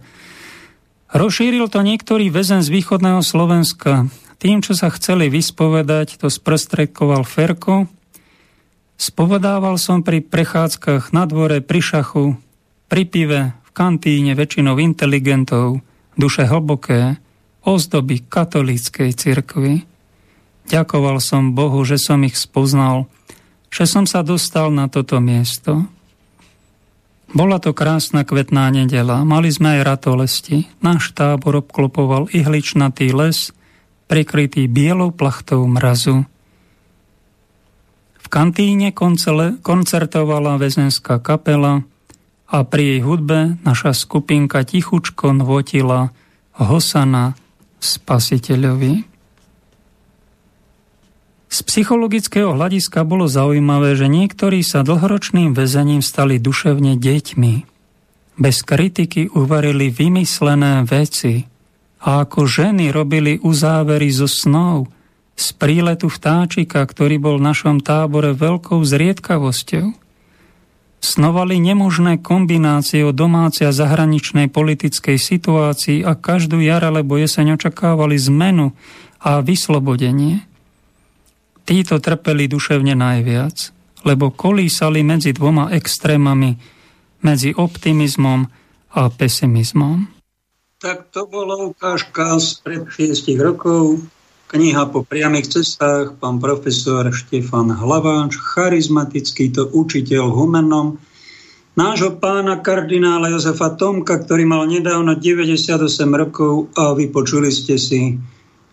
Rozšíril 1.09 1.73
to 1.73 1.81
niektorý 1.81 2.29
väzen 2.29 2.61
z 2.61 2.69
východného 2.69 3.25
Slovenska. 3.25 4.13
Tým, 4.37 4.61
čo 4.61 4.77
sa 4.77 4.93
chceli 4.93 5.33
vyspovedať, 5.33 6.21
to 6.21 6.29
sprostredkoval 6.29 7.25
Ferko. 7.25 7.89
Spovedával 8.93 9.81
som 9.81 10.05
pri 10.05 10.21
prechádzkach 10.21 11.17
na 11.17 11.25
dvore, 11.25 11.65
pri 11.65 11.81
šachu, 11.81 12.37
pri 12.85 13.09
pive, 13.09 13.57
v 13.57 13.69
kantíne 13.73 14.37
väčšinou 14.37 14.77
inteligentov, 14.77 15.81
duše 16.13 16.45
hlboké, 16.45 17.17
ozdoby 17.67 18.23
katolíckej 18.23 19.11
cirkvi. 19.11 19.83
Ďakoval 20.71 21.19
som 21.19 21.51
Bohu, 21.51 21.83
že 21.83 21.99
som 21.99 22.23
ich 22.23 22.39
spoznal, 22.39 23.11
že 23.67 23.83
som 23.83 24.07
sa 24.07 24.23
dostal 24.23 24.71
na 24.71 24.87
toto 24.87 25.19
miesto. 25.19 25.83
Bola 27.27 27.59
to 27.59 27.75
krásna 27.75 28.23
kvetná 28.23 28.71
nedela, 28.71 29.27
mali 29.27 29.51
sme 29.51 29.79
aj 29.79 29.81
ratolesti. 29.83 30.71
Náš 30.79 31.11
tábor 31.11 31.59
obklopoval 31.59 32.31
ihličnatý 32.31 33.11
les, 33.11 33.51
prekrytý 34.07 34.71
bielou 34.71 35.11
plachtou 35.11 35.67
mrazu. 35.67 36.23
V 38.23 38.27
kantíne 38.31 38.95
koncertovala 39.59 40.55
väzenská 40.55 41.19
kapela 41.19 41.83
a 42.47 42.63
pri 42.63 42.95
jej 42.95 43.01
hudbe 43.03 43.59
naša 43.67 43.91
skupinka 43.91 44.63
tichučko 44.63 45.35
nvotila 45.35 46.15
Hosana 46.55 47.35
spasiteľovi. 47.79 49.17
Z 51.47 51.59
psychologického 51.63 52.51
hľadiska 52.51 53.07
bolo 53.07 53.25
zaujímavé, 53.25 53.95
že 53.95 54.11
niektorí 54.11 54.61
sa 54.61 54.83
dlhoročným 54.83 55.55
väzením 55.55 56.03
stali 56.03 56.43
duševne 56.43 56.99
deťmi. 56.99 57.53
Bez 58.37 58.61
kritiky 58.61 59.33
uvarili 59.33 59.89
vymyslené 59.89 60.85
veci 60.85 61.47
a 62.03 62.21
ako 62.27 62.45
ženy 62.45 62.93
robili 62.93 63.41
uzávery 63.41 64.13
zo 64.13 64.29
snov 64.29 64.91
z 65.37 65.47
príletu 65.57 66.09
vtáčika, 66.09 66.85
ktorý 66.85 67.17
bol 67.17 67.35
v 67.41 67.47
našom 67.49 67.81
tábore 67.81 68.37
veľkou 68.37 68.81
zriedkavosťou. 68.81 70.06
Snovali 70.97 71.61
nemožné 71.61 72.17
kombinácie 72.19 73.05
o 73.05 73.13
domácej 73.13 73.69
a 73.69 73.75
zahraničnej 73.75 74.49
politickej 74.49 75.21
situácii 75.21 76.01
a 76.01 76.17
každú 76.17 76.57
jar 76.59 76.81
alebo 76.81 77.21
jeseň 77.21 77.55
očakávali 77.55 78.17
zmenu 78.17 78.73
a 79.21 79.39
vyslobodenie. 79.45 80.41
Títo 81.67 81.99
trpeli 82.01 82.49
duševne 82.49 82.97
najviac, 82.97 83.75
lebo 84.07 84.31
kolísali 84.31 85.03
medzi 85.03 85.35
dvoma 85.35 85.69
extrémami, 85.75 86.55
medzi 87.21 87.51
optimizmom 87.53 88.47
a 88.97 89.01
pesimizmom. 89.11 90.07
Tak 90.77 91.09
to 91.09 91.25
bola 91.25 91.57
ukážka 91.65 92.37
z 92.37 92.61
pred 92.61 92.85
6 92.85 93.33
rokov 93.41 94.01
Kniha 94.47 94.87
po 94.87 95.03
priamých 95.03 95.59
cestách, 95.59 96.15
pán 96.23 96.39
profesor 96.39 97.03
Štefan 97.11 97.67
Hlaváč, 97.67 98.39
charizmatický 98.39 99.51
to 99.51 99.67
učiteľ 99.67 100.31
humenom, 100.31 100.95
nášho 101.75 102.15
pána 102.15 102.63
kardinála 102.63 103.27
Jozefa 103.35 103.75
Tomka, 103.75 104.23
ktorý 104.23 104.47
mal 104.47 104.63
nedávno 104.71 105.19
98 105.19 105.83
rokov 106.15 106.71
a 106.79 106.95
vypočuli 106.95 107.51
ste 107.51 107.75
si, 107.75 108.23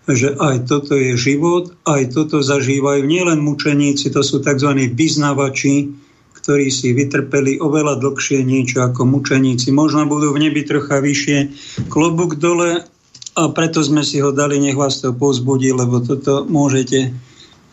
že 0.06 0.38
aj 0.38 0.70
toto 0.70 0.94
je 0.94 1.18
život, 1.18 1.74
aj 1.90 2.14
toto 2.14 2.38
zažívajú 2.38 3.02
nielen 3.02 3.42
mučeníci, 3.42 4.14
to 4.14 4.22
sú 4.22 4.46
tzv. 4.46 4.78
vyznavači, 4.94 5.90
ktorí 6.38 6.70
si 6.70 6.94
vytrpeli 6.94 7.58
oveľa 7.58 7.98
dlhšie 7.98 8.46
niečo 8.46 8.78
ako 8.78 9.10
mučeníci. 9.10 9.74
Možno 9.74 10.06
budú 10.06 10.38
v 10.38 10.46
nebi 10.46 10.62
trocha 10.62 11.02
vyššie. 11.02 11.50
Klobúk 11.90 12.38
dole 12.38 12.93
a 13.34 13.50
preto 13.50 13.82
sme 13.82 14.06
si 14.06 14.22
ho 14.22 14.30
dali, 14.30 14.62
nech 14.62 14.78
vás 14.78 15.02
to 15.02 15.10
pozbudí, 15.10 15.74
lebo 15.74 15.98
toto 15.98 16.46
môžete 16.46 17.10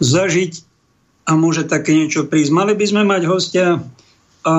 zažiť 0.02 0.66
a 1.30 1.38
môže 1.38 1.70
také 1.70 1.94
niečo 1.94 2.26
prísť. 2.26 2.50
Mali 2.50 2.74
by 2.74 2.86
sme 2.90 3.04
mať 3.06 3.24
hostia 3.30 3.86
a 4.42 4.56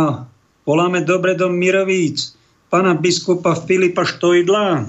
voláme 0.63 1.03
dobre 1.03 1.35
do 1.35 1.51
Mirovíc, 1.51 2.39
pána 2.71 2.95
biskupa 2.95 3.59
Filipa 3.59 4.07
Štojdla. 4.07 4.87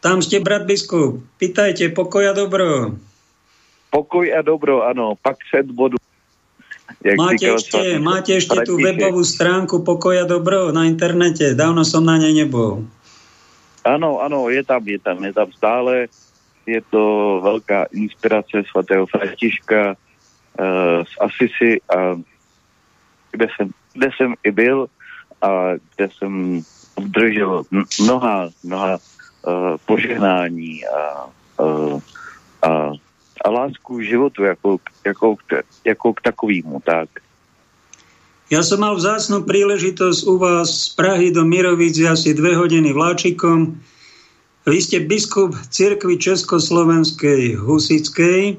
Tam 0.00 0.24
ste, 0.24 0.40
brat 0.40 0.64
biskup. 0.64 1.20
Pýtajte, 1.36 1.92
pokoj 1.92 2.24
a 2.24 2.32
dobro. 2.32 2.96
Pokoj 3.90 4.32
a 4.32 4.40
dobro, 4.40 4.86
áno, 4.86 5.18
pak 5.18 5.42
set 5.50 5.68
bodu. 5.68 6.00
Jak 7.00 7.16
máte 7.16 7.46
ešte, 7.48 7.96
máte 7.96 8.32
ešte 8.36 8.60
tú 8.68 8.76
webovú 8.76 9.24
stránku 9.24 9.80
Pokoj 9.86 10.20
a 10.20 10.26
dobro 10.28 10.68
na 10.68 10.84
internete. 10.84 11.56
Dávno 11.56 11.80
som 11.80 12.04
na 12.04 12.20
nej 12.20 12.34
nebol. 12.34 12.84
Áno, 13.84 14.20
áno, 14.20 14.52
je 14.52 14.62
tam, 14.64 14.84
je 14.84 14.98
tam, 15.00 15.16
je 15.24 15.32
tam 15.32 15.48
stále. 15.52 16.12
Je 16.68 16.80
to 16.92 17.02
veľká 17.40 17.88
inspirace 17.96 18.60
svatého 18.68 19.08
Františka 19.08 19.96
uh, 19.96 21.00
z 21.04 21.12
Asisi, 21.20 21.80
a 21.88 22.20
kde, 23.32 23.46
jsem, 23.56 23.66
kde 23.92 24.08
jsem 24.16 24.30
i 24.44 24.50
byl 24.50 24.86
a 25.42 25.80
kde 25.96 26.08
jsem 26.12 26.62
udržel 26.96 27.62
mnoha, 28.00 28.48
mnoha 28.64 28.98
uh, 28.98 29.76
požehnání 29.86 30.84
a, 30.86 31.00
uh, 31.64 32.00
a, 32.62 32.92
a 33.44 33.50
lásku 33.50 34.00
životu 34.00 34.44
jako, 34.44 34.78
jako, 35.04 35.36
jako 35.84 36.12
k 36.12 36.20
takovému, 36.20 36.80
tak. 36.84 37.08
Ja 38.50 38.66
som 38.66 38.82
mal 38.82 38.98
vzácnú 38.98 39.46
príležitosť 39.46 40.26
u 40.26 40.34
vás 40.34 40.90
z 40.90 40.98
Prahy 40.98 41.30
do 41.30 41.46
Mirovici 41.46 42.02
asi 42.02 42.34
dve 42.34 42.58
hodiny 42.58 42.90
vláčikom. 42.90 43.78
Vy 44.66 44.78
ste 44.82 45.06
biskup 45.06 45.54
cirkvi 45.70 46.18
Československej 46.18 47.54
Husickej. 47.62 48.58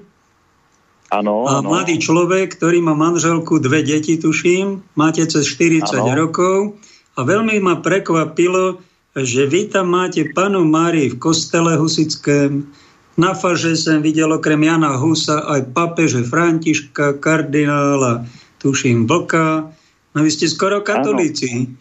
Áno, 1.12 1.44
A 1.44 1.60
mladý 1.60 2.00
človek, 2.00 2.56
ktorý 2.56 2.80
má 2.80 2.96
manželku, 2.96 3.60
dve 3.60 3.84
deti, 3.84 4.16
tuším. 4.16 4.80
Máte 4.96 5.28
cez 5.28 5.44
40 5.44 5.84
ano. 5.92 6.16
rokov. 6.16 6.80
A 7.20 7.28
veľmi 7.28 7.60
ma 7.60 7.84
prekvapilo, 7.84 8.80
že 9.12 9.44
vy 9.44 9.76
tam 9.76 9.92
máte 9.92 10.24
panu 10.32 10.64
Mári 10.64 11.12
v 11.12 11.20
kostele 11.20 11.76
Husickém. 11.76 12.64
Na 13.20 13.36
faže 13.36 13.76
som 13.76 14.00
videl 14.00 14.32
okrem 14.32 14.64
Jana 14.64 14.96
Husa 14.96 15.44
aj 15.52 15.76
papeže 15.76 16.24
Františka, 16.24 17.20
kardinála, 17.20 18.24
tuším, 18.64 19.04
Vlka 19.04 19.81
No 20.16 20.24
vy 20.24 20.32
ste 20.32 20.48
skoro 20.52 20.82
katolíci. 20.82 21.72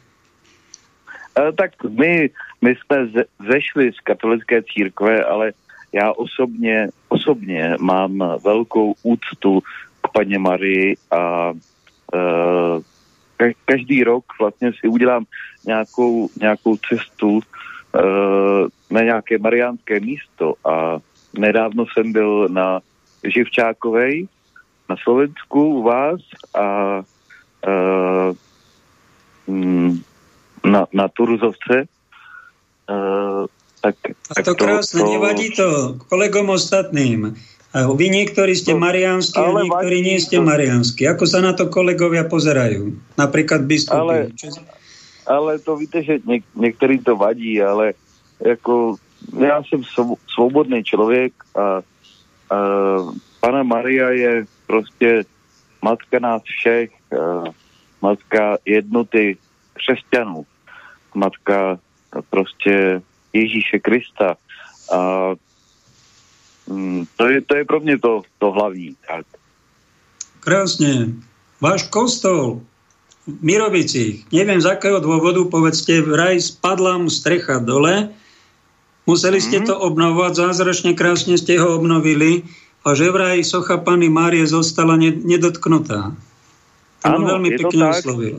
E, 1.35 1.53
tak 1.53 1.75
my, 1.83 2.31
my 2.63 2.71
jsme 2.77 2.97
ze, 3.07 3.23
zešli 3.51 3.93
z 3.93 4.01
katolické 4.01 4.63
církve, 4.63 5.25
ale 5.25 5.53
já 5.93 6.13
osobně, 6.13 6.89
osobně 7.09 7.77
mám 7.81 8.39
velkou 8.45 8.95
úctu 9.03 9.61
k 10.01 10.09
paně 10.13 10.39
Marii 10.39 10.97
a 11.11 11.53
e, 12.15 13.53
každý 13.65 14.05
rok 14.05 14.25
vlastně 14.41 14.73
si 14.81 14.89
udělám 14.89 15.25
nějakou, 15.67 16.29
nějakou 16.41 16.77
cestu 16.77 17.41
e, 17.41 18.03
na 18.91 19.01
nějaké 19.03 19.39
mariánské 19.39 20.01
místo 20.01 20.55
a 20.65 20.99
nedávno 21.39 21.85
jsem 21.87 22.13
byl 22.13 22.49
na 22.49 22.81
Živčákovej 23.25 24.29
na 24.89 24.97
Slovensku 24.97 25.65
u 25.65 25.83
vás 25.83 26.21
a 26.55 26.65
na, 30.65 30.83
na 30.91 31.07
Turzovce. 31.11 31.89
Uh, 32.91 33.47
tak, 33.81 33.97
a 34.37 34.41
to, 34.43 34.53
to 34.53 34.53
krásne, 34.61 35.01
to... 35.01 35.09
nevadí 35.09 35.49
to 35.55 35.97
kolegom 36.11 36.53
ostatným. 36.53 37.39
A 37.71 37.87
vy 37.87 38.11
niektorí 38.11 38.59
ste 38.59 38.75
no, 38.75 38.83
mariánsky 38.83 39.39
a 39.39 39.47
niektorí 39.47 39.99
nie 40.03 40.19
ste 40.19 40.43
to... 40.43 40.45
mariánsky. 40.45 41.07
Ako 41.07 41.25
sa 41.25 41.39
na 41.39 41.55
to 41.55 41.71
kolegovia 41.71 42.27
pozerajú? 42.27 42.99
Napríklad 43.15 43.63
biskupy. 43.65 43.95
Ale, 43.95 44.17
ale 45.31 45.53
to 45.63 45.79
víte, 45.79 46.03
že 46.03 46.19
niek- 46.27 46.51
niektorí 46.59 46.99
to 46.99 47.15
vadí, 47.15 47.63
ale 47.63 47.95
jako 48.43 48.99
ja 49.39 49.63
som 49.71 49.87
svobodný 50.35 50.83
človek 50.83 51.31
a, 51.55 51.87
a 52.51 52.59
Pana 53.39 53.63
Maria 53.63 54.11
je 54.19 54.33
proste 54.67 55.31
matka 55.83 56.19
nás 56.19 56.43
všech, 56.43 56.91
matka 58.03 58.57
jednoty 58.65 59.37
křesťanů, 59.75 60.47
matka 61.15 61.79
prostě 62.31 63.03
Ježíše 63.33 63.79
Krista. 63.79 64.37
A 64.93 65.31
mm, 66.67 67.07
to, 67.17 67.29
je, 67.29 67.41
to 67.41 67.57
je 67.57 67.65
pro 67.65 67.81
mě 67.81 67.99
to, 67.99 68.23
to 68.39 68.51
hlavní. 68.51 68.97
Tak. 69.09 69.27
Krásne. 70.41 71.15
Váš 71.61 71.83
kostol 71.93 72.65
v 73.29 73.43
Mirovicích, 73.45 74.25
neviem 74.33 74.65
z 74.65 74.73
akého 74.73 74.97
dôvodu, 74.97 75.45
povedzte, 75.53 76.01
vraj 76.01 76.41
spadla 76.41 76.97
mu 76.97 77.13
strecha 77.13 77.61
dole 77.61 78.09
Museli 79.11 79.43
ste 79.43 79.67
to 79.67 79.75
obnovovať, 79.75 80.39
zázračne 80.39 80.95
krásne 80.95 81.35
ste 81.35 81.59
ho 81.59 81.75
obnovili 81.81 82.47
a 82.81 82.89
že 82.97 83.13
vraj 83.13 83.45
socha 83.45 83.77
Pany 83.77 84.09
Márie 84.09 84.47
zostala 84.49 84.97
nedotknutá. 84.97 86.17
Ano, 87.05 87.25
veľmi 87.25 87.57
pekne 87.57 87.85
oslovil. 87.93 88.37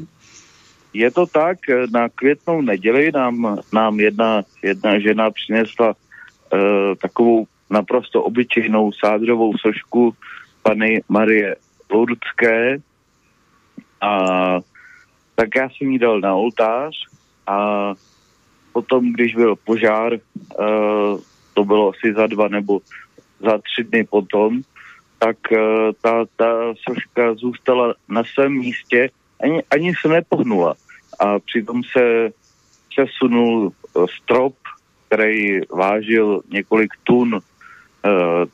Je 0.92 1.08
to 1.12 1.26
tak, 1.26 1.58
na 1.94 2.10
květnou 2.10 2.62
neděli 2.62 3.12
nám, 3.12 3.64
nám 3.74 4.00
jedna, 4.00 4.44
jedna 4.64 5.00
žena 5.00 5.32
přinesla 5.32 5.94
e, 5.94 5.96
takovou 6.96 7.48
naprosto 7.70 8.24
obyčejnou 8.24 8.92
sádrovou 8.92 9.58
sošku 9.58 10.14
Pany 10.62 11.02
Marie 11.10 11.56
Lourdské 11.90 12.78
a 14.02 14.12
tak 15.36 15.50
já 15.56 15.70
jsem 15.70 15.92
jí 15.92 16.00
dal 16.00 16.20
na 16.20 16.36
oltář 16.36 16.94
a 17.48 17.58
potom, 18.74 19.14
když 19.14 19.36
byl 19.36 19.56
požár, 19.56 20.14
e, 20.14 20.20
to 21.54 21.64
bylo 21.64 21.90
asi 21.90 22.14
za 22.14 22.28
dva 22.28 22.48
nebo 22.48 22.80
za 23.44 23.58
tři 23.58 23.84
dny 23.84 24.04
potom, 24.04 24.62
tak 25.20 25.38
e, 25.52 25.58
ta, 26.02 26.26
ta 26.36 26.74
soška 26.90 27.34
zůstala 27.34 27.94
na 28.10 28.24
svém 28.24 28.52
místě, 28.52 29.10
ani, 29.44 29.64
ani 29.72 29.94
se 30.02 30.08
nepohnula. 30.08 30.76
A 31.20 31.40
přitom 31.40 31.82
se 31.84 32.30
přesunul 32.90 33.72
strop, 34.16 34.56
který 35.08 35.60
vážil 35.70 36.42
několik 36.50 36.94
tun, 37.04 37.36
e, 37.36 37.40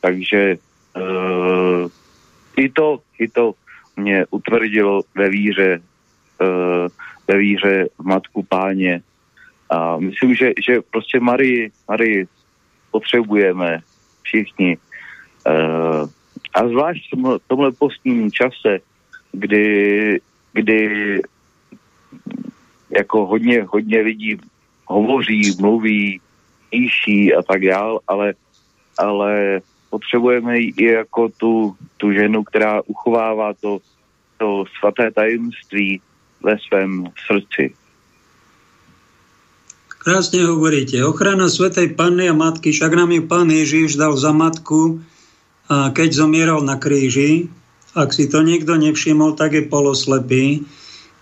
takže 0.00 0.38
e, 0.38 0.56
i, 2.56 2.68
to, 2.68 3.00
i 3.18 3.28
to 3.28 3.52
mě 3.96 4.24
utvrdilo 4.30 5.02
ve 5.14 5.28
víře, 5.28 5.80
e, 6.40 6.46
ve 7.28 7.38
víře 7.38 7.88
v 7.98 8.04
Matku 8.04 8.42
Páně. 8.42 9.02
A 9.70 9.98
myslím, 9.98 10.34
že, 10.34 10.52
že 10.66 10.80
prostě 10.90 11.20
Marii, 11.20 11.70
Marii 11.88 12.26
potřebujeme 12.90 13.80
všichni. 14.28 14.76
Uh, 15.48 16.04
a 16.54 16.68
zvlášť 16.68 17.16
v 17.16 17.48
tomhle 17.48 17.72
postním 17.72 18.28
čase, 18.32 18.84
kdy, 19.32 20.20
kdy 20.52 20.80
jako 22.90 23.26
hodně, 23.26 23.62
hodně 23.62 24.00
lidí 24.00 24.36
hovoří, 24.86 25.56
mluví, 25.60 26.20
píší 26.70 27.34
a 27.34 27.42
tak 27.42 27.64
dál, 27.64 28.00
ale, 28.08 28.34
ale 28.98 29.60
potřebujeme 29.90 30.58
i 30.58 30.84
jako 30.84 31.28
tu, 31.28 31.76
tu 31.96 32.12
ženu, 32.12 32.44
která 32.44 32.82
uchovává 32.86 33.54
to, 33.54 33.78
to 34.36 34.64
svaté 34.78 35.10
tajemství 35.10 36.00
ve 36.42 36.56
svém 36.58 37.04
srdci. 37.26 37.74
Krásne 39.98 40.46
hovoríte. 40.46 41.02
Ochrana 41.02 41.50
Svetej 41.50 41.98
Panny 41.98 42.30
a 42.30 42.34
Matky, 42.34 42.70
však 42.70 42.94
nám 42.94 43.10
ju 43.10 43.26
Pán 43.26 43.50
Ježiš 43.50 43.98
dal 43.98 44.14
za 44.14 44.30
matku, 44.30 45.02
a 45.66 45.90
keď 45.90 46.22
zomieral 46.22 46.62
na 46.62 46.78
kríži. 46.78 47.50
Ak 47.98 48.14
si 48.14 48.30
to 48.30 48.46
niekto 48.46 48.78
nevšimol, 48.78 49.34
tak 49.34 49.58
je 49.58 49.66
poloslepý. 49.66 50.62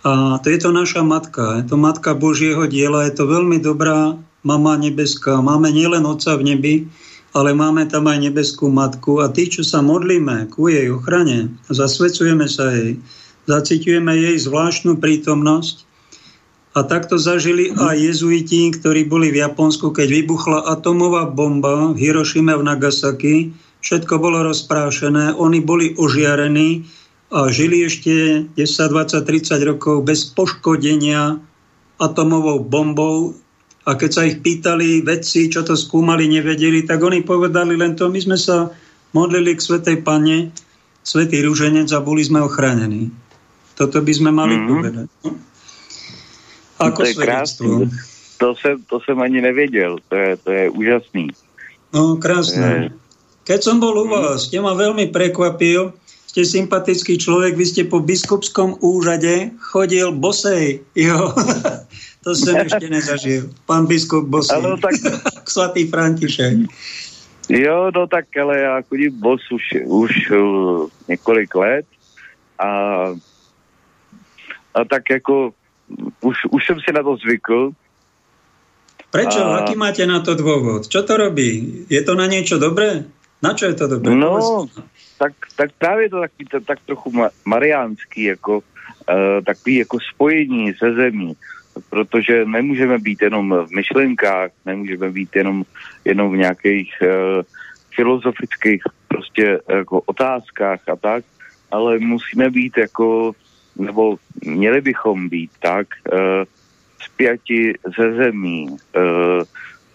A 0.05 0.39
to 0.45 0.53
je 0.53 0.61
to 0.61 0.71
naša 0.77 1.01
matka. 1.01 1.65
Je 1.65 1.73
to 1.73 1.81
matka 1.81 2.13
Božieho 2.13 2.69
diela. 2.69 3.09
Je 3.09 3.17
to 3.17 3.25
veľmi 3.25 3.59
dobrá 3.65 4.15
mama 4.45 4.77
nebeská. 4.77 5.41
Máme 5.41 5.73
nielen 5.73 6.05
Otca 6.05 6.37
v 6.37 6.55
nebi, 6.55 6.75
ale 7.33 7.57
máme 7.57 7.89
tam 7.89 8.07
aj 8.07 8.29
nebeskú 8.29 8.69
matku. 8.69 9.25
A 9.25 9.33
tí, 9.33 9.49
čo 9.49 9.65
sa 9.65 9.81
modlíme 9.81 10.53
ku 10.53 10.69
jej 10.69 10.93
ochrane, 10.93 11.49
zasvedcujeme 11.73 12.45
sa 12.47 12.71
jej, 12.77 13.01
zaciťujeme 13.49 14.13
jej 14.15 14.37
zvláštnu 14.37 15.01
prítomnosť, 15.01 15.86
a 16.77 16.85
takto 16.85 17.17
zažili 17.17 17.73
aj 17.73 17.97
jezuiti, 17.97 18.69
ktorí 18.69 19.09
boli 19.09 19.33
v 19.33 19.41
Japonsku, 19.41 19.97
keď 19.97 20.09
vybuchla 20.13 20.61
atomová 20.69 21.25
bomba 21.25 21.97
v 21.97 21.97
Hirošime 21.97 22.53
v 22.53 22.67
Nagasaki. 22.69 23.57
Všetko 23.81 24.21
bolo 24.21 24.45
rozprášené, 24.45 25.33
oni 25.41 25.65
boli 25.65 25.97
ožiarení 25.97 26.85
a 27.33 27.49
žili 27.49 27.89
ešte 27.89 28.45
10, 28.53 28.61
20, 28.93 29.25
30 29.25 29.71
rokov 29.73 30.05
bez 30.05 30.29
poškodenia 30.37 31.41
atomovou 31.97 32.61
bombou. 32.61 33.33
A 33.89 33.97
keď 33.97 34.11
sa 34.13 34.23
ich 34.29 34.45
pýtali 34.45 35.01
vedci, 35.01 35.49
čo 35.49 35.65
to 35.65 35.81
skúmali, 35.81 36.29
nevedeli, 36.29 36.85
tak 36.85 37.01
oni 37.01 37.25
povedali 37.25 37.73
len 37.73 37.97
to, 37.97 38.13
my 38.13 38.21
sme 38.21 38.37
sa 38.37 38.69
modlili 39.17 39.57
k 39.57 39.65
Svetej 39.65 40.05
Pane, 40.05 40.53
Svetý 41.01 41.41
rúženec 41.41 41.89
a 41.97 42.05
boli 42.05 42.21
sme 42.21 42.45
ochránení. 42.45 43.09
Toto 43.79 44.03
by 44.03 44.13
sme 44.13 44.35
mali 44.35 44.59
mm-hmm. 44.59 44.69
povedať. 44.69 45.07
No? 45.25 45.56
Ako 46.79 47.03
to 47.03 47.09
je 47.09 47.15
krásný. 47.15 47.91
To 48.39 48.55
jsem, 48.55 48.77
to 48.91 49.01
jsem 49.01 49.21
ani 49.21 49.41
nevěděl. 49.41 49.97
To 50.09 50.15
je, 50.15 50.37
to 50.37 50.51
je 50.53 50.71
úžasný. 50.71 51.29
No, 51.95 52.17
krásne. 52.21 52.93
Keď 53.47 53.61
som 53.63 53.81
bol 53.81 53.95
u 53.95 54.07
vás, 54.11 54.51
ste 54.51 54.59
ma 54.59 54.75
veľmi 54.75 55.09
prekvapil. 55.15 55.95
Ste 56.27 56.43
sympatický 56.45 57.17
človek, 57.17 57.57
vy 57.57 57.65
ste 57.65 57.83
po 57.89 58.05
biskupskom 58.05 58.77
úřade 58.85 59.57
chodil 59.57 60.13
bosej. 60.13 60.85
Jo, 60.93 61.33
to 62.27 62.37
som 62.37 62.61
ešte 62.61 62.93
nezažil. 62.93 63.49
Pán 63.65 63.89
biskup 63.89 64.29
bosej. 64.29 64.61
Ano, 64.61 64.77
tak... 64.77 65.01
Svatý 65.49 65.89
František. 65.89 66.69
Jo, 67.49 67.95
no 67.95 68.07
tak, 68.07 68.27
ale 68.37 68.59
já 68.59 68.83
chodím 68.83 69.21
bos 69.21 69.41
už, 69.51 69.63
už 69.87 70.31
uh, 70.31 70.89
několik 71.09 71.55
let 71.55 71.87
a, 72.59 72.71
a 74.75 74.85
tak 74.91 75.11
jako 75.11 75.55
už, 76.21 76.37
už 76.51 76.63
som 76.67 76.79
si 76.83 76.91
na 76.93 77.03
to 77.03 77.17
zvykl. 77.17 77.71
Prečo? 79.11 79.41
A... 79.41 79.63
Aký 79.63 79.79
máte 79.79 80.03
na 80.05 80.21
to 80.21 80.35
dôvod? 80.35 80.91
Čo 80.91 81.07
to 81.07 81.17
robí? 81.17 81.85
Je 81.87 82.03
to 82.03 82.19
na 82.19 82.27
niečo 82.27 82.59
dobré? 82.59 83.07
Na 83.41 83.55
čo 83.55 83.71
je 83.71 83.77
to 83.79 83.87
dobré? 83.87 84.17
No, 84.17 84.67
tak, 85.19 85.33
tak 85.57 85.71
právě 85.79 86.11
to 86.11 86.21
taky 86.21 86.45
to, 86.45 86.61
tak 86.61 86.79
trochu 86.87 87.13
mariánský, 87.45 88.23
jako, 88.23 88.59
uh, 88.59 89.45
takový 89.45 89.77
jako 89.77 89.99
spojení 90.15 90.75
se 90.75 90.93
zemí, 90.93 91.37
protože 91.91 92.45
nemůžeme 92.45 92.99
být 92.99 93.23
jenom 93.23 93.67
v 93.67 93.71
myšlenkách, 93.71 94.51
nemůžeme 94.67 95.11
být 95.11 95.37
jenom, 95.37 95.65
jenom 96.05 96.33
v 96.33 96.37
nějakých 96.37 96.91
uh, 97.03 97.43
filozofických 97.95 98.83
prostě 99.09 99.61
jako 99.69 100.01
otázkách 100.01 100.81
a 100.89 100.97
tak, 100.97 101.25
ale 101.71 101.99
musíme 101.99 102.51
být 102.51 102.79
jako 102.79 103.33
nebo 103.79 104.17
měli 104.45 104.81
bychom 104.81 105.29
být 105.29 105.51
tak 105.61 105.87
uh, 106.13 106.19
zpěti 106.99 107.75
ze 107.99 108.13
zemí, 108.13 108.69
uh, 108.71 109.43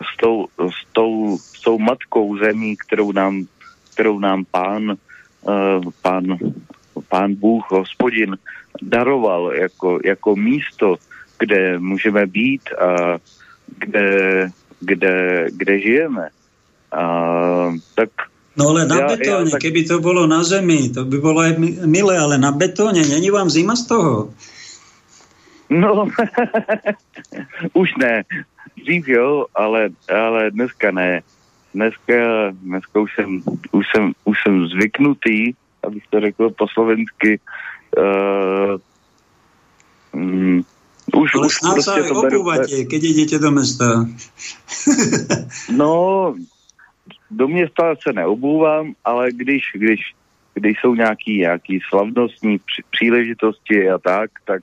s, 0.01 0.17
tou, 0.17 0.47
s, 0.57 0.85
tou, 0.91 1.37
s 1.37 1.61
tou 1.61 1.79
matkou 1.79 2.37
zemí, 2.37 2.77
kterou 2.77 3.11
nám, 3.11 3.45
kterou 3.93 4.19
nám 4.19 4.45
pán, 4.51 4.95
uh, 5.41 5.91
pán, 6.01 6.25
pán 7.09 7.35
Bůh, 7.35 7.71
hospodin, 7.71 8.37
daroval 8.81 9.53
jako, 9.53 9.99
jako 10.03 10.35
místo, 10.35 10.95
kde 11.39 11.79
můžeme 11.79 12.25
být 12.25 12.69
a 12.73 13.17
kde, 13.77 14.49
kde, 14.79 15.47
kde 15.51 15.79
žijeme. 15.79 16.29
A, 16.91 17.03
tak 17.95 18.09
No 18.51 18.75
ale 18.75 18.83
na 18.83 18.97
ja, 18.99 19.07
betóne, 19.15 19.47
ja, 19.47 19.55
tak... 19.55 19.63
keby 19.63 19.87
to 19.87 20.03
bolo 20.03 20.27
na 20.27 20.43
zemi, 20.43 20.91
to 20.91 21.07
by 21.07 21.17
bolo 21.23 21.39
aj 21.39 21.55
milé, 21.87 22.19
ale 22.19 22.35
na 22.35 22.51
betóne, 22.51 22.99
není 22.99 23.31
vám 23.31 23.47
zima 23.47 23.79
z 23.79 23.87
toho? 23.87 24.35
No, 25.71 26.11
už 27.73 27.95
ne. 27.95 28.23
Dřív 28.75 29.07
jo, 29.07 29.45
ale, 29.55 29.89
ale 30.11 30.51
dneska 30.51 30.91
ne. 30.91 31.23
Dneska, 31.73 32.51
dneska 32.51 32.99
už 32.99 33.11
jsem, 33.15 33.41
už 33.71 33.85
jsem, 33.87 34.11
už 34.23 34.37
jsem 34.43 34.67
zvyknutý, 34.67 35.55
abych 35.83 36.03
to 36.09 36.19
řekl 36.19 36.49
po 36.49 36.67
slovensky, 36.67 37.39
uh, 37.97 38.75
mm, 40.13 40.61
už, 41.15 41.35
ale 41.35 41.47
už 41.47 41.59
prostě 41.59 41.83
sa 41.83 41.95
to 42.07 42.15
obúvate, 42.15 42.85
keď 42.85 43.01
idete 43.03 43.39
do 43.39 43.51
mesta. 43.51 44.07
no, 45.71 45.91
do 47.31 47.47
města 47.47 47.95
se 47.95 48.13
neobůvám, 48.13 48.93
ale 49.05 49.31
když, 49.31 49.63
když, 49.73 50.13
když 50.53 50.77
jsou 50.79 50.95
nějaký, 50.95 51.37
nějaký 51.37 51.79
slavnostní 51.89 52.59
příležitosti 52.89 53.89
a 53.89 53.97
tak, 53.97 54.31
tak, 54.45 54.61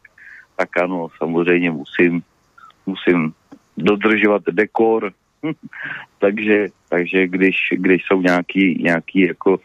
tak 0.57 0.77
ano, 0.77 1.09
samozřejmě 1.19 1.71
musím, 1.71 2.23
musím 2.87 3.33
dodržovat 3.77 4.43
dekor, 4.51 5.13
takže, 6.19 6.69
takže 6.89 7.27
když, 7.27 7.57
když 7.73 8.03
jsou 8.07 8.23
nějaký, 8.23 8.83
nějaký 8.83 9.21
jako 9.21 9.59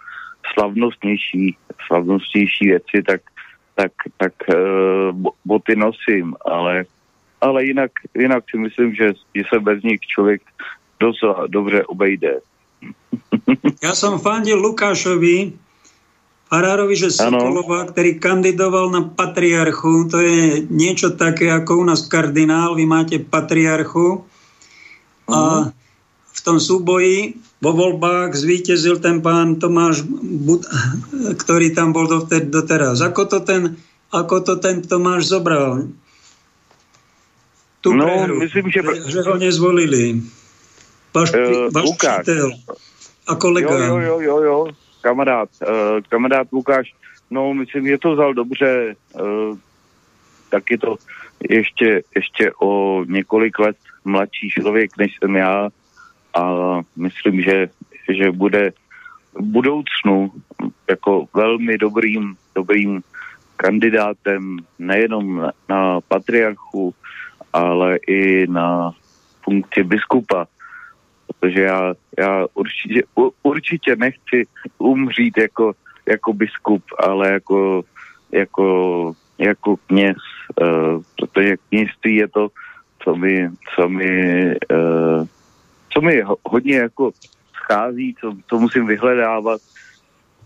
slavnostnější, 0.54 1.58
slavnostnější 1.88 2.66
věci, 2.66 3.04
tak, 3.08 3.22
tak, 3.76 3.92
tak 4.18 4.34
uh, 4.50 5.32
boty 5.46 5.76
nosím, 5.76 6.36
ale, 6.46 6.86
ale 7.42 7.66
jinak, 7.66 7.92
jinak 8.16 8.44
si 8.50 8.58
myslím, 8.58 8.96
že, 8.96 9.12
že 9.36 9.44
se 9.54 9.60
bez 9.60 9.84
nich 9.84 10.00
člověk 10.00 10.42
docela 11.00 11.48
dobře 11.48 11.84
obejde. 11.84 12.40
Ja 13.84 13.94
som 13.94 14.22
fandil 14.22 14.60
Lukášovi, 14.60 15.60
Farárovi, 16.54 16.94
že 16.94 17.10
Sokolova, 17.10 17.90
ktorý 17.90 18.22
kandidoval 18.22 18.94
na 18.94 19.02
patriarchu, 19.10 20.06
to 20.06 20.22
je 20.22 20.62
niečo 20.70 21.18
také 21.18 21.50
ako 21.50 21.82
u 21.82 21.84
nás 21.90 22.06
kardinál, 22.06 22.78
vy 22.78 22.86
máte 22.86 23.18
patriarchu 23.18 24.22
a 25.26 25.74
v 26.34 26.40
tom 26.46 26.62
súboji 26.62 27.42
vo 27.58 27.72
voľbách 27.74 28.38
zvíťazil 28.38 29.02
ten 29.02 29.26
pán 29.26 29.58
Tomáš, 29.58 30.06
Bud- 30.06 30.68
ktorý 31.42 31.74
tam 31.74 31.90
bol 31.90 32.06
doteraz. 32.30 33.02
Ako 33.02 33.26
to 33.26 33.40
ten, 33.42 33.80
ako 34.14 34.36
to 34.46 34.54
ten 34.62 34.86
Tomáš 34.86 35.34
zobral? 35.34 35.90
Tu 37.82 37.90
no, 37.92 38.06
prehru, 38.06 38.46
myslím, 38.46 38.68
že... 38.70 38.80
že 39.10 39.20
ho 39.26 39.36
nezvolili. 39.42 40.22
Váš, 41.14 41.32
Uh, 41.34 41.72
váš 41.74 41.84
Lukáš. 41.86 42.22
přítel 42.22 42.52
a 43.28 43.36
kolega. 43.36 43.78
Jo, 43.78 43.98
jo, 43.98 44.20
jo, 44.20 44.42
jo, 44.42 44.68
kamarád, 45.02 45.50
uh, 45.62 46.02
kamarád 46.10 46.48
Lukáš, 46.52 46.94
no 47.32 47.54
myslím, 47.54 47.88
že 47.88 47.98
to 47.98 48.14
vzal 48.14 48.34
dobře, 48.34 48.96
uh, 49.22 49.58
tak 50.50 50.72
je 50.72 50.78
to 50.78 50.96
ještě, 51.50 52.02
ještě 52.16 52.52
o 52.62 53.04
několik 53.08 53.60
let 53.60 53.78
mladší 54.06 54.50
člověk, 54.50 54.98
než 54.98 55.18
jsem 55.20 55.36
já 55.36 55.70
a 56.34 56.52
myslím, 56.96 57.42
že, 57.42 57.70
že 58.10 58.32
bude 58.32 58.72
v 59.34 59.42
budoucnu 59.42 60.32
jako 60.90 61.26
velmi 61.34 61.78
dobrým, 61.78 62.36
dobrým 62.56 63.02
kandidátem 63.58 64.58
nejenom 64.80 65.50
na 65.70 66.02
patriarchu, 66.02 66.94
ale 67.54 67.98
i 68.08 68.48
na 68.48 68.92
funkci 69.44 69.84
biskupa 69.84 70.48
protože 71.44 71.62
já, 71.62 71.94
já 72.20 72.46
určitě, 72.54 73.04
určitě 73.44 73.96
nechci 73.96 74.48
umřít 74.78 75.38
jako, 75.38 75.74
jako 76.06 76.34
biskup, 76.34 76.84
ale 76.98 77.32
jako, 77.32 77.84
jako, 78.32 79.14
jako 79.38 79.76
kněz, 79.88 80.18
uh, 80.62 81.02
protože 81.18 81.56
kněžství 81.70 82.16
je 82.16 82.28
to, 82.28 82.48
co 83.04 83.16
mi, 83.16 83.50
co 83.76 83.90
mi, 83.90 84.46
uh, 84.72 85.28
co 85.90 86.02
mi 86.02 86.22
ho, 86.22 86.38
hodně 86.46 86.76
jako 86.76 87.12
schází, 87.54 88.16
co, 88.22 88.34
co 88.48 88.60
musím 88.60 88.88
vyhledávat, 88.88 89.62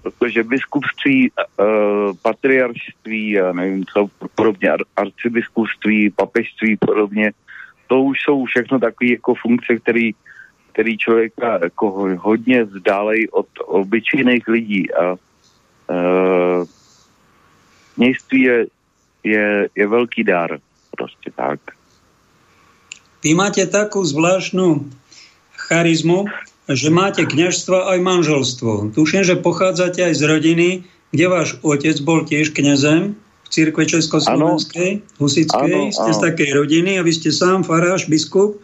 protože 0.02 0.44
biskupství, 0.44 1.32
uh, 1.32 2.14
patriaršství 2.22 3.40
a 3.40 3.53
nevím 3.53 3.86
co 3.86 4.10
podobně, 4.36 4.69
ar, 4.69 4.80
arcibiskupství, 4.95 6.10
papežství 6.10 6.78
podobně, 6.78 7.32
to 7.88 8.02
už 8.02 8.18
jsou 8.22 8.45
všechno 8.45 8.80
takové 8.80 9.11
jako 9.11 9.36
funkce, 9.36 9.80
které 9.80 10.11
který 10.78 10.98
člověka 10.98 11.60
jako 11.64 12.14
hodně 12.22 12.64
vzdálejí 12.64 13.30
od 13.30 13.49
obyčejných 13.66 14.48
lidí 14.48 14.94
a 14.94 15.18
uh, 15.18 16.66
kněžství 17.95 18.41
je, 18.41 18.66
je, 19.24 19.70
je 19.76 19.88
velký 19.88 20.24
dar, 20.24 20.60
prostě 20.98 21.32
tak. 21.36 21.60
Vy 23.26 23.34
máte 23.34 23.66
takú 23.66 24.06
zvláštnu 24.06 24.86
charizmu, 25.58 26.30
že 26.70 26.94
máte 26.94 27.26
kňažstvo 27.26 27.90
aj 27.90 27.98
manželstvo. 27.98 28.94
Tuším, 28.94 29.26
že 29.26 29.41
pochádzate 29.41 30.06
aj 30.06 30.14
z 30.14 30.24
rodiny, 30.30 30.70
kde 31.10 31.26
váš 31.26 31.58
otec 31.66 31.98
bol 32.06 32.22
tiež 32.30 32.54
kňazem 32.54 33.18
v 33.18 33.48
církve 33.49 33.90
Československej, 33.90 35.02
Husickej. 35.18 35.90
Áno, 35.90 35.90
Ste 35.90 36.12
z 36.14 36.20
áno. 36.22 36.26
takej 36.30 36.49
rodiny 36.54 37.02
a 37.02 37.02
vy 37.02 37.12
ste 37.18 37.34
sám 37.34 37.66
faráš, 37.66 38.06
biskup. 38.06 38.62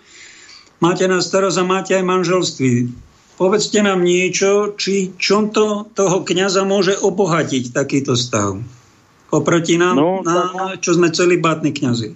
Máte 0.84 1.08
na 1.08 1.24
starosť 1.24 1.58
a 1.58 1.64
máte 1.64 1.92
aj 1.96 2.04
manželství. 2.04 2.92
Povedzte 3.40 3.80
nám 3.80 4.04
niečo, 4.04 4.76
či 4.76 5.16
čom 5.16 5.48
to 5.48 5.88
toho 5.96 6.28
kňaza 6.28 6.68
môže 6.68 7.00
obohatiť 7.00 7.72
takýto 7.72 8.20
stav. 8.20 8.60
Oproti 9.32 9.80
nám, 9.80 9.96
No, 9.96 10.20
na, 10.28 10.76
čo 10.78 11.00
sme 11.00 11.08
celibátni 11.16 11.72
kňazi. 11.72 12.12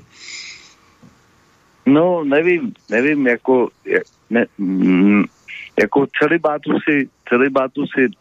No, 1.88 2.28
nevím, 2.28 2.76
nevím, 2.92 3.28
jako, 3.28 3.72
ne, 4.30 4.46
mm, 4.60 5.24
jako 5.80 6.08
celibátu 6.20 6.76
si, 6.84 7.10
celibátu 7.30 7.88
si 7.88 8.12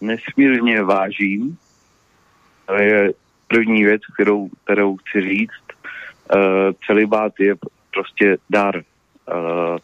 nesmírně 0.00 0.82
vážím. 0.82 1.58
To 2.66 2.74
je 2.74 3.12
první 3.48 3.84
věc, 3.84 4.02
kterou, 4.14 4.48
kterou 4.64 4.96
chci 4.96 5.20
říct. 5.20 5.66
Uh, 6.34 6.72
celibát 6.86 7.32
je 7.40 7.54
prostě 7.92 8.36
dar. 8.50 8.82
Uh, 9.24 9.76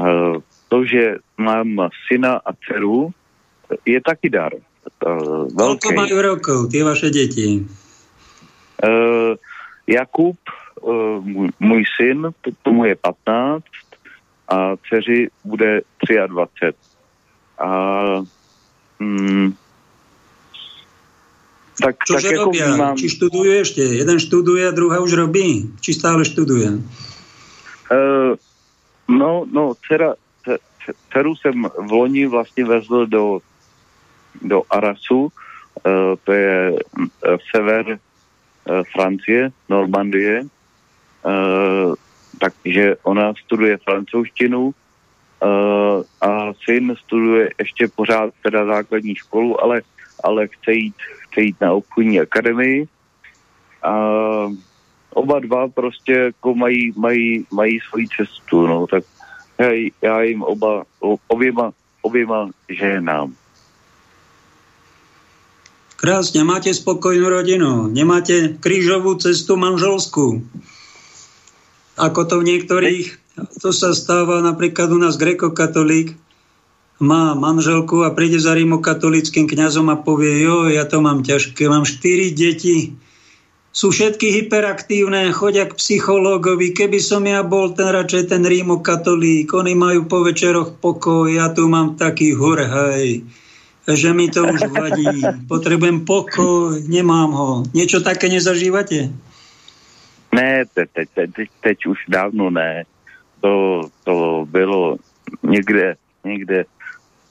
uh, 0.00 0.40
to, 0.68 0.84
že 0.84 1.20
mám 1.36 1.88
syna 2.08 2.40
a 2.40 2.50
dceru, 2.52 3.12
je 3.84 4.00
taky 4.00 4.30
dar. 4.30 4.52
Uh, 5.04 5.50
Koľko 5.52 5.88
majú 5.92 6.16
rokov 6.22 6.58
tie 6.72 6.82
vaše 6.84 7.10
deti? 7.10 7.66
Jakub, 9.86 10.36
můj, 11.58 11.84
syn, 11.96 12.28
tomu 12.62 12.84
je 12.84 12.94
15 12.94 13.64
a 14.48 14.76
dceři 14.76 15.28
bude 15.44 15.80
23. 16.26 16.72
A 17.58 17.68
mm, 18.98 19.54
tak, 21.82 21.96
tak 21.96 22.06
Čože 22.06 22.28
jako 22.28 22.44
robia? 22.44 22.66
vnímám, 22.66 22.96
Či 22.96 23.06
študujú 23.08 23.50
ešte? 23.60 23.84
Jeden 23.84 24.16
študuje 24.16 24.64
a 24.68 24.72
druhá 24.72 24.96
už 25.00 25.12
robí? 25.12 25.68
Či 25.84 25.90
stále 25.92 26.24
študuje? 26.24 26.80
Uh, 27.92 28.32
no, 29.08 29.46
no, 29.52 29.74
dcera, 29.74 30.14
ce- 30.44 30.58
ce- 30.84 30.94
dceru 31.12 31.36
jsem 31.36 31.66
v 31.78 31.92
loni 31.92 32.26
vlastně 32.26 32.64
vezl 32.64 33.06
do, 33.06 33.38
do 34.42 34.62
Arasu, 34.70 35.22
uh, 35.22 35.30
to 36.24 36.32
je 36.32 36.72
uh, 36.72 37.06
sever 37.54 37.86
uh, 37.88 38.82
Francie, 38.92 39.50
Normandie, 39.68 40.42
uh, 40.42 41.94
takže 42.38 42.96
ona 43.02 43.34
studuje 43.44 43.78
francouzštinu 43.84 44.66
uh, 44.66 46.02
a 46.20 46.52
syn 46.64 46.96
studuje 46.96 47.50
ještě 47.58 47.88
pořád 47.88 48.34
teda 48.42 48.66
základní 48.66 49.14
školu, 49.14 49.62
ale, 49.64 49.82
ale 50.24 50.48
chce 50.48 50.72
jít, 50.72 50.94
chce 51.18 51.40
jít 51.40 51.56
na 51.60 51.72
obchodní 51.72 52.20
akademii. 52.20 52.88
Uh, 53.86 54.52
oba 55.16 55.40
dva 55.40 55.68
prostě 55.68 56.12
jako 56.12 56.54
mají, 56.54 56.92
mají, 56.96 57.46
mají 57.52 57.80
svoji 57.80 58.06
cestu, 58.16 58.66
no, 58.66 58.86
tak 58.86 59.04
já, 59.58 59.90
já 60.02 60.22
jim 60.22 60.42
oba, 60.42 60.84
oběma, 61.28 61.72
oběma 62.02 62.50
ženám. 62.68 63.32
Krásne, 65.96 66.44
máte 66.44 66.76
spokojnú 66.76 67.24
rodinu. 67.32 67.88
Nemáte 67.88 68.60
krížovú 68.60 69.16
cestu 69.16 69.56
manželskú. 69.56 70.44
Ako 71.96 72.20
to 72.28 72.44
v 72.44 72.52
niektorých, 72.52 73.06
to 73.64 73.72
sa 73.72 73.96
stáva 73.96 74.44
napríklad 74.44 74.92
u 74.92 75.00
nás 75.00 75.16
grekokatolík, 75.16 76.12
má 77.00 77.32
manželku 77.32 78.04
a 78.04 78.12
príde 78.12 78.36
za 78.36 78.52
rímokatolickým 78.52 79.48
kňazom 79.48 79.88
a 79.88 79.96
povie, 79.96 80.44
jo, 80.44 80.68
ja 80.68 80.84
to 80.84 81.00
mám 81.00 81.24
ťažké, 81.24 81.64
mám 81.64 81.88
štyri 81.88 82.28
deti, 82.36 82.92
sú 83.76 83.92
všetky 83.92 84.32
hyperaktívne, 84.40 85.28
chodia 85.36 85.68
k 85.68 85.76
psychológovi. 85.76 86.72
Keby 86.72 86.96
som 86.96 87.28
ja 87.28 87.44
bol 87.44 87.76
ten 87.76 87.92
radšej 87.92 88.32
ten 88.32 88.40
rímokatolík, 88.40 89.52
oni 89.52 89.76
majú 89.76 90.08
po 90.08 90.24
večeroch 90.24 90.80
pokoj, 90.80 91.28
ja 91.28 91.52
tu 91.52 91.68
mám 91.68 92.00
taký 92.00 92.32
hurhaj, 92.32 93.20
že 93.84 94.10
mi 94.16 94.32
to 94.32 94.48
už 94.48 94.72
vadí. 94.72 95.20
Potrebujem 95.44 96.08
pokoj, 96.08 96.80
nemám 96.88 97.30
ho. 97.36 97.50
Niečo 97.76 98.00
také 98.00 98.32
nezažívate? 98.32 99.12
Ne, 100.32 100.64
teď, 100.72 100.88
teď, 100.96 101.08
teď, 101.36 101.48
teď, 101.60 101.78
už 101.86 101.98
dávno 102.08 102.48
ne. 102.48 102.88
To, 103.44 103.84
to 104.04 104.48
bylo 104.48 104.96
někde, 105.44 105.96
někde 106.24 106.64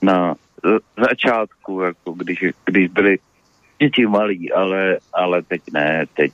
na 0.02 0.34
začátku, 0.94 1.80
jako 1.80 2.12
když, 2.12 2.38
když 2.64 2.88
byli 2.90 3.18
děti 3.78 4.06
malí, 4.06 4.52
ale, 4.52 4.98
ale 5.12 5.42
teď 5.42 5.62
ne, 5.72 6.04
teď, 6.14 6.32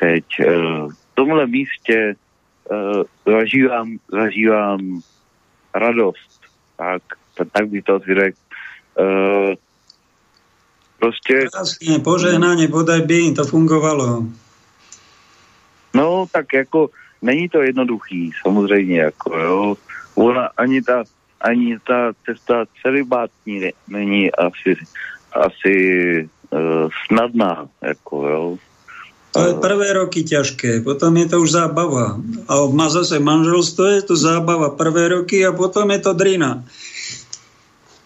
teď 0.00 0.24
e, 0.40 0.44
v 0.88 1.14
tomhle 1.14 1.46
místě 1.46 1.96
e, 1.96 2.14
zažívám, 3.26 3.96
zažívám 4.12 5.00
radost, 5.74 6.40
tak, 6.76 7.02
tak, 7.36 7.48
tak 7.52 7.68
by 7.68 7.82
to 7.82 7.94
asi 7.94 8.14
řekl. 8.14 8.38
E, 9.00 9.04
prostě 10.98 11.46
Krásne, 11.52 11.98
požehnanie, 11.98 12.68
bodaj 12.68 13.00
by 13.00 13.32
to 13.32 13.44
fungovalo. 13.44 14.26
No, 15.94 16.26
tak 16.32 16.52
jako 16.52 16.90
není 17.22 17.48
to 17.48 17.62
jednoduchý, 17.62 18.32
samozřejmě, 18.42 19.00
jako 19.00 19.38
jo. 19.38 19.76
Ona 20.14 20.50
ani 20.56 20.82
ta, 20.82 21.04
ani 21.40 21.78
ta 21.78 22.12
cesta 22.24 22.64
celibátní 22.82 23.60
ne- 23.60 23.72
není 23.88 24.32
asi, 24.32 24.76
asi 25.32 25.74
snadná, 27.06 27.68
jako 27.82 28.16
jo. 28.28 28.58
Je 29.30 29.54
prvé 29.62 29.94
roky 29.94 30.26
ťažké, 30.26 30.82
potom 30.82 31.14
je 31.14 31.26
to 31.30 31.46
už 31.46 31.54
zábava. 31.54 32.18
A 32.50 32.66
má 32.66 32.90
zase 32.90 33.22
manželstvo, 33.22 33.84
je 33.86 34.02
to 34.02 34.14
zábava 34.18 34.74
prvé 34.74 35.14
roky 35.14 35.46
a 35.46 35.54
potom 35.54 35.86
je 35.94 36.00
to 36.02 36.12
drina. 36.18 36.66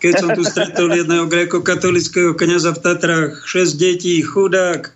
Keď 0.05 0.13
som 0.21 0.31
tu 0.37 0.45
stretol 0.45 0.93
jedného 0.93 1.25
gréko-katolického 1.25 2.37
kniaza 2.37 2.77
v 2.77 2.83
Tatrách, 2.85 3.41
6 3.49 3.81
detí, 3.81 4.21
chudák, 4.21 4.93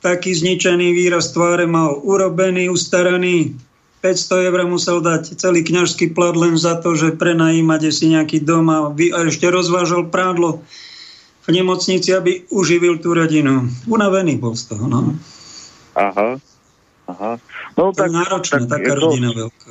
taký 0.00 0.32
zničený 0.32 0.96
výraz 0.96 1.36
tváre 1.36 1.68
mal, 1.68 2.00
urobený, 2.00 2.72
ustaraný, 2.72 3.52
500 4.00 4.48
eur 4.48 4.60
musel 4.64 5.04
dať 5.04 5.36
celý 5.36 5.68
kňažský 5.68 6.16
plat 6.16 6.32
len 6.32 6.56
za 6.56 6.80
to, 6.80 6.96
že 6.96 7.20
prenajímate 7.20 7.92
si 7.92 8.08
nejaký 8.08 8.40
dom 8.40 8.72
a, 8.72 8.88
vy, 8.88 9.12
a 9.12 9.28
ešte 9.28 9.44
rozvážal 9.52 10.08
prádlo 10.08 10.64
v 11.48 11.56
nemocnici, 11.56 12.12
aby 12.12 12.44
uživil 12.52 13.00
tú 13.00 13.16
rodinu. 13.16 13.64
Unavený 13.88 14.36
bol 14.36 14.52
z 14.52 14.68
toho, 14.68 14.84
no. 14.84 15.16
Aha, 15.96 16.36
aha. 17.08 17.32
No, 17.72 17.96
to 17.96 18.04
tak, 18.04 18.12
náročné, 18.12 18.68
tak 18.68 18.68
taká 18.68 18.92
je 18.92 19.00
rodina 19.00 19.28
to, 19.32 19.38
veľká. 19.48 19.70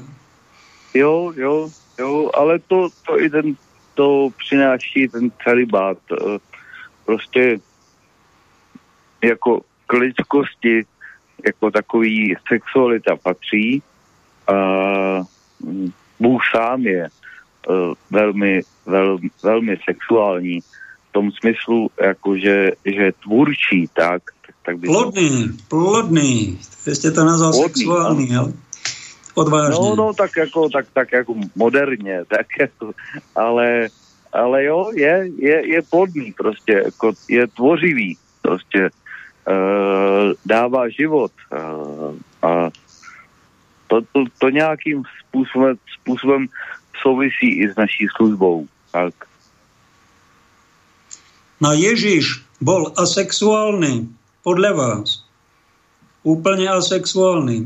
Jo, 0.98 1.14
jo, 1.38 1.56
jo, 2.02 2.12
ale 2.34 2.58
to, 2.66 2.90
to 3.06 3.22
i 3.22 3.30
ten, 3.30 3.54
to 3.94 4.34
přináší 4.42 5.08
ten 5.08 5.30
celibát. 5.46 6.02
Eh, 6.10 6.42
prostě 7.06 7.62
jako 9.22 9.62
k 9.88 9.94
lidskosti 9.94 10.86
jako 11.46 11.72
takový 11.72 12.36
sexualita 12.48 13.16
patří 13.16 13.84
a 14.48 14.54
mm, 15.60 15.92
Bůh 16.20 16.42
sám 16.56 16.82
je 16.82 17.10
uh, 17.70 17.94
velmi, 18.12 18.62
vel, 18.86 19.18
velmi 19.44 19.78
sexuální 19.86 20.60
tom 21.18 21.32
smyslu, 21.32 21.90
jako 22.02 22.38
že, 22.38 22.72
že 22.86 23.12
tvůrčí, 23.24 23.90
tak, 23.94 24.22
tak 24.66 24.78
by 24.78 24.88
Plodný, 24.88 25.50
plodný. 25.68 26.60
Vy 26.86 26.96
jste 26.96 27.12
to 27.12 27.26
nazval 27.26 27.52
plodný, 27.52 27.74
sexuální, 27.74 28.36
ale. 28.36 28.54
No, 29.82 29.96
no, 29.96 30.14
tak 30.14 30.38
jako, 30.38 30.70
tak, 30.70 30.86
tak 30.94 31.12
jako 31.12 31.36
moderně, 31.56 32.26
tak 32.28 32.46
jako, 32.60 32.92
ale, 33.36 33.88
ale 34.34 34.64
jo, 34.64 34.92
je, 34.94 35.30
je, 35.38 35.68
je 35.68 35.82
plodný 35.82 36.34
prostě, 36.38 36.74
jako 36.86 37.14
je 37.30 37.48
tvořivý 37.48 38.18
prostě 38.42 38.90
uh, 39.50 40.34
dává 40.46 40.90
život 40.90 41.32
uh, 41.52 42.16
a 42.42 42.70
to, 43.88 44.02
to, 44.02 44.24
to 44.38 44.50
nějakým 44.50 45.04
způsobem, 45.20 45.76
způsobem 46.02 46.48
souvisí 47.02 47.62
i 47.62 47.70
s 47.70 47.76
naší 47.76 48.08
službou. 48.16 48.68
Tak. 48.92 49.14
No 51.58 51.74
Ježíš 51.74 52.46
bol 52.62 52.94
asexuálny, 52.94 54.06
podľa 54.46 54.72
vás. 54.78 55.26
Úplne 56.22 56.70
asexuálny. 56.70 57.66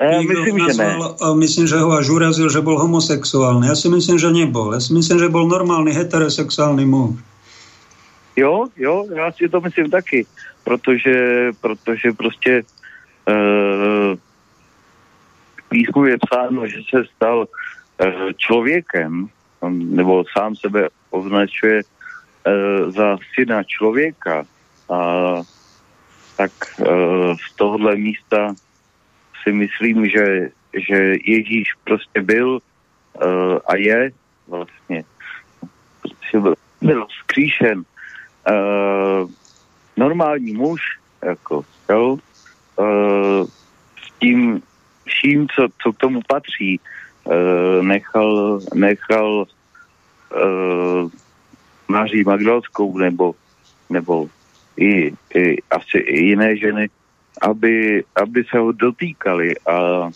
Ja 0.00 0.24
myslím, 0.24 0.64
nazval, 0.64 0.72
že 0.72 1.20
ne. 1.20 1.36
Myslím, 1.36 1.66
že 1.68 1.76
ho 1.76 1.92
až 1.92 2.08
urazil, 2.08 2.48
že 2.48 2.64
bol 2.64 2.80
homosexuálny. 2.80 3.68
Ja 3.68 3.76
si 3.76 3.92
myslím, 3.92 4.16
že 4.16 4.32
nebol. 4.32 4.72
Ja 4.72 4.80
si 4.80 4.96
myslím, 4.96 5.20
že 5.20 5.28
bol 5.28 5.44
normálny 5.44 5.92
heterosexuálny 5.92 6.88
muž. 6.88 7.20
Jo, 8.36 8.72
jo, 8.76 9.04
já 9.12 9.32
si 9.32 9.48
to 9.48 9.60
myslím 9.60 9.90
taky, 9.90 10.26
protože, 10.64 11.50
protože 11.60 12.12
prostě 12.12 12.62
uh, 13.28 14.16
písmu 15.68 16.04
je 16.04 16.16
psáno, 16.24 16.66
že 16.66 16.80
se 16.90 17.04
stal 17.16 17.44
uh, 17.44 18.32
člověkem, 18.36 19.28
nebo 19.68 20.24
sám 20.32 20.56
sebe 20.56 20.88
označuje 21.10 21.82
za 22.88 23.18
syna 23.34 23.62
člověka. 23.62 24.44
A 24.90 24.98
tak 26.36 26.52
uh, 26.78 26.86
z 27.36 27.56
tohohle 27.56 27.96
místa 27.96 28.54
si 29.42 29.52
myslím, 29.52 30.08
že, 30.08 30.50
že 30.88 31.14
Ježíš 31.24 31.74
prostě 31.84 32.22
byl 32.22 32.58
uh, 32.58 33.58
a 33.66 33.76
je 33.76 34.10
vlastně 34.48 35.04
byl, 36.32 36.54
byl 36.80 37.06
skříšen 37.22 37.78
uh, 38.50 39.30
normální 39.96 40.52
muž, 40.52 40.80
jako, 41.22 41.64
jo, 41.90 42.18
uh, 42.76 43.46
s 44.02 44.18
tím 44.20 44.62
vším, 45.04 45.48
co, 45.48 45.66
co 45.82 45.92
k 45.92 45.98
tomu 45.98 46.20
patří, 46.26 46.80
uh, 47.24 47.82
nechal, 47.82 48.60
nechal 48.74 49.46
uh, 50.36 51.10
Maří 51.90 52.22
Magdalskou 52.24 52.98
nebo, 52.98 53.34
nebo 53.90 54.30
i, 54.76 55.12
i 55.34 55.56
asi 55.70 55.98
i 55.98 56.24
jiné 56.24 56.56
ženy, 56.56 56.90
aby, 57.42 58.04
aby 58.16 58.44
se 58.44 58.58
ho 58.58 58.72
dotýkali 58.72 59.58
a 59.66 60.08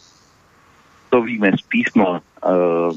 to 1.10 1.22
víme 1.22 1.50
z 1.58 1.62
písma. 1.68 2.20
Uh, 2.46 2.90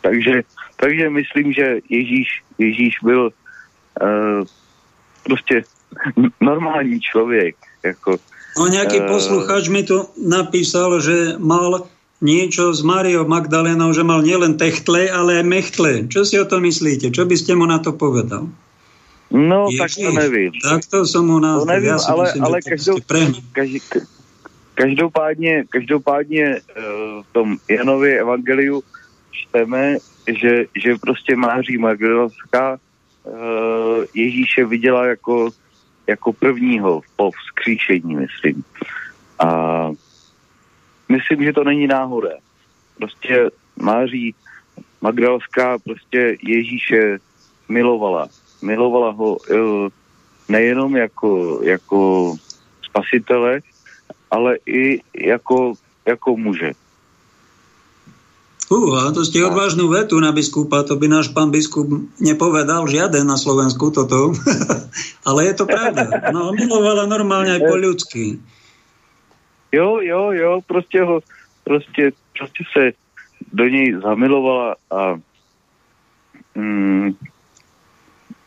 takže, 0.00 0.42
takže 0.76 1.10
myslím, 1.10 1.52
že 1.52 1.84
Ježíš, 1.88 2.28
Ježíš 2.58 2.94
byl 3.02 3.30
uh, 4.00 4.44
prostě 5.22 5.64
normální 6.40 7.00
člověk. 7.00 7.56
Jako, 7.82 8.18
no 8.58 8.66
nejaký 8.66 9.00
uh, 9.00 9.06
poslucháč 9.06 9.68
mi 9.68 9.86
tu 9.86 10.02
napísal, 10.18 11.00
že 11.00 11.38
mal 11.38 11.86
niečo 12.18 12.74
s 12.74 12.82
Mariou 12.82 13.26
Magdalenou, 13.26 13.94
že 13.94 14.02
mal 14.02 14.26
nielen 14.26 14.58
techtle, 14.58 15.06
ale 15.06 15.38
aj 15.38 15.46
mechtle. 15.46 15.92
Čo 16.10 16.26
si 16.26 16.34
o 16.38 16.46
to 16.46 16.58
myslíte? 16.58 17.14
Čo 17.14 17.26
by 17.26 17.36
ste 17.38 17.54
mu 17.54 17.66
na 17.66 17.78
to 17.78 17.94
povedal? 17.94 18.50
No, 19.30 19.68
Ježiš, 19.68 19.78
tak 19.78 19.90
to 19.92 20.10
nevím. 20.16 20.50
Tak 20.56 20.80
to 20.88 20.98
som 21.04 21.28
mu 21.28 21.36
na 21.38 21.60
to 21.60 21.68
nevím, 21.68 21.92
ja 21.92 22.00
ale, 22.08 22.24
myslím, 22.32 22.42
ale 22.44 22.56
každou, 22.64 22.96
každý, 23.52 23.80
každopádně, 24.74 25.64
každopádně 25.68 26.44
uh, 26.56 27.22
v 27.22 27.28
tom 27.32 27.48
Janově 27.68 28.20
evangeliu 28.20 28.82
čteme, 29.30 29.98
že, 30.26 30.64
že 30.72 30.96
prostě 30.96 31.36
Máří 31.36 31.78
Magdalská 31.78 32.80
uh, 33.24 34.04
Ježíše 34.14 34.64
viděla 34.64 35.06
jako, 35.06 35.50
jako 36.06 36.32
prvního 36.32 37.02
po 37.16 37.30
vzkříšení, 37.30 38.16
myslím. 38.16 38.64
A 39.38 39.48
myslím, 41.08 41.44
že 41.44 41.52
to 41.52 41.64
není 41.64 41.86
náhoda. 41.86 42.30
Prostě 42.96 43.50
Máří 43.76 44.34
Magdalská 45.00 45.78
prostě 45.78 46.36
Ježíše 46.42 47.18
milovala. 47.68 48.28
Milovala 48.62 49.10
ho 49.10 49.36
uh, 49.36 49.88
nejenom 50.48 50.96
jako, 50.96 51.60
jako 51.62 52.34
spasitele, 52.82 53.60
ale 54.30 54.56
i 54.66 55.00
jako, 55.14 55.74
jako 56.06 56.36
muže. 56.36 56.72
Fúha, 58.68 59.08
to 59.16 59.24
ste 59.24 59.40
odvážnu 59.40 59.88
vetu 59.88 60.20
na 60.20 60.28
biskupa, 60.28 60.84
to 60.84 61.00
by 61.00 61.08
náš 61.08 61.32
pán 61.32 61.48
biskup 61.48 61.88
nepovedal 62.20 62.84
žiaden 62.84 63.24
na 63.24 63.40
Slovensku 63.40 63.88
toto. 63.88 64.36
Ale 65.28 65.48
je 65.48 65.54
to 65.56 65.64
pravda. 65.64 66.28
No, 66.36 66.52
milovala 66.52 67.08
normálne 67.08 67.56
aj 67.56 67.64
po 67.64 67.76
ľudsky. 67.80 68.36
Jo, 69.72 70.00
jo, 70.00 70.32
jo, 70.32 70.60
prostě 70.66 71.02
ho, 71.02 71.20
prostě, 71.64 72.12
prostě 72.38 72.64
se 72.72 72.92
do 73.52 73.64
něj 73.64 74.00
zamilovala 74.02 74.76
a 74.90 75.20
mm, 76.54 77.12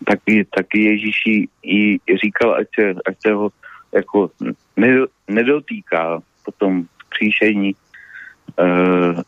taky, 0.05 0.45
taky 0.45 0.83
Ježíši 0.83 1.47
jí 1.63 1.99
říkal, 2.21 2.55
ať 2.55 2.67
se, 2.75 2.93
ať 3.05 3.15
se 3.21 3.33
ho 3.33 3.49
jako 3.91 4.29
nedotýká 5.27 6.21
po 6.45 6.51
tom 6.51 6.85
kříšení. 7.09 7.75
Uh, 8.59 9.21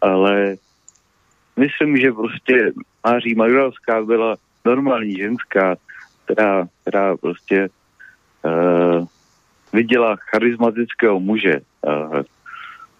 ale 0.00 0.56
myslím, 1.56 1.96
že 1.96 2.12
prostě 2.12 2.72
Máří 3.06 3.34
Magdalská 3.34 4.02
byla 4.02 4.36
normální 4.64 5.16
ženská, 5.16 5.76
která, 6.24 6.68
která 6.82 7.16
prostě 7.16 7.68
uh, 8.44 9.06
viděla 9.72 10.16
charismatického 10.30 11.20
muže. 11.20 11.60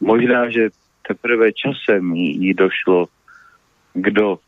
Možná, 0.00 0.50
že 0.50 0.68
teprve 1.08 1.52
časem 1.52 2.14
jí, 2.14 2.54
došlo, 2.54 3.06
kdo 3.94 4.38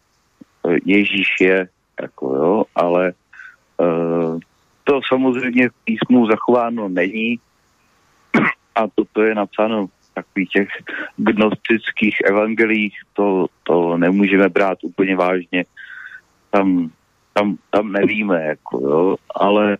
Ježíš 0.84 1.28
je, 1.40 1.68
jako 2.00 2.34
jo, 2.34 2.64
ale 2.74 3.12
uh, 3.76 4.38
to 4.84 5.00
samozřejmě 5.08 5.68
v 5.68 5.84
písmu 5.84 6.26
zachováno 6.26 6.88
není 6.88 7.38
a 8.74 8.88
toto 8.94 9.22
je 9.22 9.34
napsáno 9.34 9.86
takových 10.14 10.48
těch 10.48 10.68
gnostických 11.16 12.16
evangelích, 12.24 12.94
to, 13.12 13.46
to 13.62 13.96
nemůžeme 13.96 14.48
brát 14.48 14.78
úplně 14.82 15.16
vážně. 15.16 15.64
Tam, 16.50 16.90
tam, 17.32 17.56
tam 17.70 17.92
nevíme, 17.92 18.44
jako, 18.44 18.80
jo. 18.80 19.16
Ale, 19.34 19.76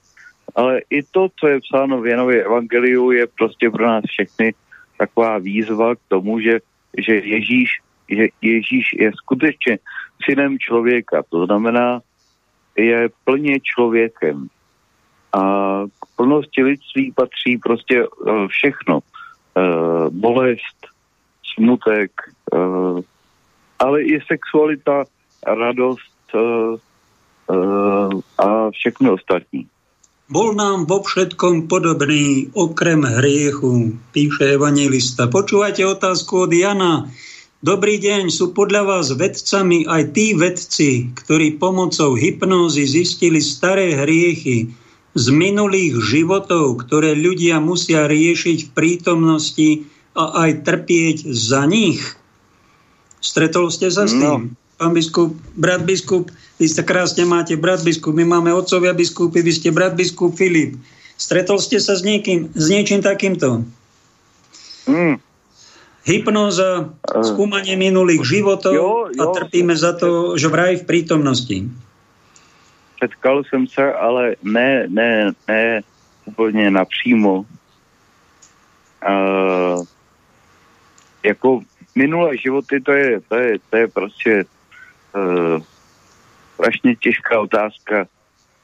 ale 0.54 0.80
i 0.90 1.02
to, 1.02 1.28
co 1.40 1.48
je 1.48 1.60
psáno 1.60 2.00
v 2.00 2.06
Janově 2.06 2.44
evangeliu, 2.44 3.10
je 3.10 3.26
prostě 3.26 3.70
pro 3.70 3.86
nás 3.86 4.04
všechny 4.08 4.54
taková 4.98 5.38
výzva 5.38 5.94
k 5.94 5.98
tomu, 6.08 6.40
že, 6.40 6.60
že 6.98 7.14
Ježíš, 7.14 7.70
že 8.08 8.28
Ježíš 8.42 8.86
je 8.92 9.12
skutečně 9.12 9.78
synem 10.24 10.58
člověka. 10.58 11.22
To 11.28 11.46
znamená, 11.46 12.00
je 12.76 13.08
plně 13.24 13.60
člověkem. 13.60 14.48
A 15.32 15.40
k 15.86 16.16
plnosti 16.16 16.62
lidství 16.62 17.12
patří 17.12 17.58
prostě 17.58 18.02
eh, 18.02 18.48
všechno 18.48 18.98
uh, 18.98 20.08
bolest, 20.10 20.86
smutek, 21.54 22.10
uh, 22.52 23.00
ale 23.78 24.02
i 24.02 24.20
sexualita, 24.26 25.04
radost 25.46 26.10
a 28.38 28.70
všechno 28.70 29.12
ostatní. 29.12 29.66
Bol 30.30 30.54
nám 30.54 30.86
vo 30.86 31.02
všetkom 31.02 31.66
podobný, 31.66 32.54
okrem 32.54 33.02
hriechu, 33.02 33.98
píše 34.14 34.54
evangelista. 34.54 35.26
Počúvajte 35.26 35.82
otázku 35.82 36.46
od 36.46 36.54
Jana. 36.54 37.10
Dobrý 37.60 37.98
deň, 37.98 38.30
sú 38.30 38.54
podľa 38.54 38.86
vás 38.86 39.10
vedcami 39.10 39.84
aj 39.90 40.14
tí 40.14 40.32
vedci, 40.32 41.10
ktorí 41.12 41.58
pomocou 41.58 42.14
hypnózy 42.14 42.86
zistili 42.86 43.42
staré 43.42 43.92
hriechy 43.98 44.70
z 45.18 45.24
minulých 45.34 45.98
životov, 45.98 46.86
ktoré 46.86 47.18
ľudia 47.18 47.58
musia 47.58 48.06
riešiť 48.06 48.70
v 48.70 48.72
prítomnosti 48.72 49.70
a 50.14 50.46
aj 50.46 50.62
trpieť 50.62 51.16
za 51.26 51.66
nich? 51.66 52.00
Stretol 53.18 53.68
ste 53.68 53.90
sa 53.90 54.06
s 54.06 54.14
no. 54.14 54.22
tým? 54.22 54.42
No. 54.54 54.56
Pán 54.80 54.96
biskup, 54.96 55.36
brat 55.58 55.84
biskup, 55.84 56.32
vy 56.60 56.68
ste 56.68 56.84
krásne 56.84 57.24
máte 57.24 57.56
brat 57.56 57.80
biskup, 57.80 58.12
my 58.12 58.28
máme 58.28 58.52
otcovia 58.52 58.92
biskupy, 58.92 59.40
vy 59.40 59.52
ste 59.56 59.72
brat 59.72 59.96
biskup 59.96 60.36
Filip. 60.36 60.76
Stretol 61.16 61.56
ste 61.56 61.80
sa 61.80 61.96
s, 61.96 62.04
niekým, 62.04 62.52
s 62.52 62.68
niečím 62.68 63.00
takýmto? 63.00 63.64
Mm. 64.84 65.16
Hypnóza, 66.04 66.92
uh, 66.92 67.24
skúmanie 67.24 67.76
minulých 67.80 68.24
životov 68.24 68.72
jo, 68.72 69.08
jo, 69.08 69.20
a 69.20 69.24
trpíme 69.32 69.72
za 69.72 69.96
to, 69.96 70.36
že 70.36 70.52
vraj 70.52 70.80
v 70.80 70.88
prítomnosti. 70.88 71.64
Setkal 73.00 73.44
jsem 73.44 73.64
se, 73.64 73.84
ale 73.92 74.36
ne, 74.44 74.84
ne, 74.88 75.32
ne 75.48 75.80
úplně 76.24 76.70
napřímo. 76.70 77.44
Uh, 79.00 79.84
jako 81.24 81.60
minulé 81.96 82.36
životy, 82.36 82.80
to 82.80 82.92
je, 82.92 83.20
to 83.28 83.34
je, 83.36 83.58
to 83.70 83.76
je 83.76 83.86
prostě 83.88 84.32
uh, 85.16 85.60
strašne 86.60 86.92
ťažká 87.00 87.34
otázka. 87.40 87.96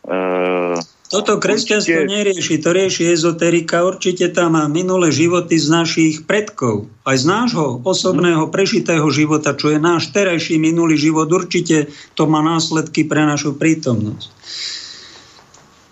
Uh, 0.05 0.77
Toto 1.09 1.41
kresťanstvo 1.41 2.05
určite... 2.05 2.13
nerieši, 2.13 2.55
to 2.61 2.71
rieši 2.77 3.05
ezoterika. 3.17 3.89
Určite 3.89 4.29
tam 4.29 4.53
má 4.61 4.69
minulé 4.69 5.09
životy 5.09 5.57
z 5.57 5.73
našich 5.73 6.15
predkov, 6.29 6.93
aj 7.09 7.17
z 7.23 7.27
nášho 7.27 7.81
osobného 7.81 8.53
prežitého 8.53 9.09
života, 9.09 9.57
čo 9.57 9.73
je 9.73 9.81
náš 9.81 10.13
terajší 10.13 10.61
minulý 10.61 11.01
život. 11.01 11.27
Určite 11.33 11.89
to 12.13 12.29
má 12.29 12.45
následky 12.45 13.09
pre 13.09 13.25
našu 13.25 13.57
prítomnosť. 13.57 14.29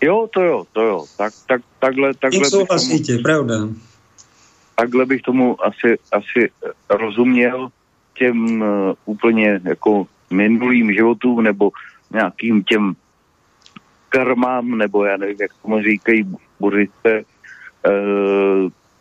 Jo, 0.05 0.28
to 0.28 0.40
jo, 0.44 0.59
to 0.76 0.81
jo. 0.85 0.98
Tak, 1.16 1.32
tak, 1.48 1.60
takhle, 1.81 2.12
takhle 2.20 2.44
souhlasíte, 2.44 3.16
tomu, 3.16 3.24
pravda. 3.24 3.56
Takhle 4.76 5.06
bych 5.06 5.22
tomu 5.22 5.56
asi, 5.56 5.97
asi 6.12 6.52
rozuměl 6.90 7.72
těm 8.18 8.60
uh, 8.60 8.93
úplně 9.06 9.60
jako 9.64 10.06
minulým 10.31 10.93
životům 10.93 11.43
nebo 11.43 11.70
nějakým 12.14 12.64
těm 12.64 12.94
karmám, 14.08 14.78
nebo 14.78 15.04
já 15.04 15.16
nevím, 15.16 15.36
jak 15.40 15.50
tomu 15.62 15.82
říkají 15.82 16.36
buddhisté, 16.60 17.14
e, 17.18 17.24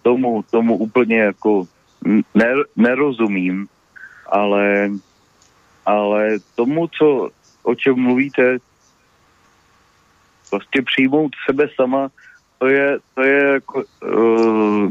tomu, 0.01 0.43
tomu 0.51 0.77
úplně 0.77 1.19
jako 1.19 1.65
nerozumím, 2.75 3.67
ale, 4.25 4.91
ale 5.85 6.39
tomu, 6.55 6.87
co, 6.87 7.29
o 7.63 7.75
čem 7.75 7.95
mluvíte, 7.95 8.57
prostě 10.49 10.81
přijmout 10.81 11.31
sebe 11.45 11.67
sama, 11.75 12.09
to 12.57 12.67
je, 12.67 12.97
to 13.15 13.21
je 13.21 13.43
jako, 13.43 13.83
uh, 14.05 14.89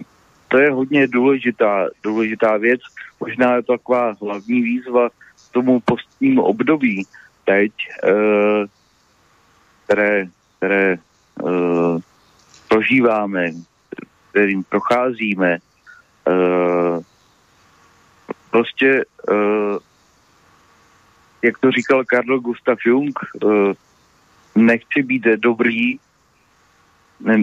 to 0.48 0.58
je 0.58 0.70
hodně 0.70 1.06
důležitá, 1.06 1.88
důležitá 2.02 2.56
věc. 2.56 2.80
Možná 3.20 3.54
je 3.54 3.62
to 3.62 3.72
taková 3.72 4.14
hlavní 4.22 4.62
výzva 4.62 5.08
tomu 5.52 5.80
postnímu 5.80 6.42
období, 6.42 7.06
teď, 7.44 7.72
uh, 8.04 8.64
které, 9.84 10.26
které 10.56 10.96
uh, 11.42 12.00
prožíváme, 12.68 13.50
kterým 14.30 14.64
procházíme, 14.64 15.58
uh, 16.28 17.02
prostě, 18.50 19.04
jak 21.42 21.58
to 21.58 21.70
říkal 21.70 22.04
Karl 22.04 22.40
Gustav 22.40 22.78
Jung, 22.86 23.18
nechci 24.54 25.02
být 25.02 25.22
dobrý, 25.22 25.98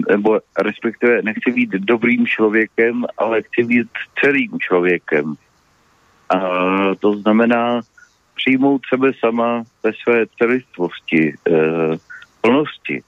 nebo 0.08 0.40
respektive 0.58 1.22
nechci 1.22 1.52
být 1.52 1.70
dobrým 1.70 2.26
člověkem, 2.26 3.04
ale 3.18 3.42
chci 3.42 3.64
být 3.64 3.88
celým 4.20 4.58
člověkem. 4.60 5.34
A 6.28 6.38
to 7.00 7.16
znamená 7.16 7.80
přijmout 8.40 8.82
sebe 8.88 9.12
sama 9.20 9.62
ve 9.82 9.92
své 10.02 10.26
celistvosti, 10.38 11.34
eh, 11.48 11.96
plnosti. 12.40 13.02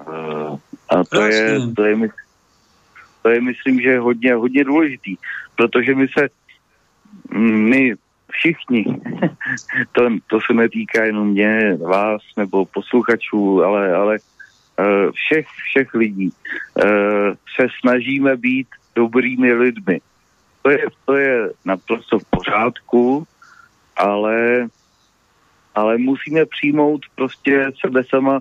Eh, 0.00 0.58
a 0.88 1.04
to 1.04 1.22
je, 1.22 1.60
to 1.76 1.84
je, 1.84 1.96
to 3.22 3.28
je, 3.28 3.40
myslím, 3.40 3.80
že 3.80 3.98
hodně, 3.98 4.34
hodně 4.34 4.64
důležitý, 4.64 5.16
protože 5.56 5.94
my 5.94 6.08
se, 6.08 6.28
my 7.70 7.94
všichni, 8.30 8.84
to, 9.92 10.08
to 10.26 10.38
se 10.46 10.52
netýká 10.54 11.04
jenom 11.04 11.28
mě, 11.28 11.76
vás 11.76 12.22
nebo 12.36 12.64
posluchačů, 12.64 13.64
ale, 13.64 13.94
ale 13.94 14.18
uh, 14.78 15.12
všech, 15.12 15.46
všech 15.46 15.94
lidí, 15.94 16.32
se 17.56 17.66
snažíme 17.80 18.36
být 18.36 18.68
dobrými 18.94 19.52
lidmi. 19.52 20.00
To 20.62 20.70
je, 20.70 20.78
to 21.04 21.16
je 21.16 21.50
naprosto 21.64 22.18
v 22.18 22.24
pořádku, 22.30 23.26
ale, 23.96 24.68
ale 25.74 25.98
musíme 25.98 26.46
přijmout 26.46 27.00
prostě 27.14 27.72
sebe 27.80 28.04
sama 28.08 28.40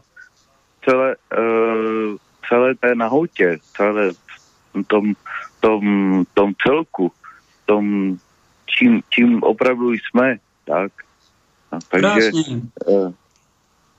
celé, 0.86 1.16
uh, 1.38 2.16
celé 2.50 2.76
té 2.76 2.96
nahotě, 2.96 3.58
celé 3.76 4.12
tom, 4.88 5.14
tom, 5.60 5.84
tom 6.34 6.54
celku, 6.68 7.12
tom, 7.66 8.18
čím, 8.66 9.02
čím 9.10 9.44
opravdu 9.44 9.94
jsme, 9.94 10.38
tak. 10.66 10.92
A 11.72 11.80
takže, 11.90 12.32
uh, 12.86 13.14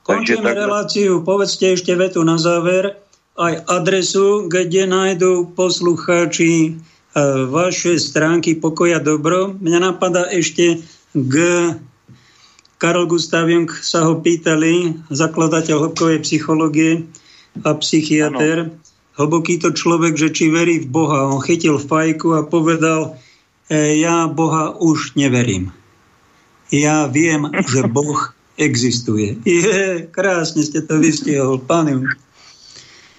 Končíme 0.02 0.50
tak... 0.50 0.58
reláciu, 0.66 1.22
povedzte 1.22 1.78
ešte 1.78 1.94
vetu 1.94 2.26
na 2.26 2.34
záver, 2.34 2.98
aj 3.38 3.64
adresu, 3.70 4.50
kde 4.50 4.84
nájdú 4.90 5.54
poslucháči 5.54 6.74
uh, 6.74 7.46
vaše 7.48 7.96
stránky 8.02 8.58
Pokoja 8.58 8.98
Dobro. 8.98 9.54
Mňa 9.56 9.78
napadá 9.78 10.26
ešte 10.28 10.82
G. 11.12 11.34
Karol 12.82 13.06
Gustav 13.06 13.46
Jung 13.46 13.70
sa 13.70 14.08
ho 14.10 14.18
pýtali, 14.18 15.06
zakladateľ 15.12 15.76
hĺbkovej 15.86 16.18
psychológie 16.26 17.06
a 17.62 17.78
psychiatr. 17.78 18.66
Ano. 18.66 18.74
Hlboký 19.12 19.60
to 19.60 19.76
človek, 19.76 20.16
že 20.16 20.32
či 20.32 20.48
verí 20.48 20.82
v 20.82 20.88
Boha. 20.88 21.28
On 21.28 21.38
chytil 21.44 21.76
fajku 21.76 22.32
a 22.32 22.48
povedal, 22.48 23.20
e, 23.68 24.00
ja 24.00 24.24
Boha 24.24 24.72
už 24.72 25.14
neverím. 25.20 25.68
Ja 26.72 27.04
viem, 27.12 27.52
že 27.68 27.84
Boh 27.84 28.32
existuje. 28.56 29.36
Je, 29.44 30.08
krásne 30.08 30.64
ste 30.64 30.80
to 30.80 30.96
vystihol, 30.96 31.60
pán 31.60 31.92
Jung. 31.92 32.08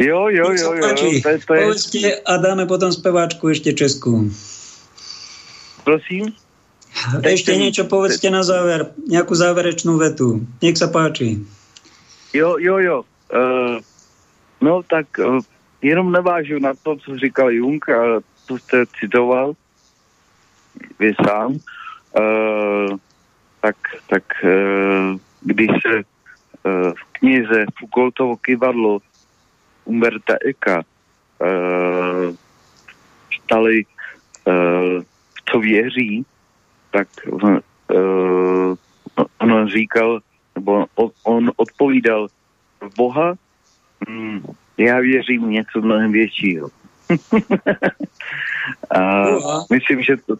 Jo, 0.01 0.27
jo, 0.33 0.49
jo, 0.57 0.69
jo. 0.75 0.81
To 0.81 0.97
to 1.21 1.29
je... 1.29 1.39
Povedzte 1.45 2.09
a 2.25 2.33
dáme 2.41 2.65
potom 2.65 2.89
speváčku 2.89 3.53
ešte 3.53 3.77
českú. 3.77 4.33
Prosím? 5.85 6.33
Ešte 7.23 7.57
niečo 7.57 7.89
povedzte 7.89 8.29
na 8.29 8.45
záver, 8.45 8.93
nejakú 9.09 9.33
záverečnú 9.33 9.97
vetu. 9.97 10.45
Nech 10.61 10.77
sa 10.77 10.87
páči. 10.87 11.41
Jo, 12.33 12.57
jo, 12.61 12.77
jo. 12.79 12.97
Uh, 13.33 13.81
no 14.61 14.85
tak 14.85 15.09
uh, 15.17 15.41
jenom 15.81 16.11
navážu 16.11 16.59
na 16.59 16.73
to, 16.73 16.95
co 16.95 17.17
říkal 17.17 17.51
Jung 17.51 17.89
a 17.89 18.21
co 18.45 18.57
jste 18.57 18.85
citoval 18.99 19.53
vy 20.99 21.13
sám. 21.25 21.57
Uh, 22.19 22.97
tak, 23.61 23.75
tak 24.09 24.23
uh, 24.43 25.17
když 25.41 25.69
se 25.81 25.93
uh, 25.97 26.91
v 26.93 27.03
knize 27.11 27.65
Foucaultovo 27.79 28.37
kivadlo 28.37 28.99
Umberta 29.85 30.35
Eka 30.45 30.83
uh, 31.41 32.35
stali 33.43 33.85
uh, 34.45 35.03
co 35.51 35.59
věří, 35.59 36.25
tak 36.93 37.07
uh, 37.25 38.75
on 39.39 39.67
říkal, 39.67 40.19
nebo 40.55 40.85
on, 40.95 41.09
on 41.23 41.51
odpovídal 41.55 42.27
Boha, 42.97 43.33
mm, 44.09 44.41
já 44.77 44.99
věřím 44.99 45.49
něco 45.49 45.81
mnohem 45.81 46.11
většího. 46.11 46.69
a 48.95 49.25
myslím, 49.73 50.03
že 50.03 50.17
to, 50.17 50.35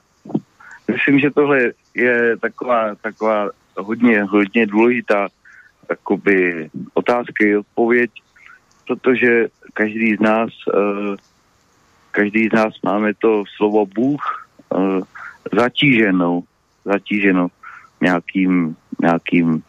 myslím, 0.92 1.20
že 1.20 1.32
tohle 1.32 1.72
je 1.94 2.38
taková, 2.38 2.96
taková 2.96 3.50
hodně, 3.78 4.24
hodně 4.24 4.66
důležitá 4.66 5.28
jakoby 5.90 6.70
otázka 6.94 7.60
odpověď, 7.60 8.12
protože 8.88 9.48
každý 9.74 10.16
z 10.16 10.20
nás 10.20 10.50
uh, 10.74 11.16
každý 12.12 12.48
z 12.48 12.54
nás 12.54 12.74
máme 12.84 13.14
to 13.14 13.44
slovo 13.58 13.86
Bůh 13.86 14.48
uh, 14.70 15.02
zatíženou, 15.52 16.44
zatíženou 16.86 17.48
nějakým, 18.02 18.76
nějakým 19.02 19.64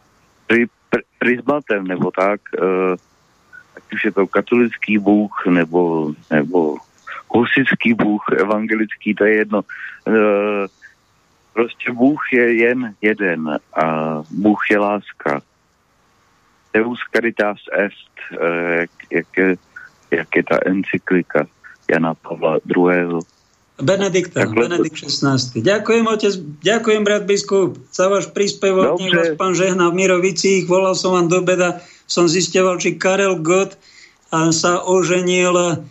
pri, 0.47 0.67
pri, 0.89 1.01
prismatem 1.19 1.87
nebo 1.87 2.11
tak, 2.11 2.41
uh, 2.61 2.95
už 3.93 4.05
je 4.05 4.11
to 4.11 4.27
katolický 4.27 4.97
Bůh 4.97 5.31
nebo, 5.45 6.11
nebo 6.31 6.77
husický 7.35 7.93
Bůh, 7.93 8.23
evangelický, 8.37 9.13
to 9.15 9.25
je 9.25 9.33
jedno. 9.33 9.61
E, 10.07 10.11
prostě 11.53 11.91
Bůh 11.91 12.33
je 12.33 12.55
jen 12.55 12.95
jeden 13.01 13.59
a 13.75 13.85
Bůh 14.31 14.59
je 14.71 14.77
láska. 14.79 15.41
Deus 16.73 16.99
caritas 17.15 17.57
est, 17.71 18.15
e, 18.41 18.75
jak, 18.79 18.91
jak, 19.11 19.37
je, 19.37 19.55
jak 20.11 20.35
je 20.35 20.43
ta 20.43 20.57
encyklika 20.65 21.47
Jana 21.91 22.13
Pavla 22.13 22.59
II. 22.75 23.19
Benedikta, 23.75 24.47
Benedikt 24.47 24.95
16. 25.03 25.59
Ďakujem, 25.59 26.03
otec, 26.07 26.33
ďakujem, 26.63 27.01
brat 27.03 27.27
biskup, 27.27 27.75
za 27.91 28.07
váš 28.07 28.31
príspevok. 28.31 29.03
Nech 29.03 29.11
vás 29.11 29.29
pán 29.35 29.51
žehna 29.51 29.91
v 29.91 29.99
Mirovicích. 29.99 30.63
Volal 30.63 30.95
som 30.95 31.11
vám 31.11 31.27
do 31.27 31.43
beda, 31.43 31.83
som 32.07 32.31
zisteval, 32.31 32.79
či 32.79 32.95
Karel 32.95 33.35
Gott 33.43 33.75
sa 34.31 34.79
oženil 34.79 35.83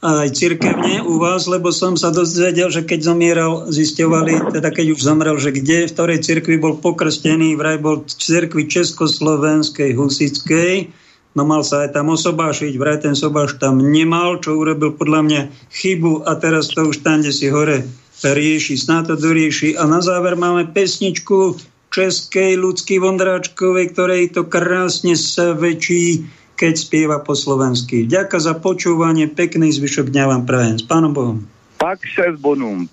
aj 0.00 0.28
cirkevne 0.32 1.04
u 1.04 1.20
vás, 1.20 1.44
lebo 1.44 1.72
som 1.72 1.96
sa 1.96 2.08
dozvedel, 2.08 2.72
že 2.72 2.84
keď 2.84 3.00
zomieral, 3.04 3.52
zistovali, 3.68 4.40
teda 4.52 4.72
keď 4.72 4.96
už 4.96 5.00
zomrel, 5.04 5.36
že 5.36 5.52
kde, 5.52 5.88
v 5.88 5.92
ktorej 5.92 6.24
cirkvi 6.24 6.56
bol 6.56 6.80
pokrstený, 6.80 7.56
vraj 7.56 7.80
bol 7.80 8.04
v 8.04 8.12
cirkvi 8.16 8.64
Československej, 8.64 9.92
Husickej, 9.92 10.88
no 11.36 11.44
mal 11.44 11.60
sa 11.60 11.84
aj 11.84 11.92
tam 11.92 12.08
osobášiť, 12.10 12.72
vraj 12.80 13.04
ten 13.04 13.12
sobáš 13.12 13.60
tam 13.60 13.78
nemal, 13.78 14.40
čo 14.40 14.56
urobil 14.56 14.96
podľa 14.96 15.20
mňa 15.22 15.42
chybu 15.68 16.24
a 16.24 16.32
teraz 16.40 16.72
to 16.72 16.88
už 16.88 17.04
tam, 17.04 17.20
kde 17.20 17.32
si 17.36 17.52
hore 17.52 17.84
rieši, 18.24 18.80
snáď 18.80 19.12
to 19.12 19.28
dorieši. 19.28 19.76
A 19.76 19.84
na 19.84 20.00
záver 20.00 20.40
máme 20.40 20.72
pesničku 20.72 21.60
českej 21.92 22.56
ľudský 22.56 22.96
Vondráčkovej, 23.00 23.92
ktorej 23.92 24.32
to 24.32 24.48
krásne 24.48 25.12
väčší, 25.56 26.24
keď 26.56 26.72
spieva 26.76 27.18
po 27.20 27.36
slovensky. 27.36 28.08
Ďakujem 28.08 28.42
za 28.42 28.54
počúvanie, 28.56 29.28
pekný 29.28 29.68
zvyšok 29.76 30.08
dňa 30.08 30.24
vám 30.24 30.42
prajem. 30.48 30.76
S 30.80 30.84
pánom 30.88 31.12
Bohom. 31.12 31.44
Pak 31.76 32.00
se 32.08 32.32
s 32.32 32.40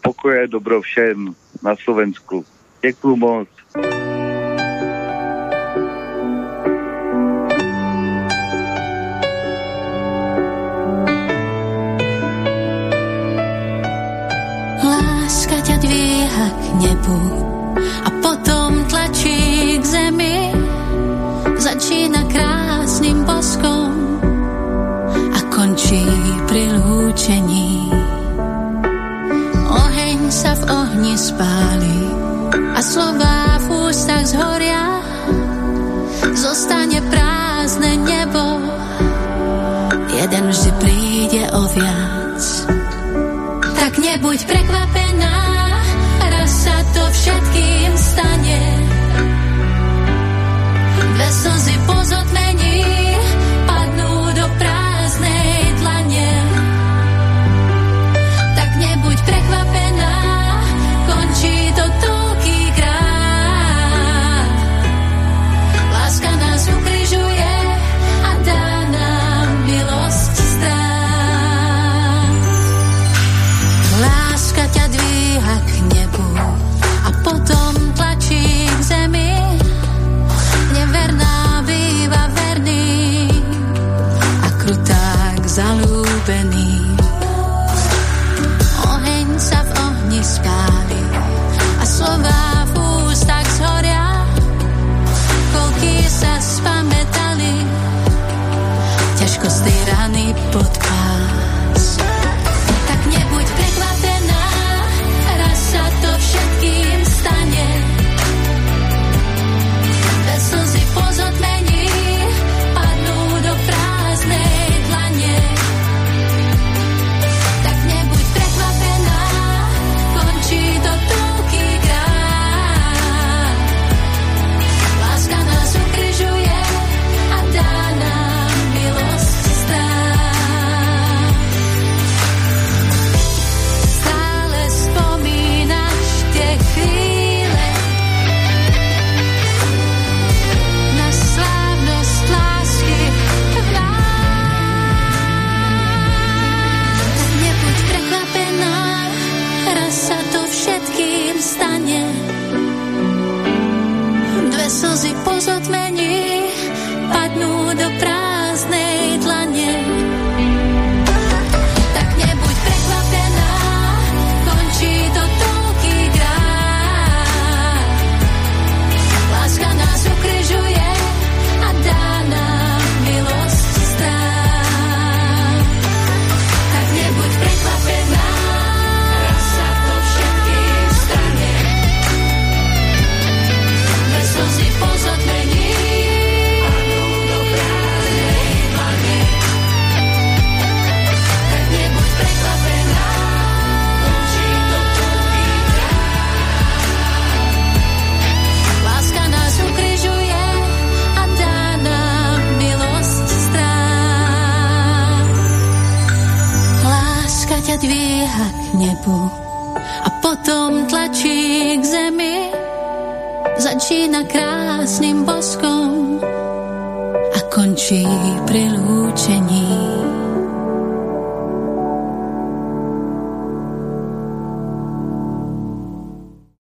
pokoje, 0.04 0.48
dobro 0.52 0.84
všem 0.84 1.32
na 1.64 1.76
Slovensku. 1.80 2.44
Děkuju 2.84 3.16
moc. 3.16 3.48